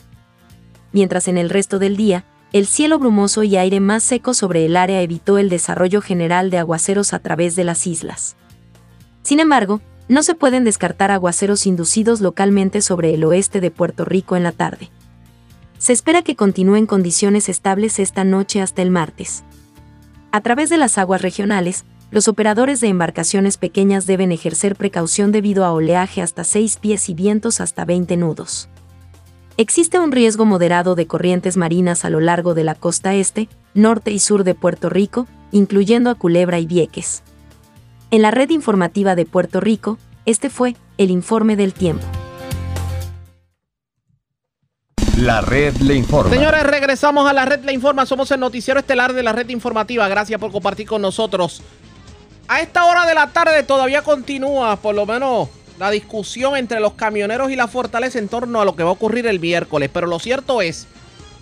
Mientras 0.94 1.28
en 1.28 1.38
el 1.38 1.50
resto 1.50 1.78
del 1.78 1.98
día, 1.98 2.24
el 2.54 2.68
cielo 2.68 3.00
brumoso 3.00 3.44
y 3.44 3.58
aire 3.58 3.82
más 3.82 4.02
seco 4.02 4.34
sobre 4.34 4.66
el 4.66 4.78
área 4.78 5.02
evitó 5.02 5.38
el 5.38 5.50
desarrollo 5.50 6.00
general 6.00 6.52
de 6.52 6.60
aguaceros 6.60 7.12
a 7.12 7.20
través 7.20 7.58
de 7.58 7.66
las 7.66 7.86
islas. 7.86 8.38
Sin 9.24 9.42
embargo, 9.42 9.82
no 10.08 10.24
se 10.24 10.36
pueden 10.36 10.64
descartar 10.64 11.12
aguaceros 11.12 11.68
inducidos 11.68 12.22
localmente 12.22 12.82
sobre 12.82 13.14
el 13.14 13.26
oeste 13.26 13.60
de 13.60 13.72
Puerto 13.72 14.06
Rico 14.06 14.38
en 14.38 14.44
la 14.44 14.54
tarde. 14.54 14.90
Se 15.78 15.94
espera 15.94 16.22
que 16.22 16.36
continúen 16.36 16.86
condiciones 16.86 17.50
estables 17.50 18.00
esta 18.00 18.24
noche 18.24 18.62
hasta 18.62 18.82
el 18.82 18.92
martes. 18.92 19.44
A 20.32 20.42
través 20.42 20.70
de 20.70 20.78
las 20.78 20.98
aguas 20.98 21.22
regionales, 21.22 21.86
los 22.14 22.28
operadores 22.28 22.80
de 22.80 22.90
embarcaciones 22.90 23.58
pequeñas 23.58 24.06
deben 24.06 24.32
ejercer 24.32 24.76
precaución 24.76 25.32
debido 25.32 25.66
a 25.66 25.74
oleaje 25.74 26.22
hasta 26.22 26.44
6 26.44 26.78
pies 26.78 27.10
y 27.10 27.16
vientos 27.16 27.60
hasta 27.60 27.86
20 27.86 28.18
nudos. 28.18 28.70
existe 29.58 30.00
un 30.00 30.12
riesgo 30.12 30.46
moderado 30.46 30.96
de 30.96 31.08
corrientes 31.08 31.58
marinas 31.58 32.06
a 32.06 32.10
lo 32.10 32.20
largo 32.20 32.54
de 32.54 32.64
la 32.64 32.76
costa 32.76 33.14
este, 33.16 33.50
norte 33.74 34.12
y 34.12 34.20
sur 34.20 34.44
de 34.44 34.56
Puerto 34.56 34.90
Rico, 34.90 35.28
incluyendo 35.52 36.10
a 36.10 36.16
Culebra 36.16 36.60
y 36.60 36.66
Vieques. 36.66 37.24
En 38.12 38.22
la 38.22 38.32
red 38.32 38.50
informativa 38.52 39.16
de 39.16 39.26
Puerto 39.26 39.60
Rico, 39.60 39.98
este 40.26 40.50
fue 40.50 40.76
el 40.98 41.10
informe 41.12 41.56
del 41.56 41.74
tiempo. 41.74 42.06
La 45.18 45.42
red 45.42 45.76
le 45.78 45.94
informa. 45.94 46.34
Señores, 46.34 46.64
regresamos 46.64 47.30
a 47.30 47.34
la 47.34 47.46
red 47.46 47.64
le 47.64 47.72
informa. 47.72 48.06
Somos 48.06 48.32
el 48.32 48.40
noticiero 48.40 48.80
estelar 48.80 49.14
de 49.14 49.22
la 49.22 49.32
red 49.32 49.48
informativa. 49.50 50.08
Gracias 50.08 50.40
por 50.40 50.52
compartir 50.52 50.88
con 50.88 51.04
nosotros. 51.04 51.62
A 52.48 52.62
esta 52.62 52.86
hora 52.86 53.06
de 53.06 53.14
la 53.14 53.28
tarde 53.28 53.62
todavía 53.64 54.02
continúa, 54.02 54.76
por 54.78 54.96
lo 54.96 55.06
menos, 55.06 55.50
la 55.80 55.92
discusión 55.92 56.58
entre 56.58 56.80
los 56.80 56.94
camioneros 56.94 57.52
y 57.52 57.56
la 57.56 57.68
fortaleza 57.68 58.18
en 58.18 58.28
torno 58.28 58.60
a 58.60 58.66
lo 58.66 58.76
que 58.76 58.84
va 58.84 58.90
a 58.90 58.94
ocurrir 58.94 59.28
el 59.28 59.40
miércoles. 59.40 59.90
Pero 59.94 60.08
lo 60.08 60.18
cierto 60.18 60.62
es 60.62 60.88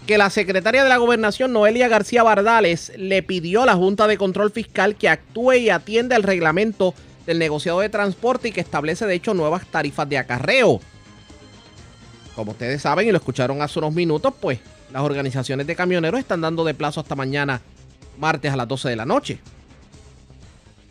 que 0.05 0.17
la 0.17 0.29
secretaria 0.29 0.83
de 0.83 0.89
la 0.89 0.97
gobernación, 0.97 1.53
Noelia 1.53 1.87
García 1.87 2.23
Bardales, 2.23 2.91
le 2.97 3.23
pidió 3.23 3.63
a 3.63 3.65
la 3.65 3.75
Junta 3.75 4.07
de 4.07 4.17
Control 4.17 4.51
Fiscal 4.51 4.95
que 4.95 5.07
actúe 5.07 5.53
y 5.53 5.69
atienda 5.69 6.17
el 6.17 6.23
reglamento 6.23 6.93
del 7.25 7.39
negociado 7.39 7.79
de 7.79 7.89
transporte 7.89 8.49
y 8.49 8.51
que 8.51 8.61
establece 8.61 9.05
de 9.05 9.15
hecho 9.15 9.33
nuevas 9.33 9.65
tarifas 9.67 10.09
de 10.09 10.17
acarreo. 10.17 10.81
Como 12.35 12.51
ustedes 12.51 12.81
saben 12.81 13.07
y 13.07 13.11
lo 13.11 13.17
escucharon 13.17 13.61
hace 13.61 13.79
unos 13.79 13.93
minutos, 13.93 14.33
pues 14.39 14.59
las 14.91 15.03
organizaciones 15.03 15.67
de 15.67 15.75
camioneros 15.75 16.19
están 16.19 16.41
dando 16.41 16.63
de 16.63 16.73
plazo 16.73 16.99
hasta 16.99 17.15
mañana, 17.15 17.61
martes 18.17 18.51
a 18.51 18.55
las 18.55 18.67
12 18.67 18.89
de 18.89 18.95
la 18.95 19.05
noche. 19.05 19.39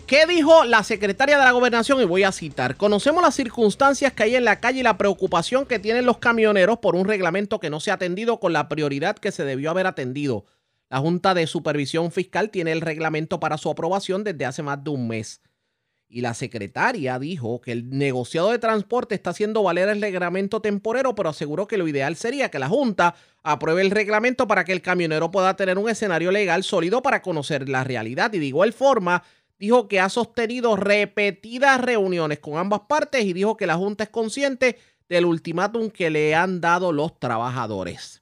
¿Qué 0.07 0.27
dijo 0.27 0.65
la 0.65 0.83
secretaria 0.83 1.39
de 1.39 1.45
la 1.45 1.53
gobernación? 1.53 2.01
Y 2.01 2.05
voy 2.05 2.25
a 2.25 2.33
citar. 2.33 2.77
Conocemos 2.77 3.23
las 3.23 3.37
circunstancias 3.37 4.13
que 4.13 4.25
hay 4.25 4.35
en 4.35 4.45
la 4.45 4.59
calle 4.59 4.81
y 4.81 4.83
la 4.83 4.99
preocupación 4.99 5.67
que 5.67 5.79
tienen 5.79 6.05
los 6.05 6.19
camioneros 6.19 6.79
por 6.79 6.97
un 6.97 7.07
reglamento 7.07 7.61
que 7.61 7.71
no 7.71 7.79
se 7.79 7.93
ha 7.93 7.95
atendido 7.95 8.41
con 8.41 8.53
la 8.53 8.69
prioridad 8.69 9.17
que 9.17 9.31
se 9.31 9.45
debió 9.45 9.71
haber 9.71 9.87
atendido. 9.87 10.47
La 10.89 10.99
Junta 10.99 11.33
de 11.33 11.47
Supervisión 11.47 12.11
Fiscal 12.11 12.51
tiene 12.51 12.73
el 12.73 12.81
reglamento 12.81 13.39
para 13.39 13.57
su 13.57 13.71
aprobación 13.71 14.25
desde 14.25 14.47
hace 14.47 14.65
más 14.65 14.83
de 14.83 14.91
un 14.91 15.07
mes. 15.07 15.43
Y 16.13 16.23
la 16.23 16.35
secretaria 16.35 17.21
dijo 17.21 17.61
que 17.61 17.71
el 17.71 17.89
negociado 17.89 18.51
de 18.51 18.59
transporte 18.59 19.15
está 19.15 19.31
haciendo 19.31 19.63
valer 19.63 19.89
el 19.89 20.03
reglamento 20.03 20.61
temporero, 20.61 21.15
pero 21.15 21.29
aseguró 21.29 21.69
que 21.69 21.79
lo 21.79 21.87
ideal 21.87 22.17
sería 22.17 22.51
que 22.51 22.59
la 22.59 22.69
Junta 22.69 23.15
apruebe 23.45 23.81
el 23.83 23.93
reglamento 23.93 24.49
para 24.49 24.65
que 24.65 24.73
el 24.73 24.83
camionero 24.83 25.31
pueda 25.31 25.55
tener 25.55 25.79
un 25.79 25.89
escenario 25.89 26.33
legal 26.33 26.65
sólido 26.65 27.01
para 27.01 27.23
conocer 27.23 27.69
la 27.69 27.85
realidad. 27.85 28.33
Y 28.33 28.41
de 28.41 28.47
igual 28.47 28.73
forma, 28.73 29.23
dijo 29.61 29.87
que 29.87 30.01
ha 30.01 30.09
sostenido 30.09 30.75
repetidas 30.75 31.81
reuniones 31.81 32.41
con 32.41 32.59
ambas 32.59 32.81
partes 32.89 33.25
y 33.25 33.33
dijo 33.33 33.57
que 33.57 33.69
la 33.69 33.77
Junta 33.77 34.03
es 34.03 34.11
consciente 34.11 34.79
del 35.09 35.27
ultimátum 35.27 35.91
que 35.91 36.11
le 36.11 36.35
han 36.35 36.61
dado 36.61 36.91
los 36.93 37.21
trabajadores. 37.21 38.20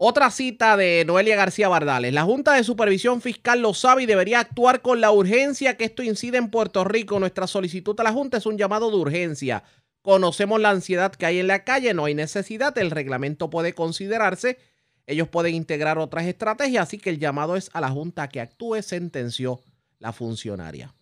Otra 0.00 0.30
cita 0.30 0.76
de 0.76 1.02
Noelia 1.04 1.34
García 1.34 1.66
Bardales. 1.66 2.14
La 2.14 2.22
Junta 2.22 2.54
de 2.54 2.62
Supervisión 2.62 3.20
Fiscal 3.20 3.60
lo 3.60 3.74
sabe 3.74 4.04
y 4.04 4.06
debería 4.06 4.38
actuar 4.38 4.80
con 4.80 5.00
la 5.00 5.10
urgencia 5.10 5.76
que 5.76 5.86
esto 5.86 6.04
incide 6.04 6.38
en 6.38 6.50
Puerto 6.50 6.84
Rico. 6.84 7.18
Nuestra 7.18 7.48
solicitud 7.48 7.98
a 7.98 8.04
la 8.04 8.12
Junta 8.12 8.36
es 8.36 8.46
un 8.46 8.56
llamado 8.56 8.90
de 8.90 8.96
urgencia. 8.96 9.64
Conocemos 10.00 10.60
la 10.60 10.70
ansiedad 10.70 11.10
que 11.10 11.26
hay 11.26 11.40
en 11.40 11.48
la 11.48 11.64
calle, 11.64 11.94
no 11.94 12.04
hay 12.04 12.14
necesidad, 12.14 12.78
el 12.78 12.92
reglamento 12.92 13.50
puede 13.50 13.72
considerarse, 13.72 14.58
ellos 15.04 15.26
pueden 15.26 15.56
integrar 15.56 15.98
otras 15.98 16.26
estrategias, 16.26 16.84
así 16.84 16.98
que 16.98 17.10
el 17.10 17.18
llamado 17.18 17.56
es 17.56 17.68
a 17.72 17.80
la 17.80 17.90
Junta 17.90 18.28
que 18.28 18.40
actúe, 18.40 18.80
sentenció 18.82 19.60
la 19.98 20.12
funcionaria. 20.12 20.94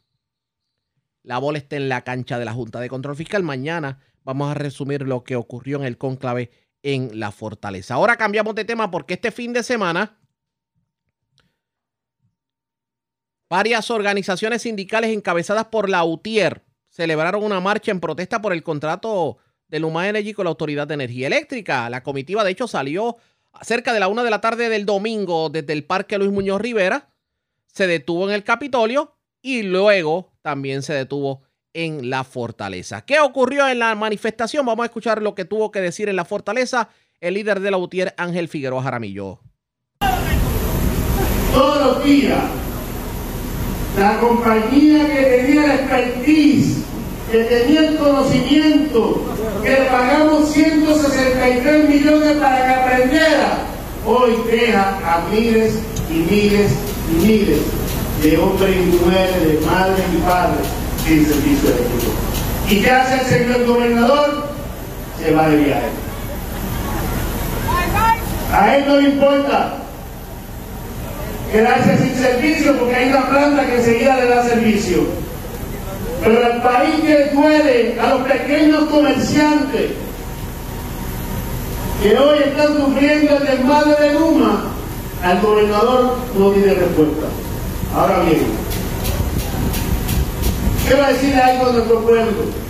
La 1.22 1.36
bola 1.36 1.58
está 1.58 1.76
en 1.76 1.90
la 1.90 2.00
cancha 2.00 2.38
de 2.38 2.46
la 2.46 2.54
Junta 2.54 2.80
de 2.80 2.88
Control 2.88 3.14
Fiscal. 3.14 3.42
Mañana 3.42 3.98
vamos 4.24 4.50
a 4.50 4.54
resumir 4.54 5.02
lo 5.02 5.22
que 5.22 5.36
ocurrió 5.36 5.76
en 5.76 5.84
el 5.84 5.98
cónclave 5.98 6.50
en 6.86 7.18
la 7.18 7.32
fortaleza. 7.32 7.94
Ahora 7.94 8.16
cambiamos 8.16 8.54
de 8.54 8.64
tema 8.64 8.92
porque 8.92 9.14
este 9.14 9.32
fin 9.32 9.52
de 9.52 9.64
semana 9.64 10.20
varias 13.50 13.90
organizaciones 13.90 14.62
sindicales 14.62 15.10
encabezadas 15.10 15.64
por 15.64 15.88
la 15.88 16.04
UTIER 16.04 16.64
celebraron 16.88 17.42
una 17.42 17.58
marcha 17.58 17.90
en 17.90 17.98
protesta 17.98 18.40
por 18.40 18.52
el 18.52 18.62
contrato 18.62 19.38
de 19.66 19.80
Luma 19.80 20.08
Energy 20.08 20.32
con 20.32 20.44
la 20.44 20.50
Autoridad 20.50 20.86
de 20.86 20.94
Energía 20.94 21.26
Eléctrica. 21.26 21.90
La 21.90 22.04
comitiva 22.04 22.44
de 22.44 22.52
hecho 22.52 22.68
salió 22.68 23.16
cerca 23.62 23.92
de 23.92 23.98
la 23.98 24.06
una 24.06 24.22
de 24.22 24.30
la 24.30 24.40
tarde 24.40 24.68
del 24.68 24.86
domingo 24.86 25.50
desde 25.50 25.72
el 25.72 25.82
Parque 25.82 26.18
Luis 26.18 26.30
Muñoz 26.30 26.60
Rivera, 26.60 27.12
se 27.66 27.88
detuvo 27.88 28.28
en 28.28 28.34
el 28.34 28.44
Capitolio 28.44 29.18
y 29.42 29.64
luego 29.64 30.34
también 30.40 30.82
se 30.82 30.94
detuvo 30.94 31.42
en 31.76 32.08
la 32.08 32.24
fortaleza. 32.24 33.02
¿Qué 33.02 33.20
ocurrió 33.20 33.68
en 33.68 33.78
la 33.78 33.94
manifestación? 33.94 34.64
Vamos 34.64 34.82
a 34.82 34.86
escuchar 34.86 35.20
lo 35.20 35.34
que 35.34 35.44
tuvo 35.44 35.70
que 35.70 35.82
decir 35.82 36.08
en 36.08 36.16
la 36.16 36.24
fortaleza 36.24 36.88
el 37.20 37.34
líder 37.34 37.60
de 37.60 37.70
la 37.70 37.76
UTIER, 37.76 38.14
Ángel 38.16 38.48
Figueroa 38.48 38.82
Jaramillo. 38.82 39.40
Todos 41.52 41.86
los 41.86 42.04
días, 42.04 42.44
la 43.98 44.18
compañía 44.20 45.06
que 45.06 45.22
tenía 45.22 45.66
la 45.66 45.74
expertise, 45.74 46.78
que 47.30 47.44
tenía 47.44 47.88
el 47.88 47.96
conocimiento, 47.98 49.22
que 49.62 49.70
le 49.70 49.86
pagamos 49.86 50.50
163 50.52 51.88
millones 51.90 52.36
para 52.38 52.64
que 52.64 52.72
aprendiera, 52.72 53.58
hoy 54.06 54.32
deja 54.50 54.98
a 55.04 55.28
miles 55.28 55.78
y 56.10 56.14
miles 56.14 56.72
y 57.12 57.26
miles 57.26 57.60
de 58.22 58.38
hombres 58.38 58.76
y 58.76 58.96
mujeres, 58.96 59.60
de 59.60 59.66
madres 59.66 60.04
y 60.14 60.16
padres 60.22 60.85
sin 61.06 61.24
servicio 61.26 61.68
eléctrico. 61.70 62.12
¿Y 62.68 62.80
qué 62.80 62.90
hace 62.90 63.14
el 63.14 63.26
señor 63.26 63.64
gobernador? 63.66 64.46
Se 65.22 65.32
va 65.32 65.48
de 65.48 65.56
viaje. 65.56 65.88
A 68.52 68.76
él 68.76 68.84
no 68.86 68.96
le 68.96 69.08
importa 69.10 69.74
quedarse 71.52 71.98
sin 71.98 72.14
servicio 72.16 72.76
porque 72.78 72.96
hay 72.96 73.10
una 73.10 73.28
planta 73.28 73.66
que 73.66 73.76
enseguida 73.76 74.16
le 74.16 74.26
da 74.26 74.42
servicio. 74.44 75.04
Pero 76.22 76.44
al 76.44 76.62
país 76.62 76.94
que 77.04 77.30
duele, 77.34 78.00
a 78.00 78.08
los 78.14 78.22
pequeños 78.22 78.84
comerciantes 78.84 79.92
que 82.02 82.18
hoy 82.18 82.38
están 82.44 82.76
sufriendo 82.76 83.36
el 83.36 83.46
desmadre 83.46 84.08
de 84.08 84.14
Luma, 84.14 84.64
al 85.22 85.40
gobernador 85.40 86.16
no 86.38 86.50
tiene 86.50 86.74
respuesta. 86.74 87.26
Ahora 87.94 88.20
bien, 88.20 88.42
Quiero 90.86 91.04
decirle 91.04 91.42
algo 91.42 91.66
a 91.66 91.72
nuestro 91.72 92.00
pueblo. 92.00 92.66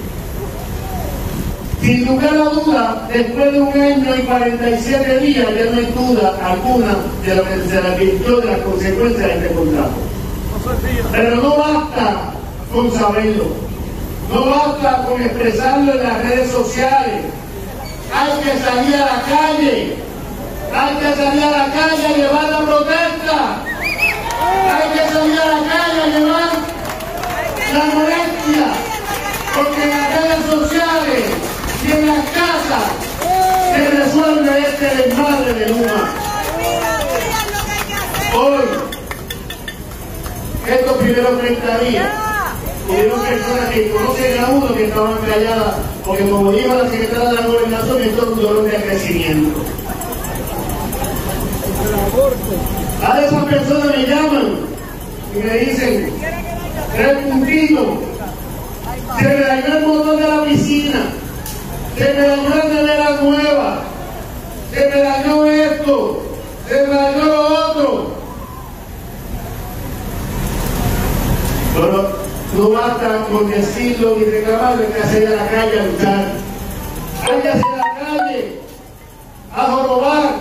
Sin 1.83 2.07
lugar 2.07 2.35
a 2.35 2.45
duda, 2.49 3.09
después 3.13 3.53
de 3.53 3.61
un 3.61 3.81
año 3.81 4.17
y 4.17 4.23
47 4.23 5.19
días, 5.21 5.47
ya 5.55 5.71
no 5.71 5.79
hay 5.79 5.87
duda 5.87 6.39
alguna 6.43 6.97
de 7.25 7.35
lo 7.35 7.45
que 7.45 7.57
se 7.69 7.77
de 7.77 8.47
las 8.47 8.61
consecuencias 8.61 9.27
de 9.27 9.35
este 9.35 9.55
contrato. 9.55 9.93
Pero 11.13 11.37
no 11.37 11.57
basta 11.59 12.31
con 12.73 12.91
saberlo, 12.93 13.49
no 14.33 14.47
basta 14.47 15.05
con 15.07 15.21
expresarlo 15.21 15.93
en 15.93 16.03
las 16.03 16.23
redes 16.23 16.51
sociales. 16.51 17.23
Hay 18.15 18.43
que 18.43 18.59
salir 18.65 18.95
a 18.95 18.99
la 18.99 19.23
calle, 19.29 19.97
hay 20.75 20.97
que 20.97 21.23
salir 21.23 21.45
a 21.45 21.51
la 21.51 21.67
calle 21.67 22.07
a 22.07 22.17
llevar 22.17 22.49
la 22.49 22.61
protesta, 22.61 23.63
hay 24.41 24.99
que 24.99 25.13
salir 25.13 25.39
a 25.39 25.47
la 25.47 25.69
calle 25.69 26.03
a 26.03 26.19
llevar 26.19 26.76
la 27.73 27.85
molestia, 27.87 28.67
porque 29.55 29.83
en 29.83 29.91
las 29.91 30.21
redes 30.21 30.47
sociales 30.51 31.25
y 31.87 31.93
en 31.93 32.07
las 32.07 32.25
casas 32.31 32.87
se 33.75 33.91
resuelve 33.91 34.59
este 34.61 35.03
desmadre 35.03 35.55
de 35.55 35.69
Luma. 35.71 36.15
Hoy, 38.37 38.65
estos 40.69 40.97
primeros 40.99 41.39
30 41.41 41.79
días, 41.79 42.09
hubieron 42.89 43.21
personas 43.21 43.71
que 43.71 43.91
conocen 43.91 44.45
a 44.45 44.49
uno 44.51 44.75
que 44.75 44.85
estaban 44.87 45.19
calladas, 45.19 45.75
porque 46.05 46.29
como 46.29 46.53
dijo 46.53 46.75
la 46.75 46.89
secretaria 46.91 47.29
de 47.29 47.35
la 47.35 47.47
gobernación, 47.47 48.03
esto 48.03 48.23
es 48.23 48.29
un 48.29 48.43
dolor 48.43 48.65
de 48.65 48.77
crecimiento. 48.77 49.61
A 53.07 53.21
esas 53.21 53.45
personas 53.45 53.97
me 53.97 54.07
llaman 54.07 54.59
y 55.35 55.39
me 55.39 55.59
dicen, 55.59 56.13
tres 56.95 57.19
puntitos. 57.19 57.87
Se 59.19 59.25
me 59.25 59.41
dañó 59.41 59.79
el 59.79 59.87
motor 59.87 60.17
de 60.17 60.29
la 60.29 60.45
piscina. 60.45 61.01
Se 61.97 62.05
me 62.15 62.21
dañó 62.21 62.49
la 62.49 62.65
nevera 62.65 63.11
nueva. 63.23 63.83
Se 64.73 64.81
me 64.89 65.03
dañó 65.03 65.47
esto. 65.47 66.23
Se 66.69 66.87
me 66.87 66.95
dañó 66.95 67.25
lo 67.25 67.71
otro. 67.71 68.17
Pero 71.75 72.27
no 72.57 72.71
basta 72.71 73.27
con 73.31 73.51
decirlo 73.51 74.17
ni 74.17 74.25
reclamarlo, 74.25 74.83
hay 74.83 74.93
que 74.93 75.03
salir 75.03 75.29
a 75.29 75.31
la 75.37 75.47
calle 75.51 75.81
a 75.81 75.85
luchar. 75.85 76.25
Hay 77.23 77.41
que 77.43 77.49
salir 77.49 77.65
a 77.67 77.77
la 77.77 78.19
calle 78.19 78.61
a 79.55 79.63
jorobar. 79.63 80.35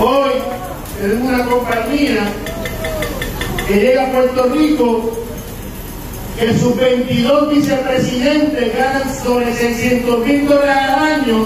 Hoy 0.00 0.32
tenemos 0.98 1.22
una 1.34 1.44
compañía 1.46 2.22
que 3.66 3.74
llega 3.74 4.06
a 4.06 4.12
Puerto 4.12 4.44
Rico, 4.54 5.18
que 6.38 6.58
sus 6.58 6.76
22 6.76 7.50
vicepresidentes 7.50 8.76
ganan 8.76 9.02
sobre 9.22 9.52
600 9.54 10.26
mil 10.26 10.46
dólares 10.46 10.76
al 10.76 11.04
año, 11.04 11.44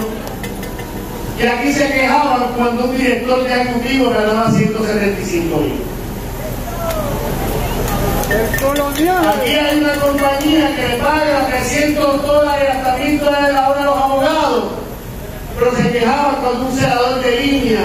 y 1.41 1.47
aquí 1.47 1.73
se 1.73 1.91
quejaban 1.91 2.53
cuando 2.57 2.85
un 2.87 2.99
director 2.99 3.45
de 3.45 3.63
ejecutivo 3.63 4.11
ganaba 4.11 4.51
175 4.51 5.57
mil. 5.61 5.81
Aquí 8.29 9.53
hay 9.55 9.79
una 9.79 9.95
compañía 9.95 10.75
que 10.77 10.89
le 10.89 10.97
paga 10.97 11.47
300 11.49 12.27
dólares 12.27 12.69
hasta 12.75 12.97
1000 12.97 13.21
dólares 13.21 13.53
la 13.55 13.69
hora 13.71 13.81
a 13.81 13.85
los 13.85 13.97
abogados, 13.97 14.65
pero 15.59 15.77
se 15.77 15.91
quejaban 15.93 16.37
cuando 16.43 16.67
un 16.67 16.77
senador 16.79 17.21
de 17.23 17.41
línea, 17.41 17.81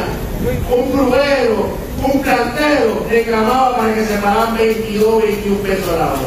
un 0.76 0.92
grubero, 0.92 1.84
un 2.04 2.20
cartero 2.22 3.06
reclamaba 3.10 3.78
para 3.78 3.96
que 3.96 4.06
se 4.06 4.18
pagaran 4.18 4.58
22, 4.58 5.24
21 5.24 5.58
pesos 5.60 5.98
la 5.98 6.14
hora. 6.14 6.20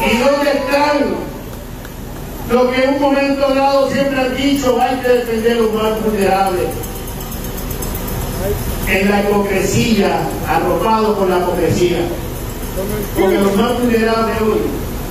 ¿Y 0.00 0.18
dónde 0.18 0.50
están 0.50 1.14
lo 2.50 2.70
que 2.70 2.84
en 2.84 2.94
un 2.94 3.00
momento 3.00 3.54
dado 3.54 3.90
siempre 3.90 4.20
han 4.20 4.36
dicho 4.36 4.78
hay 4.80 4.96
que 4.96 5.08
defender 5.08 5.56
los 5.56 5.72
más 5.72 6.02
vulnerables? 6.02 6.66
En 8.88 9.10
la 9.10 9.20
hipocresía, 9.20 10.20
arropado 10.46 11.16
por 11.16 11.28
la 11.28 11.38
hipocresía. 11.38 11.98
Porque 13.18 13.38
los 13.38 13.56
más 13.56 13.80
vulnerables 13.80 14.36
hoy 14.42 14.60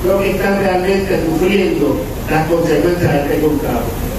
lo 0.05 0.19
que 0.19 0.31
están 0.31 0.59
realmente 0.59 1.25
sufriendo 1.25 1.97
las 2.29 2.47
consecuencias 2.47 3.13
de 3.13 3.19
este 3.19 3.41
contrato. 3.41 4.10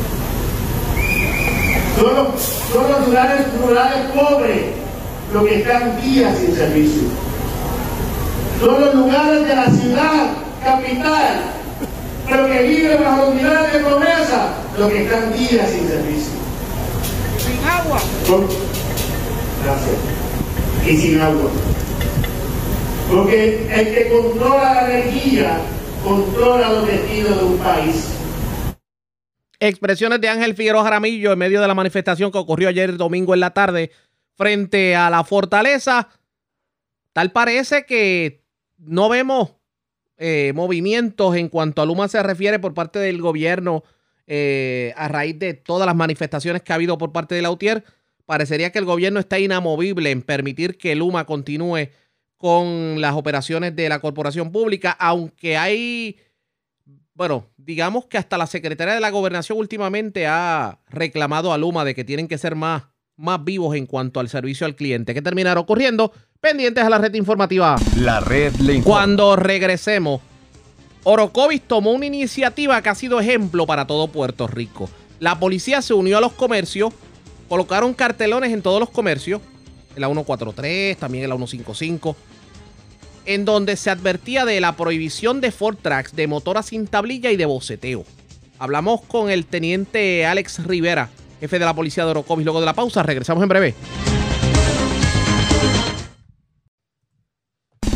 Son 2.02 2.16
los, 2.16 2.42
son 2.72 2.90
los 2.90 3.06
rurales, 3.06 3.46
rurales 3.64 4.10
pobres 4.10 4.62
los 5.32 5.44
que 5.44 5.60
están 5.60 6.02
días 6.02 6.36
sin 6.36 6.52
servicio. 6.56 7.02
Son 8.58 8.80
los 8.80 8.92
lugares 8.92 9.46
de 9.46 9.54
la 9.54 9.66
ciudad 9.66 10.30
capital, 10.64 11.42
pero 12.28 12.46
que 12.48 12.62
viven 12.62 13.04
bajo 13.04 13.26
los 13.26 13.34
niveles 13.36 13.72
de 13.72 13.78
pobreza, 13.78 14.48
los 14.76 14.90
que 14.90 15.04
están 15.04 15.32
días 15.32 15.70
sin 15.70 15.86
servicio. 15.86 16.32
Sin 17.38 17.68
agua. 17.68 18.00
Gracias. 19.64 19.96
Y 20.84 20.96
sin 20.96 21.20
agua. 21.20 21.50
Porque 23.12 23.64
el 23.72 23.94
que 23.94 24.08
controla 24.08 24.74
la 24.74 24.90
energía 24.90 25.58
controla 26.02 26.68
los 26.68 26.86
destinos 26.88 27.38
de 27.38 27.44
un 27.44 27.58
país. 27.58 28.06
Expresiones 29.64 30.20
de 30.20 30.28
Ángel 30.28 30.56
Figueroa 30.56 30.82
Jaramillo 30.82 31.30
en 31.30 31.38
medio 31.38 31.60
de 31.60 31.68
la 31.68 31.74
manifestación 31.76 32.32
que 32.32 32.38
ocurrió 32.38 32.68
ayer 32.68 32.96
domingo 32.96 33.32
en 33.32 33.38
la 33.38 33.54
tarde 33.54 33.92
frente 34.34 34.96
a 34.96 35.08
la 35.08 35.22
fortaleza. 35.22 36.08
Tal 37.12 37.30
parece 37.30 37.86
que 37.86 38.42
no 38.76 39.08
vemos 39.08 39.54
eh, 40.16 40.50
movimientos 40.52 41.36
en 41.36 41.48
cuanto 41.48 41.80
a 41.80 41.86
Luma 41.86 42.08
se 42.08 42.20
refiere 42.24 42.58
por 42.58 42.74
parte 42.74 42.98
del 42.98 43.22
gobierno 43.22 43.84
eh, 44.26 44.94
a 44.96 45.06
raíz 45.06 45.38
de 45.38 45.54
todas 45.54 45.86
las 45.86 45.94
manifestaciones 45.94 46.62
que 46.62 46.72
ha 46.72 46.74
habido 46.74 46.98
por 46.98 47.12
parte 47.12 47.36
de 47.36 47.42
la 47.42 47.52
UTIER. 47.52 47.84
Parecería 48.26 48.72
que 48.72 48.80
el 48.80 48.84
gobierno 48.84 49.20
está 49.20 49.38
inamovible 49.38 50.10
en 50.10 50.22
permitir 50.22 50.76
que 50.76 50.96
Luma 50.96 51.24
continúe 51.24 51.88
con 52.36 53.00
las 53.00 53.14
operaciones 53.14 53.76
de 53.76 53.88
la 53.88 54.00
corporación 54.00 54.50
pública, 54.50 54.90
aunque 54.90 55.56
hay, 55.56 56.16
bueno, 57.22 57.46
digamos 57.56 58.06
que 58.06 58.18
hasta 58.18 58.36
la 58.36 58.48
secretaria 58.48 58.94
de 58.94 59.00
la 59.00 59.10
gobernación 59.10 59.56
últimamente 59.56 60.26
ha 60.26 60.80
reclamado 60.90 61.52
a 61.52 61.56
Luma 61.56 61.84
de 61.84 61.94
que 61.94 62.02
tienen 62.02 62.26
que 62.26 62.36
ser 62.36 62.56
más, 62.56 62.82
más 63.16 63.44
vivos 63.44 63.76
en 63.76 63.86
cuanto 63.86 64.18
al 64.18 64.28
servicio 64.28 64.66
al 64.66 64.74
cliente. 64.74 65.14
¿Qué 65.14 65.22
terminará 65.22 65.60
ocurriendo? 65.60 66.12
Pendientes 66.40 66.82
a 66.82 66.90
la 66.90 66.98
red 66.98 67.14
informativa. 67.14 67.76
La 67.96 68.18
red 68.18 68.52
le. 68.56 68.82
Cuando 68.82 69.36
regresemos, 69.36 70.20
Orocovis 71.04 71.62
tomó 71.62 71.92
una 71.92 72.06
iniciativa 72.06 72.82
que 72.82 72.88
ha 72.88 72.94
sido 72.96 73.20
ejemplo 73.20 73.66
para 73.66 73.86
todo 73.86 74.08
Puerto 74.08 74.48
Rico. 74.48 74.90
La 75.20 75.38
policía 75.38 75.80
se 75.80 75.94
unió 75.94 76.18
a 76.18 76.20
los 76.20 76.32
comercios, 76.32 76.92
colocaron 77.48 77.94
cartelones 77.94 78.52
en 78.52 78.62
todos 78.62 78.80
los 78.80 78.90
comercios, 78.90 79.40
en 79.94 80.00
la 80.00 80.08
143, 80.08 80.96
también 80.96 81.22
en 81.22 81.30
la 81.30 81.36
155, 81.36 82.16
en 83.26 83.44
donde 83.44 83.76
se 83.76 83.90
advertía 83.90 84.44
de 84.44 84.60
la 84.60 84.76
prohibición 84.76 85.40
de 85.40 85.52
Ford 85.52 85.76
Tracks 85.80 86.14
de 86.14 86.26
motoras 86.26 86.66
sin 86.66 86.86
tablilla 86.86 87.30
y 87.30 87.36
de 87.36 87.46
boceteo. 87.46 88.04
Hablamos 88.58 89.02
con 89.02 89.30
el 89.30 89.46
teniente 89.46 90.24
Alex 90.26 90.64
Rivera, 90.64 91.08
jefe 91.40 91.58
de 91.58 91.64
la 91.64 91.74
policía 91.74 92.04
de 92.04 92.12
Orocovis. 92.12 92.44
Luego 92.44 92.60
de 92.60 92.66
la 92.66 92.74
pausa, 92.74 93.02
regresamos 93.02 93.42
en 93.42 93.48
breve. 93.48 93.74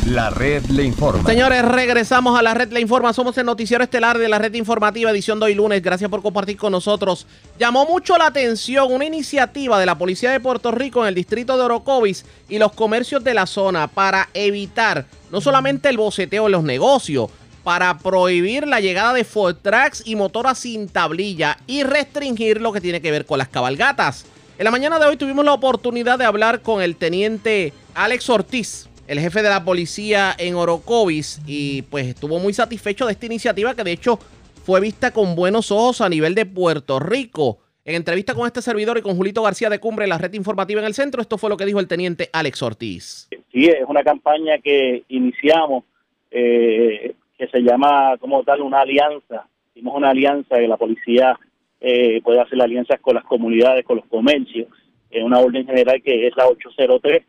La 0.06 0.30
red 0.30 0.64
le 0.66 0.84
informa. 0.84 1.28
Señores, 1.28 1.64
regresamos 1.64 2.38
a 2.38 2.42
la 2.42 2.54
red 2.54 2.70
Le 2.72 2.80
Informa. 2.80 3.12
Somos 3.12 3.36
el 3.38 3.44
noticiero 3.44 3.82
estelar 3.82 4.18
de 4.18 4.28
la 4.28 4.38
red 4.38 4.54
informativa, 4.54 5.10
edición 5.10 5.40
de 5.40 5.46
hoy 5.46 5.54
lunes. 5.54 5.82
Gracias 5.82 6.08
por 6.08 6.22
compartir 6.22 6.56
con 6.56 6.70
nosotros. 6.70 7.26
Llamó 7.58 7.86
mucho 7.86 8.16
la 8.16 8.26
atención 8.26 8.92
una 8.92 9.04
iniciativa 9.04 9.80
de 9.80 9.86
la 9.86 9.98
Policía 9.98 10.30
de 10.30 10.38
Puerto 10.38 10.70
Rico 10.70 11.02
en 11.02 11.08
el 11.08 11.16
distrito 11.16 11.56
de 11.56 11.64
Orocovis 11.64 12.24
y 12.48 12.58
los 12.60 12.70
comercios 12.70 13.24
de 13.24 13.34
la 13.34 13.46
zona 13.46 13.88
para 13.88 14.28
evitar 14.32 15.06
no 15.32 15.40
solamente 15.40 15.88
el 15.88 15.96
boceteo 15.96 16.46
en 16.46 16.52
los 16.52 16.62
negocios, 16.62 17.28
para 17.64 17.98
prohibir 17.98 18.64
la 18.68 18.78
llegada 18.78 19.12
de 19.12 19.24
Ford 19.24 19.56
Tracks 19.60 20.04
y 20.06 20.14
motoras 20.14 20.60
sin 20.60 20.88
tablilla 20.88 21.58
y 21.66 21.82
restringir 21.82 22.60
lo 22.60 22.72
que 22.72 22.80
tiene 22.80 23.00
que 23.00 23.10
ver 23.10 23.26
con 23.26 23.38
las 23.38 23.48
cabalgatas. 23.48 24.24
En 24.56 24.66
la 24.66 24.70
mañana 24.70 25.00
de 25.00 25.06
hoy 25.06 25.16
tuvimos 25.16 25.44
la 25.44 25.52
oportunidad 25.52 26.16
de 26.16 26.26
hablar 26.26 26.62
con 26.62 26.80
el 26.80 26.94
teniente 26.94 27.72
Alex 27.94 28.30
Ortiz, 28.30 28.88
el 29.06 29.20
jefe 29.20 29.42
de 29.42 29.48
la 29.48 29.64
policía 29.64 30.34
en 30.38 30.54
Orocovis, 30.54 31.40
y 31.46 31.82
pues 31.82 32.06
estuvo 32.06 32.38
muy 32.38 32.52
satisfecho 32.52 33.06
de 33.06 33.12
esta 33.12 33.26
iniciativa 33.26 33.74
que 33.74 33.84
de 33.84 33.92
hecho 33.92 34.18
fue 34.64 34.80
vista 34.80 35.12
con 35.12 35.36
buenos 35.36 35.70
ojos 35.70 36.00
a 36.00 36.08
nivel 36.08 36.34
de 36.34 36.46
Puerto 36.46 36.98
Rico. 36.98 37.58
En 37.84 37.94
entrevista 37.94 38.34
con 38.34 38.46
este 38.46 38.62
servidor 38.62 38.98
y 38.98 39.02
con 39.02 39.14
Julito 39.14 39.42
García 39.42 39.70
de 39.70 39.78
Cumbre, 39.78 40.08
la 40.08 40.18
red 40.18 40.32
informativa 40.34 40.80
en 40.80 40.86
el 40.88 40.94
centro, 40.94 41.22
esto 41.22 41.38
fue 41.38 41.50
lo 41.50 41.56
que 41.56 41.64
dijo 41.64 41.78
el 41.78 41.86
teniente 41.86 42.28
Alex 42.32 42.62
Ortiz. 42.62 43.28
Sí, 43.52 43.66
es 43.66 43.84
una 43.86 44.02
campaña 44.02 44.58
que 44.58 45.04
iniciamos, 45.08 45.84
eh, 46.32 47.14
que 47.38 47.46
se 47.46 47.60
llama 47.60 48.16
como 48.18 48.42
tal 48.42 48.62
una 48.62 48.80
alianza. 48.80 49.46
Hicimos 49.72 49.94
una 49.94 50.10
alianza 50.10 50.56
que 50.56 50.66
la 50.66 50.76
policía 50.76 51.38
eh, 51.80 52.20
puede 52.22 52.40
hacer 52.40 52.60
alianzas 52.60 52.98
con 53.00 53.14
las 53.14 53.24
comunidades, 53.24 53.84
con 53.84 53.98
los 53.98 54.06
comercios, 54.06 54.66
en 55.10 55.24
una 55.24 55.38
orden 55.38 55.64
general 55.64 56.02
que 56.02 56.26
es 56.26 56.36
la 56.36 56.48
803 56.48 57.22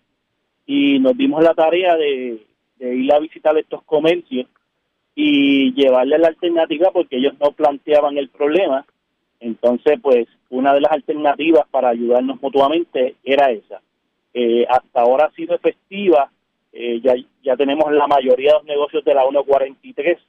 y 0.67 0.99
nos 0.99 1.17
dimos 1.17 1.41
la 1.41 1.53
tarea 1.53 1.95
de, 1.95 2.45
ir 2.79 3.13
a 3.13 3.19
visitar 3.19 3.57
estos 3.57 3.81
comercios 3.83 4.47
y 5.15 5.73
llevarles 5.73 6.19
la 6.19 6.27
alternativa 6.27 6.91
porque 6.91 7.17
ellos 7.17 7.33
no 7.39 7.51
planteaban 7.53 8.17
el 8.17 8.29
problema. 8.29 8.85
Entonces, 9.39 9.97
pues, 10.01 10.27
una 10.49 10.73
de 10.73 10.81
las 10.81 10.91
alternativas 10.91 11.65
para 11.71 11.89
ayudarnos 11.89 12.39
mutuamente 12.41 13.15
era 13.23 13.49
esa. 13.49 13.81
Eh, 14.33 14.65
hasta 14.69 15.01
ahora 15.01 15.25
ha 15.25 15.31
sido 15.31 15.55
efectiva, 15.55 16.29
eh, 16.73 16.99
ya, 17.01 17.15
ya 17.41 17.55
tenemos 17.55 17.91
la 17.91 18.05
mayoría 18.05 18.51
de 18.51 18.57
los 18.57 18.65
negocios 18.65 19.03
de 19.05 19.15
la 19.15 19.23
143, 19.23 20.19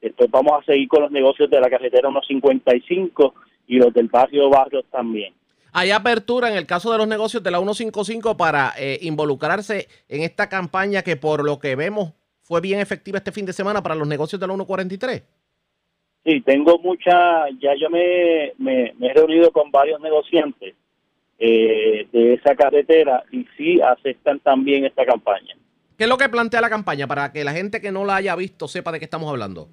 después 0.00 0.30
vamos 0.30 0.52
a 0.58 0.64
seguir 0.64 0.88
con 0.88 1.02
los 1.02 1.12
negocios 1.12 1.48
de 1.50 1.60
la 1.60 1.70
carretera 1.70 2.10
155 2.10 3.34
y 3.68 3.76
los 3.76 3.92
del 3.92 4.08
barrio 4.08 4.48
Barrios 4.48 4.86
también. 4.90 5.34
Hay 5.78 5.90
apertura 5.90 6.48
en 6.48 6.56
el 6.56 6.64
caso 6.64 6.90
de 6.90 6.96
los 6.96 7.06
negocios 7.06 7.42
de 7.42 7.50
la 7.50 7.58
155 7.58 8.34
para 8.38 8.72
eh, 8.78 8.98
involucrarse 9.02 9.88
en 10.08 10.22
esta 10.22 10.48
campaña 10.48 11.02
que 11.02 11.16
por 11.16 11.44
lo 11.44 11.58
que 11.58 11.76
vemos 11.76 12.14
fue 12.40 12.62
bien 12.62 12.80
efectiva 12.80 13.18
este 13.18 13.30
fin 13.30 13.44
de 13.44 13.52
semana 13.52 13.82
para 13.82 13.94
los 13.94 14.08
negocios 14.08 14.40
de 14.40 14.46
la 14.46 14.54
143. 14.54 15.22
Sí, 16.24 16.40
tengo 16.40 16.78
mucha, 16.78 17.50
ya 17.60 17.74
yo 17.78 17.90
me, 17.90 18.54
me, 18.56 18.94
me 18.98 19.08
he 19.08 19.12
reunido 19.12 19.52
con 19.52 19.70
varios 19.70 20.00
negociantes 20.00 20.74
eh, 21.38 22.08
de 22.10 22.32
esa 22.32 22.54
carretera 22.54 23.24
y 23.30 23.46
sí 23.58 23.78
aceptan 23.78 24.40
también 24.40 24.86
esta 24.86 25.04
campaña. 25.04 25.58
¿Qué 25.98 26.04
es 26.04 26.08
lo 26.08 26.16
que 26.16 26.30
plantea 26.30 26.62
la 26.62 26.70
campaña 26.70 27.06
para 27.06 27.32
que 27.32 27.44
la 27.44 27.52
gente 27.52 27.82
que 27.82 27.92
no 27.92 28.06
la 28.06 28.16
haya 28.16 28.34
visto 28.34 28.66
sepa 28.66 28.92
de 28.92 28.98
qué 28.98 29.04
estamos 29.04 29.28
hablando? 29.28 29.68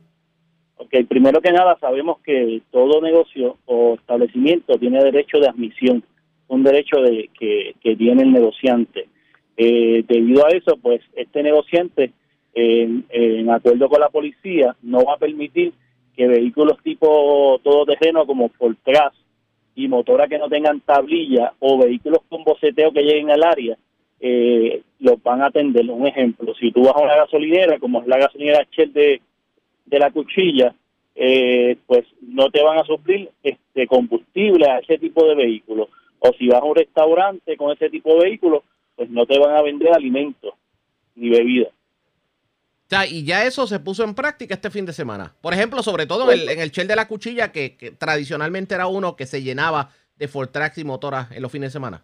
Ok, 0.84 1.08
primero 1.08 1.40
que 1.40 1.54
nada 1.54 1.78
sabemos 1.80 2.20
que 2.26 2.62
todo 2.70 3.02
negocio 3.02 3.56
o 3.66 3.94
establecimiento 3.94 4.78
tiene 4.78 5.02
derecho 5.02 5.40
de 5.40 5.48
admisión, 5.48 6.04
un 6.50 6.62
derecho 6.62 6.98
de 7.02 7.30
que, 7.40 7.74
que 7.82 7.96
tiene 7.96 8.24
el 8.24 8.34
negociante. 8.34 9.08
Eh, 9.56 10.04
debido 10.06 10.46
a 10.46 10.50
eso, 10.50 10.76
pues 10.82 11.00
este 11.16 11.42
negociante, 11.42 12.12
en, 12.54 13.50
acuerdo 13.50 13.88
con 13.88 14.02
la 14.02 14.10
policía, 14.10 14.76
no 14.82 15.06
va 15.06 15.14
a 15.14 15.18
permitir 15.18 15.72
que 16.18 16.28
vehículos 16.28 16.78
tipo 16.84 17.62
todoterreno 17.64 18.26
como 18.26 18.50
Fortras 18.50 19.14
y 19.76 19.88
motoras 19.88 20.28
que 20.28 20.38
no 20.38 20.50
tengan 20.50 20.82
tablilla 20.82 21.54
o 21.60 21.78
vehículos 21.78 22.20
con 22.28 22.44
boceteo 22.44 22.92
que 22.92 23.04
lleguen 23.04 23.32
al 23.32 23.44
área, 23.44 23.78
eh, 24.20 24.82
los 25.00 25.24
van 25.24 25.42
a 25.42 25.48
atender. 25.48 25.90
Un 25.90 26.08
ejemplo, 26.08 26.54
si 26.56 26.72
tú 26.74 26.84
vas 26.84 26.96
a 26.96 27.02
una 27.02 27.16
gasolinera, 27.16 27.80
como 27.80 28.02
es 28.02 28.08
la 28.08 28.18
gasolinera 28.18 28.68
Shell 28.70 28.92
de, 28.92 29.22
de 29.86 30.00
la 30.00 30.12
cuchilla, 30.12 30.76
eh, 31.16 31.78
pues 31.86 32.06
no 32.22 32.50
te 32.50 32.64
van 32.64 32.80
a 32.80 32.86
suplir 32.86 33.30
este 33.44 33.88
combustible 33.88 34.68
a 34.70 34.80
ese 34.80 34.98
tipo 34.98 35.26
de 35.26 35.36
vehículos. 35.36 35.90
O 36.20 36.32
si 36.34 36.48
vas 36.48 36.62
a 36.62 36.66
un 36.66 36.76
restaurante 36.76 37.58
con 37.58 37.72
ese 37.72 37.90
tipo 37.90 38.14
de 38.16 38.30
vehículos, 38.30 38.64
pues 38.96 39.10
no 39.10 39.26
te 39.26 39.38
van 39.38 39.56
a 39.56 39.62
vender 39.62 39.94
alimentos 39.94 40.54
ni 41.16 41.30
bebidas. 41.30 41.72
Sea, 42.88 43.06
y 43.06 43.26
ya 43.26 43.46
eso 43.46 43.66
se 43.68 43.80
puso 43.80 44.04
en 44.04 44.14
práctica 44.14 44.54
este 44.54 44.70
fin 44.70 44.86
de 44.86 44.94
semana. 44.94 45.34
Por 45.42 45.54
ejemplo, 45.54 45.82
sobre 45.82 46.06
todo 46.06 46.32
en 46.32 46.40
el, 46.40 46.50
en 46.50 46.60
el 46.60 46.72
Shell 46.72 46.88
de 46.88 46.96
la 46.96 47.08
Cuchilla, 47.08 47.52
que, 47.52 47.76
que 47.76 47.92
tradicionalmente 47.92 48.76
era 48.76 48.88
uno 48.88 49.16
que 49.16 49.26
se 49.26 49.42
llenaba 49.42 49.90
de 50.18 50.28
Fortrax 50.28 50.78
y 50.78 50.84
motoras 50.84 51.32
en 51.32 51.42
los 51.42 51.52
fines 51.52 51.70
de 51.70 51.74
semana. 51.74 52.04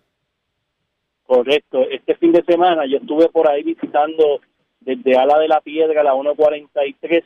Correcto. 1.26 1.88
Este 1.90 2.16
fin 2.16 2.32
de 2.32 2.44
semana 2.44 2.88
yo 2.88 2.98
estuve 2.98 3.30
por 3.30 3.50
ahí 3.50 3.62
visitando 3.62 4.42
desde 4.80 5.16
Ala 5.18 5.38
de 5.38 5.48
la 5.48 5.62
Piedra 5.62 6.04
la 6.04 6.14
143, 6.14 7.24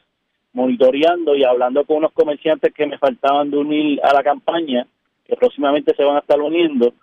monitoreando 0.54 1.36
y 1.36 1.44
hablando 1.44 1.84
con 1.86 1.98
unos 1.98 2.14
comerciantes 2.14 2.74
que 2.74 2.86
me 2.86 2.98
faltaban 2.98 3.52
de 3.52 3.58
unir 3.58 4.00
a 4.04 4.14
la 4.14 4.24
campaña, 4.24 4.88
que 5.26 5.36
próximamente 5.36 5.96
se 5.96 6.04
van 6.04 6.18
a 6.18 6.20
estar 6.20 6.40
uniendo, 6.40 6.94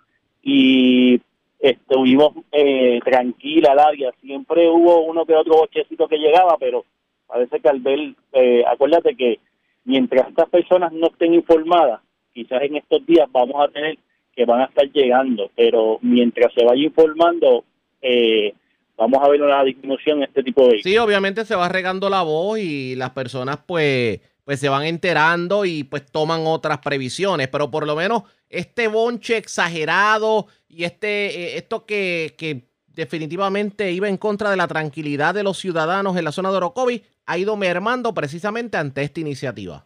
y 0.41 1.21
estuvimos 1.59 2.33
eh, 2.51 2.99
tranquila 3.03 3.73
al 3.73 3.79
área. 3.79 4.11
Siempre 4.21 4.67
hubo 4.67 5.03
uno 5.03 5.25
que 5.25 5.35
otro 5.35 5.55
bochecito 5.57 6.07
que 6.07 6.17
llegaba, 6.17 6.57
pero 6.59 6.85
parece 7.27 7.59
que 7.59 7.69
al 7.69 7.79
ver, 7.79 8.13
eh, 8.33 8.63
acuérdate 8.65 9.15
que 9.15 9.39
mientras 9.85 10.29
estas 10.29 10.49
personas 10.49 10.91
no 10.91 11.07
estén 11.07 11.33
informadas, 11.33 12.01
quizás 12.33 12.61
en 12.63 12.77
estos 12.77 13.05
días 13.05 13.27
vamos 13.31 13.55
a 13.61 13.67
tener 13.71 13.97
que 14.35 14.45
van 14.45 14.61
a 14.61 14.65
estar 14.65 14.89
llegando, 14.91 15.51
pero 15.55 15.99
mientras 16.01 16.53
se 16.53 16.63
vaya 16.63 16.81
informando, 16.81 17.65
eh, 18.01 18.53
vamos 19.01 19.19
a 19.23 19.29
ver 19.29 19.41
una 19.41 19.63
disminución 19.63 20.19
en 20.19 20.23
este 20.25 20.43
tipo 20.43 20.67
de 20.67 20.79
Sí, 20.83 20.95
obviamente 20.97 21.43
se 21.43 21.55
va 21.55 21.67
regando 21.67 22.07
la 22.07 22.21
voz 22.21 22.59
y 22.59 22.95
las 22.95 23.09
personas 23.09 23.57
pues, 23.65 24.21
pues 24.43 24.59
se 24.59 24.69
van 24.69 24.83
enterando 24.83 25.65
y 25.65 25.83
pues 25.83 26.05
toman 26.05 26.41
otras 26.45 26.79
previsiones, 26.79 27.47
pero 27.47 27.71
por 27.71 27.87
lo 27.87 27.95
menos 27.95 28.23
este 28.47 28.87
bonche 28.87 29.37
exagerado 29.37 30.45
y 30.67 30.83
este 30.83 31.07
eh, 31.25 31.57
esto 31.57 31.85
que, 31.87 32.35
que 32.37 32.67
definitivamente 32.87 33.91
iba 33.91 34.07
en 34.07 34.17
contra 34.17 34.51
de 34.51 34.57
la 34.57 34.67
tranquilidad 34.67 35.33
de 35.33 35.43
los 35.43 35.57
ciudadanos 35.57 36.15
en 36.15 36.25
la 36.25 36.31
zona 36.31 36.51
de 36.51 36.57
Orocovi 36.57 37.01
ha 37.25 37.37
ido 37.39 37.57
mermando 37.57 38.13
precisamente 38.13 38.77
ante 38.77 39.01
esta 39.01 39.19
iniciativa. 39.19 39.83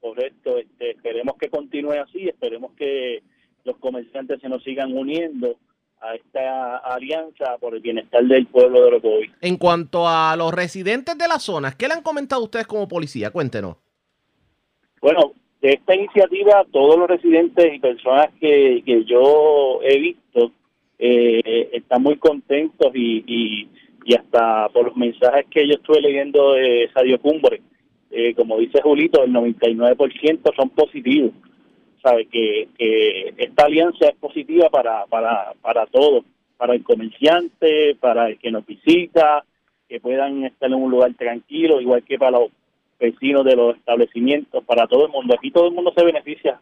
Correcto, 0.00 0.58
este, 0.58 0.90
esperemos 0.90 1.36
que 1.38 1.48
continúe 1.48 1.92
así, 1.92 2.28
esperemos 2.28 2.72
que 2.72 3.22
los 3.64 3.78
comerciantes 3.78 4.40
se 4.40 4.48
nos 4.50 4.62
sigan 4.64 4.92
uniendo 4.92 5.56
a 6.02 6.14
esta 6.14 6.78
alianza 6.78 7.56
por 7.60 7.74
el 7.74 7.80
bienestar 7.80 8.24
del 8.24 8.46
pueblo 8.46 8.80
de 8.80 8.86
Orocovi. 8.86 9.30
En 9.40 9.56
cuanto 9.56 10.08
a 10.08 10.34
los 10.36 10.52
residentes 10.52 11.16
de 11.16 11.28
la 11.28 11.38
zona, 11.38 11.72
¿qué 11.78 11.86
le 11.86 11.94
han 11.94 12.02
comentado 12.02 12.42
ustedes 12.42 12.66
como 12.66 12.88
policía? 12.88 13.30
Cuéntenos. 13.30 13.76
Bueno, 15.00 15.32
de 15.60 15.74
esta 15.74 15.94
iniciativa, 15.94 16.64
todos 16.72 16.98
los 16.98 17.08
residentes 17.08 17.72
y 17.72 17.78
personas 17.78 18.30
que, 18.40 18.82
que 18.84 19.04
yo 19.04 19.80
he 19.82 19.98
visto 19.98 20.50
eh, 20.98 21.70
están 21.72 22.02
muy 22.02 22.16
contentos 22.16 22.90
y, 22.94 23.24
y, 23.26 23.68
y 24.04 24.14
hasta 24.14 24.68
por 24.70 24.86
los 24.86 24.96
mensajes 24.96 25.46
que 25.50 25.66
yo 25.66 25.74
estuve 25.74 26.00
leyendo 26.00 26.52
de 26.52 26.90
Sadio 26.92 27.20
Cumbre, 27.20 27.62
eh, 28.10 28.34
como 28.34 28.58
dice 28.58 28.82
Julito, 28.82 29.22
el 29.22 29.32
99% 29.32 30.54
son 30.54 30.70
positivos. 30.70 31.32
Sabe 32.02 32.26
que, 32.26 32.68
que 32.76 33.34
esta 33.36 33.66
alianza 33.66 34.08
es 34.08 34.16
positiva 34.16 34.68
para, 34.70 35.06
para, 35.06 35.54
para 35.62 35.86
todos, 35.86 36.24
para 36.56 36.74
el 36.74 36.82
comerciante, 36.82 37.96
para 38.00 38.28
el 38.28 38.38
que 38.38 38.50
nos 38.50 38.66
visita, 38.66 39.44
que 39.88 40.00
puedan 40.00 40.44
estar 40.44 40.68
en 40.68 40.74
un 40.74 40.90
lugar 40.90 41.14
tranquilo, 41.14 41.80
igual 41.80 42.02
que 42.02 42.18
para 42.18 42.38
los 42.38 42.50
vecinos 42.98 43.44
de 43.44 43.56
los 43.56 43.76
establecimientos, 43.76 44.64
para 44.64 44.86
todo 44.86 45.06
el 45.06 45.12
mundo. 45.12 45.34
Aquí 45.36 45.50
todo 45.50 45.66
el 45.66 45.74
mundo 45.74 45.92
se 45.96 46.04
beneficia. 46.04 46.60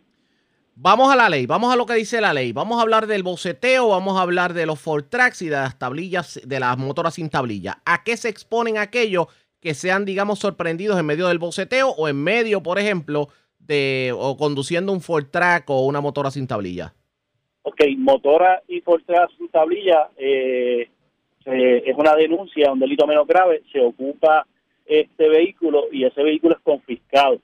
Vamos 0.75 1.12
a 1.12 1.17
la 1.17 1.29
ley, 1.29 1.45
vamos 1.45 1.73
a 1.73 1.77
lo 1.77 1.85
que 1.85 1.95
dice 1.95 2.21
la 2.21 2.33
ley. 2.33 2.53
Vamos 2.53 2.79
a 2.79 2.83
hablar 2.83 3.07
del 3.07 3.23
boceteo, 3.23 3.89
vamos 3.89 4.19
a 4.19 4.23
hablar 4.23 4.55
de 4.55 4.65
los 4.65 4.81
Fortrax 4.81 5.43
y 5.43 5.51
de 5.51 5.57
las 5.57 5.79
tablillas, 5.79 6.41
de 6.43 6.59
las 6.59 6.79
motoras 6.79 7.15
sin 7.15 7.29
tablilla. 7.29 7.83
¿A 7.85 8.03
qué 8.03 8.17
se 8.17 8.31
exponen 8.31 8.79
aquellos 8.79 9.27
que 9.61 9.75
sean, 9.75 10.07
digamos, 10.07 10.39
sorprendidos 10.39 10.99
en 10.99 11.05
medio 11.05 11.29
del 11.29 11.39
boceteo 11.39 11.91
o 11.91 12.09
en 12.09 12.17
medio, 12.17 12.62
por 12.62 12.79
ejemplo, 12.79 13.29
de 13.66 14.12
o 14.16 14.37
conduciendo 14.37 14.93
un 14.93 15.01
Fortrack 15.01 15.69
o 15.70 15.87
una 15.87 16.01
motora 16.01 16.31
sin 16.31 16.47
tablilla? 16.47 16.95
Ok, 17.62 17.82
motora 17.99 18.62
y 18.69 18.81
Fortrack 18.81 19.31
sin 19.37 19.49
tablilla 19.49 20.09
eh, 20.16 20.89
es 21.45 21.97
una 21.97 22.15
denuncia, 22.15 22.73
un 22.73 22.81
delito 22.81 23.07
menos 23.07 23.27
grave, 23.27 23.62
se 23.73 23.81
ocupa 23.81 24.47
este 24.87 25.28
vehículo 25.28 25.85
y 25.91 26.05
ese 26.05 26.23
vehículo 26.23 26.55
es 26.55 26.61
confiscado. 26.61 27.39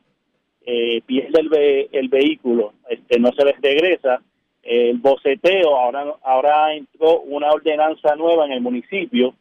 Eh, 0.65 1.01
pierde 1.07 1.41
el, 1.41 1.49
ve 1.49 1.89
el 1.93 2.09
vehículo, 2.09 2.73
este 2.89 3.19
no 3.21 3.33
se 3.33 3.45
les 3.45 3.61
regresa. 3.61 4.21
El 4.63 4.99
boceteo, 4.99 5.77
ahora, 5.77 6.17
ahora 6.25 6.75
entró 6.75 7.21
una 7.21 7.51
ordenanza 7.51 8.17
nueva 8.17 8.47
en 8.47 8.53
el 8.53 8.61
municipio, 8.61 9.35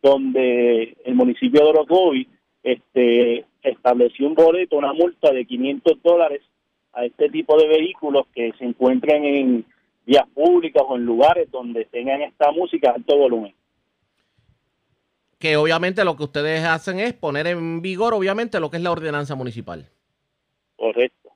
donde 0.00 0.96
el 1.04 1.14
municipio 1.16 1.60
de 1.60 1.70
Orocovi 1.70 2.28
este, 2.62 3.44
estableció 3.62 4.26
un 4.26 4.34
boleto, 4.34 4.76
una 4.76 4.92
multa 4.92 5.32
de 5.32 5.44
500 5.44 6.02
dólares 6.02 6.42
a 6.92 7.04
este 7.04 7.28
tipo 7.28 7.56
de 7.58 7.68
vehículos 7.68 8.26
que 8.34 8.52
se 8.58 8.64
encuentren 8.64 9.24
en 9.24 9.64
vías 10.06 10.28
públicas 10.34 10.82
o 10.86 10.96
en 10.96 11.04
lugares 11.04 11.50
donde 11.50 11.84
tengan 11.86 12.22
esta 12.22 12.50
música 12.52 12.90
a 12.90 12.94
alto 12.94 13.16
volumen 13.16 13.54
que 15.40 15.56
obviamente 15.56 16.04
lo 16.04 16.16
que 16.16 16.24
ustedes 16.24 16.64
hacen 16.64 17.00
es 17.00 17.14
poner 17.14 17.46
en 17.46 17.80
vigor, 17.80 18.12
obviamente, 18.12 18.60
lo 18.60 18.70
que 18.70 18.76
es 18.76 18.82
la 18.82 18.92
ordenanza 18.92 19.34
municipal. 19.34 19.88
Correcto. 20.76 21.29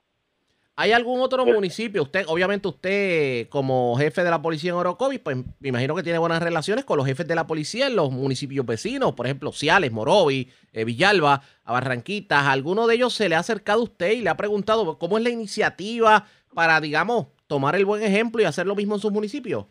¿Hay 0.76 0.90
algún 0.90 1.20
otro 1.20 1.46
municipio? 1.46 2.02
Usted, 2.02 2.24
obviamente, 2.26 2.66
usted 2.66 3.48
como 3.48 3.96
jefe 3.96 4.24
de 4.24 4.30
la 4.30 4.42
policía 4.42 4.70
en 4.70 4.76
Orocovis, 4.76 5.20
pues 5.20 5.36
me 5.60 5.68
imagino 5.68 5.94
que 5.94 6.02
tiene 6.02 6.18
buenas 6.18 6.42
relaciones 6.42 6.84
con 6.84 6.96
los 6.96 7.06
jefes 7.06 7.28
de 7.28 7.36
la 7.36 7.46
policía 7.46 7.86
en 7.86 7.94
los 7.94 8.10
municipios 8.10 8.66
vecinos, 8.66 9.12
por 9.12 9.26
ejemplo, 9.26 9.52
Ciales, 9.52 9.92
Morovi, 9.92 10.48
eh, 10.72 10.84
Villalba, 10.84 11.42
a 11.64 11.72
Barranquitas. 11.72 12.46
¿Alguno 12.46 12.88
de 12.88 12.96
ellos 12.96 13.14
se 13.14 13.28
le 13.28 13.36
ha 13.36 13.38
acercado 13.38 13.82
a 13.82 13.84
usted 13.84 14.12
y 14.12 14.22
le 14.22 14.30
ha 14.30 14.36
preguntado 14.36 14.98
cómo 14.98 15.16
es 15.16 15.22
la 15.22 15.30
iniciativa 15.30 16.26
para, 16.52 16.80
digamos, 16.80 17.28
tomar 17.46 17.76
el 17.76 17.84
buen 17.84 18.02
ejemplo 18.02 18.42
y 18.42 18.44
hacer 18.44 18.66
lo 18.66 18.74
mismo 18.74 18.96
en 18.96 19.01
sus 19.01 19.12
municipios? 19.12 19.66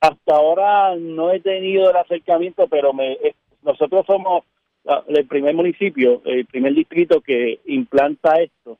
Hasta 0.00 0.34
ahora 0.34 0.96
no 0.96 1.30
he 1.30 1.38
tenido 1.38 1.88
el 1.90 1.96
acercamiento, 1.96 2.66
pero 2.66 2.92
me, 2.92 3.16
nosotros 3.62 4.04
somos 4.06 4.42
el 5.06 5.26
primer 5.26 5.54
municipio, 5.54 6.20
el 6.24 6.46
primer 6.46 6.74
distrito 6.74 7.20
que 7.20 7.60
implanta 7.66 8.42
esto. 8.42 8.76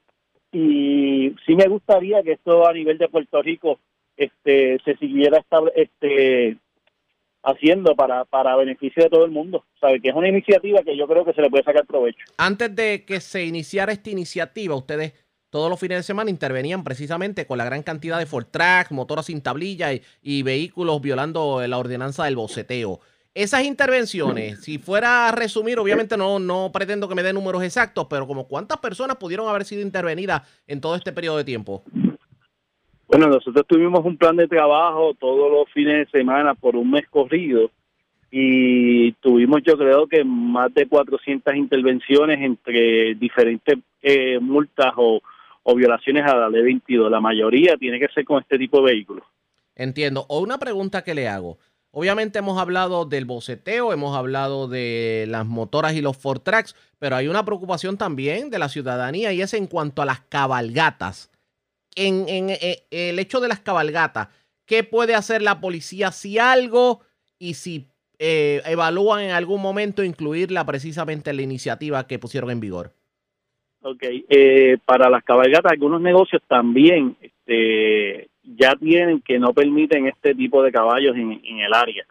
Y 0.55 1.35
sí 1.45 1.57
me 1.57 1.67
gustaría 1.67 2.23
que 2.23 2.33
esto 2.33 2.67
a 2.67 2.73
nivel 2.73 2.97
de 2.97 3.09
Puerto 3.09 3.43
Rico 3.43 3.81
este, 4.17 4.79
se 4.85 4.97
siguiera 4.99 5.45
este, 5.75 6.57
haciendo 7.43 7.97
para, 7.97 8.25
para 8.25 8.55
beneficio 8.55 9.03
de 9.03 9.11
todo 9.11 9.25
el 9.25 9.33
mundo. 9.33 9.65
¿Sabe? 9.81 10.01
Que 10.01 10.11
es 10.11 10.15
una 10.15 10.29
iniciativa 10.29 10.83
que 10.83 10.97
yo 10.97 11.09
creo 11.09 11.25
que 11.25 11.33
se 11.33 11.43
le 11.43 11.51
puede 11.51 11.65
sacar 11.65 11.85
provecho. 11.87 12.25
Antes 12.39 12.75
de 12.77 13.05
que 13.05 13.21
se 13.21 13.45
iniciara 13.45 13.93
esta 13.93 14.11
iniciativa, 14.11 14.77
ustedes 14.77 15.13
todos 15.51 15.69
los 15.69 15.81
fines 15.81 15.99
de 15.99 16.03
semana 16.05 16.31
intervenían 16.31 16.85
precisamente 16.85 17.47
con 17.47 17.59
la 17.59 17.65
gran 17.65 17.83
cantidad 17.83 18.21
de 18.21 18.27
Fortrack, 18.27 18.93
motoras 18.93 19.27
sin 19.27 19.43
tablilla 19.43 19.93
y, 19.93 20.03
y, 20.23 20.43
vehículos 20.43 21.01
violando 21.01 21.65
la 21.67 21.79
ordenanza 21.79 22.25
del 22.25 22.37
boceteo. 22.37 23.01
Esas 23.35 23.65
intervenciones, 23.65 24.61
si 24.61 24.79
fuera 24.79 25.29
a 25.29 25.33
resumir, 25.33 25.81
obviamente 25.81 26.17
no, 26.17 26.39
no 26.39 26.71
pretendo 26.73 27.09
que 27.09 27.17
me 27.17 27.23
dé 27.25 27.33
números 27.33 27.65
exactos, 27.65 28.07
pero 28.09 28.29
como 28.29 28.47
cuántas 28.47 28.79
personas 28.79 29.17
pudieron 29.17 29.49
haber 29.49 29.65
sido 29.65 29.83
intervenidas 29.83 30.43
en 30.69 30.81
todo 30.81 30.95
este 30.95 31.13
periodo 31.13 31.39
de 31.39 31.45
tiempo. 31.45 31.83
Bueno, 33.09 33.27
nosotros 33.27 33.67
tuvimos 33.67 34.05
un 34.05 34.17
plan 34.17 34.37
de 34.37 34.47
trabajo 34.47 35.15
todos 35.15 35.51
los 35.51 35.69
fines 35.73 36.07
de 36.07 36.19
semana 36.19 36.55
por 36.55 36.77
un 36.77 36.93
mes 36.93 37.09
corrido 37.11 37.71
y 38.31 39.13
tuvimos 39.15 39.63
yo 39.65 39.77
creo 39.77 40.07
que 40.07 40.25
más 40.25 40.73
de 40.73 40.89
400 40.89 41.55
intervenciones 41.57 42.41
entre 42.41 43.17
diferentes 43.17 43.79
eh, 44.03 44.39
multas 44.41 44.93
o, 44.97 45.21
o 45.65 45.75
violaciones 45.75 46.25
a 46.25 46.37
la 46.37 46.49
ley 46.49 46.63
22. 46.63 47.11
La 47.11 47.21
mayoría 47.21 47.77
tiene 47.77 47.99
que 47.99 48.09
ser 48.09 48.25
con 48.25 48.41
este 48.41 48.59
tipo 48.59 48.79
de 48.79 48.93
vehículos. 48.93 49.25
Entiendo. 49.75 50.25
O 50.29 50.41
una 50.41 50.59
pregunta 50.59 51.03
que 51.03 51.15
le 51.15 51.29
hago. 51.29 51.59
Obviamente 51.97 52.41
hemos 52.41 52.61
hablado 52.61 53.05
del 53.05 53.25
boceteo, 53.25 53.93
hemos 53.93 54.17
hablado 54.17 54.67
de 54.67 55.27
las 55.29 55.47
motoras 55.47 55.95
y 55.95 56.01
los 56.01 56.17
Fortrax, 56.17 56.75
pero 56.99 57.15
hay 57.15 57.29
una 57.29 57.45
preocupación 57.45 57.97
también 57.97 58.51
de 58.51 58.59
la 58.59 58.69
ciudadanía 58.69 59.33
y 59.33 59.41
es 59.41 59.55
en 59.55 59.69
cuanto 59.69 60.03
a 60.03 60.05
las 60.05 60.19
cabalgatas. 60.23 61.31
En, 61.95 62.29
en, 62.29 62.51
en 62.51 62.79
el 62.91 63.19
hecho 63.21 63.39
de 63.39 63.47
las 63.47 63.61
cabalgatas, 63.61 64.27
¿qué 64.67 64.83
puede 64.83 65.15
hacer 65.15 65.41
la 65.41 65.61
policía 65.61 66.11
si 66.11 66.37
algo 66.37 67.01
y 67.39 67.55
si 67.55 67.87
eh, 68.19 68.61
evalúan 68.67 69.23
en 69.23 69.31
algún 69.31 69.63
momento 69.63 70.03
incluirla 70.03 70.67
precisamente 70.67 71.31
en 71.31 71.37
la 71.37 71.43
iniciativa 71.43 72.09
que 72.09 72.19
pusieron 72.19 72.51
en 72.51 72.59
vigor? 72.59 72.93
Ok, 73.83 74.03
eh, 74.03 74.79
para 74.85 75.09
las 75.09 75.23
cabalgatas, 75.23 75.71
algunos 75.71 76.01
negocios 76.01 76.43
también 76.49 77.17
este, 77.21 78.31
ya 78.45 78.75
tienen 78.77 79.21
que 79.21 79.39
no 79.39 79.53
permiten 79.53 80.07
este 80.07 80.35
tipo 80.35 80.63
de 80.63 80.73
caballos 80.73 81.17
en, 81.17 81.59
el 81.59 81.73
área. 81.73 82.05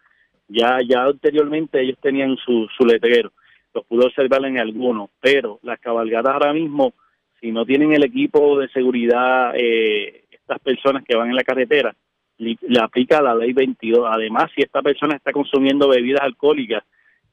Ya, 0.48 0.80
ya 0.86 1.04
anteriormente 1.04 1.82
ellos 1.82 1.98
tenían 2.02 2.36
su, 2.38 2.68
su 2.78 2.86
letrero, 2.86 3.32
los 3.74 3.86
pude 3.86 4.06
observar 4.06 4.46
en 4.46 4.60
algunos, 4.60 5.10
pero 5.20 5.60
las 5.64 5.80
cabalgatas 5.80 6.34
ahora 6.34 6.54
mismo, 6.54 6.94
si 7.40 7.52
no 7.52 7.66
tienen 7.66 7.94
el 7.94 8.04
equipo 8.04 8.60
de 8.60 8.68
seguridad, 8.70 9.54
eh, 9.56 10.26
estas 10.32 10.60
personas 10.60 11.04
que 11.04 11.16
van 11.16 11.30
en 11.30 11.36
la 11.36 11.44
carretera, 11.44 11.96
le 12.38 12.80
aplica 12.80 13.22
la 13.22 13.36
ley 13.36 13.54
22. 13.54 14.08
Además, 14.10 14.52
si 14.56 14.62
esta 14.62 14.82
persona 14.82 15.16
está 15.16 15.32
consumiendo 15.32 15.88
bebidas 15.88 16.22
alcohólicas 16.22 16.84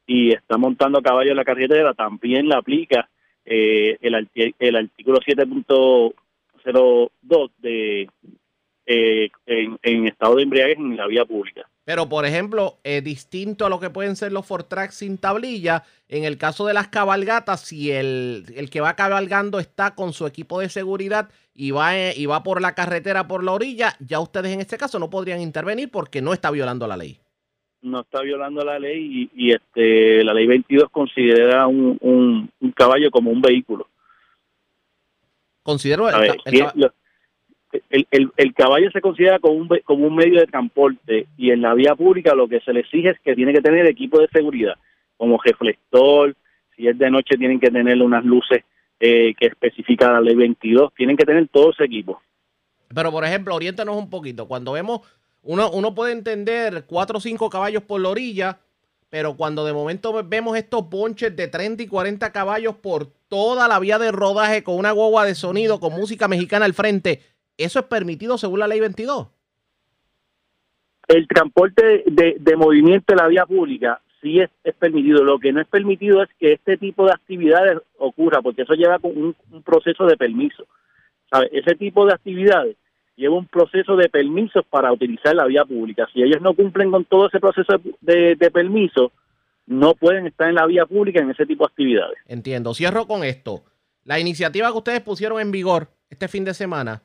y 0.06 0.32
está 0.32 0.56
montando 0.56 1.02
caballo 1.02 1.30
en 1.30 1.36
la 1.36 1.44
carretera, 1.44 1.94
también 1.94 2.48
le 2.48 2.54
aplica 2.54 3.08
eh, 3.44 3.98
el, 4.00 4.28
el 4.58 4.76
artículo 4.76 5.18
7.02 5.18 7.50
de 7.58 8.08
eh, 8.92 9.30
en, 9.46 9.78
en 9.84 10.08
estado 10.08 10.34
de 10.34 10.42
embriaguez 10.42 10.76
en 10.76 10.96
la 10.96 11.06
vía 11.06 11.24
pública. 11.24 11.62
Pero, 11.84 12.08
por 12.08 12.26
ejemplo, 12.26 12.78
eh, 12.82 13.02
distinto 13.02 13.64
a 13.64 13.68
lo 13.68 13.78
que 13.78 13.88
pueden 13.88 14.16
ser 14.16 14.32
los 14.32 14.46
Fortrack 14.46 14.90
sin 14.90 15.16
tablilla, 15.16 15.84
en 16.08 16.24
el 16.24 16.38
caso 16.38 16.66
de 16.66 16.74
las 16.74 16.88
cabalgatas, 16.88 17.60
si 17.60 17.92
el, 17.92 18.46
el 18.56 18.68
que 18.68 18.80
va 18.80 18.96
cabalgando 18.96 19.60
está 19.60 19.94
con 19.94 20.12
su 20.12 20.26
equipo 20.26 20.58
de 20.58 20.68
seguridad 20.68 21.30
y 21.54 21.70
va, 21.70 21.96
eh, 21.96 22.14
y 22.16 22.26
va 22.26 22.42
por 22.42 22.60
la 22.60 22.74
carretera, 22.74 23.28
por 23.28 23.44
la 23.44 23.52
orilla, 23.52 23.94
ya 24.00 24.18
ustedes 24.18 24.52
en 24.52 24.60
este 24.60 24.76
caso 24.76 24.98
no 24.98 25.08
podrían 25.08 25.40
intervenir 25.40 25.88
porque 25.88 26.20
no 26.20 26.32
está 26.32 26.50
violando 26.50 26.88
la 26.88 26.96
ley. 26.96 27.20
no 27.82 28.00
está 28.00 28.22
violando 28.22 28.64
la 28.64 28.80
ley 28.80 29.30
y, 29.34 29.46
y, 29.46 29.52
este 29.52 30.24
la 30.24 30.34
ley 30.34 30.48
22 30.48 30.90
considera 30.90 31.68
un, 31.68 31.96
un, 32.00 32.50
un 32.58 32.72
caballo 32.72 33.10
como 33.12 33.30
un 33.30 33.40
vehículo. 33.40 33.86
Considero 35.62 36.08
el 36.08 36.20
ver, 36.20 36.92
el, 37.90 38.06
el- 38.10 38.32
el 38.36 38.54
caballo 38.54 38.90
se 38.90 39.00
considera 39.00 39.38
como 39.38 39.54
un, 39.54 39.68
como 39.84 40.06
un 40.06 40.16
medio 40.16 40.40
de 40.40 40.46
transporte 40.46 41.26
y 41.36 41.50
en 41.50 41.62
la 41.62 41.74
vía 41.74 41.94
pública 41.94 42.34
lo 42.34 42.48
que 42.48 42.60
se 42.60 42.72
le 42.72 42.80
exige 42.80 43.10
es 43.10 43.20
que 43.20 43.34
tiene 43.34 43.52
que 43.52 43.60
tener 43.60 43.86
equipo 43.86 44.18
de 44.20 44.28
seguridad, 44.28 44.74
como 45.16 45.38
reflector, 45.42 46.34
si 46.76 46.88
es 46.88 46.98
de 46.98 47.10
noche 47.10 47.36
tienen 47.36 47.60
que 47.60 47.70
tener 47.70 48.00
unas 48.02 48.24
luces 48.24 48.64
eh, 48.98 49.34
que 49.38 49.46
especifica 49.46 50.12
la 50.12 50.20
ley 50.20 50.34
22, 50.34 50.92
tienen 50.94 51.16
que 51.16 51.24
tener 51.24 51.48
todo 51.48 51.70
ese 51.70 51.84
equipo. 51.84 52.20
Pero, 52.94 53.10
por 53.12 53.24
ejemplo, 53.24 53.54
oriéntanos 53.54 53.96
un 53.96 54.10
poquito. 54.10 54.46
Cuando 54.48 54.72
vemos, 54.72 55.00
uno, 55.42 55.70
uno 55.70 55.94
puede 55.94 56.12
entender 56.12 56.84
cuatro 56.86 57.18
o 57.18 57.20
cinco 57.20 57.48
caballos 57.48 57.82
por 57.84 58.00
la 58.00 58.08
orilla, 58.08 58.58
pero 59.08 59.34
cuando 59.36 59.64
de 59.64 59.72
momento 59.72 60.12
vemos 60.24 60.56
estos 60.58 60.88
bonches 60.90 61.34
de 61.34 61.48
30 61.48 61.84
y 61.84 61.86
40 61.86 62.30
caballos 62.32 62.74
por 62.76 63.06
toda 63.28 63.68
la 63.68 63.78
vía 63.78 63.98
de 63.98 64.12
rodaje 64.12 64.62
con 64.64 64.76
una 64.76 64.90
guagua 64.90 65.24
de 65.24 65.34
sonido, 65.34 65.80
con 65.80 65.92
música 65.92 66.28
mexicana 66.28 66.64
al 66.64 66.74
frente, 66.74 67.20
¿eso 67.64 67.78
es 67.80 67.86
permitido 67.86 68.38
según 68.38 68.60
la 68.60 68.68
ley 68.68 68.80
22? 68.80 69.28
el 71.10 71.26
transporte 71.26 72.04
de, 72.06 72.36
de 72.38 72.56
movimiento 72.56 73.12
en 73.12 73.16
la 73.16 73.26
vía 73.26 73.44
pública 73.44 74.00
sí 74.22 74.38
es, 74.38 74.48
es 74.62 74.74
permitido. 74.76 75.24
Lo 75.24 75.40
que 75.40 75.52
no 75.52 75.60
es 75.60 75.66
permitido 75.66 76.22
es 76.22 76.28
que 76.38 76.52
este 76.52 76.76
tipo 76.76 77.04
de 77.04 77.12
actividades 77.12 77.78
ocurra, 77.98 78.40
porque 78.40 78.62
eso 78.62 78.74
lleva 78.74 79.00
con 79.00 79.16
un, 79.16 79.36
un 79.50 79.62
proceso 79.62 80.06
de 80.06 80.16
permiso. 80.16 80.66
¿Sabe? 81.28 81.48
Ese 81.52 81.74
tipo 81.74 82.06
de 82.06 82.12
actividades 82.12 82.76
lleva 83.16 83.36
un 83.36 83.46
proceso 83.46 83.96
de 83.96 84.08
permisos 84.08 84.64
para 84.70 84.92
utilizar 84.92 85.34
la 85.34 85.46
vía 85.46 85.64
pública. 85.64 86.06
Si 86.12 86.22
ellos 86.22 86.40
no 86.40 86.54
cumplen 86.54 86.92
con 86.92 87.04
todo 87.04 87.26
ese 87.26 87.40
proceso 87.40 87.80
de, 88.00 88.36
de 88.36 88.50
permiso, 88.52 89.10
no 89.66 89.94
pueden 89.94 90.28
estar 90.28 90.48
en 90.48 90.54
la 90.54 90.66
vía 90.66 90.86
pública 90.86 91.20
en 91.20 91.30
ese 91.30 91.44
tipo 91.44 91.64
de 91.64 91.72
actividades. 91.72 92.18
Entiendo. 92.26 92.72
Cierro 92.72 93.06
con 93.08 93.24
esto. 93.24 93.64
La 94.04 94.20
iniciativa 94.20 94.70
que 94.70 94.78
ustedes 94.78 95.00
pusieron 95.00 95.40
en 95.40 95.50
vigor 95.50 95.88
este 96.08 96.28
fin 96.28 96.44
de 96.44 96.54
semana, 96.54 97.02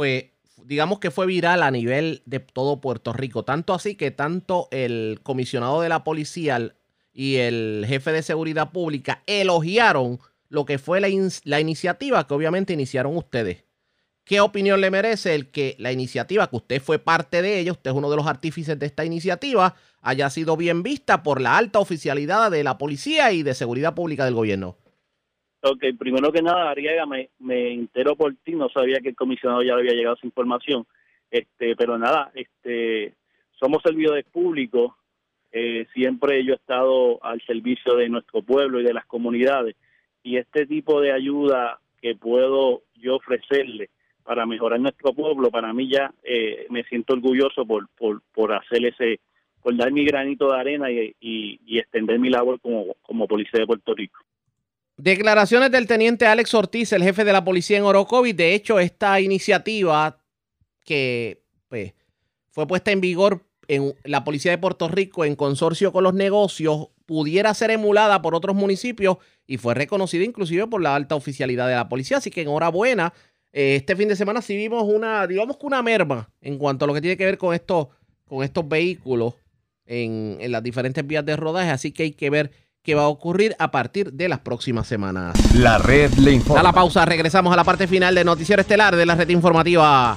pues 0.00 0.30
digamos 0.64 0.98
que 0.98 1.10
fue 1.10 1.26
viral 1.26 1.62
a 1.62 1.70
nivel 1.70 2.22
de 2.24 2.40
todo 2.40 2.80
Puerto 2.80 3.12
Rico. 3.12 3.44
Tanto 3.44 3.74
así 3.74 3.96
que 3.96 4.10
tanto 4.10 4.66
el 4.70 5.20
comisionado 5.22 5.82
de 5.82 5.90
la 5.90 6.04
policía 6.04 6.74
y 7.12 7.36
el 7.36 7.84
jefe 7.86 8.10
de 8.10 8.22
seguridad 8.22 8.72
pública 8.72 9.22
elogiaron 9.26 10.18
lo 10.48 10.64
que 10.64 10.78
fue 10.78 11.02
la, 11.02 11.08
la 11.44 11.60
iniciativa 11.60 12.26
que 12.26 12.32
obviamente 12.32 12.72
iniciaron 12.72 13.14
ustedes. 13.14 13.64
¿Qué 14.24 14.40
opinión 14.40 14.80
le 14.80 14.90
merece 14.90 15.34
el 15.34 15.50
que 15.50 15.76
la 15.78 15.92
iniciativa, 15.92 16.48
que 16.48 16.56
usted 16.56 16.80
fue 16.80 16.98
parte 16.98 17.42
de 17.42 17.58
ella, 17.58 17.72
usted 17.72 17.90
es 17.90 17.96
uno 17.98 18.08
de 18.08 18.16
los 18.16 18.26
artífices 18.26 18.78
de 18.78 18.86
esta 18.86 19.04
iniciativa, 19.04 19.76
haya 20.00 20.30
sido 20.30 20.56
bien 20.56 20.82
vista 20.82 21.22
por 21.22 21.42
la 21.42 21.58
alta 21.58 21.78
oficialidad 21.78 22.50
de 22.50 22.64
la 22.64 22.78
policía 22.78 23.32
y 23.32 23.42
de 23.42 23.52
seguridad 23.52 23.94
pública 23.94 24.24
del 24.24 24.32
gobierno? 24.32 24.78
Ok, 25.62 25.84
primero 25.98 26.32
que 26.32 26.40
nada, 26.40 26.70
Ariaga, 26.70 27.04
me, 27.04 27.28
me 27.38 27.72
entero 27.72 28.16
por 28.16 28.34
ti, 28.36 28.52
no 28.52 28.70
sabía 28.70 29.00
que 29.00 29.10
el 29.10 29.14
comisionado 29.14 29.62
ya 29.62 29.74
le 29.74 29.82
había 29.82 29.92
llegado 29.92 30.16
esa 30.16 30.26
información, 30.26 30.86
este, 31.30 31.76
pero 31.76 31.98
nada, 31.98 32.30
este, 32.34 33.14
somos 33.58 33.82
servidores 33.82 34.24
públicos, 34.24 34.92
eh, 35.52 35.86
siempre 35.92 36.42
yo 36.44 36.54
he 36.54 36.56
estado 36.56 37.22
al 37.22 37.42
servicio 37.42 37.94
de 37.96 38.08
nuestro 38.08 38.40
pueblo 38.40 38.80
y 38.80 38.84
de 38.84 38.94
las 38.94 39.04
comunidades, 39.04 39.76
y 40.22 40.38
este 40.38 40.66
tipo 40.66 41.02
de 41.02 41.12
ayuda 41.12 41.78
que 42.00 42.14
puedo 42.14 42.82
yo 42.94 43.16
ofrecerle 43.16 43.90
para 44.22 44.46
mejorar 44.46 44.80
nuestro 44.80 45.12
pueblo, 45.12 45.50
para 45.50 45.74
mí 45.74 45.90
ya 45.90 46.10
eh, 46.22 46.66
me 46.70 46.84
siento 46.84 47.12
orgulloso 47.12 47.66
por, 47.66 47.86
por, 47.98 48.22
por 48.32 48.54
hacer 48.54 48.86
ese, 48.86 49.20
por 49.62 49.76
dar 49.76 49.92
mi 49.92 50.06
granito 50.06 50.50
de 50.50 50.58
arena 50.58 50.90
y, 50.90 51.14
y, 51.20 51.60
y 51.66 51.78
extender 51.78 52.18
mi 52.18 52.30
labor 52.30 52.58
como, 52.60 52.94
como 53.02 53.28
policía 53.28 53.60
de 53.60 53.66
Puerto 53.66 53.94
Rico. 53.94 54.20
Declaraciones 55.02 55.70
del 55.70 55.86
teniente 55.86 56.26
Alex 56.26 56.52
Ortiz, 56.52 56.92
el 56.92 57.02
jefe 57.02 57.24
de 57.24 57.32
la 57.32 57.42
policía 57.42 57.78
en 57.78 57.84
Orocovis. 57.84 58.36
De 58.36 58.54
hecho, 58.54 58.78
esta 58.78 59.18
iniciativa 59.18 60.20
que 60.84 61.42
pues, 61.68 61.94
fue 62.50 62.66
puesta 62.66 62.90
en 62.90 63.00
vigor 63.00 63.46
en 63.66 63.94
la 64.04 64.24
policía 64.24 64.50
de 64.50 64.58
Puerto 64.58 64.88
Rico 64.88 65.24
en 65.24 65.36
consorcio 65.36 65.90
con 65.90 66.04
los 66.04 66.12
negocios 66.12 66.88
pudiera 67.06 67.54
ser 67.54 67.70
emulada 67.70 68.20
por 68.20 68.34
otros 68.34 68.54
municipios 68.54 69.16
y 69.46 69.56
fue 69.56 69.72
reconocida 69.72 70.22
inclusive 70.22 70.66
por 70.66 70.82
la 70.82 70.94
alta 70.94 71.14
oficialidad 71.14 71.66
de 71.66 71.76
la 71.76 71.88
policía. 71.88 72.18
Así 72.18 72.30
que 72.30 72.42
enhorabuena. 72.42 73.14
Eh, 73.54 73.76
Este 73.76 73.96
fin 73.96 74.06
de 74.06 74.16
semana 74.16 74.42
sí 74.42 74.54
vimos 74.54 74.84
una, 74.84 75.26
digamos 75.26 75.56
que 75.56 75.64
una 75.64 75.82
merma 75.82 76.30
en 76.42 76.58
cuanto 76.58 76.84
a 76.84 76.88
lo 76.88 76.92
que 76.92 77.00
tiene 77.00 77.16
que 77.16 77.24
ver 77.24 77.38
con 77.38 77.54
estos, 77.54 77.88
con 78.26 78.44
estos 78.44 78.68
vehículos 78.68 79.34
en 79.86 80.52
las 80.52 80.62
diferentes 80.62 81.06
vías 81.06 81.24
de 81.24 81.36
rodaje. 81.36 81.70
Así 81.70 81.90
que 81.90 82.02
hay 82.02 82.12
que 82.12 82.28
ver 82.28 82.50
qué 82.82 82.94
va 82.94 83.02
a 83.02 83.08
ocurrir 83.08 83.54
a 83.58 83.70
partir 83.70 84.12
de 84.12 84.28
las 84.28 84.40
próximas 84.40 84.86
semanas. 84.86 85.34
La 85.54 85.78
red 85.78 86.12
le 86.14 86.30
Da 86.30 86.36
informa. 86.36 86.62
la 86.62 86.72
pausa, 86.72 87.04
regresamos 87.04 87.52
a 87.52 87.56
la 87.56 87.64
parte 87.64 87.86
final 87.86 88.14
del 88.14 88.24
Noticiero 88.24 88.60
Estelar 88.62 88.96
de 88.96 89.06
la 89.06 89.14
red 89.14 89.28
informativa. 89.28 90.16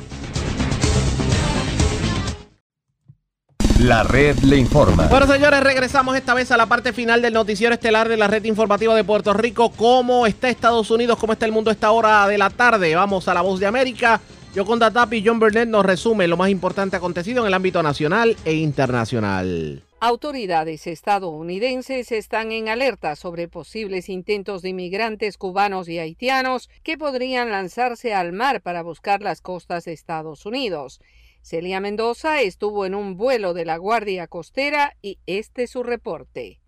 La 3.79 4.03
red 4.03 4.37
le 4.39 4.55
informa. 4.57 5.07
Bueno, 5.07 5.27
señores, 5.27 5.61
regresamos 5.61 6.15
esta 6.15 6.33
vez 6.33 6.51
a 6.51 6.57
la 6.57 6.67
parte 6.67 6.93
final 6.93 7.21
del 7.21 7.33
Noticiero 7.33 7.73
Estelar 7.73 8.07
de 8.07 8.15
la 8.15 8.27
red 8.27 8.45
informativa 8.45 8.95
de 8.95 9.03
Puerto 9.03 9.33
Rico. 9.33 9.71
¿Cómo 9.71 10.25
está 10.25 10.47
Estados 10.49 10.89
Unidos? 10.89 11.17
¿Cómo 11.19 11.33
está 11.33 11.45
el 11.45 11.51
mundo 11.51 11.69
a 11.69 11.73
esta 11.73 11.91
hora 11.91 12.25
de 12.27 12.37
la 12.37 12.49
tarde? 12.49 12.95
Vamos 12.95 13.27
a 13.27 13.33
la 13.33 13.41
voz 13.41 13.59
de 13.59 13.65
América. 13.65 14.21
Yo 14.55 14.63
con 14.65 14.79
Datapi 14.79 15.17
y 15.17 15.23
John 15.27 15.39
Burnett 15.39 15.67
nos 15.67 15.85
resume 15.85 16.27
lo 16.27 16.37
más 16.37 16.49
importante 16.49 16.95
acontecido 16.95 17.41
en 17.41 17.47
el 17.47 17.53
ámbito 17.53 17.83
nacional 17.83 18.37
e 18.45 18.53
internacional. 18.53 19.81
Autoridades 20.05 20.85
estadounidenses 20.85 22.11
están 22.11 22.51
en 22.51 22.67
alerta 22.67 23.15
sobre 23.15 23.47
posibles 23.47 24.09
intentos 24.09 24.61
de 24.61 24.67
inmigrantes 24.67 25.37
cubanos 25.37 25.87
y 25.87 25.97
haitianos 25.97 26.69
que 26.83 26.97
podrían 26.97 27.51
lanzarse 27.51 28.13
al 28.13 28.33
mar 28.33 28.61
para 28.61 28.83
buscar 28.83 29.21
las 29.21 29.39
costas 29.39 29.85
de 29.85 29.93
Estados 29.93 30.45
Unidos. 30.45 30.99
Celia 31.41 31.79
Mendoza 31.79 32.41
estuvo 32.41 32.85
en 32.85 32.95
un 32.95 33.15
vuelo 33.15 33.53
de 33.53 33.63
la 33.63 33.77
Guardia 33.77 34.27
Costera 34.27 34.97
y 35.01 35.19
este 35.25 35.63
es 35.63 35.69
su 35.69 35.83
reporte. 35.83 36.59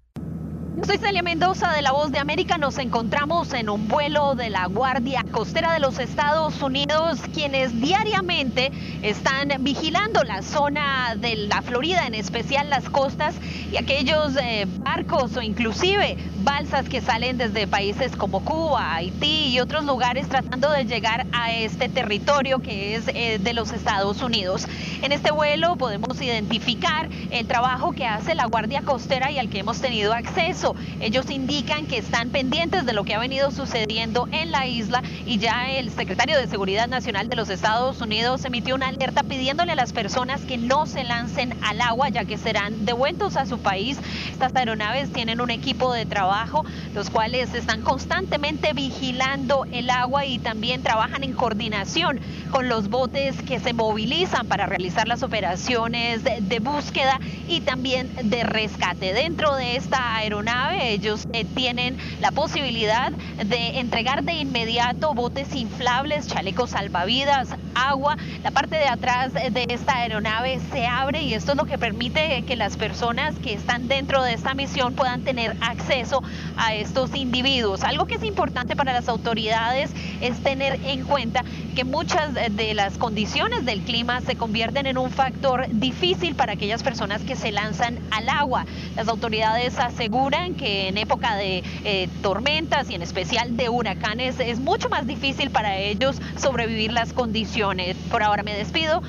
Soy 0.83 0.97
Celia 0.97 1.23
Mendoza 1.23 1.71
de 1.71 1.81
La 1.81 1.93
Voz 1.93 2.11
de 2.11 2.19
América. 2.19 2.57
Nos 2.57 2.77
encontramos 2.77 3.53
en 3.53 3.69
un 3.69 3.87
vuelo 3.87 4.35
de 4.35 4.49
la 4.49 4.65
Guardia 4.67 5.23
Costera 5.31 5.73
de 5.73 5.79
los 5.79 5.99
Estados 5.99 6.61
Unidos, 6.61 7.21
quienes 7.33 7.79
diariamente 7.79 8.71
están 9.01 9.49
vigilando 9.61 10.23
la 10.23 10.41
zona 10.41 11.15
de 11.15 11.37
la 11.37 11.61
Florida, 11.61 12.05
en 12.05 12.13
especial 12.13 12.69
las 12.69 12.89
costas 12.89 13.35
y 13.71 13.77
aquellos 13.77 14.35
eh, 14.35 14.67
barcos 14.79 15.37
o 15.37 15.41
inclusive 15.41 16.17
balsas 16.43 16.89
que 16.89 17.01
salen 17.01 17.37
desde 17.37 17.67
países 17.67 18.15
como 18.15 18.43
Cuba, 18.43 18.95
Haití 18.95 19.47
y 19.53 19.59
otros 19.61 19.85
lugares 19.85 20.27
tratando 20.27 20.69
de 20.71 20.85
llegar 20.85 21.25
a 21.31 21.53
este 21.53 21.87
territorio 21.89 22.59
que 22.59 22.95
es 22.95 23.07
eh, 23.07 23.39
de 23.39 23.53
los 23.53 23.71
Estados 23.71 24.21
Unidos. 24.21 24.67
En 25.01 25.13
este 25.13 25.31
vuelo 25.31 25.77
podemos 25.77 26.21
identificar 26.21 27.09
el 27.31 27.47
trabajo 27.47 27.93
que 27.93 28.05
hace 28.05 28.35
la 28.35 28.45
Guardia 28.45 28.81
Costera 28.81 29.31
y 29.31 29.39
al 29.39 29.49
que 29.49 29.59
hemos 29.59 29.79
tenido 29.79 30.13
acceso. 30.13 30.64
Ellos 30.99 31.29
indican 31.29 31.85
que 31.85 31.97
están 31.97 32.29
pendientes 32.29 32.85
de 32.85 32.93
lo 32.93 33.03
que 33.03 33.13
ha 33.13 33.19
venido 33.19 33.51
sucediendo 33.51 34.27
en 34.31 34.51
la 34.51 34.65
isla 34.65 35.03
y 35.25 35.37
ya 35.37 35.69
el 35.69 35.91
secretario 35.91 36.37
de 36.39 36.47
Seguridad 36.47 36.87
Nacional 36.87 37.29
de 37.29 37.35
los 37.35 37.49
Estados 37.49 38.01
Unidos 38.01 38.43
emitió 38.45 38.73
una 38.73 38.87
alerta 38.87 39.21
pidiéndole 39.21 39.73
a 39.73 39.75
las 39.75 39.93
personas 39.93 40.41
que 40.41 40.57
no 40.57 40.87
se 40.87 41.03
lancen 41.03 41.53
al 41.61 41.81
agua 41.81 42.09
ya 42.09 42.25
que 42.25 42.37
serán 42.37 42.85
devueltos 42.85 43.37
a 43.37 43.45
su 43.45 43.59
país. 43.59 43.99
Estas 44.31 44.55
aeronaves 44.55 45.11
tienen 45.11 45.41
un 45.41 45.51
equipo 45.51 45.93
de 45.93 46.05
trabajo, 46.05 46.65
los 46.95 47.09
cuales 47.09 47.53
están 47.53 47.81
constantemente 47.81 48.73
vigilando 48.73 49.65
el 49.71 49.89
agua 49.89 50.25
y 50.25 50.39
también 50.39 50.81
trabajan 50.81 51.23
en 51.23 51.33
coordinación 51.33 52.19
con 52.49 52.69
los 52.69 52.89
botes 52.89 53.39
que 53.43 53.59
se 53.59 53.73
movilizan 53.73 54.47
para 54.47 54.65
realizar 54.65 55.07
las 55.07 55.21
operaciones 55.21 56.23
de, 56.23 56.37
de 56.41 56.59
búsqueda 56.59 57.19
y 57.47 57.61
también 57.61 58.09
de 58.23 58.43
rescate. 58.43 59.13
Dentro 59.13 59.55
de 59.55 59.75
esta 59.75 60.15
aeronave 60.15 60.54
aeronave. 60.55 60.91
Ellos 60.91 61.27
eh, 61.33 61.45
tienen 61.55 61.97
la 62.21 62.31
posibilidad 62.31 63.11
de 63.11 63.79
entregar 63.79 64.23
de 64.23 64.33
inmediato 64.33 65.13
botes 65.13 65.55
inflables, 65.55 66.27
chalecos 66.27 66.71
salvavidas, 66.71 67.49
agua. 67.73 68.17
La 68.43 68.51
parte 68.51 68.77
de 68.77 68.87
atrás 68.87 69.33
de 69.33 69.65
esta 69.69 69.97
aeronave 69.97 70.59
se 70.71 70.85
abre 70.85 71.21
y 71.23 71.33
esto 71.33 71.51
es 71.51 71.57
lo 71.57 71.65
que 71.65 71.77
permite 71.77 72.43
que 72.43 72.55
las 72.55 72.77
personas 72.77 73.35
que 73.39 73.53
están 73.53 73.87
dentro 73.87 74.23
de 74.23 74.33
esta 74.33 74.53
misión 74.53 74.93
puedan 74.93 75.21
tener 75.21 75.55
acceso 75.61 76.23
a 76.57 76.73
estos 76.73 77.15
individuos. 77.15 77.83
Algo 77.83 78.05
que 78.05 78.15
es 78.15 78.23
importante 78.23 78.75
para 78.75 78.93
las 78.93 79.09
autoridades 79.09 79.91
es 80.21 80.39
tener 80.41 80.79
en 80.85 81.03
cuenta 81.03 81.43
que 81.75 81.83
muchas 81.83 82.33
de 82.33 82.73
las 82.73 82.97
condiciones 82.97 83.65
del 83.65 83.81
clima 83.81 84.21
se 84.21 84.35
convierten 84.35 84.87
en 84.87 84.97
un 84.97 85.11
factor 85.11 85.67
difícil 85.69 86.35
para 86.35 86.53
aquellas 86.53 86.83
personas 86.83 87.21
que 87.21 87.35
se 87.35 87.51
lanzan 87.51 87.99
al 88.11 88.29
agua. 88.29 88.65
Las 88.95 89.07
autoridades 89.07 89.77
aseguran 89.77 90.44
que 90.53 90.87
en 90.87 90.97
época 90.97 91.35
de 91.35 91.63
eh, 91.83 92.07
tormentas 92.21 92.89
y 92.89 92.95
en 92.95 93.01
especial 93.01 93.57
de 93.57 93.69
huracanes 93.69 94.39
es 94.39 94.59
mucho 94.59 94.89
más 94.89 95.07
difícil 95.07 95.49
para 95.49 95.77
ellos 95.77 96.21
sobrevivir 96.37 96.91
las 96.91 97.13
condiciones. 97.13 97.97
Por 98.11 98.23
ahora 98.23 98.43
me 98.43 98.53
despido. 98.53 99.01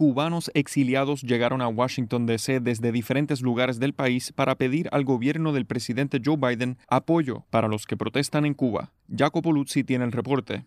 Cubanos 0.00 0.50
exiliados 0.54 1.20
llegaron 1.20 1.60
a 1.60 1.68
Washington, 1.68 2.24
D.C. 2.24 2.60
desde 2.60 2.90
diferentes 2.90 3.42
lugares 3.42 3.78
del 3.78 3.92
país 3.92 4.32
para 4.32 4.54
pedir 4.54 4.88
al 4.92 5.04
gobierno 5.04 5.52
del 5.52 5.66
presidente 5.66 6.22
Joe 6.24 6.38
Biden 6.38 6.78
apoyo 6.88 7.44
para 7.50 7.68
los 7.68 7.84
que 7.84 7.98
protestan 7.98 8.46
en 8.46 8.54
Cuba. 8.54 8.92
Jacopo 9.14 9.52
Luzzi 9.52 9.84
tiene 9.84 10.06
el 10.06 10.12
reporte. 10.12 10.64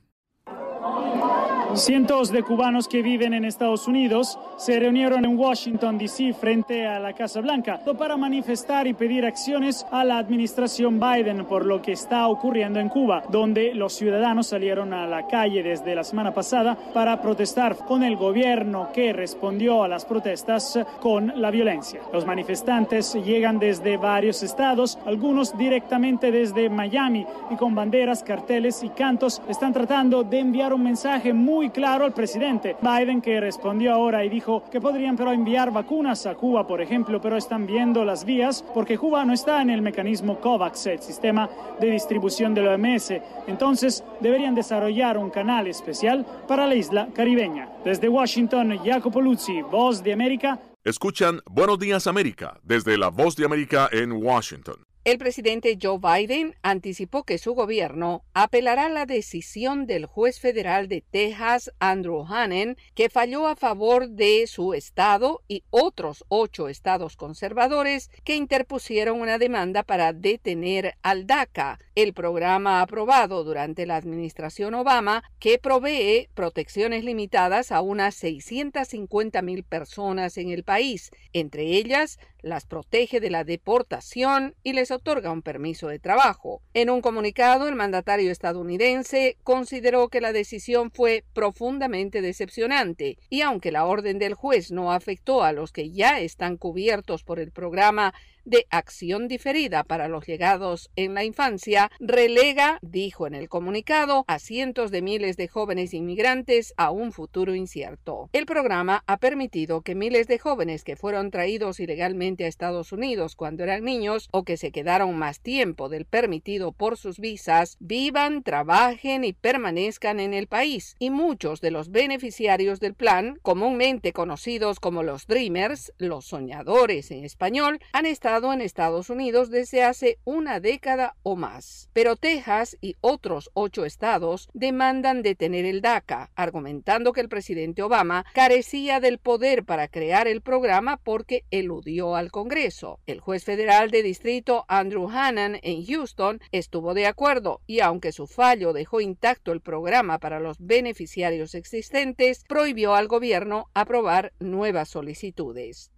Cientos 1.75 2.31
de 2.31 2.43
cubanos 2.43 2.87
que 2.87 3.01
viven 3.01 3.33
en 3.33 3.45
Estados 3.45 3.87
Unidos 3.87 4.37
se 4.57 4.79
reunieron 4.79 5.25
en 5.25 5.37
Washington, 5.37 5.97
D.C. 5.97 6.33
frente 6.33 6.85
a 6.85 6.99
la 6.99 7.13
Casa 7.13 7.41
Blanca 7.41 7.79
para 7.97 8.15
manifestar 8.15 8.85
y 8.85 8.93
pedir 8.93 9.25
acciones 9.25 9.83
a 9.91 10.03
la 10.03 10.19
administración 10.19 10.99
Biden 10.99 11.45
por 11.45 11.65
lo 11.65 11.81
que 11.81 11.93
está 11.93 12.27
ocurriendo 12.27 12.79
en 12.79 12.89
Cuba, 12.89 13.23
donde 13.29 13.73
los 13.73 13.93
ciudadanos 13.93 14.47
salieron 14.47 14.93
a 14.93 15.07
la 15.07 15.25
calle 15.25 15.63
desde 15.63 15.95
la 15.95 16.03
semana 16.03 16.31
pasada 16.31 16.77
para 16.93 17.19
protestar 17.19 17.75
con 17.77 18.03
el 18.03 18.17
gobierno 18.17 18.89
que 18.93 19.11
respondió 19.11 19.83
a 19.83 19.87
las 19.87 20.05
protestas 20.05 20.79
con 21.01 21.33
la 21.41 21.49
violencia. 21.49 22.01
Los 22.13 22.27
manifestantes 22.27 23.15
llegan 23.15 23.57
desde 23.57 23.97
varios 23.97 24.43
estados, 24.43 24.99
algunos 25.07 25.57
directamente 25.57 26.31
desde 26.31 26.69
Miami 26.69 27.25
y 27.49 27.55
con 27.55 27.73
banderas, 27.73 28.21
carteles 28.21 28.83
y 28.83 28.89
cantos 28.89 29.41
están 29.49 29.73
tratando 29.73 30.23
de 30.23 30.39
enviar 30.39 30.71
un 30.71 30.83
mensaje 30.83 31.33
muy 31.33 31.62
claro 31.69 32.05
al 32.05 32.13
presidente 32.13 32.75
Biden 32.81 33.21
que 33.21 33.39
respondió 33.39 33.93
ahora 33.93 34.23
y 34.25 34.29
dijo 34.29 34.63
que 34.71 34.81
podrían 34.81 35.15
pero 35.15 35.31
enviar 35.31 35.71
vacunas 35.71 36.25
a 36.25 36.35
Cuba, 36.35 36.65
por 36.67 36.81
ejemplo, 36.81 37.21
pero 37.21 37.37
están 37.37 37.65
viendo 37.65 38.03
las 38.05 38.25
vías 38.25 38.63
porque 38.73 38.97
Cuba 38.97 39.25
no 39.25 39.33
está 39.33 39.61
en 39.61 39.69
el 39.69 39.81
mecanismo 39.81 40.39
COVAX, 40.39 40.87
el 40.87 41.01
sistema 41.01 41.49
de 41.79 41.91
distribución 41.91 42.53
del 42.53 42.67
OMS. 42.67 43.13
Entonces 43.47 44.03
deberían 44.19 44.55
desarrollar 44.55 45.17
un 45.17 45.29
canal 45.29 45.67
especial 45.67 46.25
para 46.47 46.67
la 46.67 46.75
isla 46.75 47.07
caribeña. 47.13 47.69
Desde 47.83 48.09
Washington, 48.09 48.79
Jacopo 48.83 49.21
Luzzi, 49.21 49.61
Voz 49.61 50.03
de 50.03 50.13
América. 50.13 50.59
Escuchan 50.83 51.39
Buenos 51.49 51.79
Días 51.79 52.07
América 52.07 52.59
desde 52.63 52.97
la 52.97 53.09
Voz 53.09 53.35
de 53.35 53.45
América 53.45 53.89
en 53.91 54.11
Washington. 54.11 54.92
El 55.05 55.17
presidente 55.17 55.77
Joe 55.81 55.99
Biden 55.99 56.55
anticipó 56.61 57.25
que 57.25 57.37
su 57.37 57.53
gobierno 57.53 58.23
apelará 58.33 58.85
a 58.85 58.89
la 58.89 59.05
decisión 59.05 59.85
del 59.85 60.05
juez 60.05 60.39
federal 60.39 60.87
de 60.87 61.01
Texas, 61.01 61.73
Andrew 61.79 62.25
Hannon, 62.25 62.77
que 62.95 63.09
falló 63.09 63.49
a 63.49 63.57
favor 63.57 64.07
de 64.07 64.47
su 64.47 64.73
estado 64.73 65.41
y 65.49 65.65
otros 65.71 66.23
ocho 66.29 66.69
estados 66.69 67.17
conservadores 67.17 68.11
que 68.23 68.37
interpusieron 68.37 69.19
una 69.19 69.39
demanda 69.39 69.83
para 69.83 70.13
detener 70.13 70.93
al 71.01 71.27
DACA, 71.27 71.79
el 71.95 72.13
programa 72.13 72.79
aprobado 72.79 73.43
durante 73.43 73.85
la 73.85 73.97
administración 73.97 74.73
Obama 74.73 75.25
que 75.37 75.59
provee 75.59 76.29
protecciones 76.33 77.03
limitadas 77.03 77.73
a 77.73 77.81
unas 77.81 78.15
650 78.15 79.41
mil 79.41 79.65
personas 79.65 80.37
en 80.37 80.49
el 80.49 80.63
país, 80.63 81.11
entre 81.33 81.63
ellas 81.63 82.19
las 82.43 82.65
protege 82.65 83.19
de 83.19 83.31
la 83.31 83.43
deportación 83.43 84.53
y 84.61 84.73
les 84.73 84.91
otorga 84.91 85.31
un 85.31 85.41
permiso 85.41 85.87
de 85.87 85.97
trabajo. 85.97 86.61
En 86.75 86.91
un 86.91 87.01
comunicado, 87.01 87.67
el 87.67 87.75
mandatario 87.75 88.31
estadounidense 88.31 89.37
consideró 89.43 90.09
que 90.09 90.21
la 90.21 90.33
decisión 90.33 90.91
fue 90.91 91.23
profundamente 91.33 92.21
decepcionante 92.21 93.17
y 93.29 93.41
aunque 93.41 93.71
la 93.71 93.85
orden 93.85 94.19
del 94.19 94.35
juez 94.35 94.71
no 94.71 94.91
afectó 94.91 95.43
a 95.43 95.53
los 95.53 95.71
que 95.71 95.89
ya 95.91 96.19
están 96.19 96.57
cubiertos 96.57 97.23
por 97.23 97.39
el 97.39 97.51
programa 97.51 98.13
de 98.45 98.65
acción 98.69 99.27
diferida 99.27 99.83
para 99.83 100.07
los 100.07 100.25
llegados 100.25 100.89
en 100.95 101.13
la 101.13 101.23
infancia 101.23 101.91
relega, 101.99 102.79
dijo 102.81 103.27
en 103.27 103.35
el 103.35 103.49
comunicado, 103.49 104.25
a 104.27 104.39
cientos 104.39 104.91
de 104.91 105.01
miles 105.01 105.37
de 105.37 105.47
jóvenes 105.47 105.93
inmigrantes 105.93 106.73
a 106.77 106.91
un 106.91 107.11
futuro 107.11 107.55
incierto. 107.55 108.29
El 108.33 108.45
programa 108.45 109.03
ha 109.07 109.17
permitido 109.17 109.81
que 109.81 109.95
miles 109.95 110.27
de 110.27 110.39
jóvenes 110.39 110.83
que 110.83 110.95
fueron 110.95 111.31
traídos 111.31 111.79
ilegalmente 111.79 112.45
a 112.45 112.47
Estados 112.47 112.91
Unidos 112.91 113.35
cuando 113.35 113.63
eran 113.63 113.83
niños 113.83 114.29
o 114.31 114.43
que 114.43 114.57
se 114.57 114.71
quedaron 114.71 115.17
más 115.17 115.39
tiempo 115.39 115.89
del 115.89 116.05
permitido 116.05 116.71
por 116.71 116.97
sus 116.97 117.19
visas 117.19 117.77
vivan, 117.79 118.43
trabajen 118.43 119.23
y 119.23 119.33
permanezcan 119.33 120.19
en 120.19 120.33
el 120.33 120.47
país. 120.47 120.95
Y 120.99 121.09
muchos 121.09 121.61
de 121.61 121.71
los 121.71 121.91
beneficiarios 121.91 122.79
del 122.79 122.93
plan, 122.93 123.39
comúnmente 123.41 124.13
conocidos 124.13 124.79
como 124.79 125.03
los 125.03 125.27
Dreamers, 125.27 125.93
los 125.97 126.25
soñadores 126.25 127.11
en 127.11 127.23
español, 127.23 127.79
han 127.91 128.05
estado 128.05 128.32
en 128.33 128.61
Estados 128.61 129.11
Unidos 129.11 129.51
desde 129.51 129.83
hace 129.83 130.17
una 130.25 130.59
década 130.59 131.15
o 131.21 131.35
más. 131.35 131.91
Pero 131.93 132.15
Texas 132.15 132.75
y 132.81 132.95
otros 132.99 133.51
ocho 133.53 133.85
estados 133.85 134.49
demandan 134.53 135.21
detener 135.21 135.65
el 135.65 135.81
DACA, 135.81 136.31
argumentando 136.35 137.13
que 137.13 137.21
el 137.21 137.29
presidente 137.29 137.83
Obama 137.83 138.25
carecía 138.33 138.99
del 138.99 139.19
poder 139.19 139.65
para 139.65 139.87
crear 139.87 140.27
el 140.27 140.41
programa 140.41 140.97
porque 140.97 141.43
eludió 141.51 142.15
al 142.15 142.31
Congreso. 142.31 142.99
El 143.05 143.19
juez 143.19 143.43
federal 143.43 143.91
de 143.91 144.01
distrito 144.01 144.65
Andrew 144.67 145.07
Hannan 145.07 145.59
en 145.61 145.85
Houston 145.85 146.41
estuvo 146.51 146.95
de 146.95 147.05
acuerdo 147.05 147.61
y 147.67 147.81
aunque 147.81 148.11
su 148.11 148.25
fallo 148.25 148.73
dejó 148.73 148.99
intacto 148.99 149.51
el 149.51 149.61
programa 149.61 150.17
para 150.17 150.39
los 150.39 150.57
beneficiarios 150.59 151.53
existentes, 151.53 152.45
prohibió 152.47 152.95
al 152.95 153.07
gobierno 153.07 153.69
aprobar 153.75 154.33
nuevas 154.39 154.89
solicitudes. 154.89 155.92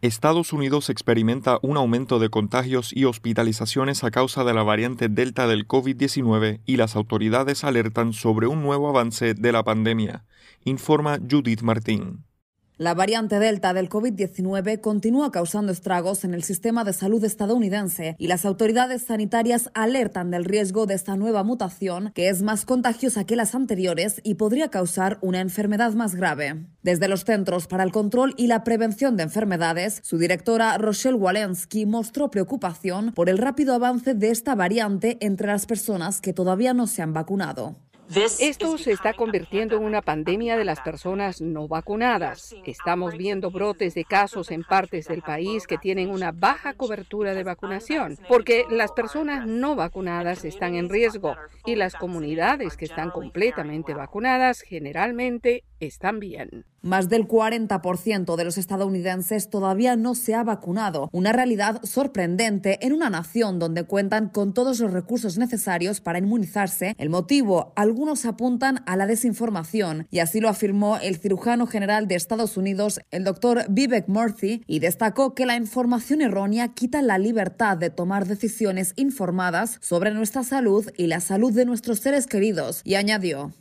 Estados 0.00 0.52
Unidos 0.52 0.90
experimenta 0.90 1.58
un 1.60 1.76
aumento 1.76 2.20
de 2.20 2.28
contagios 2.28 2.92
y 2.94 3.04
hospitalizaciones 3.04 4.04
a 4.04 4.12
causa 4.12 4.44
de 4.44 4.54
la 4.54 4.62
variante 4.62 5.08
Delta 5.08 5.48
del 5.48 5.66
COVID-19 5.66 6.60
y 6.64 6.76
las 6.76 6.94
autoridades 6.94 7.64
alertan 7.64 8.12
sobre 8.12 8.46
un 8.46 8.62
nuevo 8.62 8.88
avance 8.88 9.34
de 9.34 9.52
la 9.52 9.64
pandemia, 9.64 10.24
informa 10.64 11.18
Judith 11.18 11.62
Martín. 11.62 12.27
La 12.78 12.94
variante 12.94 13.40
Delta 13.40 13.74
del 13.74 13.88
COVID-19 13.88 14.80
continúa 14.80 15.32
causando 15.32 15.72
estragos 15.72 16.22
en 16.22 16.32
el 16.32 16.44
sistema 16.44 16.84
de 16.84 16.92
salud 16.92 17.24
estadounidense 17.24 18.14
y 18.20 18.28
las 18.28 18.44
autoridades 18.44 19.02
sanitarias 19.02 19.68
alertan 19.74 20.30
del 20.30 20.44
riesgo 20.44 20.86
de 20.86 20.94
esta 20.94 21.16
nueva 21.16 21.42
mutación 21.42 22.12
que 22.14 22.28
es 22.28 22.40
más 22.40 22.64
contagiosa 22.64 23.24
que 23.24 23.34
las 23.34 23.56
anteriores 23.56 24.20
y 24.22 24.34
podría 24.34 24.68
causar 24.68 25.18
una 25.22 25.40
enfermedad 25.40 25.92
más 25.94 26.14
grave. 26.14 26.66
Desde 26.84 27.08
los 27.08 27.24
Centros 27.24 27.66
para 27.66 27.82
el 27.82 27.90
Control 27.90 28.32
y 28.36 28.46
la 28.46 28.62
Prevención 28.62 29.16
de 29.16 29.24
Enfermedades, 29.24 29.98
su 30.04 30.16
directora 30.16 30.78
Rochelle 30.78 31.16
Walensky 31.16 31.84
mostró 31.84 32.30
preocupación 32.30 33.10
por 33.12 33.28
el 33.28 33.38
rápido 33.38 33.74
avance 33.74 34.14
de 34.14 34.30
esta 34.30 34.54
variante 34.54 35.18
entre 35.20 35.48
las 35.48 35.66
personas 35.66 36.20
que 36.20 36.32
todavía 36.32 36.74
no 36.74 36.86
se 36.86 37.02
han 37.02 37.12
vacunado. 37.12 37.87
Esto 38.14 38.78
se 38.78 38.92
está 38.92 39.12
convirtiendo 39.12 39.76
en 39.76 39.84
una 39.84 40.00
pandemia 40.00 40.56
de 40.56 40.64
las 40.64 40.80
personas 40.80 41.42
no 41.42 41.68
vacunadas. 41.68 42.54
Estamos 42.64 43.16
viendo 43.18 43.50
brotes 43.50 43.94
de 43.94 44.04
casos 44.04 44.50
en 44.50 44.64
partes 44.64 45.08
del 45.08 45.20
país 45.20 45.66
que 45.66 45.76
tienen 45.76 46.10
una 46.10 46.32
baja 46.32 46.72
cobertura 46.72 47.34
de 47.34 47.44
vacunación, 47.44 48.18
porque 48.26 48.64
las 48.70 48.92
personas 48.92 49.46
no 49.46 49.76
vacunadas 49.76 50.46
están 50.46 50.74
en 50.74 50.88
riesgo 50.88 51.36
y 51.66 51.74
las 51.74 51.94
comunidades 51.94 52.78
que 52.78 52.86
están 52.86 53.10
completamente 53.10 53.92
vacunadas 53.92 54.62
generalmente 54.62 55.64
están 55.80 56.20
bien. 56.20 56.64
Más 56.80 57.08
del 57.08 57.26
40% 57.26 58.36
de 58.36 58.44
los 58.44 58.56
estadounidenses 58.56 59.50
todavía 59.50 59.96
no 59.96 60.14
se 60.14 60.34
ha 60.34 60.44
vacunado, 60.44 61.08
una 61.12 61.32
realidad 61.32 61.80
sorprendente 61.82 62.78
en 62.86 62.92
una 62.92 63.10
nación 63.10 63.58
donde 63.58 63.82
cuentan 63.82 64.28
con 64.28 64.54
todos 64.54 64.78
los 64.78 64.92
recursos 64.92 65.38
necesarios 65.38 66.00
para 66.00 66.20
inmunizarse. 66.20 66.94
El 66.96 67.10
motivo, 67.10 67.72
algunos 67.74 68.24
apuntan 68.26 68.84
a 68.86 68.96
la 68.96 69.08
desinformación, 69.08 70.06
y 70.10 70.20
así 70.20 70.40
lo 70.40 70.48
afirmó 70.48 70.98
el 70.98 71.16
cirujano 71.16 71.66
general 71.66 72.06
de 72.06 72.14
Estados 72.14 72.56
Unidos, 72.56 73.00
el 73.10 73.24
doctor 73.24 73.64
Vivek 73.68 74.06
Murthy, 74.08 74.62
y 74.66 74.78
destacó 74.78 75.34
que 75.34 75.46
la 75.46 75.56
información 75.56 76.22
errónea 76.22 76.68
quita 76.68 77.02
la 77.02 77.18
libertad 77.18 77.76
de 77.76 77.90
tomar 77.90 78.26
decisiones 78.26 78.92
informadas 78.96 79.78
sobre 79.80 80.12
nuestra 80.12 80.44
salud 80.44 80.88
y 80.96 81.08
la 81.08 81.20
salud 81.20 81.52
de 81.52 81.64
nuestros 81.64 81.98
seres 81.98 82.26
queridos, 82.28 82.82
y 82.84 82.94
añadió. 82.94 83.52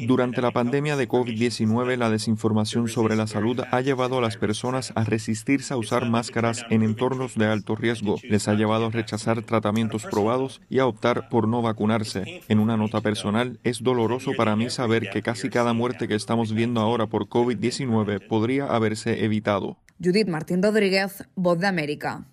Durante 0.00 0.42
la 0.42 0.50
pandemia 0.50 0.96
de 0.96 1.08
COVID-19, 1.08 1.96
la 1.96 2.10
desinformación 2.10 2.88
sobre 2.88 3.16
la 3.16 3.26
salud 3.26 3.60
ha 3.70 3.80
llevado 3.80 4.18
a 4.18 4.20
las 4.20 4.36
personas 4.36 4.92
a 4.96 5.04
resistirse 5.04 5.74
a 5.74 5.76
usar 5.76 6.08
máscaras 6.08 6.64
en 6.70 6.82
entornos 6.82 7.36
de 7.36 7.46
alto 7.46 7.76
riesgo. 7.76 8.16
Les 8.22 8.48
ha 8.48 8.54
llevado 8.54 8.86
a 8.86 8.90
rechazar 8.90 9.42
tratamientos 9.42 10.04
probados 10.04 10.60
y 10.68 10.80
a 10.80 10.86
optar 10.86 11.28
por 11.28 11.46
no 11.46 11.62
vacunarse. 11.62 12.42
En 12.48 12.58
una 12.58 12.76
nota 12.76 13.00
personal, 13.00 13.60
es 13.62 13.82
doloroso 13.82 14.32
para 14.36 14.56
mí 14.56 14.70
saber 14.70 15.10
que 15.10 15.22
casi 15.22 15.50
cada 15.50 15.72
muerte 15.72 16.08
que 16.08 16.14
estamos 16.14 16.52
viendo 16.52 16.80
ahora 16.80 17.06
por 17.06 17.28
COVID-19 17.28 18.26
podría 18.26 18.66
haberse 18.66 19.24
evitado. 19.24 19.76
Judith 20.02 20.28
Martín 20.28 20.62
Rodríguez, 20.62 21.24
Voz 21.36 21.60
de 21.60 21.68
América. 21.68 22.26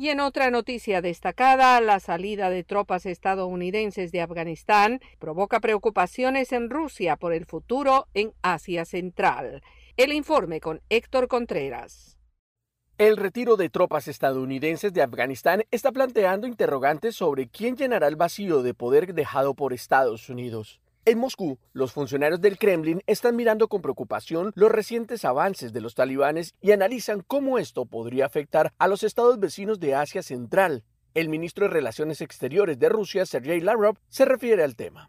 Y 0.00 0.08
en 0.08 0.20
otra 0.20 0.50
noticia 0.50 1.02
destacada, 1.02 1.78
la 1.82 2.00
salida 2.00 2.48
de 2.48 2.64
tropas 2.64 3.04
estadounidenses 3.04 4.12
de 4.12 4.22
Afganistán 4.22 4.98
provoca 5.18 5.60
preocupaciones 5.60 6.52
en 6.52 6.70
Rusia 6.70 7.16
por 7.16 7.34
el 7.34 7.44
futuro 7.44 8.08
en 8.14 8.32
Asia 8.40 8.86
Central. 8.86 9.62
El 9.98 10.14
informe 10.14 10.58
con 10.58 10.80
Héctor 10.88 11.28
Contreras. 11.28 12.16
El 12.96 13.18
retiro 13.18 13.58
de 13.58 13.68
tropas 13.68 14.08
estadounidenses 14.08 14.94
de 14.94 15.02
Afganistán 15.02 15.64
está 15.70 15.92
planteando 15.92 16.46
interrogantes 16.46 17.14
sobre 17.14 17.48
quién 17.48 17.76
llenará 17.76 18.08
el 18.08 18.16
vacío 18.16 18.62
de 18.62 18.72
poder 18.72 19.12
dejado 19.12 19.52
por 19.52 19.74
Estados 19.74 20.30
Unidos. 20.30 20.80
En 21.06 21.18
Moscú, 21.18 21.58
los 21.72 21.92
funcionarios 21.92 22.42
del 22.42 22.58
Kremlin 22.58 23.00
están 23.06 23.34
mirando 23.34 23.68
con 23.68 23.80
preocupación 23.80 24.52
los 24.54 24.70
recientes 24.70 25.24
avances 25.24 25.72
de 25.72 25.80
los 25.80 25.94
talibanes 25.94 26.54
y 26.60 26.72
analizan 26.72 27.24
cómo 27.26 27.58
esto 27.58 27.86
podría 27.86 28.26
afectar 28.26 28.74
a 28.78 28.86
los 28.86 29.02
estados 29.02 29.40
vecinos 29.40 29.80
de 29.80 29.94
Asia 29.94 30.22
Central. 30.22 30.84
El 31.14 31.30
ministro 31.30 31.66
de 31.66 31.72
Relaciones 31.72 32.20
Exteriores 32.20 32.78
de 32.78 32.90
Rusia, 32.90 33.24
Sergei 33.24 33.60
Lavrov, 33.60 33.96
se 34.10 34.26
refiere 34.26 34.62
al 34.62 34.76
tema. 34.76 35.08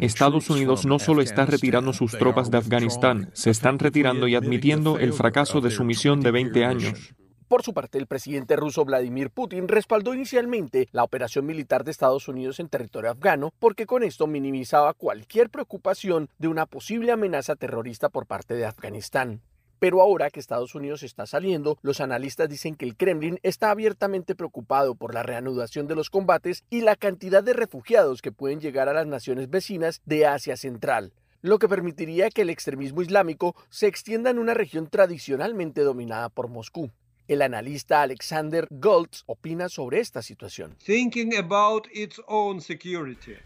Estados 0.00 0.50
Unidos 0.50 0.84
no 0.84 0.98
solo 0.98 1.22
está 1.22 1.46
retirando 1.46 1.94
sus 1.94 2.12
tropas 2.12 2.50
de 2.50 2.58
Afganistán, 2.58 3.30
se 3.32 3.48
están 3.50 3.78
retirando 3.78 4.28
y 4.28 4.34
admitiendo 4.34 4.98
el 4.98 5.14
fracaso 5.14 5.62
de 5.62 5.70
su 5.70 5.82
misión 5.82 6.20
de 6.20 6.30
20 6.30 6.64
años. 6.66 7.14
Por 7.48 7.62
su 7.62 7.72
parte, 7.72 7.96
el 7.96 8.06
presidente 8.06 8.56
ruso 8.56 8.84
Vladimir 8.84 9.30
Putin 9.30 9.68
respaldó 9.68 10.12
inicialmente 10.12 10.86
la 10.92 11.02
operación 11.02 11.46
militar 11.46 11.82
de 11.82 11.90
Estados 11.90 12.28
Unidos 12.28 12.60
en 12.60 12.68
territorio 12.68 13.10
afgano 13.10 13.54
porque 13.58 13.86
con 13.86 14.02
esto 14.02 14.26
minimizaba 14.26 14.92
cualquier 14.92 15.48
preocupación 15.48 16.28
de 16.36 16.48
una 16.48 16.66
posible 16.66 17.10
amenaza 17.10 17.56
terrorista 17.56 18.10
por 18.10 18.26
parte 18.26 18.52
de 18.52 18.66
Afganistán. 18.66 19.40
Pero 19.78 20.02
ahora 20.02 20.28
que 20.28 20.40
Estados 20.40 20.74
Unidos 20.74 21.02
está 21.02 21.24
saliendo, 21.24 21.78
los 21.80 22.02
analistas 22.02 22.50
dicen 22.50 22.74
que 22.74 22.84
el 22.84 22.96
Kremlin 22.96 23.38
está 23.42 23.70
abiertamente 23.70 24.34
preocupado 24.34 24.94
por 24.94 25.14
la 25.14 25.22
reanudación 25.22 25.86
de 25.86 25.94
los 25.94 26.10
combates 26.10 26.64
y 26.68 26.82
la 26.82 26.96
cantidad 26.96 27.42
de 27.42 27.54
refugiados 27.54 28.20
que 28.20 28.30
pueden 28.30 28.60
llegar 28.60 28.90
a 28.90 28.92
las 28.92 29.06
naciones 29.06 29.48
vecinas 29.48 30.02
de 30.04 30.26
Asia 30.26 30.58
Central 30.58 31.14
lo 31.40 31.60
que 31.60 31.68
permitiría 31.68 32.30
que 32.30 32.42
el 32.42 32.50
extremismo 32.50 33.00
islámico 33.00 33.54
se 33.70 33.86
extienda 33.86 34.28
en 34.28 34.40
una 34.40 34.54
región 34.54 34.88
tradicionalmente 34.88 35.82
dominada 35.82 36.30
por 36.30 36.48
Moscú. 36.48 36.90
El 37.28 37.42
analista 37.42 38.00
Alexander 38.00 38.66
Goltz 38.70 39.22
opina 39.26 39.68
sobre 39.68 40.00
esta 40.00 40.22
situación. 40.22 40.74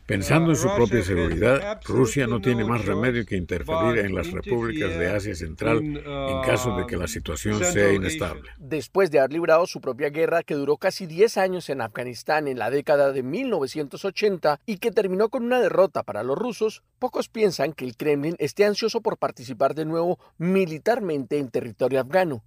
Pensando 0.06 0.50
en 0.50 0.56
su 0.56 0.68
propia 0.76 1.02
seguridad, 1.02 1.80
Rusia 1.84 2.28
no 2.28 2.40
tiene 2.40 2.64
más 2.64 2.84
remedio 2.84 3.26
que 3.26 3.36
interferir 3.36 3.98
en 3.98 4.14
las 4.14 4.30
repúblicas 4.30 4.96
de 4.96 5.10
Asia 5.10 5.34
Central 5.34 5.78
en 5.82 6.42
caso 6.42 6.76
de 6.76 6.86
que 6.86 6.96
la 6.96 7.08
situación 7.08 7.58
sea 7.64 7.92
inestable. 7.92 8.50
Después 8.56 9.10
de 9.10 9.18
haber 9.18 9.32
librado 9.32 9.66
su 9.66 9.80
propia 9.80 10.10
guerra 10.10 10.44
que 10.44 10.54
duró 10.54 10.76
casi 10.76 11.06
10 11.06 11.36
años 11.38 11.68
en 11.68 11.80
Afganistán 11.80 12.46
en 12.46 12.60
la 12.60 12.70
década 12.70 13.10
de 13.10 13.24
1980 13.24 14.60
y 14.64 14.76
que 14.76 14.92
terminó 14.92 15.28
con 15.28 15.42
una 15.42 15.60
derrota 15.60 16.04
para 16.04 16.22
los 16.22 16.38
rusos, 16.38 16.84
pocos 17.00 17.28
piensan 17.28 17.72
que 17.72 17.84
el 17.84 17.96
Kremlin 17.96 18.36
esté 18.38 18.64
ansioso 18.64 19.00
por 19.00 19.18
participar 19.18 19.74
de 19.74 19.86
nuevo 19.86 20.20
militarmente 20.38 21.38
en 21.38 21.50
territorio 21.50 22.00
afgano. 22.00 22.44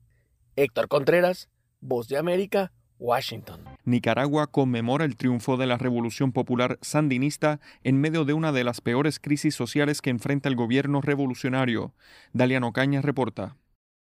Héctor 0.57 0.87
Contreras, 0.87 1.49
Voz 1.81 2.07
de 2.07 2.17
América, 2.17 2.71
Washington. 2.97 3.61
Nicaragua 3.83 4.47
conmemora 4.47 5.03
el 5.03 5.17
triunfo 5.17 5.57
de 5.57 5.67
la 5.67 5.77
Revolución 5.77 6.31
Popular 6.31 6.79
Sandinista 6.81 7.59
en 7.83 7.99
medio 7.99 8.23
de 8.23 8.33
una 8.33 8.53
de 8.53 8.63
las 8.63 8.79
peores 8.79 9.19
crisis 9.19 9.53
sociales 9.53 10.01
que 10.01 10.11
enfrenta 10.11 10.47
el 10.47 10.55
gobierno 10.55 11.01
revolucionario. 11.01 11.93
Daliano 12.31 12.71
Cañas 12.71 13.03
reporta. 13.03 13.57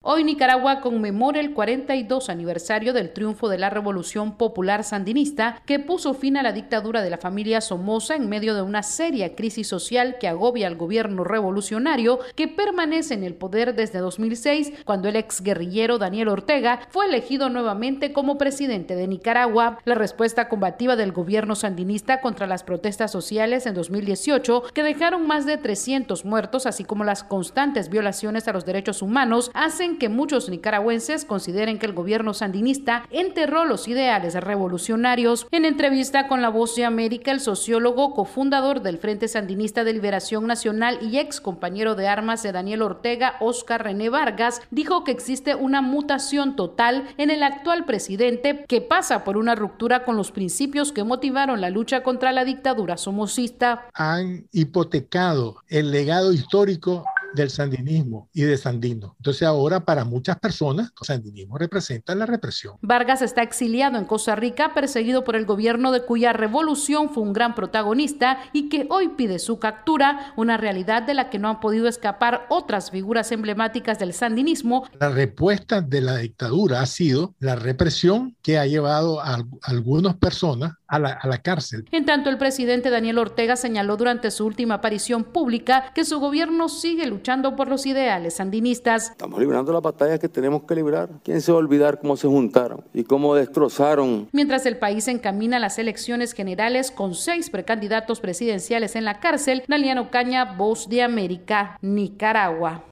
Hoy 0.02 0.24
Nicaragua 0.24 0.80
conmemora 0.80 1.40
el 1.40 1.52
42 1.52 2.30
aniversario 2.30 2.94
del 2.94 3.12
triunfo 3.12 3.50
de 3.50 3.58
la 3.58 3.68
Revolución 3.68 4.38
Popular 4.38 4.82
Sandinista 4.82 5.60
que 5.66 5.78
puso 5.78 6.14
fin 6.14 6.38
a 6.38 6.42
la 6.42 6.52
dictadura 6.52 7.02
de 7.02 7.10
la 7.10 7.18
familia 7.18 7.60
Somoza 7.60 8.16
en 8.16 8.26
medio 8.26 8.54
de 8.54 8.62
una 8.62 8.82
seria 8.82 9.34
crisis 9.34 9.68
social 9.68 10.16
que 10.18 10.26
agobia 10.26 10.68
al 10.68 10.76
gobierno 10.76 11.22
revolucionario 11.22 12.18
que 12.34 12.48
permanece 12.48 13.12
en 13.12 13.24
el 13.24 13.34
poder 13.34 13.74
desde 13.74 13.98
2006 13.98 14.72
cuando 14.86 15.06
el 15.06 15.16
ex 15.16 15.42
guerrillero 15.42 15.98
Daniel 15.98 16.28
Ortega 16.28 16.80
fue 16.88 17.04
elegido 17.04 17.50
nuevamente 17.50 18.14
como 18.14 18.38
presidente 18.38 18.96
de 18.96 19.06
Nicaragua. 19.06 19.80
La 19.84 19.96
respuesta 19.96 20.48
combativa 20.48 20.96
del 20.96 21.12
gobierno 21.12 21.54
sandinista 21.54 22.22
contra 22.22 22.46
las 22.46 22.64
protestas 22.64 23.12
sociales 23.12 23.66
en 23.66 23.74
2018 23.74 24.62
que 24.72 24.82
dejaron 24.82 25.26
más 25.26 25.44
de 25.44 25.58
300 25.58 26.24
muertos 26.24 26.64
así 26.64 26.84
como 26.84 27.04
las 27.04 27.22
constantes 27.22 27.90
violaciones 27.90 28.48
a 28.48 28.54
los 28.54 28.64
derechos 28.64 29.02
humanos 29.02 29.50
que 29.98 30.08
muchos 30.08 30.48
nicaragüenses 30.48 31.24
consideren 31.24 31.78
que 31.78 31.86
el 31.86 31.92
gobierno 31.92 32.34
sandinista 32.34 33.06
enterró 33.10 33.64
los 33.64 33.88
ideales 33.88 34.34
revolucionarios. 34.34 35.46
En 35.50 35.64
entrevista 35.64 36.28
con 36.28 36.42
La 36.42 36.48
Voz 36.48 36.76
de 36.76 36.84
América, 36.84 37.30
el 37.30 37.40
sociólogo, 37.40 38.14
cofundador 38.14 38.82
del 38.82 38.98
Frente 38.98 39.28
Sandinista 39.28 39.84
de 39.84 39.92
Liberación 39.92 40.46
Nacional 40.46 40.98
y 41.02 41.18
ex 41.18 41.40
compañero 41.40 41.94
de 41.94 42.08
armas 42.08 42.42
de 42.42 42.52
Daniel 42.52 42.82
Ortega, 42.82 43.36
Oscar 43.40 43.84
René 43.84 44.08
Vargas, 44.08 44.62
dijo 44.70 45.04
que 45.04 45.12
existe 45.12 45.54
una 45.54 45.82
mutación 45.82 46.56
total 46.56 47.08
en 47.16 47.30
el 47.30 47.42
actual 47.42 47.84
presidente 47.84 48.64
que 48.68 48.80
pasa 48.80 49.24
por 49.24 49.36
una 49.36 49.54
ruptura 49.54 50.04
con 50.04 50.16
los 50.16 50.32
principios 50.32 50.92
que 50.92 51.04
motivaron 51.04 51.60
la 51.60 51.70
lucha 51.70 52.02
contra 52.02 52.32
la 52.32 52.44
dictadura 52.44 52.96
somocista. 52.96 53.88
Han 53.94 54.46
hipotecado 54.52 55.56
el 55.68 55.90
legado 55.90 56.32
histórico 56.32 57.04
del 57.34 57.50
sandinismo 57.50 58.28
y 58.32 58.42
de 58.42 58.56
Sandino. 58.56 59.14
Entonces 59.18 59.42
ahora 59.42 59.80
para 59.84 60.04
muchas 60.04 60.38
personas, 60.38 60.92
el 61.00 61.06
sandinismo 61.06 61.58
representa 61.58 62.14
la 62.14 62.26
represión. 62.26 62.76
Vargas 62.82 63.22
está 63.22 63.42
exiliado 63.42 63.98
en 63.98 64.04
Costa 64.04 64.36
Rica, 64.36 64.74
perseguido 64.74 65.24
por 65.24 65.36
el 65.36 65.46
gobierno 65.46 65.92
de 65.92 66.02
cuya 66.02 66.32
revolución 66.32 67.10
fue 67.10 67.22
un 67.22 67.32
gran 67.32 67.54
protagonista 67.54 68.38
y 68.52 68.68
que 68.68 68.86
hoy 68.90 69.08
pide 69.10 69.38
su 69.38 69.58
captura, 69.58 70.32
una 70.36 70.56
realidad 70.56 71.02
de 71.02 71.14
la 71.14 71.30
que 71.30 71.38
no 71.38 71.48
han 71.48 71.60
podido 71.60 71.88
escapar 71.88 72.46
otras 72.48 72.90
figuras 72.90 73.32
emblemáticas 73.32 73.98
del 73.98 74.12
sandinismo. 74.12 74.84
La 74.98 75.08
respuesta 75.08 75.80
de 75.80 76.00
la 76.00 76.16
dictadura 76.16 76.80
ha 76.80 76.86
sido 76.86 77.34
la 77.38 77.56
represión 77.56 78.36
que 78.42 78.58
ha 78.58 78.66
llevado 78.66 79.20
a 79.20 79.38
algunas 79.62 80.16
personas 80.16 80.72
a 80.90 80.98
la, 80.98 81.10
a 81.10 81.26
la, 81.28 81.38
cárcel. 81.38 81.86
En 81.92 82.04
tanto, 82.04 82.28
el 82.30 82.36
presidente 82.36 82.90
Daniel 82.90 83.18
Ortega 83.18 83.56
señaló 83.56 83.96
durante 83.96 84.30
su 84.30 84.44
última 84.44 84.74
aparición 84.74 85.24
pública 85.24 85.92
que 85.94 86.04
su 86.04 86.18
gobierno 86.18 86.68
sigue 86.68 87.06
luchando 87.06 87.56
por 87.56 87.68
los 87.68 87.86
ideales 87.86 88.34
sandinistas. 88.34 89.10
Estamos 89.10 89.38
librando 89.38 89.72
las 89.72 89.82
batallas 89.82 90.18
que 90.18 90.28
tenemos 90.28 90.64
que 90.64 90.74
librar. 90.74 91.08
¿Quién 91.22 91.40
se 91.40 91.52
va 91.52 91.58
a 91.58 91.60
olvidar 91.60 92.00
cómo 92.00 92.16
se 92.16 92.26
juntaron 92.26 92.84
y 92.92 93.04
cómo 93.04 93.34
destrozaron? 93.34 94.28
Mientras 94.32 94.66
el 94.66 94.76
país 94.76 95.06
encamina 95.08 95.58
las 95.58 95.78
elecciones 95.78 96.32
generales 96.32 96.90
con 96.90 97.14
seis 97.14 97.50
precandidatos 97.50 98.20
presidenciales 98.20 98.96
en 98.96 99.04
la 99.04 99.20
cárcel, 99.20 99.62
Daliano 99.68 100.10
Caña, 100.10 100.56
Voz 100.56 100.88
de 100.88 101.02
América, 101.02 101.78
Nicaragua. 101.82 102.89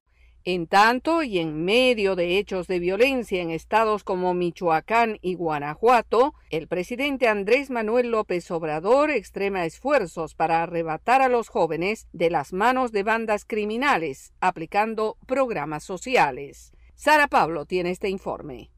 En 0.51 0.67
tanto 0.67 1.23
y 1.23 1.41
en 1.41 1.63
medio 1.67 2.17
de 2.17 2.39
hechos 2.39 2.69
de 2.69 2.79
violencia 2.79 3.43
en 3.43 3.51
estados 3.51 4.03
como 4.03 4.33
Michoacán 4.33 5.19
y 5.21 5.35
Guanajuato, 5.35 6.33
el 6.49 6.69
presidente 6.69 7.29
Andrés 7.29 7.69
Manuel 7.69 8.11
López 8.11 8.51
Obrador 8.51 9.11
extrema 9.11 9.67
esfuerzos 9.67 10.35
para 10.35 10.63
arrebatar 10.63 11.21
a 11.21 11.29
los 11.29 11.51
jóvenes 11.51 12.09
de 12.15 12.31
las 12.31 12.55
manos 12.55 12.93
de 12.93 13.03
bandas 13.03 13.45
criminales, 13.45 14.33
aplicando 14.41 15.19
programas 15.27 15.85
sociales. 15.85 16.73
Sara 16.95 17.29
Pablo 17.29 17.67
tiene 17.67 17.91
este 17.91 18.09
informe. 18.09 18.71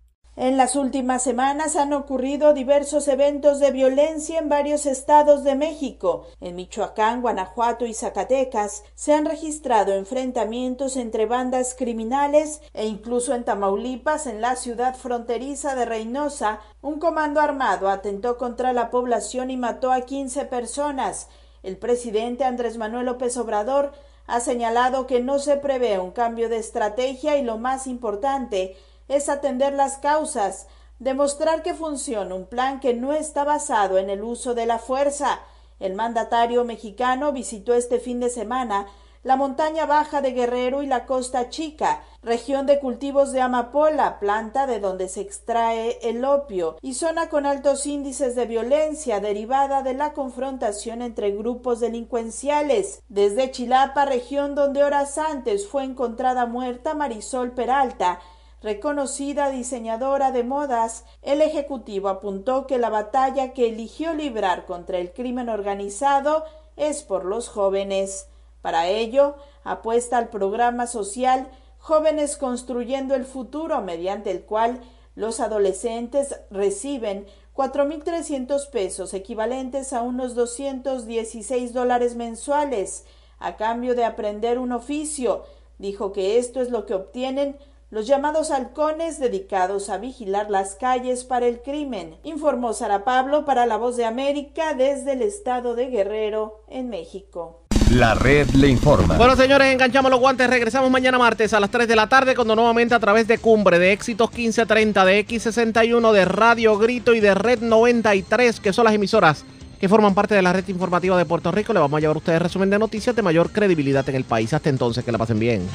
En 0.42 0.56
las 0.56 0.74
últimas 0.74 1.22
semanas 1.22 1.76
han 1.76 1.92
ocurrido 1.92 2.54
diversos 2.54 3.08
eventos 3.08 3.60
de 3.60 3.72
violencia 3.72 4.38
en 4.38 4.48
varios 4.48 4.86
estados 4.86 5.44
de 5.44 5.54
México. 5.54 6.24
En 6.40 6.56
Michoacán, 6.56 7.20
Guanajuato 7.20 7.84
y 7.84 7.92
Zacatecas 7.92 8.82
se 8.94 9.12
han 9.12 9.26
registrado 9.26 9.92
enfrentamientos 9.92 10.96
entre 10.96 11.26
bandas 11.26 11.74
criminales 11.74 12.62
e 12.72 12.86
incluso 12.86 13.34
en 13.34 13.44
Tamaulipas, 13.44 14.26
en 14.26 14.40
la 14.40 14.56
ciudad 14.56 14.96
fronteriza 14.96 15.74
de 15.74 15.84
Reynosa, 15.84 16.60
un 16.80 16.98
comando 17.00 17.42
armado 17.42 17.90
atentó 17.90 18.38
contra 18.38 18.72
la 18.72 18.88
población 18.90 19.50
y 19.50 19.58
mató 19.58 19.92
a 19.92 20.00
15 20.00 20.46
personas. 20.46 21.28
El 21.62 21.76
presidente 21.76 22.44
Andrés 22.44 22.78
Manuel 22.78 23.04
López 23.04 23.36
Obrador 23.36 23.92
ha 24.26 24.40
señalado 24.40 25.06
que 25.06 25.20
no 25.20 25.38
se 25.38 25.56
prevé 25.56 25.98
un 25.98 26.12
cambio 26.12 26.48
de 26.48 26.56
estrategia 26.56 27.36
y 27.36 27.42
lo 27.42 27.58
más 27.58 27.86
importante 27.86 28.74
es 29.10 29.28
atender 29.28 29.74
las 29.74 29.98
causas, 29.98 30.68
demostrar 31.00 31.62
que 31.62 31.74
funciona 31.74 32.34
un 32.34 32.46
plan 32.46 32.78
que 32.78 32.94
no 32.94 33.12
está 33.12 33.42
basado 33.42 33.98
en 33.98 34.08
el 34.08 34.22
uso 34.22 34.54
de 34.54 34.66
la 34.66 34.78
fuerza. 34.78 35.40
El 35.80 35.94
mandatario 35.94 36.64
mexicano 36.64 37.32
visitó 37.32 37.74
este 37.74 37.98
fin 37.98 38.20
de 38.20 38.30
semana 38.30 38.86
la 39.22 39.36
montaña 39.36 39.84
baja 39.84 40.22
de 40.22 40.30
Guerrero 40.32 40.82
y 40.82 40.86
la 40.86 41.04
Costa 41.04 41.50
Chica, 41.50 42.02
región 42.22 42.64
de 42.64 42.78
cultivos 42.78 43.32
de 43.32 43.42
amapola, 43.42 44.18
planta 44.18 44.66
de 44.66 44.80
donde 44.80 45.08
se 45.08 45.20
extrae 45.20 45.98
el 46.02 46.24
opio, 46.24 46.78
y 46.80 46.94
zona 46.94 47.28
con 47.28 47.44
altos 47.44 47.84
índices 47.84 48.34
de 48.34 48.46
violencia 48.46 49.20
derivada 49.20 49.82
de 49.82 49.92
la 49.92 50.14
confrontación 50.14 51.02
entre 51.02 51.32
grupos 51.32 51.80
delincuenciales. 51.80 53.02
Desde 53.10 53.50
Chilapa, 53.50 54.06
región 54.06 54.54
donde 54.54 54.84
horas 54.84 55.18
antes 55.18 55.68
fue 55.68 55.84
encontrada 55.84 56.46
muerta 56.46 56.94
Marisol 56.94 57.50
Peralta, 57.50 58.20
reconocida 58.62 59.50
diseñadora 59.50 60.32
de 60.32 60.44
modas, 60.44 61.04
el 61.22 61.40
Ejecutivo 61.42 62.08
apuntó 62.08 62.66
que 62.66 62.78
la 62.78 62.90
batalla 62.90 63.52
que 63.52 63.68
eligió 63.68 64.14
librar 64.14 64.66
contra 64.66 64.98
el 64.98 65.12
crimen 65.12 65.48
organizado 65.48 66.44
es 66.76 67.02
por 67.02 67.24
los 67.24 67.48
jóvenes. 67.48 68.28
Para 68.62 68.88
ello, 68.88 69.36
apuesta 69.64 70.18
al 70.18 70.28
programa 70.28 70.86
social 70.86 71.48
Jóvenes 71.78 72.36
Construyendo 72.36 73.14
el 73.14 73.24
Futuro, 73.24 73.80
mediante 73.80 74.30
el 74.30 74.42
cual 74.42 74.80
los 75.14 75.40
adolescentes 75.40 76.38
reciben 76.50 77.26
4.300 77.54 78.70
pesos, 78.70 79.14
equivalentes 79.14 79.92
a 79.92 80.02
unos 80.02 80.34
216 80.34 81.72
dólares 81.72 82.16
mensuales, 82.16 83.04
a 83.38 83.56
cambio 83.56 83.94
de 83.94 84.04
aprender 84.04 84.58
un 84.58 84.72
oficio. 84.72 85.44
Dijo 85.78 86.12
que 86.12 86.38
esto 86.38 86.60
es 86.60 86.70
lo 86.70 86.84
que 86.84 86.94
obtienen 86.94 87.56
los 87.90 88.06
llamados 88.06 88.52
halcones 88.52 89.18
dedicados 89.18 89.90
a 89.90 89.98
vigilar 89.98 90.48
las 90.48 90.76
calles 90.76 91.24
para 91.24 91.46
el 91.46 91.60
crimen, 91.60 92.16
informó 92.22 92.72
Sara 92.72 93.04
Pablo 93.04 93.44
para 93.44 93.66
La 93.66 93.76
Voz 93.78 93.96
de 93.96 94.04
América 94.04 94.74
desde 94.74 95.14
el 95.14 95.22
estado 95.22 95.74
de 95.74 95.86
Guerrero, 95.86 96.62
en 96.68 96.88
México. 96.88 97.64
La 97.90 98.14
red 98.14 98.48
le 98.50 98.68
informa. 98.68 99.16
Bueno, 99.16 99.34
señores, 99.34 99.72
enganchamos 99.72 100.08
los 100.08 100.20
guantes. 100.20 100.48
Regresamos 100.48 100.88
mañana 100.88 101.18
martes 101.18 101.52
a 101.52 101.58
las 101.58 101.70
3 101.70 101.88
de 101.88 101.96
la 101.96 102.08
tarde, 102.08 102.36
cuando 102.36 102.54
nuevamente 102.54 102.94
a 102.94 103.00
través 103.00 103.26
de 103.26 103.38
Cumbre, 103.38 103.80
de 103.80 103.90
Éxitos 103.90 104.30
1530, 104.30 105.04
de 105.04 105.26
X61, 105.26 106.12
de 106.12 106.24
Radio 106.24 106.78
Grito 106.78 107.12
y 107.14 107.18
de 107.18 107.34
Red 107.34 107.62
93, 107.62 108.60
que 108.60 108.72
son 108.72 108.84
las 108.84 108.94
emisoras 108.94 109.44
que 109.80 109.88
forman 109.88 110.14
parte 110.14 110.34
de 110.34 110.42
la 110.42 110.52
red 110.52 110.68
informativa 110.68 111.16
de 111.16 111.24
Puerto 111.24 111.50
Rico, 111.50 111.72
le 111.72 111.80
vamos 111.80 111.96
a 111.96 112.00
llevar 112.00 112.14
a 112.14 112.18
ustedes 112.18 112.42
resumen 112.42 112.68
de 112.68 112.78
noticias 112.78 113.16
de 113.16 113.22
mayor 113.22 113.50
credibilidad 113.50 114.06
en 114.08 114.14
el 114.14 114.24
país. 114.24 114.52
Hasta 114.52 114.68
entonces, 114.68 115.02
que 115.02 115.10
la 115.10 115.18
pasen 115.18 115.38
bien. 115.40 115.66